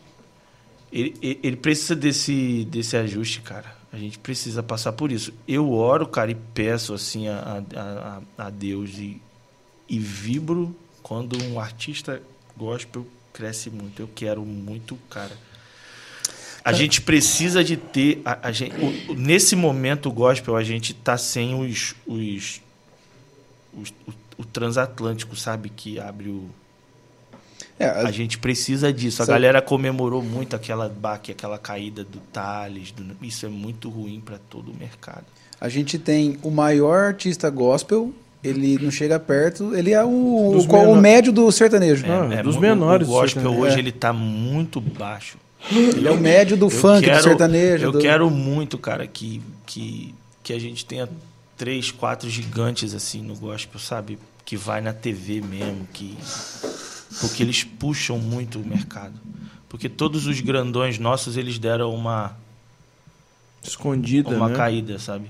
ele, 0.92 1.14
ele- 1.22 1.40
ele 1.44 1.56
precisa 1.58 1.94
desse, 1.96 2.66
desse 2.72 2.96
ajuste, 2.96 3.42
cara. 3.42 3.76
A 3.94 3.98
gente 3.98 4.18
precisa 4.18 4.64
passar 4.64 4.92
por 4.94 5.12
isso. 5.12 5.32
Eu 5.48 5.72
oro, 5.72 6.08
cara, 6.08 6.32
e 6.32 6.36
peço 6.36 6.96
assim 6.96 7.28
a, 7.28 7.64
a, 7.76 8.46
a, 8.46 8.50
Deus 8.50 8.90
e, 8.98 9.22
e 9.88 10.00
vibro 10.00 10.76
quando 11.04 11.38
um 11.46 11.60
artista 11.60 12.20
gospel 12.58 13.06
cresce 13.32 13.70
muito. 13.70 14.02
Eu 14.02 14.10
quero 14.16 14.44
muito, 14.44 14.98
cara. 15.12 15.38
A 16.66 16.74
gente 16.74 17.02
precisa 17.02 17.64
de 17.64 17.78
ter. 17.78 18.20
A, 18.26 18.48
a 18.48 18.52
gente, 18.52 18.74
o- 18.78 19.14
nesse 19.14 19.56
momento, 19.56 20.10
o 20.10 20.12
gospel, 20.12 20.56
a 20.56 20.64
gente 20.64 20.94
tá 20.96 21.16
sem 21.16 21.54
os. 21.54 21.94
os, 22.08 22.62
os 23.74 23.90
o, 24.08 24.14
o 24.40 24.46
transatlântico, 24.46 25.36
sabe? 25.36 25.70
Que 25.70 26.00
abre 26.00 26.30
o. 26.30 26.50
É, 27.84 28.08
A 28.08 28.12
gente 28.12 28.38
precisa 28.38 28.92
disso. 28.92 29.22
A 29.22 29.26
Sabe- 29.26 29.36
galera 29.40 29.62
comemorou 29.62 30.22
muito 30.24 30.56
aquela 30.56 30.88
baque, 30.90 31.32
aquela 31.32 31.58
caída 31.58 32.04
do 32.04 32.20
Thales. 32.32 32.92
do- 32.92 33.16
Isso 33.26 33.46
é 33.46 33.50
muito 33.50 33.90
ruim 33.90 34.22
para 34.24 34.38
todo 34.50 34.72
o 34.72 34.76
mercado. 34.76 35.26
A 35.60 35.70
gente 35.70 35.98
tem 35.98 36.38
o 36.44 36.50
maior 36.52 37.06
artista 37.08 37.50
gospel, 37.50 38.12
ele 38.44 38.78
não 38.82 38.92
chega 38.92 39.18
perto, 39.20 39.74
ele 39.76 39.92
é 39.94 40.04
o, 40.04 40.52
Dos 40.54 40.66
o, 40.66 40.68
qual- 40.68 40.84
o 40.84 40.88
menor- 40.88 41.02
médio 41.02 41.32
do 41.32 41.50
sertanejo. 41.52 42.06
Ah, 42.08 42.42
dos 42.42 42.56
mu- 42.56 42.62
menores 42.62 43.08
O 43.08 43.12
do 43.12 43.14
gospel 43.18 43.42
sertanejo. 43.44 43.62
hoje 43.66 43.76
É. 43.76 43.80
ele 43.80 43.92
tá 43.92 44.12
muito 44.12 44.82
baixo. 44.82 45.38
Ele 45.72 46.06
é 46.06 46.12
o 46.12 46.20
médio 46.20 46.58
do 46.58 46.66
Eu 46.66 46.70
funk, 46.70 47.06
quero- 47.06 47.18
do 47.20 47.24
sertanejo. 47.24 47.86
Eu 47.86 47.92
do- 47.94 48.00
quero 48.00 48.30
muito, 48.30 48.78
cara, 48.78 49.08
que, 49.08 49.42
que, 49.66 50.14
que 50.44 50.52
a 50.52 50.60
gente 50.60 50.84
tenha 50.86 51.08
três, 51.58 51.90
quatro 51.90 52.30
gigantes 52.30 52.94
assim 52.94 53.22
no 53.22 53.34
gospel, 53.36 53.80
sabe? 53.80 54.20
Que 54.44 54.58
vai 54.58 54.82
na 54.82 54.92
TV 54.92 55.40
mesmo, 55.40 55.88
que 55.94 56.18
porque 57.20 57.44
eles 57.44 57.64
puxam 57.64 58.18
muito 58.18 58.60
o 58.60 58.66
mercado. 58.66 59.20
Porque 59.70 59.90
todos 59.90 60.28
os 60.28 60.40
grandões 60.40 61.00
nossos, 61.00 61.36
eles 61.36 61.58
deram 61.58 61.94
uma 61.94 62.36
Escondida, 63.64 64.30
uma 64.30 64.50
né? 64.50 64.56
caída, 64.56 65.00
sabe? 65.00 65.28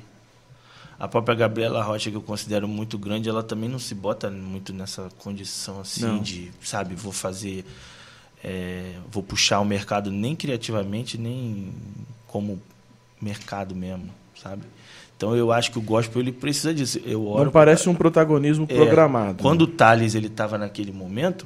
A 0.99 1.07
própria 1.07 1.35
Gabriela 1.35 1.83
Rocha, 1.83 2.09
que 2.09 2.17
eu 2.17 2.21
considero 2.21 2.67
muito 2.67 2.97
grande, 2.97 3.29
ela 3.29 3.43
também 3.43 3.69
não 3.69 3.79
se 3.79 3.93
bota 3.93 4.29
muito 4.29 4.73
nessa 4.73 5.09
condição 5.19 5.81
assim 5.81 6.05
Não. 6.05 6.19
de, 6.19 6.51
sabe, 6.61 6.95
vou 6.95 7.11
fazer. 7.11 7.65
é, 8.43 8.93
vou 9.11 9.21
puxar 9.21 9.59
o 9.59 9.65
mercado 9.65 10.11
nem 10.11 10.35
criativamente, 10.35 11.17
nem 11.17 11.73
como 12.27 12.61
mercado 13.21 13.75
mesmo, 13.75 14.09
sabe? 14.41 14.63
Então 15.15 15.35
eu 15.35 15.51
acho 15.51 15.71
que 15.71 15.77
o 15.77 15.81
gospel 15.81 16.21
ele 16.21 16.31
precisa 16.31 16.73
disso. 16.73 16.99
Eu 17.05 17.27
oro 17.27 17.45
Não 17.45 17.51
parece 17.51 17.87
um 17.87 17.95
protagonismo 17.95 18.65
é, 18.69 18.75
programado. 18.75 19.41
Quando 19.41 19.65
né? 19.65 19.71
o 19.71 19.75
Thales 19.75 20.15
ele 20.15 20.29
tava 20.29 20.57
naquele 20.57 20.91
momento, 20.91 21.45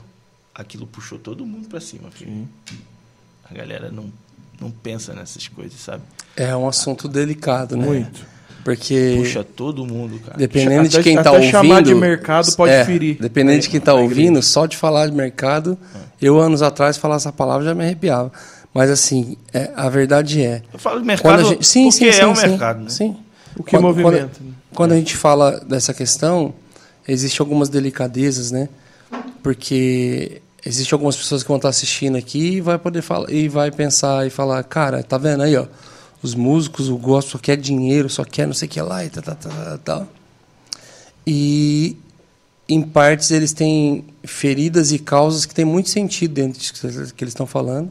aquilo 0.57 0.87
puxou 0.87 1.19
todo 1.19 1.45
mundo 1.45 1.67
para 1.69 1.79
cima, 1.79 2.09
filho. 2.11 2.31
Sim. 2.31 2.47
A 3.49 3.53
galera 3.53 3.91
não, 3.91 4.11
não 4.59 4.71
pensa 4.71 5.13
nessas 5.13 5.47
coisas, 5.47 5.79
sabe? 5.79 6.01
É 6.35 6.55
um 6.55 6.67
assunto 6.67 7.07
delicado, 7.07 7.77
né? 7.77 7.85
Muito. 7.85 8.25
Porque 8.65 9.15
Puxa 9.19 9.45
todo 9.45 9.85
mundo, 9.85 10.19
cara. 10.19 10.37
dependendo 10.37 10.89
de 10.89 10.97
Até- 10.97 11.03
quem 11.03 11.15
tá 11.15 11.21
até 11.21 11.31
ouvindo, 11.31 11.51
chamar 11.51 11.81
de 11.81 11.95
mercado 11.95 12.53
pode 12.57 12.73
é, 12.73 12.83
ferir. 12.83 13.17
Dependendo 13.21 13.61
de 13.61 13.69
quem 13.69 13.79
tá 13.79 13.91
A 13.91 13.95
ouvindo, 13.95 14.41
só 14.43 14.65
de 14.65 14.75
falar 14.75 15.07
de 15.07 15.15
mercado, 15.15 15.77
eu 16.21 16.37
anos 16.37 16.61
atrás 16.61 16.97
falar 16.97 17.15
essa 17.15 17.31
palavra 17.31 17.65
já 17.65 17.73
me 17.73 17.83
arrepiava. 17.85 18.29
Mas 18.73 18.89
assim, 18.89 19.37
é, 19.53 19.71
a 19.73 19.87
verdade 19.87 20.41
é, 20.41 20.61
Eu 20.73 20.77
falo 20.79 20.99
de 20.99 21.05
quando 21.05 21.07
mercado 21.07 21.39
a 21.39 21.43
gente, 21.43 21.65
sim, 21.65 21.89
porque 21.89 22.05
sim, 22.05 22.11
sim, 22.11 22.19
é 22.19 22.27
um 22.27 22.35
sim, 22.35 22.47
mercado, 22.49 22.83
né? 22.83 22.89
Sim. 22.89 23.15
O 23.55 23.63
que 23.63 23.71
Quando- 23.71 23.83
movimenta. 23.83 24.11
Quando, 24.11 24.41
né? 24.47 24.53
quando 24.75 24.91
a 24.91 24.95
gente 24.97 25.15
fala 25.15 25.59
dessa 25.61 25.93
questão, 25.93 26.53
existem 27.07 27.41
algumas 27.41 27.69
delicadezas, 27.69 28.51
né? 28.51 28.67
Porque 29.41 30.41
existem 30.67 30.95
algumas 30.95 31.15
pessoas 31.15 31.43
que 31.43 31.47
vão 31.47 31.57
estar 31.57 31.69
assistindo 31.69 32.17
aqui 32.17 32.55
e 32.55 32.61
vai 32.61 32.77
poder 32.77 33.01
falar 33.01 33.29
e 33.31 33.47
vai 33.47 33.71
pensar 33.71 34.27
e 34.27 34.29
falar, 34.29 34.63
cara, 34.63 35.01
tá 35.03 35.17
vendo 35.17 35.43
aí, 35.43 35.55
ó? 35.55 35.65
Os 36.21 36.33
músicos, 36.33 36.89
o 36.89 36.97
gospel 36.97 37.33
só 37.33 37.37
quer 37.37 37.57
dinheiro, 37.57 38.09
só 38.09 38.23
quer 38.23 38.47
não 38.47 38.53
sei 38.53 38.67
o 38.67 38.71
que 38.71 38.81
lá 38.81 39.05
e 39.05 39.09
tal, 39.09 39.23
tal, 39.23 39.35
tal, 39.35 39.77
tal. 39.77 40.07
E 41.25 41.97
em 42.67 42.81
partes 42.81 43.31
eles 43.31 43.53
têm 43.53 44.05
feridas 44.23 44.91
e 44.91 44.99
causas 44.99 45.45
que 45.45 45.53
têm 45.53 45.65
muito 45.65 45.89
sentido 45.89 46.33
dentro 46.33 46.59
disso 46.59 46.73
que 47.15 47.23
eles 47.23 47.31
estão 47.31 47.45
falando, 47.45 47.89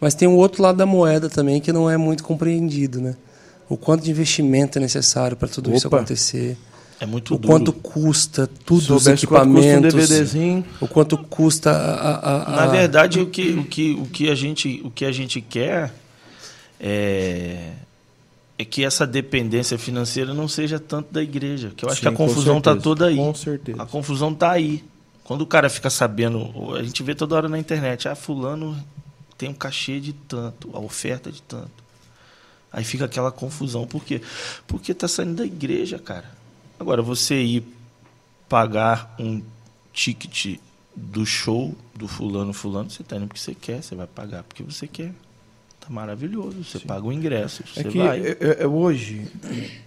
mas 0.00 0.14
tem 0.14 0.26
um 0.26 0.36
outro 0.36 0.62
lado 0.62 0.76
da 0.76 0.86
moeda 0.86 1.28
também 1.28 1.60
que 1.60 1.72
não 1.72 1.88
é 1.88 1.96
muito 1.96 2.24
compreendido, 2.24 3.00
né? 3.00 3.14
O 3.68 3.76
quanto 3.76 4.04
de 4.04 4.10
investimento 4.10 4.78
é 4.78 4.80
necessário 4.80 5.36
para 5.36 5.48
tudo 5.48 5.74
isso 5.74 5.88
Opa. 5.88 5.98
acontecer, 5.98 6.56
É 6.98 7.04
muito 7.06 7.34
o 7.34 7.38
duro. 7.38 7.48
quanto 7.52 7.72
custa 7.72 8.46
tudo 8.46 8.78
os 8.78 8.84
Soubesse 8.84 9.26
quanto 9.26 9.48
custa 9.52 9.66
um 9.66 9.72
equipamentos, 9.86 10.34
o 10.80 10.88
quanto 10.88 11.18
custa 11.18 11.70
a, 11.70 12.14
a- 12.16 12.42
a- 12.54 12.56
Na 12.56 12.66
verdade, 12.68 13.20
o 13.20 13.26
que, 13.26 13.50
o, 13.50 13.64
que, 13.64 13.92
o, 13.92 14.06
que 14.06 14.30
a 14.30 14.34
gente, 14.34 14.80
o 14.82 14.90
que 14.90 15.04
a 15.04 15.12
gente 15.12 15.40
quer 15.42 15.92
é, 16.80 17.72
é 18.58 18.64
que 18.64 18.84
essa 18.84 19.06
dependência 19.06 19.78
financeira 19.78 20.32
não 20.32 20.48
seja 20.48 20.78
tanto 20.78 21.12
da 21.12 21.22
igreja. 21.22 21.70
Que 21.76 21.84
eu 21.84 21.88
acho 21.88 21.96
Sim, 21.96 22.02
que 22.02 22.08
a 22.08 22.12
confusão 22.12 22.58
está 22.58 22.74
toda 22.74 23.06
aí. 23.06 23.16
com 23.16 23.34
certeza. 23.34 23.82
A 23.82 23.86
confusão 23.86 24.32
está 24.32 24.52
aí. 24.52 24.82
Quando 25.24 25.42
o 25.42 25.46
cara 25.46 25.68
fica 25.68 25.90
sabendo, 25.90 26.74
a 26.76 26.82
gente 26.82 27.02
vê 27.02 27.14
toda 27.14 27.34
hora 27.34 27.48
na 27.48 27.58
internet, 27.58 28.08
ah, 28.08 28.14
fulano 28.14 28.76
tem 29.36 29.48
um 29.50 29.54
cachê 29.54 30.00
de 30.00 30.12
tanto, 30.12 30.70
a 30.72 30.78
oferta 30.78 31.30
de 31.30 31.42
tanto. 31.42 31.84
Aí 32.72 32.84
fica 32.84 33.04
aquela 33.04 33.30
confusão. 33.32 33.86
Por 33.86 34.04
quê? 34.04 34.20
Porque 34.66 34.92
está 34.92 35.08
saindo 35.08 35.34
da 35.34 35.44
igreja, 35.44 35.98
cara. 35.98 36.24
Agora, 36.78 37.02
você 37.02 37.42
ir 37.42 37.64
pagar 38.48 39.14
um 39.18 39.42
ticket 39.92 40.58
do 40.94 41.24
show 41.26 41.74
do 41.94 42.06
fulano 42.06 42.52
fulano, 42.52 42.90
você 42.90 43.02
tá 43.02 43.16
indo 43.16 43.26
porque 43.26 43.40
você 43.40 43.54
quer, 43.54 43.82
você 43.82 43.94
vai 43.94 44.06
pagar 44.06 44.42
porque 44.44 44.62
você 44.62 44.86
quer. 44.86 45.12
Tá 45.80 45.88
maravilhoso, 45.90 46.64
você 46.64 46.78
paga 46.80 47.06
o 47.06 47.12
ingresso, 47.12 47.62
você 47.66 47.80
É 47.80 47.84
que 47.84 47.98
vai. 47.98 48.20
é- 48.20 48.36
é- 48.40 48.62
é 48.62 48.66
hoje, 48.66 49.26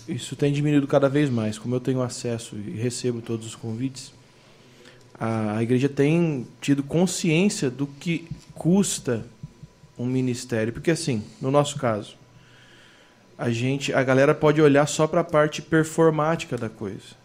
isso 0.07 0.36
tem 0.36 0.52
diminuído 0.53 0.88
cada 0.88 1.10
vez 1.10 1.30
mais. 1.30 1.57
Como 1.60 1.76
eu 1.76 1.80
tenho 1.80 2.02
acesso 2.02 2.56
e 2.56 2.72
recebo 2.72 3.22
todos 3.22 3.45
os 3.45 3.56
convites, 3.56 4.14
a, 5.14 5.57
a 5.57 5.64
igreja 5.64 5.90
tem 5.90 6.48
tido 6.61 6.82
consciência 6.84 7.70
do 7.70 7.86
que 7.86 8.28
custa 8.56 9.26
um 9.98 10.06
ministério. 10.06 10.72
Porque 10.72 10.91
assim, 10.91 11.24
no 11.41 11.52
nosso 11.52 11.76
caso, 11.78 12.16
a 13.40 13.49
gente, 13.49 13.94
a 13.94 14.03
galera 14.03 14.36
pode 14.36 14.61
olhar 14.61 14.86
só 14.86 15.07
para 15.07 15.22
a 15.22 15.24
parte 15.24 15.61
performática 15.61 16.57
da 16.57 16.68
coisa. 16.70 17.18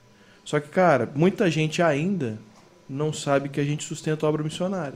Só 0.44 0.60
que, 0.60 0.68
cara, 0.68 1.10
muita 1.14 1.50
gente 1.50 1.82
ainda 1.82 2.38
não 2.88 3.12
sabe 3.12 3.48
que 3.48 3.58
a 3.58 3.64
gente 3.64 3.82
sustenta 3.82 4.24
a 4.24 4.28
obra 4.28 4.42
missionária. 4.44 4.94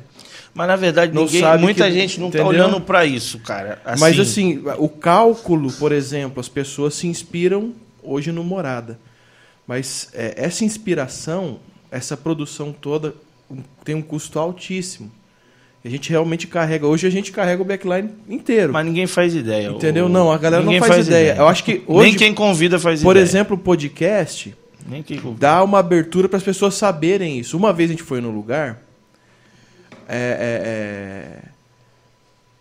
Mas 0.54 0.68
na 0.68 0.76
verdade, 0.76 1.12
ninguém, 1.12 1.42
muita 1.58 1.86
que- 1.86 1.92
gente 1.92 2.20
não 2.20 2.30
tá 2.30 2.38
entendeu? 2.38 2.46
olhando 2.66 2.80
para 2.80 3.04
isso, 3.04 3.40
cara. 3.40 3.80
Mas 3.98 4.18
assim, 4.20 4.62
o 4.78 4.88
cálculo, 4.88 5.72
por 5.72 5.90
exemplo, 5.90 6.38
as 6.38 6.48
pessoas 6.48 6.94
se 6.94 7.06
inspiram 7.08 7.72
hoje 8.02 8.30
no 8.30 8.44
Morada. 8.44 8.98
Mas 9.66 10.10
é, 10.14 10.34
essa 10.36 10.64
inspiração, 10.64 11.58
essa 11.90 12.16
produção 12.16 12.72
toda 12.72 13.14
tem 13.84 13.94
um 13.94 14.02
custo 14.02 14.38
altíssimo. 14.38 15.10
A 15.88 15.90
gente 15.90 16.10
realmente 16.10 16.46
carrega. 16.46 16.86
Hoje 16.86 17.06
a 17.06 17.10
gente 17.10 17.32
carrega 17.32 17.62
o 17.62 17.64
backline 17.64 18.10
inteiro. 18.28 18.74
Mas 18.74 18.84
ninguém 18.84 19.06
faz 19.06 19.34
ideia. 19.34 19.68
entendeu? 19.70 20.04
O- 20.04 20.08
Não, 20.10 20.30
a 20.30 20.36
galera 20.36 20.62
não 20.62 20.70
ninguém 20.70 20.86
faz, 20.86 21.06
ideia. 21.06 21.34
Eu 21.38 21.48
acho 21.48 21.64
que 21.64 21.82
hoje, 21.86 22.10
Nem 22.10 22.14
quem 22.14 22.34
convida 22.34 22.78
faz 22.78 23.02
por 23.02 23.12
ideia. 23.12 23.24
exemplo, 23.24 23.56
o 23.56 23.58
podcast 23.58 24.54
Nem 24.86 25.02
quem 25.02 25.18
convida. 25.18 25.40
dá 25.40 25.64
uma 25.64 25.78
abertura 25.78 26.28
para 26.28 26.36
as 26.36 26.42
pessoas 26.42 26.74
saberem 26.74 27.38
isso. 27.38 27.56
Uma 27.56 27.72
vez 27.72 27.88
a 27.88 27.94
gente 27.94 28.02
foi 28.02 28.20
no 28.20 28.30
lugar 28.30 28.82
é, 30.06 30.16
é, 30.16 31.38
é, 31.44 31.48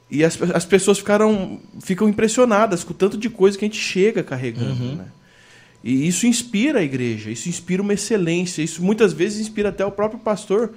e 0.10 0.24
as, 0.24 0.42
as 0.54 0.64
pessoas 0.64 0.98
ficaram 0.98 1.60
ficam 1.82 2.08
impressionadas 2.08 2.86
com 2.86 2.92
o 2.92 2.96
tanto 2.96 3.18
de 3.18 3.30
coisa 3.30 3.58
que 3.58 3.66
a 3.66 3.68
gente 3.68 3.78
chega 3.80 4.24
carregando. 4.24 4.72
Uhum. 4.84 4.96
Né? 4.96 5.06
E 5.84 6.08
isso 6.08 6.26
inspira 6.26 6.80
a 6.80 6.84
igreja, 6.84 7.30
isso 7.30 7.50
inspira 7.50 7.82
uma 7.82 7.94
excelência, 7.94 8.62
isso 8.62 8.82
muitas 8.82 9.12
vezes 9.12 9.42
inspira 9.42 9.68
até 9.68 9.86
o 9.86 9.92
próprio 9.92 10.18
pastor 10.20 10.72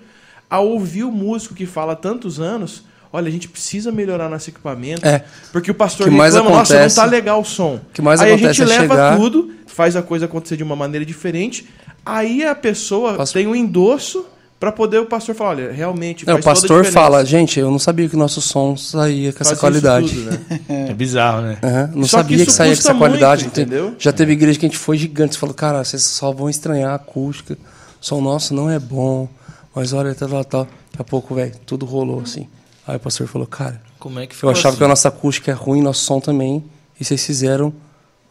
a 0.51 0.59
ouvir 0.61 1.05
o 1.05 1.13
músico 1.13 1.55
que 1.55 1.65
fala 1.67 1.93
há 1.93 1.97
tantos 1.97 2.41
anos. 2.41 2.83
Olha, 3.13 3.29
a 3.29 3.31
gente 3.31 3.49
precisa 3.49 3.91
melhorar 3.91 4.29
nosso 4.29 4.51
equipamento. 4.51 5.07
É. 5.07 5.25
Porque 5.53 5.71
o 5.71 5.75
pastor 5.75 6.09
Que 6.09 6.15
mais 6.15 6.35
reclama, 6.35 6.57
nossa, 6.59 6.75
não 6.75 6.81
acontece- 6.81 6.97
tá 6.97 7.05
legal 7.05 7.41
o 7.41 7.45
som. 7.45 7.81
que 7.93 8.01
mais 8.03 8.21
aí 8.21 8.33
a 8.33 8.35
acontece 8.35 8.59
gente 8.59 8.71
é 8.73 8.79
leva 8.79 8.95
chegar- 8.95 9.17
tudo, 9.17 9.51
faz 9.67 9.97
a 9.97 10.03
coisa 10.03 10.27
acontecer 10.27 10.57
de 10.57 10.63
uma 10.63 10.77
maneira 10.77 11.05
diferente. 11.05 11.69
Aí 12.07 12.45
a 12.45 12.55
pessoa 12.55 13.15
Pastor- 13.15 13.41
tem 13.43 13.49
um 13.51 13.55
endosso 13.55 14.25
para 14.61 14.71
poder 14.71 14.99
o 14.99 15.07
pastor 15.07 15.35
falar, 15.35 15.51
olha, 15.51 15.73
realmente 15.73 16.25
faz 16.25 16.39
o 16.39 16.41
toda 16.43 16.51
a 16.51 16.55
pastor 16.55 16.85
fala, 16.85 17.25
gente, 17.25 17.59
eu 17.59 17.71
não 17.71 17.79
sabia 17.79 18.09
que 18.09 18.15
o 18.15 18.19
nosso 18.19 18.41
som 18.43 18.77
saía 18.77 19.33
com 19.33 19.39
Faz 19.39 19.49
essa 19.49 19.53
isso 19.55 19.61
qualidade. 19.61 20.09
tudo, 20.15 20.31
né? 20.31 20.61
É 20.91 20.95
bizarro, 20.95 21.43
né? 21.43 21.59
Aham, 21.63 21.91
Não 21.95 22.05
Só 22.07 22.19
que 22.19 22.23
sabia 22.23 22.37
isso 22.37 22.47
que, 22.47 22.53
saía 22.53 22.75
com 22.75 22.79
essa 22.81 22.95
qualidade. 22.95 23.43
muito, 23.45 23.61
entendeu? 23.61 23.95
Já 23.99 24.13
teve 24.13 24.33
igreja 24.35 24.59
que 24.59 24.67
a 24.67 24.69
gente 24.69 24.79
foi 24.79 24.97
gigante. 24.97 25.35
Você 25.35 25.41
falou, 25.41 25.55
cara, 25.55 25.83
vocês 25.83 26.03
só 26.03 26.31
vão 26.31 26.49
estranhar 26.49 26.91
a 26.93 26.95
acústica. 26.95 27.55
O 28.01 28.05
som 28.07 28.21
nosso 28.21 28.55
não 28.55 28.71
é 28.71 28.79
bom. 28.79 29.29
Mas 29.75 29.93
olha, 29.93 30.15
tal, 30.15 30.29
tal, 30.29 30.45
tal. 30.45 30.65
Daqui 30.65 30.99
a 31.01 31.05
pouco, 31.05 31.35
velho, 31.35 31.53
tudo 31.65 31.87
rolou 31.87 32.21
assim. 32.21 32.49
Aí 32.87 32.97
o 32.97 33.01
pastor 33.01 33.27
falou, 33.29 33.47
cara, 33.47 33.81
Como 33.99 34.19
é 34.19 34.27
que 34.27 34.33
eu 34.33 34.37
ficou 34.37 34.51
achava 34.51 34.69
assim? 34.71 34.79
que 34.79 34.85
a 34.85 34.89
nossa 34.89 35.09
acústica 35.09 35.51
é 35.51 35.55
ruim, 35.55 35.83
nosso 35.83 36.05
som 36.05 36.19
também. 36.21 36.65
E 37.01 37.05
vocês 37.05 37.25
fizeram. 37.25 37.73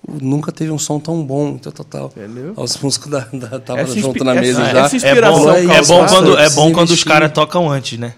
Nunca 0.07 0.51
teve 0.51 0.71
um 0.71 0.79
som 0.79 0.97
tão 0.99 1.21
bom, 1.23 1.57
tal, 1.57 1.71
tal, 1.73 1.85
tal. 1.85 2.05
Entendeu? 2.15 2.53
Aí 2.57 2.63
Os 2.63 2.77
músicos 2.77 3.09
da, 3.11 3.19
da, 3.33 3.59
tava 3.59 3.85
junto 3.85 4.23
na 4.23 4.33
mesa 4.33 4.61
essa- 4.63 4.71
já. 4.71 4.85
essa 4.85 4.95
É 4.95 4.97
inspiração 4.97 5.43
bom, 5.43 5.51
é 5.51 5.61
bom 5.63 5.67
causada, 5.73 6.07
quando, 6.09 6.37
é 6.39 6.49
bom 6.51 6.71
quando 6.71 6.89
os 6.91 7.03
caras 7.03 7.31
tocam 7.33 7.69
antes, 7.69 7.99
né? 7.99 8.13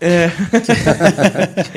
É, 0.00 0.30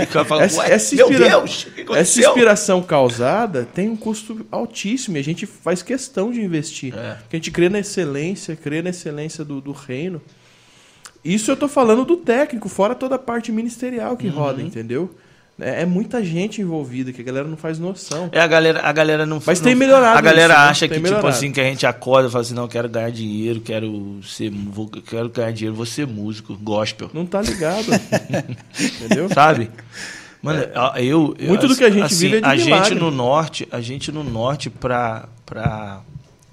O 0.04 0.08
cara 0.08 0.26
fala, 0.26 0.44
essa, 0.44 0.60
"Ué, 0.60 0.74
essa 0.74 0.96
meu 0.96 1.10
inspira- 1.10 1.30
Deus, 1.30 1.62
o 1.64 1.66
que 1.72 1.82
essa 1.82 1.82
aconteceu?" 1.84 2.30
inspiração 2.30 2.82
causada 2.82 3.66
tem 3.74 3.90
um 3.90 3.96
custo 3.96 4.46
altíssimo 4.52 5.16
e 5.18 5.20
a 5.20 5.24
gente 5.24 5.46
faz 5.46 5.82
questão 5.82 6.32
de 6.32 6.42
investir. 6.42 6.94
É. 6.98 7.14
Porque 7.16 7.36
a 7.36 7.40
gente 7.40 7.52
crê 7.52 7.70
na 7.70 7.80
excelência, 7.80 8.56
crê 8.56 8.82
na 8.82 8.90
excelência 8.90 9.46
do, 9.46 9.62
do 9.62 9.72
reino. 9.72 10.22
Isso 11.34 11.52
eu 11.52 11.58
tô 11.58 11.68
falando 11.68 12.06
do 12.06 12.18
técnico, 12.18 12.70
fora 12.70 12.96
toda 12.96 13.16
a 13.16 13.20
parte 13.20 13.52
ministerial 13.52 14.16
que 14.16 14.28
roda, 14.28 14.62
Uhum. 14.62 14.68
entendeu? 14.68 15.16
É, 15.60 15.82
é 15.82 15.86
muita 15.88 16.24
gente 16.24 16.62
envolvida 16.62 17.12
que 17.12 17.20
a 17.20 17.24
galera 17.24 17.48
não 17.48 17.58
faz 17.58 17.80
noção. 17.80 18.30
É, 18.32 18.40
a 18.40 18.46
galera, 18.46 18.80
a 18.82 18.92
galera 18.92 19.26
não 19.26 19.42
Mas 19.44 19.60
não- 19.60 19.66
tem 19.66 19.74
melhorado 19.76 20.16
A 20.18 20.22
galera 20.22 20.54
isso, 20.54 20.62
né? 20.64 20.70
acha 20.70 20.88
que, 20.88 20.94
tipo 20.94 21.04
melhorado. 21.04 21.28
assim, 21.30 21.52
que 21.52 21.60
a 21.60 21.64
gente 21.64 21.84
acorda 21.88 22.30
e 22.30 22.32
fala 22.32 22.44
assim, 22.44 22.54
não, 22.54 22.68
quero 22.68 22.88
ganhar 22.88 23.10
dinheiro, 23.10 23.60
quero 23.62 24.20
ser. 24.24 24.52
Vou, 24.52 24.88
quero 24.88 25.30
ganhar 25.30 25.52
dinheiro, 25.52 25.76
vou 25.76 25.86
ser 25.88 26.06
músico, 26.06 26.56
gospel. 26.62 27.10
Não 27.12 27.26
tá 27.26 27.42
ligado. 27.42 27.88
entendeu? 28.80 29.28
Sabe? 29.34 29.72
Mano, 30.44 30.60
eu, 30.98 31.36
eu- 31.40 31.48
Muito 31.48 31.68
do 31.68 31.76
que 31.76 31.84
a 31.84 31.90
gente 31.90 32.04
assim, 32.04 32.26
vive 32.30 32.38
é 32.38 32.42
de 32.42 32.46
a 32.46 32.56
gente 32.56 32.66
milagre. 32.68 32.96
no 33.00 33.10
norte, 33.10 33.68
a 33.72 33.82
gente 33.82 34.12
no 34.12 34.24
norte 34.24 34.70
pra, 34.70 35.28
pra 35.44 36.02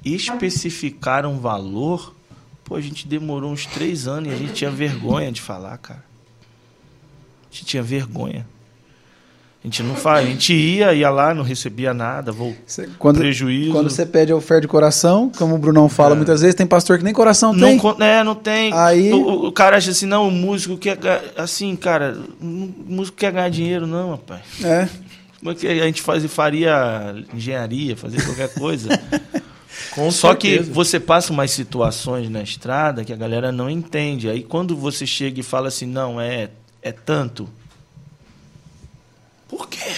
especificar 0.03 1.27
um 1.27 1.39
valor, 1.39 2.14
pô, 2.65 2.77
a 2.77 2.81
gente 2.81 3.07
demorou 3.07 3.53
uns 3.53 3.67
três 3.67 4.07
anos 4.09 4.31
e 4.31 4.35
a 4.35 4.37
gente 4.39 4.53
tinha 4.55 4.71
vergonha 4.71 5.31
de 5.31 5.41
falar, 5.41 5.77
cara. 5.79 6.05
A 7.51 7.55
gente 7.55 7.67
tinha 7.67 7.83
vergonha. 7.83 8.47
A 9.63 9.67
gente 9.67 9.83
não 9.83 9.95
faz, 9.97 10.27
a 10.27 10.29
gente 10.29 10.53
ia, 10.53 10.93
ia 10.93 11.09
lá, 11.09 11.33
não 11.33 11.43
recebia 11.43 11.95
nada. 11.95 12.35
Cê- 12.67 12.87
Quando, 12.99 13.17
Prejuízo. 13.19 13.73
quando 13.73 13.89
você 13.89 14.05
pede 14.05 14.31
a 14.31 14.37
oferta 14.37 14.61
de 14.63 14.69
coração, 14.69 15.33
como 15.39 15.55
o 15.55 15.59
Brunão 15.59 15.89
fala 15.89 16.15
muitas 16.15 16.43
vezes, 16.43 16.55
tem 16.55 16.67
pastor 16.67 16.99
que 16.99 17.05
nem 17.05 17.15
coração 17.15 17.55
Não, 17.55 17.79
tem. 17.79 18.07
é, 18.07 18.23
não 18.23 18.35
tem. 18.35 18.71
Aí- 18.75 19.11
O, 19.11 19.47
o- 19.47 19.53
cara 19.53 19.79
acha 19.79 19.91
assim, 19.91 20.05
não, 20.05 20.29
o 20.29 20.31
músico 20.31 20.77
quer. 20.77 20.99
Assim, 21.35 21.75
cara, 21.77 22.19
o 22.43 22.45
músico 22.87 23.17
quer 23.17 23.33
ganhar 23.33 23.49
dinheiro, 23.49 23.87
não, 23.87 24.11
rapaz. 24.11 24.43
É. 24.63 24.87
Como 25.39 25.51
é 25.51 25.55
que 25.55 25.67
a 25.67 25.85
gente 25.87 26.03
faz, 26.03 26.23
faria 26.27 27.15
engenharia, 27.35 27.97
fazer 27.97 28.23
qualquer 28.23 28.53
coisa? 28.53 28.89
Com 29.91 30.11
Só 30.11 30.35
que 30.35 30.51
certeza. 30.51 30.73
você 30.73 31.01
passa 31.01 31.33
umas 31.33 31.51
situações 31.51 32.29
na 32.29 32.43
estrada 32.43 33.05
que 33.05 33.13
a 33.13 33.17
galera 33.17 33.53
não 33.53 33.69
entende. 33.69 34.29
Aí 34.29 34.43
quando 34.43 34.77
você 34.77 35.07
chega 35.07 35.41
e 35.41 35.43
fala 35.43 35.69
assim, 35.69 35.87
não, 35.87 36.21
é, 36.21 36.51
é 36.83 36.93
tanto. 36.93 37.49
Por 39.49 39.69
quê? 39.69 39.95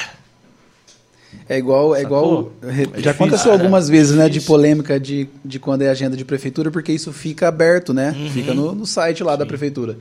É 1.49 1.57
igual, 1.57 1.95
é 1.95 2.03
igual. 2.03 2.25
Sacou? 2.25 2.53
É 2.63 2.75
já 2.75 2.83
difícil, 2.85 3.11
aconteceu 3.11 3.51
cara, 3.51 3.55
algumas 3.55 3.89
é 3.89 3.93
vezes, 3.93 4.17
né, 4.17 4.29
de 4.29 4.41
polêmica 4.41 4.99
de, 4.99 5.29
de 5.45 5.59
quando 5.59 5.83
é 5.83 5.89
agenda 5.89 6.17
de 6.17 6.25
prefeitura, 6.25 6.71
porque 6.71 6.93
isso 6.93 7.13
fica 7.13 7.49
aberto, 7.49 7.95
né? 7.95 8.15
Uhum. 8.17 8.31
Fica 8.31 8.53
no, 8.53 8.75
no 8.75 8.87
site 8.87 9.23
lá 9.23 9.37
da 9.37 9.47
prefeitura. 9.47 9.97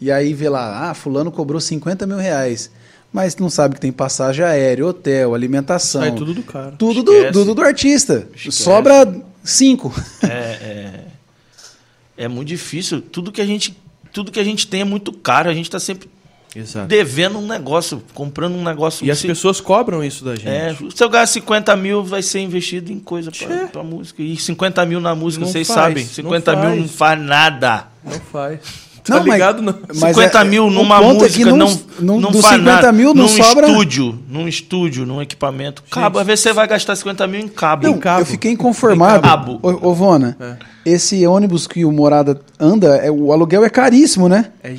E 0.00 0.10
aí 0.10 0.32
vê 0.34 0.48
lá, 0.48 0.90
ah, 0.90 0.94
fulano 0.94 1.32
cobrou 1.32 1.60
50 1.60 2.06
mil 2.06 2.18
reais. 2.18 2.70
Mas 3.12 3.36
não 3.36 3.48
sabe 3.48 3.74
que 3.76 3.80
tem 3.80 3.90
passagem 3.92 4.44
aérea, 4.44 4.86
hotel, 4.86 5.34
alimentação. 5.34 6.02
Sai 6.02 6.12
tudo 6.12 6.34
do 6.34 6.42
cara. 6.42 6.72
Tudo 6.72 7.02
do, 7.02 7.12
Esquece. 7.14 7.32
do, 7.32 7.54
do 7.54 7.62
artista. 7.62 8.28
Esquece. 8.34 8.62
Sobra 8.62 9.14
cinco. 9.42 9.94
É, 10.22 10.26
é, 10.26 12.24
é 12.24 12.28
muito 12.28 12.48
difícil. 12.48 13.00
Tudo 13.00 13.32
que 13.32 13.40
a 13.40 13.46
gente, 13.46 13.76
tudo 14.12 14.30
que 14.30 14.40
a 14.40 14.44
gente 14.44 14.66
tem 14.66 14.82
é 14.82 14.84
muito 14.84 15.12
caro. 15.12 15.48
A 15.48 15.54
gente 15.54 15.64
está 15.66 15.80
sempre 15.80 16.10
Exato. 16.54 16.88
devendo 16.88 17.38
um 17.38 17.46
negócio, 17.46 18.02
comprando 18.12 18.54
um 18.54 18.62
negócio. 18.64 19.06
E 19.06 19.10
as 19.10 19.22
pessoas 19.22 19.60
cobram 19.60 20.04
isso 20.04 20.24
da 20.24 20.34
gente. 20.34 20.48
É, 20.48 20.74
se 20.94 21.02
eu 21.02 21.08
ganhar 21.08 21.26
50 21.26 21.74
mil, 21.76 22.04
vai 22.04 22.22
ser 22.22 22.40
investido 22.40 22.92
em 22.92 22.98
coisa 22.98 23.30
pra 23.72 23.82
música. 23.82 24.22
E 24.22 24.36
50 24.36 24.84
mil 24.84 25.00
na 25.00 25.14
música, 25.14 25.44
Não 25.44 25.50
vocês 25.52 25.66
faz, 25.68 25.78
sabem. 25.78 26.04
não 26.04 26.10
50 26.12 26.56
mil 26.56 26.64
faz. 26.64 26.80
não 26.80 26.88
faz 26.88 27.20
nada. 27.22 27.86
Não 28.04 28.20
faz. 28.20 28.85
Tá 29.06 29.14
Não, 29.14 29.22
mas- 29.24 29.32
ligado? 29.34 29.62
Não. 29.62 29.74
Mas 30.00 30.16
50 30.16 30.40
é- 30.40 30.44
mil 30.44 30.68
numa 30.68 30.96
é 30.96 31.00
que 31.00 31.14
música 31.14 31.50
não- 31.50 31.56
não, 31.56 31.80
não- 32.00 32.20
não 32.20 32.30
dos 32.32 32.40
faz 32.42 32.56
50 32.56 32.74
nada. 32.76 32.92
mil 32.92 33.14
não 33.14 33.22
num 33.22 33.28
sobra- 33.28 33.68
estúdio, 33.68 34.18
num 34.28 34.48
estúdio, 34.48 35.06
num 35.06 35.22
equipamento. 35.22 35.84
Cabo, 35.90 36.18
às 36.18 36.26
vezes 36.26 36.40
você 36.42 36.52
vai 36.52 36.66
gastar 36.66 36.96
50 36.96 37.24
mil 37.26 37.40
em 37.40 37.46
cabo. 37.48 37.86
Não, 37.86 37.98
cabo. 37.98 38.22
eu 38.22 38.26
fiquei 38.26 38.50
inconformado. 38.50 39.22
Cabo. 39.22 39.60
Ô, 39.62 39.90
ô, 39.90 39.94
Vona, 39.94 40.36
É. 40.40 40.56
esse 40.84 41.24
ônibus 41.26 41.66
que 41.68 41.84
o 41.84 41.92
Morada 41.92 42.40
anda, 42.58 42.96
é, 42.96 43.08
o 43.10 43.32
aluguel 43.32 43.64
é 43.64 43.70
caríssimo, 43.70 44.28
né? 44.28 44.46
É 44.62 44.74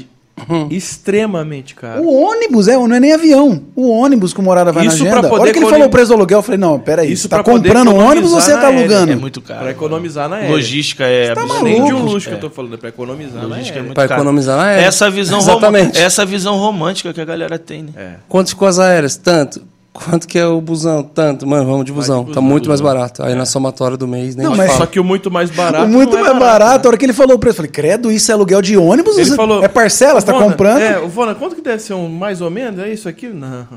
extremamente 0.69 1.73
caro. 1.75 2.01
O 2.03 2.13
ônibus, 2.23 2.67
é, 2.67 2.75
não 2.75 2.93
é 2.95 2.99
nem 2.99 3.13
avião. 3.13 3.61
O 3.75 3.89
ônibus 3.89 4.33
que 4.33 4.39
o 4.39 4.43
Morada 4.43 4.71
vai 4.71 4.85
Isso 4.85 5.03
na 5.03 5.11
agenda. 5.11 5.27
A 5.27 5.29
poder 5.29 5.41
hora 5.41 5.51
que 5.53 5.59
ele 5.59 5.65
falou 5.69 5.87
o 5.87 5.89
preço 5.89 6.07
do 6.09 6.13
aluguel, 6.13 6.39
eu 6.39 6.43
falei, 6.43 6.59
não, 6.59 6.79
peraí, 6.79 7.11
Isso 7.11 7.23
você 7.23 7.29
tá 7.29 7.43
comprando 7.43 7.91
um 7.91 7.97
ônibus 7.97 8.31
ou 8.33 8.39
você 8.41 8.51
tá 8.53 8.61
na 8.61 8.67
alugando? 8.67 9.11
É 9.11 9.15
muito 9.15 9.41
caro. 9.41 9.61
Pra 9.61 9.71
economizar 9.71 10.29
na 10.29 10.37
aérea. 10.37 10.51
Logística 10.51 11.03
é 11.05 11.33
tá 11.33 11.41
absurdo. 11.41 11.63
Nem 11.63 11.75
de 11.75 11.81
um 11.81 11.95
maluco. 11.97 12.13
luxo 12.13 12.27
que 12.27 12.33
É. 12.33 12.37
eu 12.37 12.41
tô 12.41 12.49
falando, 12.49 12.73
é 12.73 12.77
pra 12.77 12.89
economizar 12.89 13.41
na 13.41 13.47
Logística 13.47 13.69
é 13.69 13.71
aérea. 13.79 13.83
muito 13.83 13.95
Pra 13.95 14.07
caro. 14.07 14.21
economizar 14.21 14.57
na 14.57 14.63
aérea. 14.63 14.85
Essa 14.85 15.09
visão, 15.09 15.39
Exatamente. 15.39 15.97
rom- 15.97 16.05
essa 16.05 16.25
visão 16.25 16.55
romântica 16.57 17.13
que 17.13 17.21
a 17.21 17.25
galera 17.25 17.57
tem, 17.59 17.83
né? 17.83 17.89
É. 17.95 18.11
Quanto 18.29 18.49
ficou 18.49 18.67
as 18.67 18.79
aéreas? 18.79 19.17
Tanto. 19.17 19.61
Quanto 20.05 20.27
que 20.27 20.37
é 20.37 20.45
o 20.45 20.61
busão? 20.61 21.01
Tanto. 21.03 21.47
Mano, 21.47 21.65
vamos 21.65 21.85
de 21.85 21.91
busão. 21.91 22.21
busão, 22.23 22.33
tá 22.35 22.39
muito 22.41 22.69
mais 22.69 22.79
barato. 22.79 23.23
Aí 23.23 23.33
na 23.33 23.45
somatória 23.45 23.97
do 23.97 24.07
mês, 24.07 24.35
nem 24.35 24.45
Não, 24.45 24.55
mas- 24.55 24.67
falo. 24.67 24.79
Só 24.79 24.85
que 24.85 24.99
o 24.99 25.03
muito 25.03 25.31
mais 25.31 25.49
barato. 25.49 25.85
O 25.85 25.87
muito 25.87 26.11
não 26.15 26.19
é 26.19 26.23
mais 26.29 26.39
barato, 26.39 26.83
né? 26.83 26.85
a 26.85 26.87
hora 26.89 26.97
que 26.97 27.05
ele 27.05 27.13
falou 27.13 27.35
o 27.35 27.39
preço, 27.39 27.53
eu 27.55 27.57
falei, 27.57 27.71
credo, 27.71 28.11
isso 28.11 28.31
é 28.31 28.33
aluguel 28.35 28.61
de 28.61 28.77
ônibus? 28.77 29.17
Ele 29.17 29.25
Você- 29.29 29.35
falou. 29.35 29.63
é 29.63 29.67
parcela, 29.67 30.19
você 30.21 30.27
tá 30.27 30.33
comprando? 30.33 30.81
É, 30.81 30.99
o 30.99 31.07
Vona, 31.07 31.33
quanto 31.33 31.55
que 31.55 31.61
deve 31.61 31.81
ser 31.81 31.93
um 31.95 32.07
mais 32.07 32.41
ou 32.41 32.49
menos? 32.51 32.79
É 32.79 32.89
isso 32.93 33.09
aqui? 33.09 33.27
Não. 33.27 33.67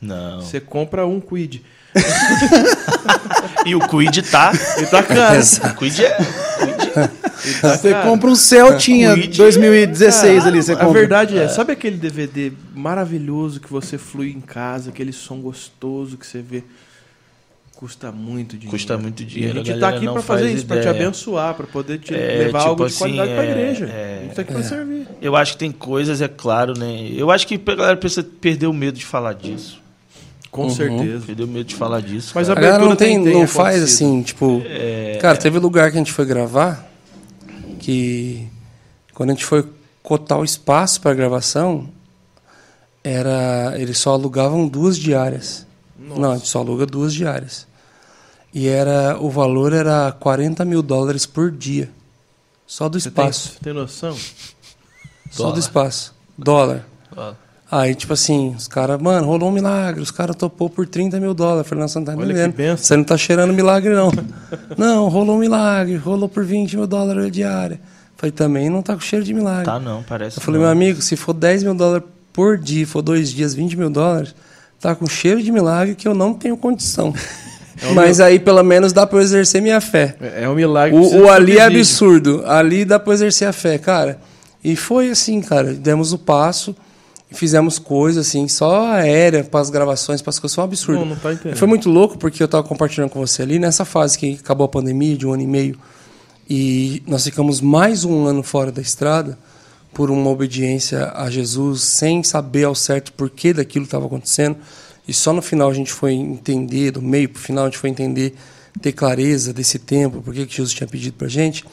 Não. 0.00 0.40
Você 0.40 0.60
compra 0.60 1.06
um 1.06 1.20
quid. 1.20 1.62
E 3.66 3.74
o 3.74 3.80
Quid 3.88 4.22
tá. 4.30 4.52
E 4.80 4.86
tá 4.86 5.02
caro. 5.02 5.40
o 5.40 5.76
Quid 5.76 6.04
é. 6.04 6.16
Tá 7.60 7.76
Você 7.76 7.92
compra 7.94 8.30
um 8.30 8.36
Celtinha 8.36 9.14
Quid. 9.14 9.36
2016 9.36 10.38
Cara, 10.38 10.48
ali, 10.48 10.62
você 10.62 10.72
A 10.72 10.76
compra. 10.76 10.92
verdade 11.00 11.36
é, 11.36 11.48
sabe 11.48 11.72
aquele 11.72 11.96
DVD 11.96 12.52
maravilhoso 12.74 13.58
que 13.60 13.70
você 13.70 13.98
flui 13.98 14.30
em 14.30 14.40
casa, 14.40 14.90
aquele 14.90 15.12
som 15.12 15.40
gostoso 15.40 16.16
que 16.16 16.24
você 16.26 16.40
vê? 16.40 16.62
Custa 17.74 18.10
muito 18.12 18.52
dinheiro. 18.56 18.70
Custa 18.70 18.96
muito 18.96 19.24
dinheiro, 19.24 19.58
E 19.58 19.60
a 19.60 19.64
gente 19.64 19.70
a 19.72 19.74
tá 19.74 19.80
galera 19.80 19.96
aqui 19.98 20.12
pra 20.12 20.22
fazer 20.22 20.44
faz 20.44 20.56
isso, 20.56 20.66
pra 20.66 20.80
te 20.80 20.88
abençoar, 20.88 21.54
pra 21.54 21.66
poder 21.66 21.98
te 21.98 22.14
É, 22.14 22.38
levar 22.44 22.58
tipo 22.60 22.70
algo 22.70 22.86
de 22.86 22.92
assim, 22.94 22.98
qualidade 22.98 23.30
pra 23.34 23.44
é, 23.44 23.50
igreja. 23.50 23.84
é, 23.86 24.18
a 24.20 24.22
gente 24.24 24.34
tá 24.34 24.42
aqui 24.42 24.52
pra 24.52 24.62
servir. 24.62 25.08
Eu 25.20 25.36
acho 25.36 25.52
que 25.52 25.58
tem 25.58 25.72
coisas, 25.72 26.22
é 26.22 26.28
claro, 26.28 26.72
né? 26.78 27.08
Eu 27.14 27.30
acho 27.30 27.46
que 27.46 27.60
a 27.66 27.74
galera 27.74 27.96
precisa 27.96 28.22
perder 28.22 28.66
o 28.68 28.72
medo 28.72 28.96
de 28.96 29.04
falar 29.04 29.34
disso. 29.34 29.82
Com 30.50 30.70
certeza. 30.70 31.26
Perdeu 31.26 31.46
o 31.46 31.48
medo 31.48 31.64
de 31.66 31.74
falar 31.74 32.00
disso. 32.00 32.32
Mas 32.34 32.48
cara. 32.48 32.58
A 32.58 32.62
galera 32.62 32.78
não, 32.78 32.86
abertura 32.92 33.08
tem, 33.08 33.22
tem- 33.22 33.32
tem 33.32 33.40
não 33.40 33.46
faz 33.48 33.76
acontecido. 33.76 34.06
assim, 34.06 34.22
tipo. 34.22 34.62
É, 34.66 35.18
Cara, 35.20 35.36
teve 35.36 35.58
lugar 35.58 35.90
que 35.90 35.96
a 35.96 36.00
gente 36.00 36.12
foi 36.12 36.24
gravar 36.24 36.86
que 37.78 38.46
quando 39.14 39.30
a 39.30 39.32
gente 39.34 39.44
foi 39.44 39.66
cotar 40.02 40.38
o 40.38 40.44
espaço 40.44 41.00
para 41.00 41.14
gravação, 41.14 41.88
era 43.02 43.74
eles 43.76 43.98
só 43.98 44.12
alugavam 44.12 44.66
duas 44.66 44.96
diárias. 44.98 45.66
Não, 45.98 46.32
a 46.32 46.36
gente 46.36 46.48
só 46.48 46.58
aluga 46.60 46.86
duas 46.86 47.12
diárias. 47.14 47.66
E 48.54 48.68
era 48.68 49.18
o 49.20 49.28
valor 49.30 49.72
era 49.72 50.12
40 50.12 50.64
mil 50.64 50.82
dólares 50.82 51.26
por 51.26 51.50
dia. 51.50 51.90
Só 52.66 52.88
do 52.88 52.98
tem, 52.98 53.08
espaço. 53.08 53.52
você 53.52 53.58
tem 53.62 53.72
noção? 53.72 54.16
Só 55.30 55.42
Dólar. 55.44 55.52
do 55.54 55.60
espaço. 55.60 56.14
Dólar. 56.38 56.86
ó, 57.16 57.32
Aí, 57.68 57.96
tipo 57.96 58.12
assim, 58.12 58.54
os 58.56 58.68
caras, 58.68 59.00
mano, 59.00 59.26
rolou 59.26 59.48
um 59.48 59.52
milagre, 59.52 60.00
os 60.00 60.12
caras 60.12 60.36
topou 60.36 60.70
por 60.70 60.86
30 60.86 61.18
mil 61.18 61.34
dólares. 61.34 61.68
Não, 61.72 61.88
você 61.88 61.98
não 61.98 62.06
tá 62.06 62.14
entendendo. 62.14 62.76
Você 62.76 62.96
não 62.96 63.04
tá 63.04 63.16
cheirando 63.16 63.52
milagre, 63.52 63.92
não. 63.92 64.12
não, 64.78 65.08
rolou 65.08 65.36
um 65.36 65.38
milagre, 65.38 65.96
rolou 65.96 66.28
por 66.28 66.44
20 66.44 66.76
mil 66.76 66.86
dólares 66.86 67.26
a 67.26 67.28
diária. 67.28 67.80
Falei, 68.16 68.30
também 68.30 68.70
não 68.70 68.82
tá 68.82 68.94
com 68.94 69.00
cheiro 69.00 69.24
de 69.24 69.34
milagre. 69.34 69.64
Tá 69.64 69.80
não, 69.80 70.02
parece. 70.04 70.38
Eu 70.38 70.42
falei, 70.42 70.60
não. 70.60 70.66
meu 70.66 70.72
amigo, 70.72 71.02
se 71.02 71.16
for 71.16 71.32
10 71.32 71.64
mil 71.64 71.74
dólares 71.74 72.06
por 72.32 72.56
dia, 72.56 72.86
for 72.86 73.02
dois 73.02 73.30
dias, 73.30 73.52
20 73.52 73.76
mil 73.76 73.90
dólares, 73.90 74.34
tá 74.80 74.94
com 74.94 75.06
cheiro 75.06 75.42
de 75.42 75.50
milagre 75.50 75.96
que 75.96 76.06
eu 76.06 76.14
não 76.14 76.32
tenho 76.32 76.56
condição. 76.56 77.12
Mas 77.94 78.20
aí, 78.20 78.38
pelo 78.38 78.62
menos, 78.62 78.92
dá 78.92 79.06
pra 79.06 79.18
eu 79.18 79.22
exercer 79.22 79.60
minha 79.60 79.80
fé. 79.80 80.16
É 80.20 80.44
é 80.44 80.48
um 80.48 80.54
milagre. 80.54 80.96
O, 80.96 81.24
o 81.24 81.30
ali 81.30 81.58
é 81.58 81.64
absurdo. 81.64 82.42
Ali 82.46 82.84
dá 82.84 82.98
pra 82.98 83.12
exercer 83.12 83.48
a 83.48 83.52
fé, 83.52 83.76
cara. 83.76 84.18
E 84.64 84.76
foi 84.76 85.10
assim, 85.10 85.40
cara. 85.42 85.74
Demos 85.74 86.12
o 86.12 86.18
passo, 86.18 86.74
fizemos 87.32 87.78
coisas 87.78 88.26
assim, 88.26 88.46
só 88.48 88.86
aérea 88.92 89.42
para 89.42 89.60
as 89.60 89.70
gravações, 89.70 90.22
para 90.22 90.30
as 90.30 90.38
coisas. 90.38 90.54
Foi 90.54 90.62
um 90.62 90.66
absurdo. 90.66 91.00
Não, 91.00 91.06
não 91.06 91.16
tá 91.16 91.32
entendendo. 91.32 91.58
Foi 91.58 91.68
muito 91.68 91.90
louco 91.90 92.16
porque 92.18 92.42
eu 92.42 92.48
tava 92.48 92.62
compartilhando 92.62 93.10
com 93.10 93.20
você 93.20 93.42
ali 93.42 93.58
nessa 93.58 93.84
fase 93.84 94.18
que 94.18 94.38
acabou 94.40 94.64
a 94.64 94.68
pandemia 94.68 95.16
de 95.16 95.26
um 95.26 95.32
ano 95.32 95.42
e 95.42 95.46
meio 95.46 95.78
e 96.48 97.02
nós 97.06 97.24
ficamos 97.24 97.60
mais 97.60 98.04
um 98.04 98.24
ano 98.26 98.42
fora 98.42 98.70
da 98.70 98.80
estrada 98.80 99.36
por 99.92 100.10
uma 100.10 100.30
obediência 100.30 101.10
a 101.14 101.28
Jesus 101.28 101.82
sem 101.82 102.22
saber 102.22 102.64
ao 102.64 102.74
certo 102.74 103.12
por 103.12 103.28
que 103.28 103.52
daquilo 103.52 103.84
estava 103.84 104.06
acontecendo 104.06 104.56
e 105.08 105.12
só 105.12 105.32
no 105.32 105.42
final 105.42 105.68
a 105.68 105.74
gente 105.74 105.92
foi 105.92 106.12
entender 106.12 106.92
do 106.92 107.02
meio 107.02 107.28
para 107.28 107.38
o 107.40 107.42
final 107.42 107.64
a 107.64 107.68
gente 107.68 107.78
foi 107.78 107.90
entender 107.90 108.36
ter 108.80 108.92
clareza 108.92 109.52
desse 109.52 109.78
tempo 109.78 110.22
por 110.22 110.32
que 110.32 110.46
Jesus 110.48 110.72
tinha 110.72 110.86
pedido 110.86 111.14
para 111.14 111.26
gente 111.26 111.64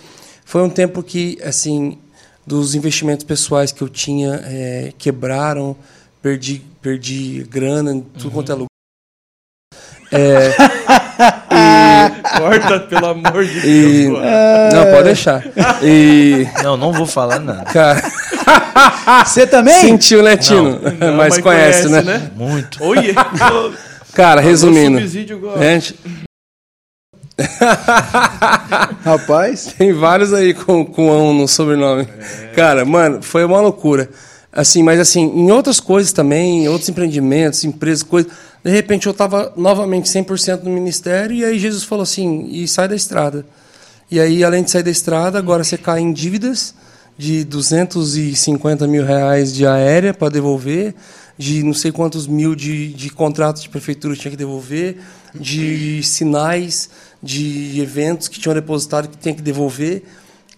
foi 0.44 0.64
um 0.64 0.70
tempo 0.70 1.04
que 1.04 1.38
assim 1.44 2.00
dos 2.46 2.76
investimentos 2.76 3.26
pessoais 3.26 3.72
que 3.72 3.82
eu 3.82 3.90
tinha 3.90 4.42
eh, 4.44 4.94
quebraram 4.98 5.76
perdi 6.22 6.62
perdi 6.82 7.46
grana 7.50 7.94
em 7.94 8.02
tudo 8.02 8.32
quanto 8.32 8.52
é 8.52 8.56
lugar 8.56 8.68
Corta, 12.38 12.80
pelo 12.82 13.08
amor 13.08 13.46
de 13.46 13.58
E... 13.68 14.06
Deus. 14.06 14.20
Não, 14.74 14.86
pode 14.92 15.04
deixar. 15.04 15.44
E. 15.82 16.48
Não, 16.64 16.78
não 16.78 16.92
vou 16.92 17.06
falar 17.06 17.40
nada. 17.40 17.64
Cara, 17.66 18.02
Você 19.26 19.48
também? 19.48 19.82
sentiu, 19.82 20.24
né, 20.24 20.38
Tino? 20.38 20.80
Não, 21.00 21.18
mas, 21.18 21.38
conhece, 21.40 21.90
né? 21.90 22.32
Muito. 22.36 22.84
Oi. 22.84 23.16
Cara, 24.14 24.42
resumindo. 24.42 25.00
Gente, 25.00 25.96
Rapaz. 29.04 29.74
tem 29.78 29.94
vários 29.94 30.34
aí 30.34 30.54
com, 30.54 30.86
com 30.86 31.10
um 31.10 31.34
no 31.34 31.48
sobrenome. 31.48 32.08
Cara, 32.56 32.86
mano, 32.86 33.22
foi 33.22 33.44
uma 33.44 33.60
loucura. 33.60 34.10
Assim, 34.52 34.84
mas 34.84 35.00
assim, 35.00 35.22
em 35.22 35.52
outras 35.52 35.80
coisas 35.80 36.12
também, 36.12 36.66
em 36.66 36.68
outros 36.68 36.88
empreendimentos, 36.88 37.64
empresas, 37.64 38.04
coisas. 38.04 38.32
De 38.64 38.70
repente 38.72 39.08
eu 39.08 39.14
tava 39.14 39.52
novamente 39.58 40.08
100% 40.08 40.64
no 40.64 40.70
ministério 40.70 41.36
e 41.36 41.44
aí 41.44 41.58
Jesus 41.58 41.84
falou 41.84 42.04
assim: 42.04 42.48
e 42.52 42.68
sai 42.68 42.88
da 42.88 42.96
estrada. 42.96 43.46
E 44.12 44.20
aí, 44.20 44.44
além 44.44 44.64
de 44.64 44.70
sair 44.70 44.84
da 44.84 44.92
estrada, 44.92 45.40
agora 45.40 45.64
você 45.64 45.76
cai 45.76 46.00
em 46.00 46.14
dívidas 46.14 46.76
de 47.18 47.44
250 47.44 48.86
mil 48.88 49.04
reais 49.04 49.54
de 49.54 49.66
aérea 49.66 50.14
para 50.14 50.30
devolver, 50.30 50.94
de 51.36 51.64
não 51.64 51.74
sei 51.74 51.92
quantos 51.92 52.28
mil 52.28 52.54
de, 52.54 52.94
de 52.94 53.10
contratos 53.10 53.64
de 53.64 53.70
prefeitura 53.70 54.16
tinha 54.16 54.30
que 54.30 54.38
devolver, 54.38 54.98
de 55.34 56.02
sinais 56.04 56.90
de 57.24 57.80
eventos 57.82 58.28
que 58.28 58.40
tinham 58.40 58.54
depositado 58.54 59.08
que 59.08 59.18
tinha 59.18 59.34
que 59.34 59.42
devolver. 59.42 60.04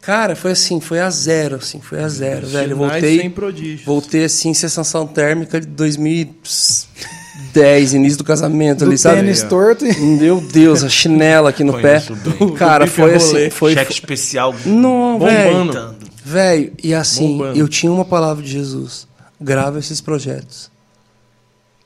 Cara, 0.02 0.36
foi 0.36 0.52
assim, 0.52 0.82
foi 0.82 1.00
a 1.00 1.10
zero, 1.10 1.56
assim, 1.58 1.80
foi 1.80 2.04
a 2.04 2.10
zero, 2.10 2.48
velho. 2.48 2.72
Eu 2.74 2.78
voltei, 2.78 3.20
sem 3.20 3.30
prodígios. 3.30 3.86
voltei 3.86 4.24
assim, 4.26 4.54
sensação 4.54 5.08
térmica 5.08 5.60
de 5.60 5.68
2010, 5.68 7.94
início 7.94 8.18
do 8.18 8.24
casamento 8.24 8.80
Do 8.80 8.86
ali, 8.86 8.98
sabe? 8.98 9.18
tênis 9.22 9.44
torto. 9.44 9.86
Meu 10.00 10.42
Deus, 10.42 10.84
a 10.84 10.90
chinela 10.90 11.50
aqui 11.50 11.64
no 11.64 11.74
pé. 11.74 12.02
Conheço 12.02 12.16
bem. 12.16 12.54
Cara, 12.56 12.88
foi 12.88 13.16
assim, 13.16 13.50
foi 13.50 13.74
Cheque 13.74 13.94
especial. 13.94 14.54
não, 14.66 15.20
velho. 15.20 15.66
Bombando. 15.66 15.96
Velho, 16.24 16.74
e 16.84 16.94
assim, 16.94 17.38
Bombando. 17.38 17.58
eu 17.60 17.68
tinha 17.68 17.92
uma 17.92 18.06
palavra 18.06 18.44
de 18.44 18.52
Jesus. 18.52 19.08
Grava 19.42 19.80
esses 19.80 20.02
projetos. 20.02 20.72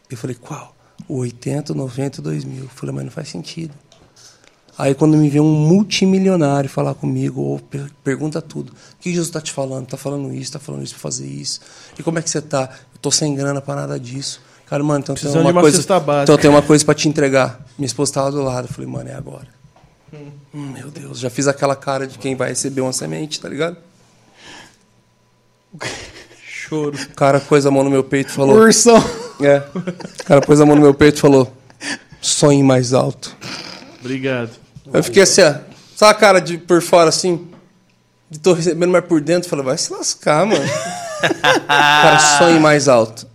Eu 0.09 0.17
falei, 0.17 0.35
qual? 0.39 0.75
O 1.07 1.17
80, 1.19 1.73
90 1.73 2.19
e 2.19 2.23
2000. 2.23 2.63
Eu 2.63 2.69
falei, 2.69 2.93
mas 2.95 3.05
não 3.05 3.11
faz 3.11 3.29
sentido. 3.29 3.73
Aí 4.79 4.95
quando 4.95 5.17
me 5.17 5.29
vê 5.29 5.41
um 5.41 5.51
multimilionário 5.53 6.69
falar 6.69 6.93
comigo, 6.95 7.41
ou 7.41 7.59
per- 7.59 7.91
pergunta 8.01 8.41
tudo. 8.41 8.69
O 8.71 8.97
que 9.01 9.09
Jesus 9.09 9.27
está 9.27 9.41
te 9.41 9.51
falando? 9.51 9.83
Está 9.83 9.97
falando 9.97 10.31
isso, 10.33 10.43
está 10.43 10.59
falando 10.59 10.83
isso 10.83 10.93
para 10.93 11.01
fazer 11.01 11.27
isso. 11.27 11.59
E 11.99 12.01
como 12.01 12.17
é 12.17 12.21
que 12.21 12.29
você 12.29 12.41
tá? 12.41 12.69
Eu 12.93 12.99
tô 13.01 13.11
sem 13.11 13.35
grana 13.35 13.59
para 13.59 13.81
nada 13.81 13.99
disso. 13.99 14.41
Cara, 14.67 14.81
mano, 14.81 15.01
então 15.01 15.15
tem 15.15 15.29
uma, 15.41 15.51
uma 15.51 15.61
coisa. 15.61 15.77
Então 16.23 16.37
tem 16.37 16.49
uma 16.49 16.61
coisa 16.61 16.85
para 16.85 16.95
te 16.95 17.09
entregar. 17.09 17.59
Minha 17.77 17.87
esposa 17.87 18.11
estava 18.11 18.31
do 18.31 18.41
lado. 18.41 18.69
Eu 18.69 18.73
falei, 18.73 18.89
mano, 18.89 19.09
é 19.09 19.15
agora. 19.15 19.47
Hum, 20.13 20.31
meu 20.71 20.89
Deus, 20.89 21.19
já 21.19 21.29
fiz 21.29 21.45
aquela 21.47 21.75
cara 21.75 22.07
de 22.07 22.17
quem 22.17 22.35
vai 22.35 22.49
receber 22.49 22.79
uma 22.81 22.93
semente, 22.93 23.39
tá 23.41 23.49
ligado? 23.49 23.75
Choro. 26.47 26.97
O 26.97 27.15
cara 27.15 27.39
pôs 27.39 27.65
a 27.65 27.71
mão 27.71 27.83
no 27.83 27.89
meu 27.89 28.03
peito 28.03 28.29
e 28.29 28.33
falou. 28.33 28.55
Ursão. 28.55 28.97
É. 29.41 29.63
O 29.75 30.23
cara 30.25 30.41
pôs 30.41 30.59
a 30.61 30.65
mão 30.65 30.75
no 30.75 30.81
meu 30.81 30.93
peito 30.93 31.17
e 31.17 31.21
falou: 31.21 31.51
sonhe 32.21 32.63
mais 32.63 32.93
alto. 32.93 33.35
Obrigado. 33.99 34.51
Eu 34.93 35.03
fiquei 35.03 35.23
assim, 35.23 35.41
ó. 35.41 35.55
Sabe 35.95 36.11
a 36.11 36.13
cara 36.13 36.39
de 36.39 36.57
por 36.57 36.81
fora 36.81 37.09
assim? 37.09 37.47
De 38.29 38.39
tô 38.39 38.53
recebendo, 38.53 38.91
mas 38.91 39.03
por 39.05 39.19
dentro, 39.21 39.49
falei, 39.49 39.65
vai 39.65 39.77
se 39.77 39.91
lascar, 39.91 40.45
mano. 40.45 40.63
cara 41.67 42.19
sonhe 42.37 42.59
mais 42.59 42.87
alto. 42.87 43.27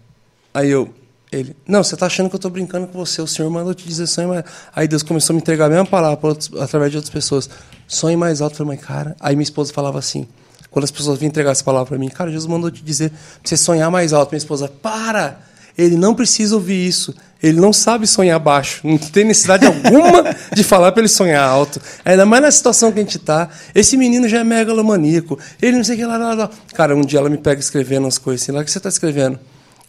Aí 0.53 0.71
eu, 0.71 0.93
ele, 1.33 1.57
não, 1.67 1.83
você 1.83 1.97
tá 1.97 2.07
achando 2.07 2.31
que 2.31 2.37
eu 2.37 2.41
tô 2.41 2.49
brincando 2.49 2.87
com 2.87 2.97
você, 3.05 3.21
o 3.21 3.27
senhor 3.27 3.51
mandou 3.51 3.75
te 3.75 3.87
dizer 3.87 4.07
sonhe 4.07 4.29
mais 4.29 4.45
Aí 4.75 4.87
Deus 4.87 5.03
começou 5.03 5.33
a 5.33 5.35
me 5.35 5.41
entregar 5.41 5.67
a 5.67 5.69
mesma 5.69 5.85
palavra 5.87 6.27
outros- 6.29 6.51
através 6.61 6.91
de 6.93 6.97
outras 6.97 7.13
pessoas. 7.13 7.51
Sonhe 7.89 8.17
mais 8.17 8.41
alto. 8.41 8.57
Falei, 8.57 8.77
mas 8.77 8.87
cara. 8.87 9.17
Aí 9.21 9.35
minha 9.35 9.43
esposa 9.43 9.73
falava 9.73 9.99
assim, 9.99 10.29
quando 10.71 10.85
as 10.85 10.91
pessoas 10.91 11.19
vinham 11.19 11.29
entregar 11.31 11.51
essa 11.51 11.65
palavra 11.65 11.87
pra 11.89 11.99
mim, 11.99 12.09
cara, 12.09 12.31
Jesus 12.31 12.49
mandou 12.49 12.71
te 12.71 12.83
dizer 12.83 13.11
pra 13.11 13.19
você 13.45 13.57
sonhar 13.57 13.91
mais 13.91 14.13
alto. 14.13 14.31
Minha 14.31 14.39
esposa, 14.39 14.69
para! 14.69 15.41
Ele 15.77 15.97
não 15.97 16.15
precisa 16.15 16.55
ouvir 16.55 16.87
isso. 16.87 17.13
Ele 17.45 17.61
não 17.61 17.75
sabe 17.75 18.07
sonhar 18.07 18.41
baixo. 18.41 18.81
Não 18.83 18.97
tem 18.97 19.23
necessidade 19.23 19.67
alguma 19.67 20.35
de 20.51 20.65
falar 20.65 20.93
para 20.93 21.03
ele 21.03 21.09
sonhar 21.09 21.47
alto. 21.47 21.79
Ainda 22.03 22.25
mais 22.25 22.43
na 22.43 22.51
situação 22.51 22.91
que 22.91 22.99
a 22.99 23.03
gente 23.03 23.19
tá. 23.19 23.51
Esse 23.75 23.99
menino 23.99 24.27
já 24.27 24.39
é 24.41 24.45
megalomaníaco. 24.45 25.39
Ele 25.61 25.77
não 25.77 25.85
sei 25.85 25.95
o 25.95 25.99
que 25.99 26.07
lá, 26.07 26.17
lá, 26.17 26.33
lá. 26.33 26.51
Cara, 26.73 26.97
um 26.97 27.03
dia 27.03 27.19
ela 27.19 27.29
me 27.29 27.37
pega 27.37 27.61
escrevendo 27.61 28.05
umas 28.05 28.17
coisas 28.17 28.43
assim. 28.43 28.51
Lá 28.51 28.63
o 28.63 28.65
que 28.65 28.71
você 28.71 28.81
tá 28.81 28.89
escrevendo? 28.89 29.39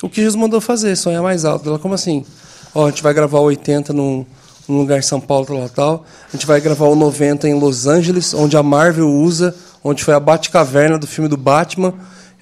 O 0.04 0.10
que 0.10 0.18
Jesus 0.18 0.36
mandou 0.36 0.60
fazer, 0.60 0.98
sonhar 0.98 1.24
mais 1.24 1.46
alto. 1.46 1.70
Ela, 1.70 1.80
como 1.80 1.94
assim? 1.94 2.26
Ó, 2.74 2.88
a 2.88 2.90
gente 2.90 3.02
vai 3.02 3.14
gravar 3.14 3.40
o 3.40 3.44
80 3.44 3.94
num, 3.94 4.26
num 4.68 4.80
lugar 4.80 5.00
em 5.00 5.02
São 5.02 5.22
Paulo, 5.22 5.46
tal, 5.46 5.70
tal. 5.70 6.06
A 6.28 6.36
gente 6.36 6.46
vai 6.46 6.60
gravar 6.60 6.88
o 6.88 6.96
90 6.96 7.48
em 7.48 7.58
Los 7.58 7.88
Angeles, 7.88 8.34
onde 8.34 8.58
a 8.58 8.64
Marvel 8.64 9.10
usa, 9.10 9.56
onde 9.82 10.04
foi 10.04 10.14
a 10.14 10.20
Batcaverna 10.20 10.98
do 10.98 11.08
filme 11.08 11.30
do 11.30 11.38
Batman. 11.38 11.94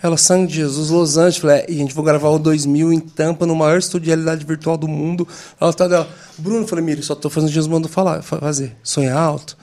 Ela, 0.04 0.18
sangue 0.18 0.48
de 0.48 0.56
Jesus, 0.56 0.90
Los 0.90 1.18
Angeles. 1.18 1.38
Falei, 1.38 1.60
é, 1.60 1.66
e 1.72 1.76
a 1.76 1.78
gente 1.78 1.96
vai 1.96 2.04
gravar 2.04 2.28
o 2.28 2.38
2000 2.38 2.92
em 2.92 3.00
Tampa, 3.00 3.46
no 3.46 3.56
maior 3.56 3.78
estúdio 3.78 4.04
de 4.04 4.10
realidade 4.10 4.46
virtual 4.46 4.76
do 4.76 4.86
mundo. 4.86 5.26
Ela 5.60 5.72
tá 5.72 5.88
dela. 5.88 6.10
Bruno, 6.38 6.64
eu 6.64 6.68
falei, 6.68 6.84
Miri, 6.84 7.02
só 7.02 7.16
tô 7.16 7.30
fazendo 7.30 7.50
o 7.50 7.54
Jesus 7.54 7.72
mandou 7.72 7.90
falar, 7.90 8.22
fazer. 8.22 8.76
Sonhar 8.84 9.18
alto. 9.18 9.58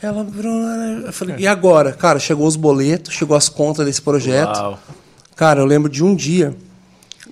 Ela, 0.00 0.22
Bruno, 0.22 1.06
eu 1.06 1.12
falei, 1.12 1.34
e 1.40 1.46
agora? 1.48 1.92
Cara, 1.92 2.20
chegou 2.20 2.46
os 2.46 2.54
boletos, 2.54 3.12
chegou 3.12 3.36
as 3.36 3.48
contas 3.48 3.84
desse 3.84 4.00
projeto. 4.00 4.56
Uau. 4.56 4.78
Cara, 5.34 5.60
eu 5.60 5.66
lembro 5.66 5.90
de 5.90 6.04
um 6.04 6.14
dia 6.14 6.54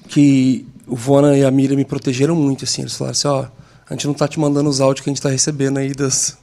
que 0.09 0.67
o 0.85 0.97
Vona 0.97 1.39
e 1.39 1.45
a 1.45 1.51
Miriam 1.51 1.77
me 1.77 1.85
protegeram 1.85 2.35
muito, 2.35 2.65
assim. 2.65 2.83
Eles 2.83 2.97
falaram 2.97 3.13
assim, 3.13 3.29
ó, 3.29 3.45
a 3.89 3.95
gente 3.95 4.09
não 4.09 4.15
tá 4.15 4.27
te 4.27 4.41
mandando 4.41 4.69
os 4.69 4.81
áudios 4.81 5.05
que 5.05 5.11
a 5.11 5.13
gente 5.13 5.23
tá 5.23 5.29
recebendo 5.29 5.79
aí 5.79 5.93
das... 5.95 6.37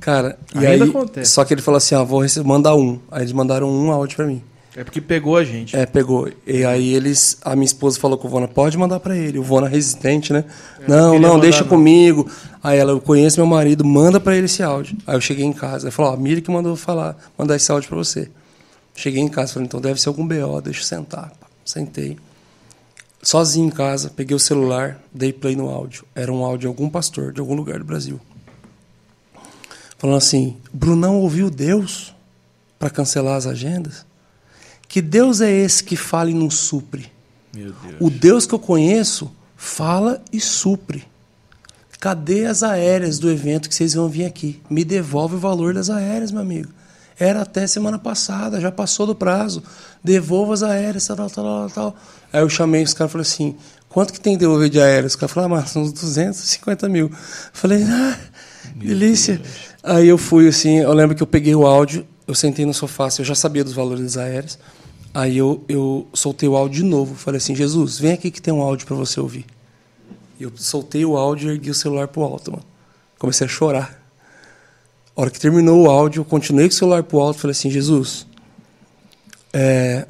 Cara, 0.00 0.38
e 0.54 0.64
Ainda 0.64 0.84
aí... 0.84 0.90
acontece. 0.90 1.32
Só 1.32 1.44
que 1.44 1.52
ele 1.52 1.60
falou 1.60 1.76
assim, 1.76 1.94
ó, 1.94 2.02
vou 2.02 2.24
mandar 2.46 2.74
um. 2.74 2.98
Aí 3.10 3.24
eles 3.24 3.32
mandaram 3.32 3.68
um 3.68 3.92
áudio 3.92 4.16
pra 4.16 4.26
mim. 4.26 4.42
É 4.78 4.84
porque 4.84 5.00
pegou 5.00 5.36
a 5.36 5.42
gente. 5.42 5.74
É, 5.74 5.84
pegou. 5.84 6.30
E 6.46 6.64
aí 6.64 6.94
eles... 6.94 7.36
A 7.44 7.56
minha 7.56 7.64
esposa 7.64 7.98
falou 7.98 8.16
com 8.16 8.28
o 8.28 8.30
Vona, 8.30 8.46
pode 8.46 8.78
mandar 8.78 9.00
pra 9.00 9.16
ele. 9.16 9.36
O 9.36 9.42
Vona 9.42 9.66
resistente, 9.66 10.32
né? 10.32 10.44
não, 10.86 11.10
queria 11.10 11.20
não, 11.20 11.34
mandar, 11.34 11.42
deixa 11.42 11.62
não. 11.62 11.68
comigo. 11.68 12.30
Aí 12.62 12.78
ela, 12.78 12.92
eu 12.92 13.00
conheço 13.00 13.40
meu 13.40 13.46
marido, 13.46 13.84
manda 13.84 14.20
pra 14.20 14.36
ele 14.36 14.46
esse 14.46 14.62
áudio. 14.62 14.96
Aí 15.04 15.16
eu 15.16 15.20
cheguei 15.20 15.44
em 15.44 15.52
casa. 15.52 15.86
Ela 15.86 15.90
falou, 15.90 16.12
ó, 16.12 16.14
a 16.14 16.16
Miriam 16.16 16.40
que 16.42 16.50
mandou 16.52 16.76
falar, 16.76 17.16
mandar 17.36 17.56
esse 17.56 17.72
áudio 17.72 17.88
pra 17.88 17.98
você. 17.98 18.30
Cheguei 18.94 19.20
em 19.20 19.26
casa, 19.26 19.54
falei, 19.54 19.66
então 19.66 19.80
deve 19.80 20.00
ser 20.00 20.10
algum 20.10 20.24
BO, 20.24 20.60
deixa 20.62 20.78
eu 20.78 20.84
sentar. 20.84 21.32
Sentei. 21.64 22.16
Sozinho 23.20 23.66
em 23.66 23.70
casa, 23.70 24.12
peguei 24.14 24.36
o 24.36 24.38
celular, 24.38 25.00
dei 25.12 25.32
play 25.32 25.56
no 25.56 25.68
áudio. 25.68 26.04
Era 26.14 26.32
um 26.32 26.44
áudio 26.44 26.60
de 26.60 26.66
algum 26.68 26.88
pastor, 26.88 27.32
de 27.32 27.40
algum 27.40 27.56
lugar 27.56 27.80
do 27.80 27.84
Brasil. 27.84 28.20
Falando 29.98 30.18
assim, 30.18 30.56
Brunão 30.72 31.16
ouviu 31.16 31.50
Deus 31.50 32.14
para 32.78 32.90
cancelar 32.90 33.34
as 33.34 33.44
agendas? 33.44 34.06
Que 34.88 35.02
Deus 35.02 35.40
é 35.40 35.50
esse 35.50 35.84
que 35.84 35.96
fala 35.96 36.30
e 36.30 36.34
não 36.34 36.50
supre? 36.50 37.12
Deus. 37.52 37.74
O 38.00 38.10
Deus 38.10 38.46
que 38.46 38.54
eu 38.54 38.58
conheço 38.58 39.30
fala 39.56 40.22
e 40.32 40.40
supre. 40.40 41.04
Cadê 42.00 42.46
as 42.46 42.62
aéreas 42.62 43.18
do 43.18 43.30
evento 43.30 43.68
que 43.68 43.74
vocês 43.74 43.94
vão 43.94 44.08
vir 44.08 44.24
aqui? 44.24 44.62
Me 44.70 44.84
devolve 44.84 45.34
o 45.34 45.38
valor 45.38 45.74
das 45.74 45.90
aéreas, 45.90 46.30
meu 46.30 46.40
amigo. 46.40 46.70
Era 47.18 47.42
até 47.42 47.66
semana 47.66 47.98
passada, 47.98 48.60
já 48.60 48.70
passou 48.70 49.04
do 49.04 49.14
prazo. 49.14 49.62
Devolva 50.02 50.54
as 50.54 50.62
aéreas, 50.62 51.06
tal, 51.06 51.16
tal, 51.16 51.28
tal, 51.28 51.70
tal. 51.70 51.96
Aí 52.32 52.40
eu 52.40 52.48
chamei 52.48 52.84
os 52.84 52.94
caras 52.94 53.10
e 53.10 53.12
falei 53.12 53.22
assim: 53.22 53.56
quanto 53.88 54.12
que 54.12 54.20
tem 54.20 54.34
que 54.34 54.40
devolver 54.40 54.70
de 54.70 54.80
aéreas? 54.80 55.12
Os 55.12 55.16
caras 55.16 55.32
falaram, 55.32 55.56
ah, 55.56 55.60
mas 55.60 55.74
uns 55.74 55.92
250 55.92 56.88
mil. 56.88 57.06
Eu 57.06 57.16
falei, 57.52 57.82
ah, 57.82 58.16
delícia. 58.76 59.42
Aí 59.82 60.06
eu 60.06 60.16
fui 60.16 60.46
assim, 60.46 60.78
eu 60.78 60.92
lembro 60.92 61.16
que 61.16 61.22
eu 61.22 61.26
peguei 61.26 61.54
o 61.56 61.66
áudio, 61.66 62.06
eu 62.26 62.34
sentei 62.34 62.64
no 62.64 62.72
sofá, 62.74 63.06
assim, 63.06 63.22
eu 63.22 63.26
já 63.26 63.34
sabia 63.34 63.64
dos 63.64 63.72
valores 63.72 64.04
das 64.04 64.16
aéreas. 64.16 64.56
Aí 65.12 65.38
eu, 65.38 65.64
eu 65.68 66.06
soltei 66.12 66.48
o 66.48 66.56
áudio 66.56 66.82
de 66.82 66.88
novo. 66.88 67.14
Falei 67.14 67.38
assim, 67.38 67.54
Jesus, 67.54 67.98
vem 67.98 68.12
aqui 68.12 68.30
que 68.30 68.40
tem 68.40 68.52
um 68.52 68.62
áudio 68.62 68.86
para 68.86 68.96
você 68.96 69.18
ouvir. 69.20 69.46
E 70.38 70.44
eu 70.44 70.52
soltei 70.56 71.04
o 71.04 71.16
áudio 71.16 71.50
e 71.50 71.54
ergui 71.54 71.70
o 71.70 71.74
celular 71.74 72.08
pro 72.08 72.22
alto, 72.22 72.52
mano. 72.52 72.64
Comecei 73.18 73.46
a 73.46 73.48
chorar. 73.48 74.00
A 75.16 75.20
hora 75.20 75.30
que 75.30 75.40
terminou 75.40 75.82
o 75.84 75.90
áudio, 75.90 76.20
eu 76.20 76.24
continuei 76.24 76.68
com 76.68 76.74
o 76.74 76.76
celular 76.76 77.02
pro 77.02 77.18
alto 77.18 77.40
falei 77.40 77.50
assim, 77.50 77.68
Jesus, 77.68 78.24
é, 79.52 80.06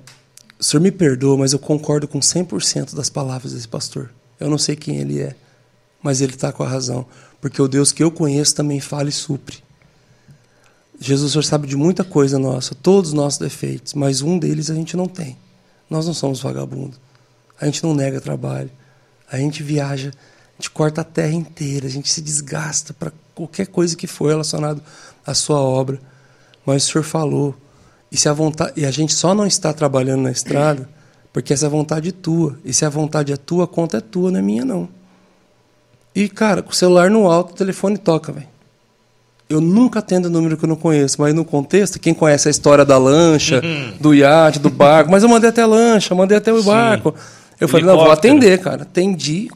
o 0.59 0.63
senhor 0.63 0.83
me 0.83 0.91
perdoa, 0.91 1.39
mas 1.39 1.55
eu 1.55 1.59
concordo 1.59 2.07
com 2.07 2.19
100% 2.19 2.95
das 2.95 3.09
palavras 3.09 3.53
desse 3.53 3.67
pastor. 3.67 4.11
Eu 4.39 4.51
não 4.51 4.59
sei 4.59 4.77
quem 4.77 4.99
ele 4.99 5.21
é, 5.21 5.35
mas 6.03 6.21
ele 6.21 6.35
está 6.35 6.53
com 6.53 6.63
a 6.63 6.69
razão. 6.69 7.07
Porque 7.41 7.63
o 7.63 7.69
Deus 7.69 7.93
que 7.93 8.03
eu 8.03 8.11
conheço 8.11 8.55
também 8.55 8.81
fala 8.81 9.09
e 9.09 9.13
supre. 9.13 9.59
Jesus, 11.01 11.33
senhor 11.33 11.43
sabe 11.43 11.67
de 11.67 11.77
muita 11.77 12.03
coisa 12.03 12.39
nossa, 12.39 12.75
todos 12.75 13.11
os 13.11 13.15
nossos 13.15 13.39
defeitos, 13.39 13.95
mas 13.95 14.21
um 14.21 14.39
deles 14.39 14.71
a 14.71 14.75
gente 14.75 14.97
não 14.97 15.07
tem. 15.07 15.37
Nós 15.89 16.07
não 16.07 16.15
somos 16.15 16.41
vagabundos. 16.41 16.99
A 17.61 17.67
gente 17.67 17.83
não 17.83 17.95
nega 17.95 18.21
trabalho. 18.21 18.71
A 19.31 19.37
gente 19.39 19.63
viaja, 19.63 20.11
a 20.11 20.57
gente 20.61 20.71
corta 20.71 21.01
a 21.01 21.05
terra 21.05 21.33
inteira, 21.33 21.87
a 21.87 21.91
gente 21.91 22.11
se 22.11 22.21
desgasta 22.21 22.93
para 22.93 23.13
qualquer 23.35 23.67
coisa 23.67 23.97
que 23.97 24.07
for 24.07 24.29
relacionado 24.29 24.83
à 25.27 25.35
sua 25.35 25.61
obra. 25.61 26.01
Mas 26.67 26.85
o 26.85 26.93
senhor 26.93 27.05
falou. 27.05 27.55
E, 28.11 28.17
se 28.17 28.29
a 28.29 28.33
vontade, 28.33 28.73
e 28.77 28.85
a 28.85 28.91
gente 28.91 29.15
só 29.15 29.35
não 29.35 29.47
está 29.47 29.73
trabalhando 29.73 30.23
na 30.23 30.31
estrada 30.31 30.89
porque 31.33 31.53
essa 31.53 31.67
é 31.67 31.69
vontade 31.69 32.11
tua. 32.11 32.59
E 32.65 32.73
se 32.73 32.85
a 32.85 32.89
vontade 32.89 33.33
é 33.33 33.37
tua, 33.37 33.65
a 33.65 33.67
conta 33.69 33.99
é 33.99 34.01
tua, 34.01 34.31
não 34.31 34.39
é 34.39 34.43
minha, 34.43 34.65
não. 34.65 34.89
E, 36.15 36.29
cara, 36.29 36.63
com 36.63 36.71
o 36.71 36.75
celular 36.75 37.11
no 37.11 37.31
alto, 37.31 37.53
o 37.53 37.57
telefone 37.57 37.97
toca, 37.97 38.33
velho. 38.33 38.49
Eu 39.49 39.63
nunca 39.63 40.01
atendo 40.01 40.29
número 40.29 40.59
que 40.59 40.65
eu 40.65 40.69
não 40.69 40.77
conheço, 40.77 41.21
mas 41.21 41.33
no 41.35 41.43
contexto, 41.43 41.99
quem 41.99 42.13
conhece 42.13 42.49
a 42.49 42.51
história 42.51 42.85
da 42.85 42.99
lancha, 42.99 43.63
do 43.99 44.15
iate, 44.15 44.59
do 44.59 44.69
barco, 44.69 45.11
mas 45.11 45.23
eu 45.23 45.29
mandei 45.29 45.49
até 45.49 45.63
a 45.63 45.67
lancha, 45.67 46.15
mandei 46.15 46.37
até 46.37 46.53
o 46.53 46.63
barco. 46.63 47.15
Eu 47.61 47.67
falei, 47.67 47.85
não, 47.85 47.97
vou 47.97 48.11
atender, 48.11 48.59
cara. 48.61 48.83
Atendi, 48.83 49.49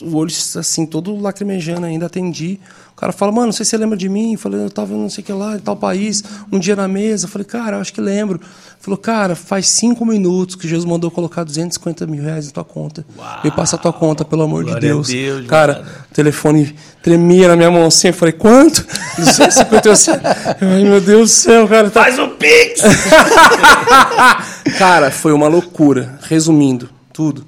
o 0.00 0.16
olho 0.16 0.32
assim, 0.56 0.86
todo 0.86 1.14
lacrimejando 1.20 1.84
ainda, 1.84 2.06
atendi. 2.06 2.58
O 2.92 2.96
cara 3.00 3.12
fala, 3.12 3.32
mano, 3.32 3.46
não 3.46 3.52
sei 3.52 3.64
se 3.64 3.70
você 3.70 3.76
lembra 3.76 3.98
de 3.98 4.08
mim. 4.08 4.32
Eu 4.32 4.38
falei, 4.38 4.64
eu 4.64 4.70
tava 4.70 4.94
não 4.94 5.10
sei 5.10 5.22
o 5.22 5.26
que 5.26 5.32
lá, 5.32 5.56
em 5.56 5.58
tal 5.58 5.76
país, 5.76 6.24
um 6.50 6.58
dia 6.58 6.74
na 6.74 6.88
mesa. 6.88 7.26
Eu 7.26 7.28
falei, 7.28 7.44
cara, 7.44 7.76
eu 7.76 7.80
acho 7.80 7.92
que 7.92 8.00
lembro. 8.00 8.40
Falou, 8.78 8.96
cara, 8.96 9.36
faz 9.36 9.68
cinco 9.68 10.06
minutos 10.06 10.56
que 10.56 10.66
Jesus 10.66 10.86
mandou 10.86 11.10
colocar 11.10 11.44
250 11.44 12.06
mil 12.06 12.22
reais 12.22 12.46
na 12.46 12.52
tua 12.52 12.64
conta. 12.64 13.04
Me 13.44 13.50
passa 13.50 13.76
a 13.76 13.78
tua 13.78 13.92
conta, 13.92 14.24
pelo 14.24 14.42
amor 14.42 14.64
de 14.64 14.80
Deus. 14.80 15.08
Deus, 15.08 15.46
cara, 15.46 15.74
mano. 15.74 15.86
o 16.10 16.14
telefone 16.14 16.74
tremia 17.02 17.48
na 17.48 17.56
minha 17.56 17.70
mão 17.70 17.86
assim. 17.86 18.08
Eu 18.08 18.14
falei, 18.14 18.32
quanto? 18.32 18.86
257. 19.18 20.18
Ai, 20.62 20.84
meu 20.84 21.00
Deus 21.00 21.28
do 21.30 21.34
céu, 21.34 21.68
cara. 21.68 21.90
Tá... 21.90 22.04
Faz 22.04 22.18
o 22.18 22.28
Pix! 22.28 22.80
Cara, 24.78 25.10
foi 25.10 25.32
uma 25.32 25.48
loucura. 25.48 26.18
Resumindo 26.22 26.88
tudo, 27.12 27.46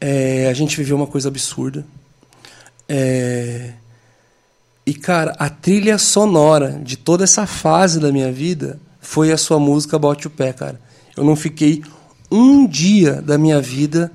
é, 0.00 0.48
a 0.48 0.52
gente 0.52 0.76
viveu 0.76 0.96
uma 0.96 1.06
coisa 1.06 1.28
absurda. 1.28 1.84
É, 2.88 3.72
e, 4.86 4.94
cara, 4.94 5.34
a 5.38 5.50
trilha 5.50 5.98
sonora 5.98 6.80
de 6.82 6.96
toda 6.96 7.24
essa 7.24 7.46
fase 7.46 8.00
da 8.00 8.10
minha 8.10 8.32
vida 8.32 8.80
foi 9.00 9.30
a 9.32 9.36
sua 9.36 9.58
música 9.58 9.98
Bote 9.98 10.26
o 10.26 10.30
Pé, 10.30 10.52
cara. 10.52 10.80
Eu 11.16 11.24
não 11.24 11.36
fiquei 11.36 11.82
um 12.30 12.66
dia 12.66 13.20
da 13.20 13.36
minha 13.36 13.60
vida, 13.60 14.10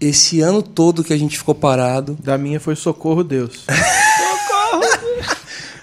esse 0.00 0.40
ano 0.40 0.62
todo 0.62 1.04
que 1.04 1.12
a 1.12 1.18
gente 1.18 1.38
ficou 1.38 1.54
parado, 1.54 2.18
Da 2.22 2.36
minha 2.36 2.60
foi 2.60 2.76
Socorro 2.76 3.24
Deus. 3.24 3.64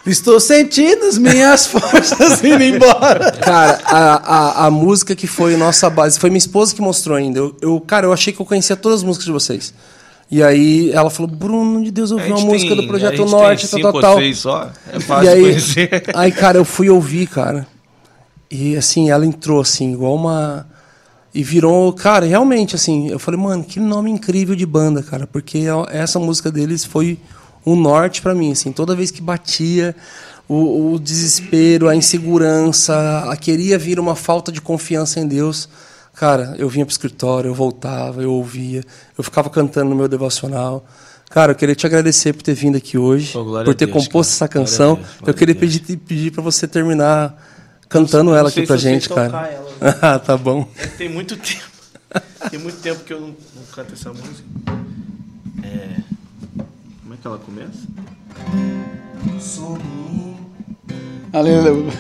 Estou 0.07 0.39
sentindo 0.39 1.05
as 1.05 1.17
minhas 1.17 1.65
forças 1.67 2.43
indo 2.43 2.63
embora. 2.63 3.31
Cara, 3.33 3.79
a, 3.85 4.63
a, 4.63 4.65
a 4.67 4.71
música 4.71 5.15
que 5.15 5.27
foi 5.27 5.55
nossa 5.57 5.89
base, 5.89 6.19
foi 6.19 6.29
minha 6.29 6.37
esposa 6.37 6.73
que 6.73 6.81
mostrou 6.81 7.17
ainda. 7.17 7.39
Eu, 7.39 7.55
eu, 7.61 7.79
cara, 7.81 8.05
eu 8.07 8.13
achei 8.13 8.31
que 8.33 8.41
eu 8.41 8.45
conhecia 8.45 8.75
todas 8.75 8.99
as 8.99 9.03
músicas 9.03 9.25
de 9.25 9.31
vocês. 9.31 9.73
E 10.29 10.43
aí 10.43 10.91
ela 10.91 11.09
falou, 11.09 11.29
Bruno 11.31 11.83
de 11.83 11.89
Deus, 11.91 12.11
eu 12.11 12.17
ouvi 12.17 12.29
uma 12.31 12.41
música 12.41 12.75
tem- 12.75 12.81
do 12.83 12.87
Projeto 12.87 13.13
a 13.13 13.17
gente 13.17 13.31
Norte, 13.31 13.67
tem 13.69 13.81
tal, 13.81 13.91
cinco 13.91 14.01
tal, 14.01 14.11
ou 14.11 14.15
tal. 14.15 14.17
seis 14.17 14.37
só. 14.39 14.71
É 14.91 14.97
E 14.97 14.99
fácil 14.99 15.29
aí, 15.31 15.41
conhecer. 15.41 16.03
aí, 16.15 16.31
cara, 16.31 16.57
eu 16.57 16.65
fui 16.65 16.89
ouvir, 16.89 17.27
cara. 17.27 17.65
E 18.51 18.75
assim, 18.77 19.09
ela 19.09 19.25
entrou 19.25 19.59
assim, 19.61 19.93
igual 19.93 20.15
uma. 20.15 20.67
E 21.33 21.43
virou, 21.43 21.93
cara, 21.93 22.25
realmente, 22.25 22.75
assim, 22.75 23.09
eu 23.09 23.19
falei, 23.19 23.39
mano, 23.39 23.63
que 23.63 23.79
nome 23.79 24.09
incrível 24.09 24.55
de 24.55 24.65
banda, 24.65 25.03
cara, 25.03 25.27
porque 25.27 25.65
essa 25.91 26.17
música 26.17 26.49
deles 26.51 26.83
foi 26.83 27.19
um 27.65 27.75
norte 27.75 28.21
pra 28.21 28.33
mim, 28.33 28.51
assim, 28.51 28.71
toda 28.71 28.95
vez 28.95 29.11
que 29.11 29.21
batia, 29.21 29.95
o, 30.47 30.93
o 30.93 30.99
desespero, 30.99 31.89
a 31.89 31.95
insegurança, 31.95 33.25
a 33.29 33.35
queria 33.35 33.77
vir 33.77 33.99
uma 33.99 34.15
falta 34.15 34.51
de 34.51 34.61
confiança 34.61 35.19
em 35.19 35.27
Deus, 35.27 35.67
cara, 36.13 36.55
eu 36.57 36.69
vinha 36.69 36.85
pro 36.85 36.91
escritório, 36.91 37.49
eu 37.49 37.53
voltava, 37.53 38.21
eu 38.21 38.31
ouvia, 38.31 38.83
eu 39.17 39.23
ficava 39.23 39.49
cantando 39.49 39.89
no 39.89 39.95
meu 39.95 40.07
devocional. 40.07 40.85
Cara, 41.29 41.51
eu 41.51 41.55
queria 41.55 41.75
te 41.75 41.85
agradecer 41.85 42.31
por 42.31 42.41
ter 42.41 42.53
vindo 42.53 42.77
aqui 42.77 42.97
hoje, 42.97 43.33
glória 43.33 43.65
por 43.65 43.75
ter 43.75 43.85
Deus, 43.85 43.97
composto 44.05 44.31
cara. 44.31 44.35
essa 44.35 44.47
canção. 44.47 44.95
Glória 44.95 45.15
eu 45.25 45.33
queria 45.33 45.55
pedir, 45.55 45.97
pedir 45.97 46.31
para 46.31 46.41
você 46.41 46.65
terminar 46.65 47.37
cantando 47.89 48.31
não 48.31 48.37
ela 48.37 48.47
aqui 48.49 48.65
pra 48.65 48.77
gente, 48.77 49.09
tocar 49.09 49.29
cara. 49.29 49.47
ela. 49.47 49.67
Ah, 50.01 50.17
tá 50.17 50.35
bom. 50.35 50.67
Tem 50.97 51.07
muito 51.09 51.37
tempo. 51.37 51.67
Tem 52.49 52.59
muito 52.59 52.79
tempo 52.79 53.03
que 53.03 53.13
eu 53.13 53.19
não, 53.19 53.27
não 53.27 53.63
canto 53.71 53.93
essa 53.93 54.09
música. 54.11 54.43
É. 55.63 56.06
Que 57.27 57.29
ela 57.29 57.39
começa? 57.39 57.85
Aleluia. 61.33 61.91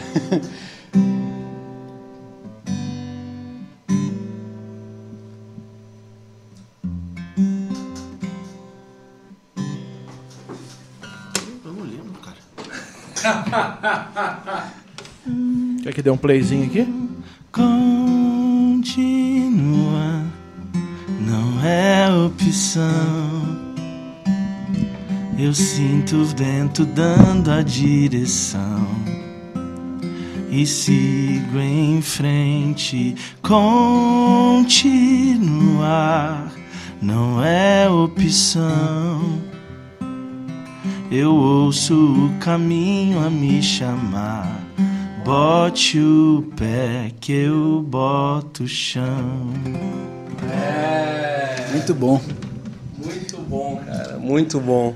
Lembro, 11.65 12.13
cara. 12.21 12.37
Quer 15.83 15.93
que 15.93 16.01
dê 16.01 16.09
um 16.09 16.15
playzinho 16.15 16.67
aqui? 16.67 16.87
Continua, 17.51 18.63
não 21.19 21.61
é 21.65 22.09
opção. 22.15 23.26
Eu 25.39 25.53
sinto 25.53 26.15
o 26.15 26.25
vento 26.25 26.83
dando 26.83 27.51
a 27.51 27.61
direção 27.61 28.87
e 30.49 30.65
sigo 30.65 31.59
em 31.59 32.01
frente. 32.01 33.15
Continuar 33.43 34.57
não 36.99 37.43
é 37.43 37.87
opção. 37.87 39.39
Eu 41.11 41.35
ouço 41.35 41.93
o 41.93 42.33
caminho 42.39 43.19
a 43.23 43.29
me 43.29 43.61
chamar. 43.61 44.59
Bote 45.23 45.99
o 45.99 46.51
pé 46.57 47.11
que 47.19 47.31
eu 47.33 47.85
boto 47.87 48.63
o 48.63 48.67
chão. 48.67 49.53
Muito 51.71 51.93
bom. 51.93 52.19
Muito 52.97 53.37
bom, 53.37 53.79
cara. 53.85 54.17
Muito 54.17 54.59
bom. 54.59 54.95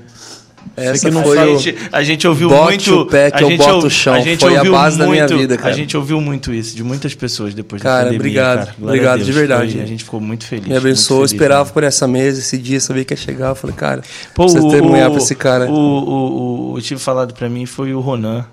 Essa 0.76 1.08
que 1.08 1.14
não 1.14 1.22
foi 1.22 1.38
a, 1.38 1.46
gente, 1.56 1.76
a 1.92 2.02
gente 2.02 2.26
ouviu 2.26 2.48
Bote 2.48 2.90
muito. 2.90 3.02
o 3.02 3.06
pé 3.06 3.30
que 3.30 3.38
a 3.38 3.42
eu 3.42 3.48
gente 3.50 3.58
boto 3.58 3.74
ouv- 3.74 3.84
o 3.86 3.90
chão. 3.90 4.14
a 4.14 4.20
gente 4.20 4.40
Foi 4.40 4.56
a 4.56 4.64
base 4.64 4.96
da 4.98 5.06
minha 5.06 5.24
muito- 5.24 5.38
vida, 5.38 5.56
cara. 5.58 5.70
A 5.70 5.76
gente 5.76 5.96
ouviu 5.96 6.20
muito 6.20 6.52
isso 6.52 6.74
de 6.74 6.82
muitas 6.82 7.14
pessoas 7.14 7.52
depois 7.52 7.82
da 7.82 7.88
Cara, 7.90 7.98
pandemia. 8.04 8.18
obrigado. 8.20 8.58
cara. 8.66 8.76
Obrigado, 8.80 9.14
Deus. 9.16 9.26
de 9.26 9.32
verdade. 9.32 9.72
Foi- 9.72 9.82
a 9.82 9.86
gente 9.86 10.04
ficou 10.04 10.20
muito 10.20 10.46
feliz. 10.46 10.66
Me 10.68 10.76
abençoou, 10.76 11.18
eu 11.18 11.20
muito 11.20 11.28
feliz 11.30 11.32
esperava 11.42 11.60
mesmo. 11.64 11.74
por 11.74 11.84
essa 11.84 12.08
mesa, 12.08 12.40
esse 12.40 12.56
dia, 12.56 12.80
sabia 12.80 13.04
que 13.04 13.12
ia 13.12 13.16
chegar. 13.18 13.48
Eu 13.50 13.54
falei, 13.54 13.76
cara, 13.76 14.02
Pô, 14.34 14.44
preciso 14.44 14.66
o- 14.66 14.70
testemunhar 14.70 15.10
pra 15.10 15.18
esse 15.18 15.34
cara. 15.34 15.70
O, 15.70 15.74
o, 15.74 16.70
o, 16.70 16.72
o 16.74 16.80
tive 16.80 17.00
falado 17.00 17.34
pra 17.34 17.48
mim 17.48 17.66
foi 17.66 17.92
o 17.92 18.00
Ronan. 18.00 18.44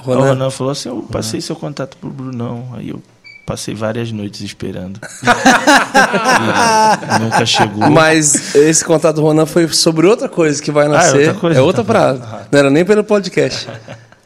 O 0.00 0.02
Ronan, 0.02 0.28
Ronan 0.30 0.50
falou 0.50 0.72
assim: 0.72 0.88
eu 0.88 1.06
passei 1.12 1.40
seu 1.40 1.54
contato 1.54 1.96
pro 1.96 2.10
Brunão. 2.10 2.70
Aí 2.76 2.88
eu 2.88 3.00
passei 3.44 3.74
várias 3.74 4.12
noites 4.12 4.40
esperando. 4.42 5.00
Nunca 7.20 7.44
chegou. 7.46 7.90
Mas 7.90 8.54
esse 8.54 8.84
contato 8.84 9.16
do 9.16 9.22
Ronan 9.22 9.46
foi 9.46 9.68
sobre 9.68 10.06
outra 10.06 10.28
coisa 10.28 10.62
que 10.62 10.70
vai 10.70 10.88
nascer. 10.88 11.28
outra 11.28 11.34
coisa? 11.34 11.58
É 11.58 11.62
outra 11.62 11.84
parada. 11.84 12.46
Não 12.50 12.58
era 12.58 12.70
nem 12.70 12.84
pelo 12.84 13.02
podcast. 13.04 13.68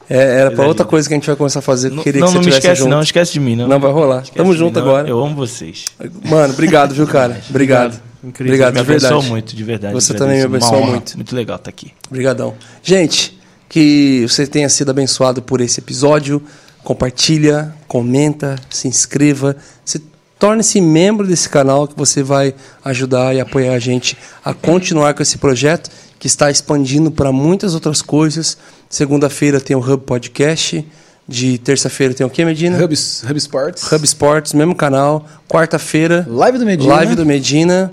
É, 0.08 0.40
era 0.40 0.50
pra 0.50 0.66
outra 0.66 0.84
coisa 0.84 1.08
que 1.08 1.14
a 1.14 1.16
gente 1.16 1.26
vai 1.26 1.36
começar 1.36 1.60
a 1.60 1.62
fazer. 1.62 1.90
Não, 1.90 2.02
queria 2.02 2.20
não, 2.20 2.28
que 2.28 2.32
você 2.32 2.38
não 2.38 2.44
me 2.44 2.50
esquece, 2.50 2.80
junto. 2.80 2.90
não. 2.90 3.00
Esquece 3.00 3.32
de 3.32 3.40
mim, 3.40 3.56
não. 3.56 3.66
Não 3.66 3.80
vai 3.80 3.90
rolar. 3.90 4.18
Esquece 4.22 4.36
Tamo 4.36 4.50
mim, 4.50 4.56
junto 4.58 4.78
não. 4.78 4.86
agora. 4.86 5.08
Eu 5.08 5.22
amo 5.24 5.34
vocês. 5.34 5.92
Mano, 6.24 6.52
obrigado, 6.52 6.94
viu, 6.94 7.06
cara? 7.06 7.40
Obrigado. 7.48 7.98
Incrível. 8.22 8.54
Obrigado, 8.54 8.74
me 8.74 8.80
de 8.80 8.86
verdade. 8.86 9.12
abençoou 9.12 9.30
muito, 9.30 9.56
de 9.56 9.64
verdade. 9.64 9.94
Você 9.94 10.14
também 10.14 10.38
me 10.38 10.44
abençoou 10.44 10.86
muito. 10.86 11.16
Muito 11.16 11.34
legal 11.34 11.56
estar 11.56 11.70
aqui. 11.70 11.92
Obrigadão. 12.08 12.54
Gente, 12.82 13.38
que 13.68 14.26
você 14.28 14.46
tenha 14.46 14.68
sido 14.68 14.90
abençoado 14.90 15.42
por 15.42 15.60
esse 15.60 15.80
episódio. 15.80 16.42
Compartilha, 16.84 17.74
comenta, 17.88 18.56
se 18.70 18.86
inscreva, 18.86 19.56
se 19.84 20.00
torne-se 20.38 20.80
membro 20.80 21.26
desse 21.26 21.48
canal 21.48 21.88
que 21.88 21.96
você 21.96 22.22
vai 22.22 22.54
ajudar 22.84 23.34
e 23.34 23.40
apoiar 23.40 23.72
a 23.72 23.78
gente 23.78 24.16
a 24.44 24.52
continuar 24.52 25.14
com 25.14 25.22
esse 25.22 25.38
projeto 25.38 25.90
que 26.18 26.26
está 26.26 26.50
expandindo 26.50 27.10
para 27.10 27.32
muitas 27.32 27.74
outras 27.74 28.02
coisas. 28.02 28.58
Segunda-feira 28.88 29.60
tem 29.60 29.74
o 29.74 29.80
Hub 29.80 30.04
Podcast, 30.04 30.86
de 31.26 31.56
terça-feira 31.58 32.12
tem 32.12 32.26
o 32.26 32.30
que, 32.30 32.44
Medina? 32.44 32.76
Hub, 32.76 32.94
Hub 32.94 33.38
Sports. 33.38 33.90
Hub 33.90 34.04
Sports, 34.04 34.52
mesmo 34.52 34.74
canal. 34.74 35.26
Quarta-feira, 35.48 36.26
Live 36.28 36.58
do 36.58 36.66
Medina. 36.66 36.94
Live 36.94 37.14
do 37.14 37.24
Medina. 37.24 37.90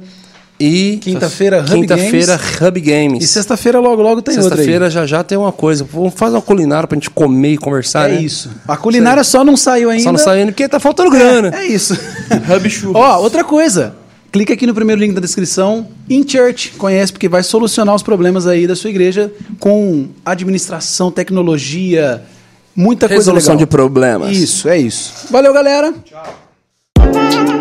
E 0.63 0.97
Quinta-feira, 0.97 1.59
Hub 1.61 1.69
quinta-feira, 1.71 2.37
Games. 2.37 2.61
Hub 2.61 2.79
Games. 2.81 3.23
E 3.23 3.27
sexta-feira, 3.27 3.79
logo, 3.79 4.01
logo 4.01 4.21
tem 4.21 4.35
outra 4.37 4.49
aí. 4.53 4.57
Sexta-feira 4.57 4.89
já 4.89 5.05
já 5.05 5.23
tem 5.23 5.37
uma 5.37 5.51
coisa. 5.51 5.83
Vamos 5.91 6.13
fazer 6.15 6.35
uma 6.35 6.41
culinária 6.41 6.87
pra 6.87 6.95
gente 6.95 7.09
comer 7.09 7.53
e 7.53 7.57
conversar, 7.57 8.09
É 8.09 8.13
né? 8.15 8.21
isso. 8.21 8.49
A 8.67 8.77
culinária 8.77 9.23
só 9.23 9.43
não 9.43 9.57
saiu 9.57 9.89
ainda. 9.89 10.03
Só 10.03 10.11
não 10.11 10.19
saindo 10.19 10.49
porque 10.49 10.67
tá 10.69 10.79
faltando 10.79 11.09
grana. 11.09 11.51
É, 11.55 11.61
é 11.63 11.67
isso. 11.67 11.93
Hub 12.55 12.69
Churros. 12.69 12.95
Ó, 12.95 13.19
outra 13.21 13.43
coisa. 13.43 13.95
Clica 14.31 14.53
aqui 14.53 14.65
no 14.65 14.73
primeiro 14.73 15.01
link 15.01 15.13
da 15.13 15.19
descrição. 15.19 15.87
In 16.09 16.25
Church, 16.27 16.71
conhece 16.77 17.11
porque 17.11 17.27
vai 17.27 17.43
solucionar 17.43 17.93
os 17.93 18.01
problemas 18.03 18.47
aí 18.47 18.65
da 18.65 18.75
sua 18.77 18.89
igreja 18.89 19.29
com 19.59 20.07
administração, 20.23 21.11
tecnologia, 21.11 22.21
muita 22.73 23.07
coisa 23.09 23.19
Resolução 23.23 23.55
legal. 23.55 23.65
de 23.65 23.69
problemas. 23.69 24.37
Isso, 24.37 24.69
é 24.69 24.77
isso. 24.77 25.27
Valeu, 25.29 25.51
galera. 25.53 25.93
Tchau. 26.05 27.60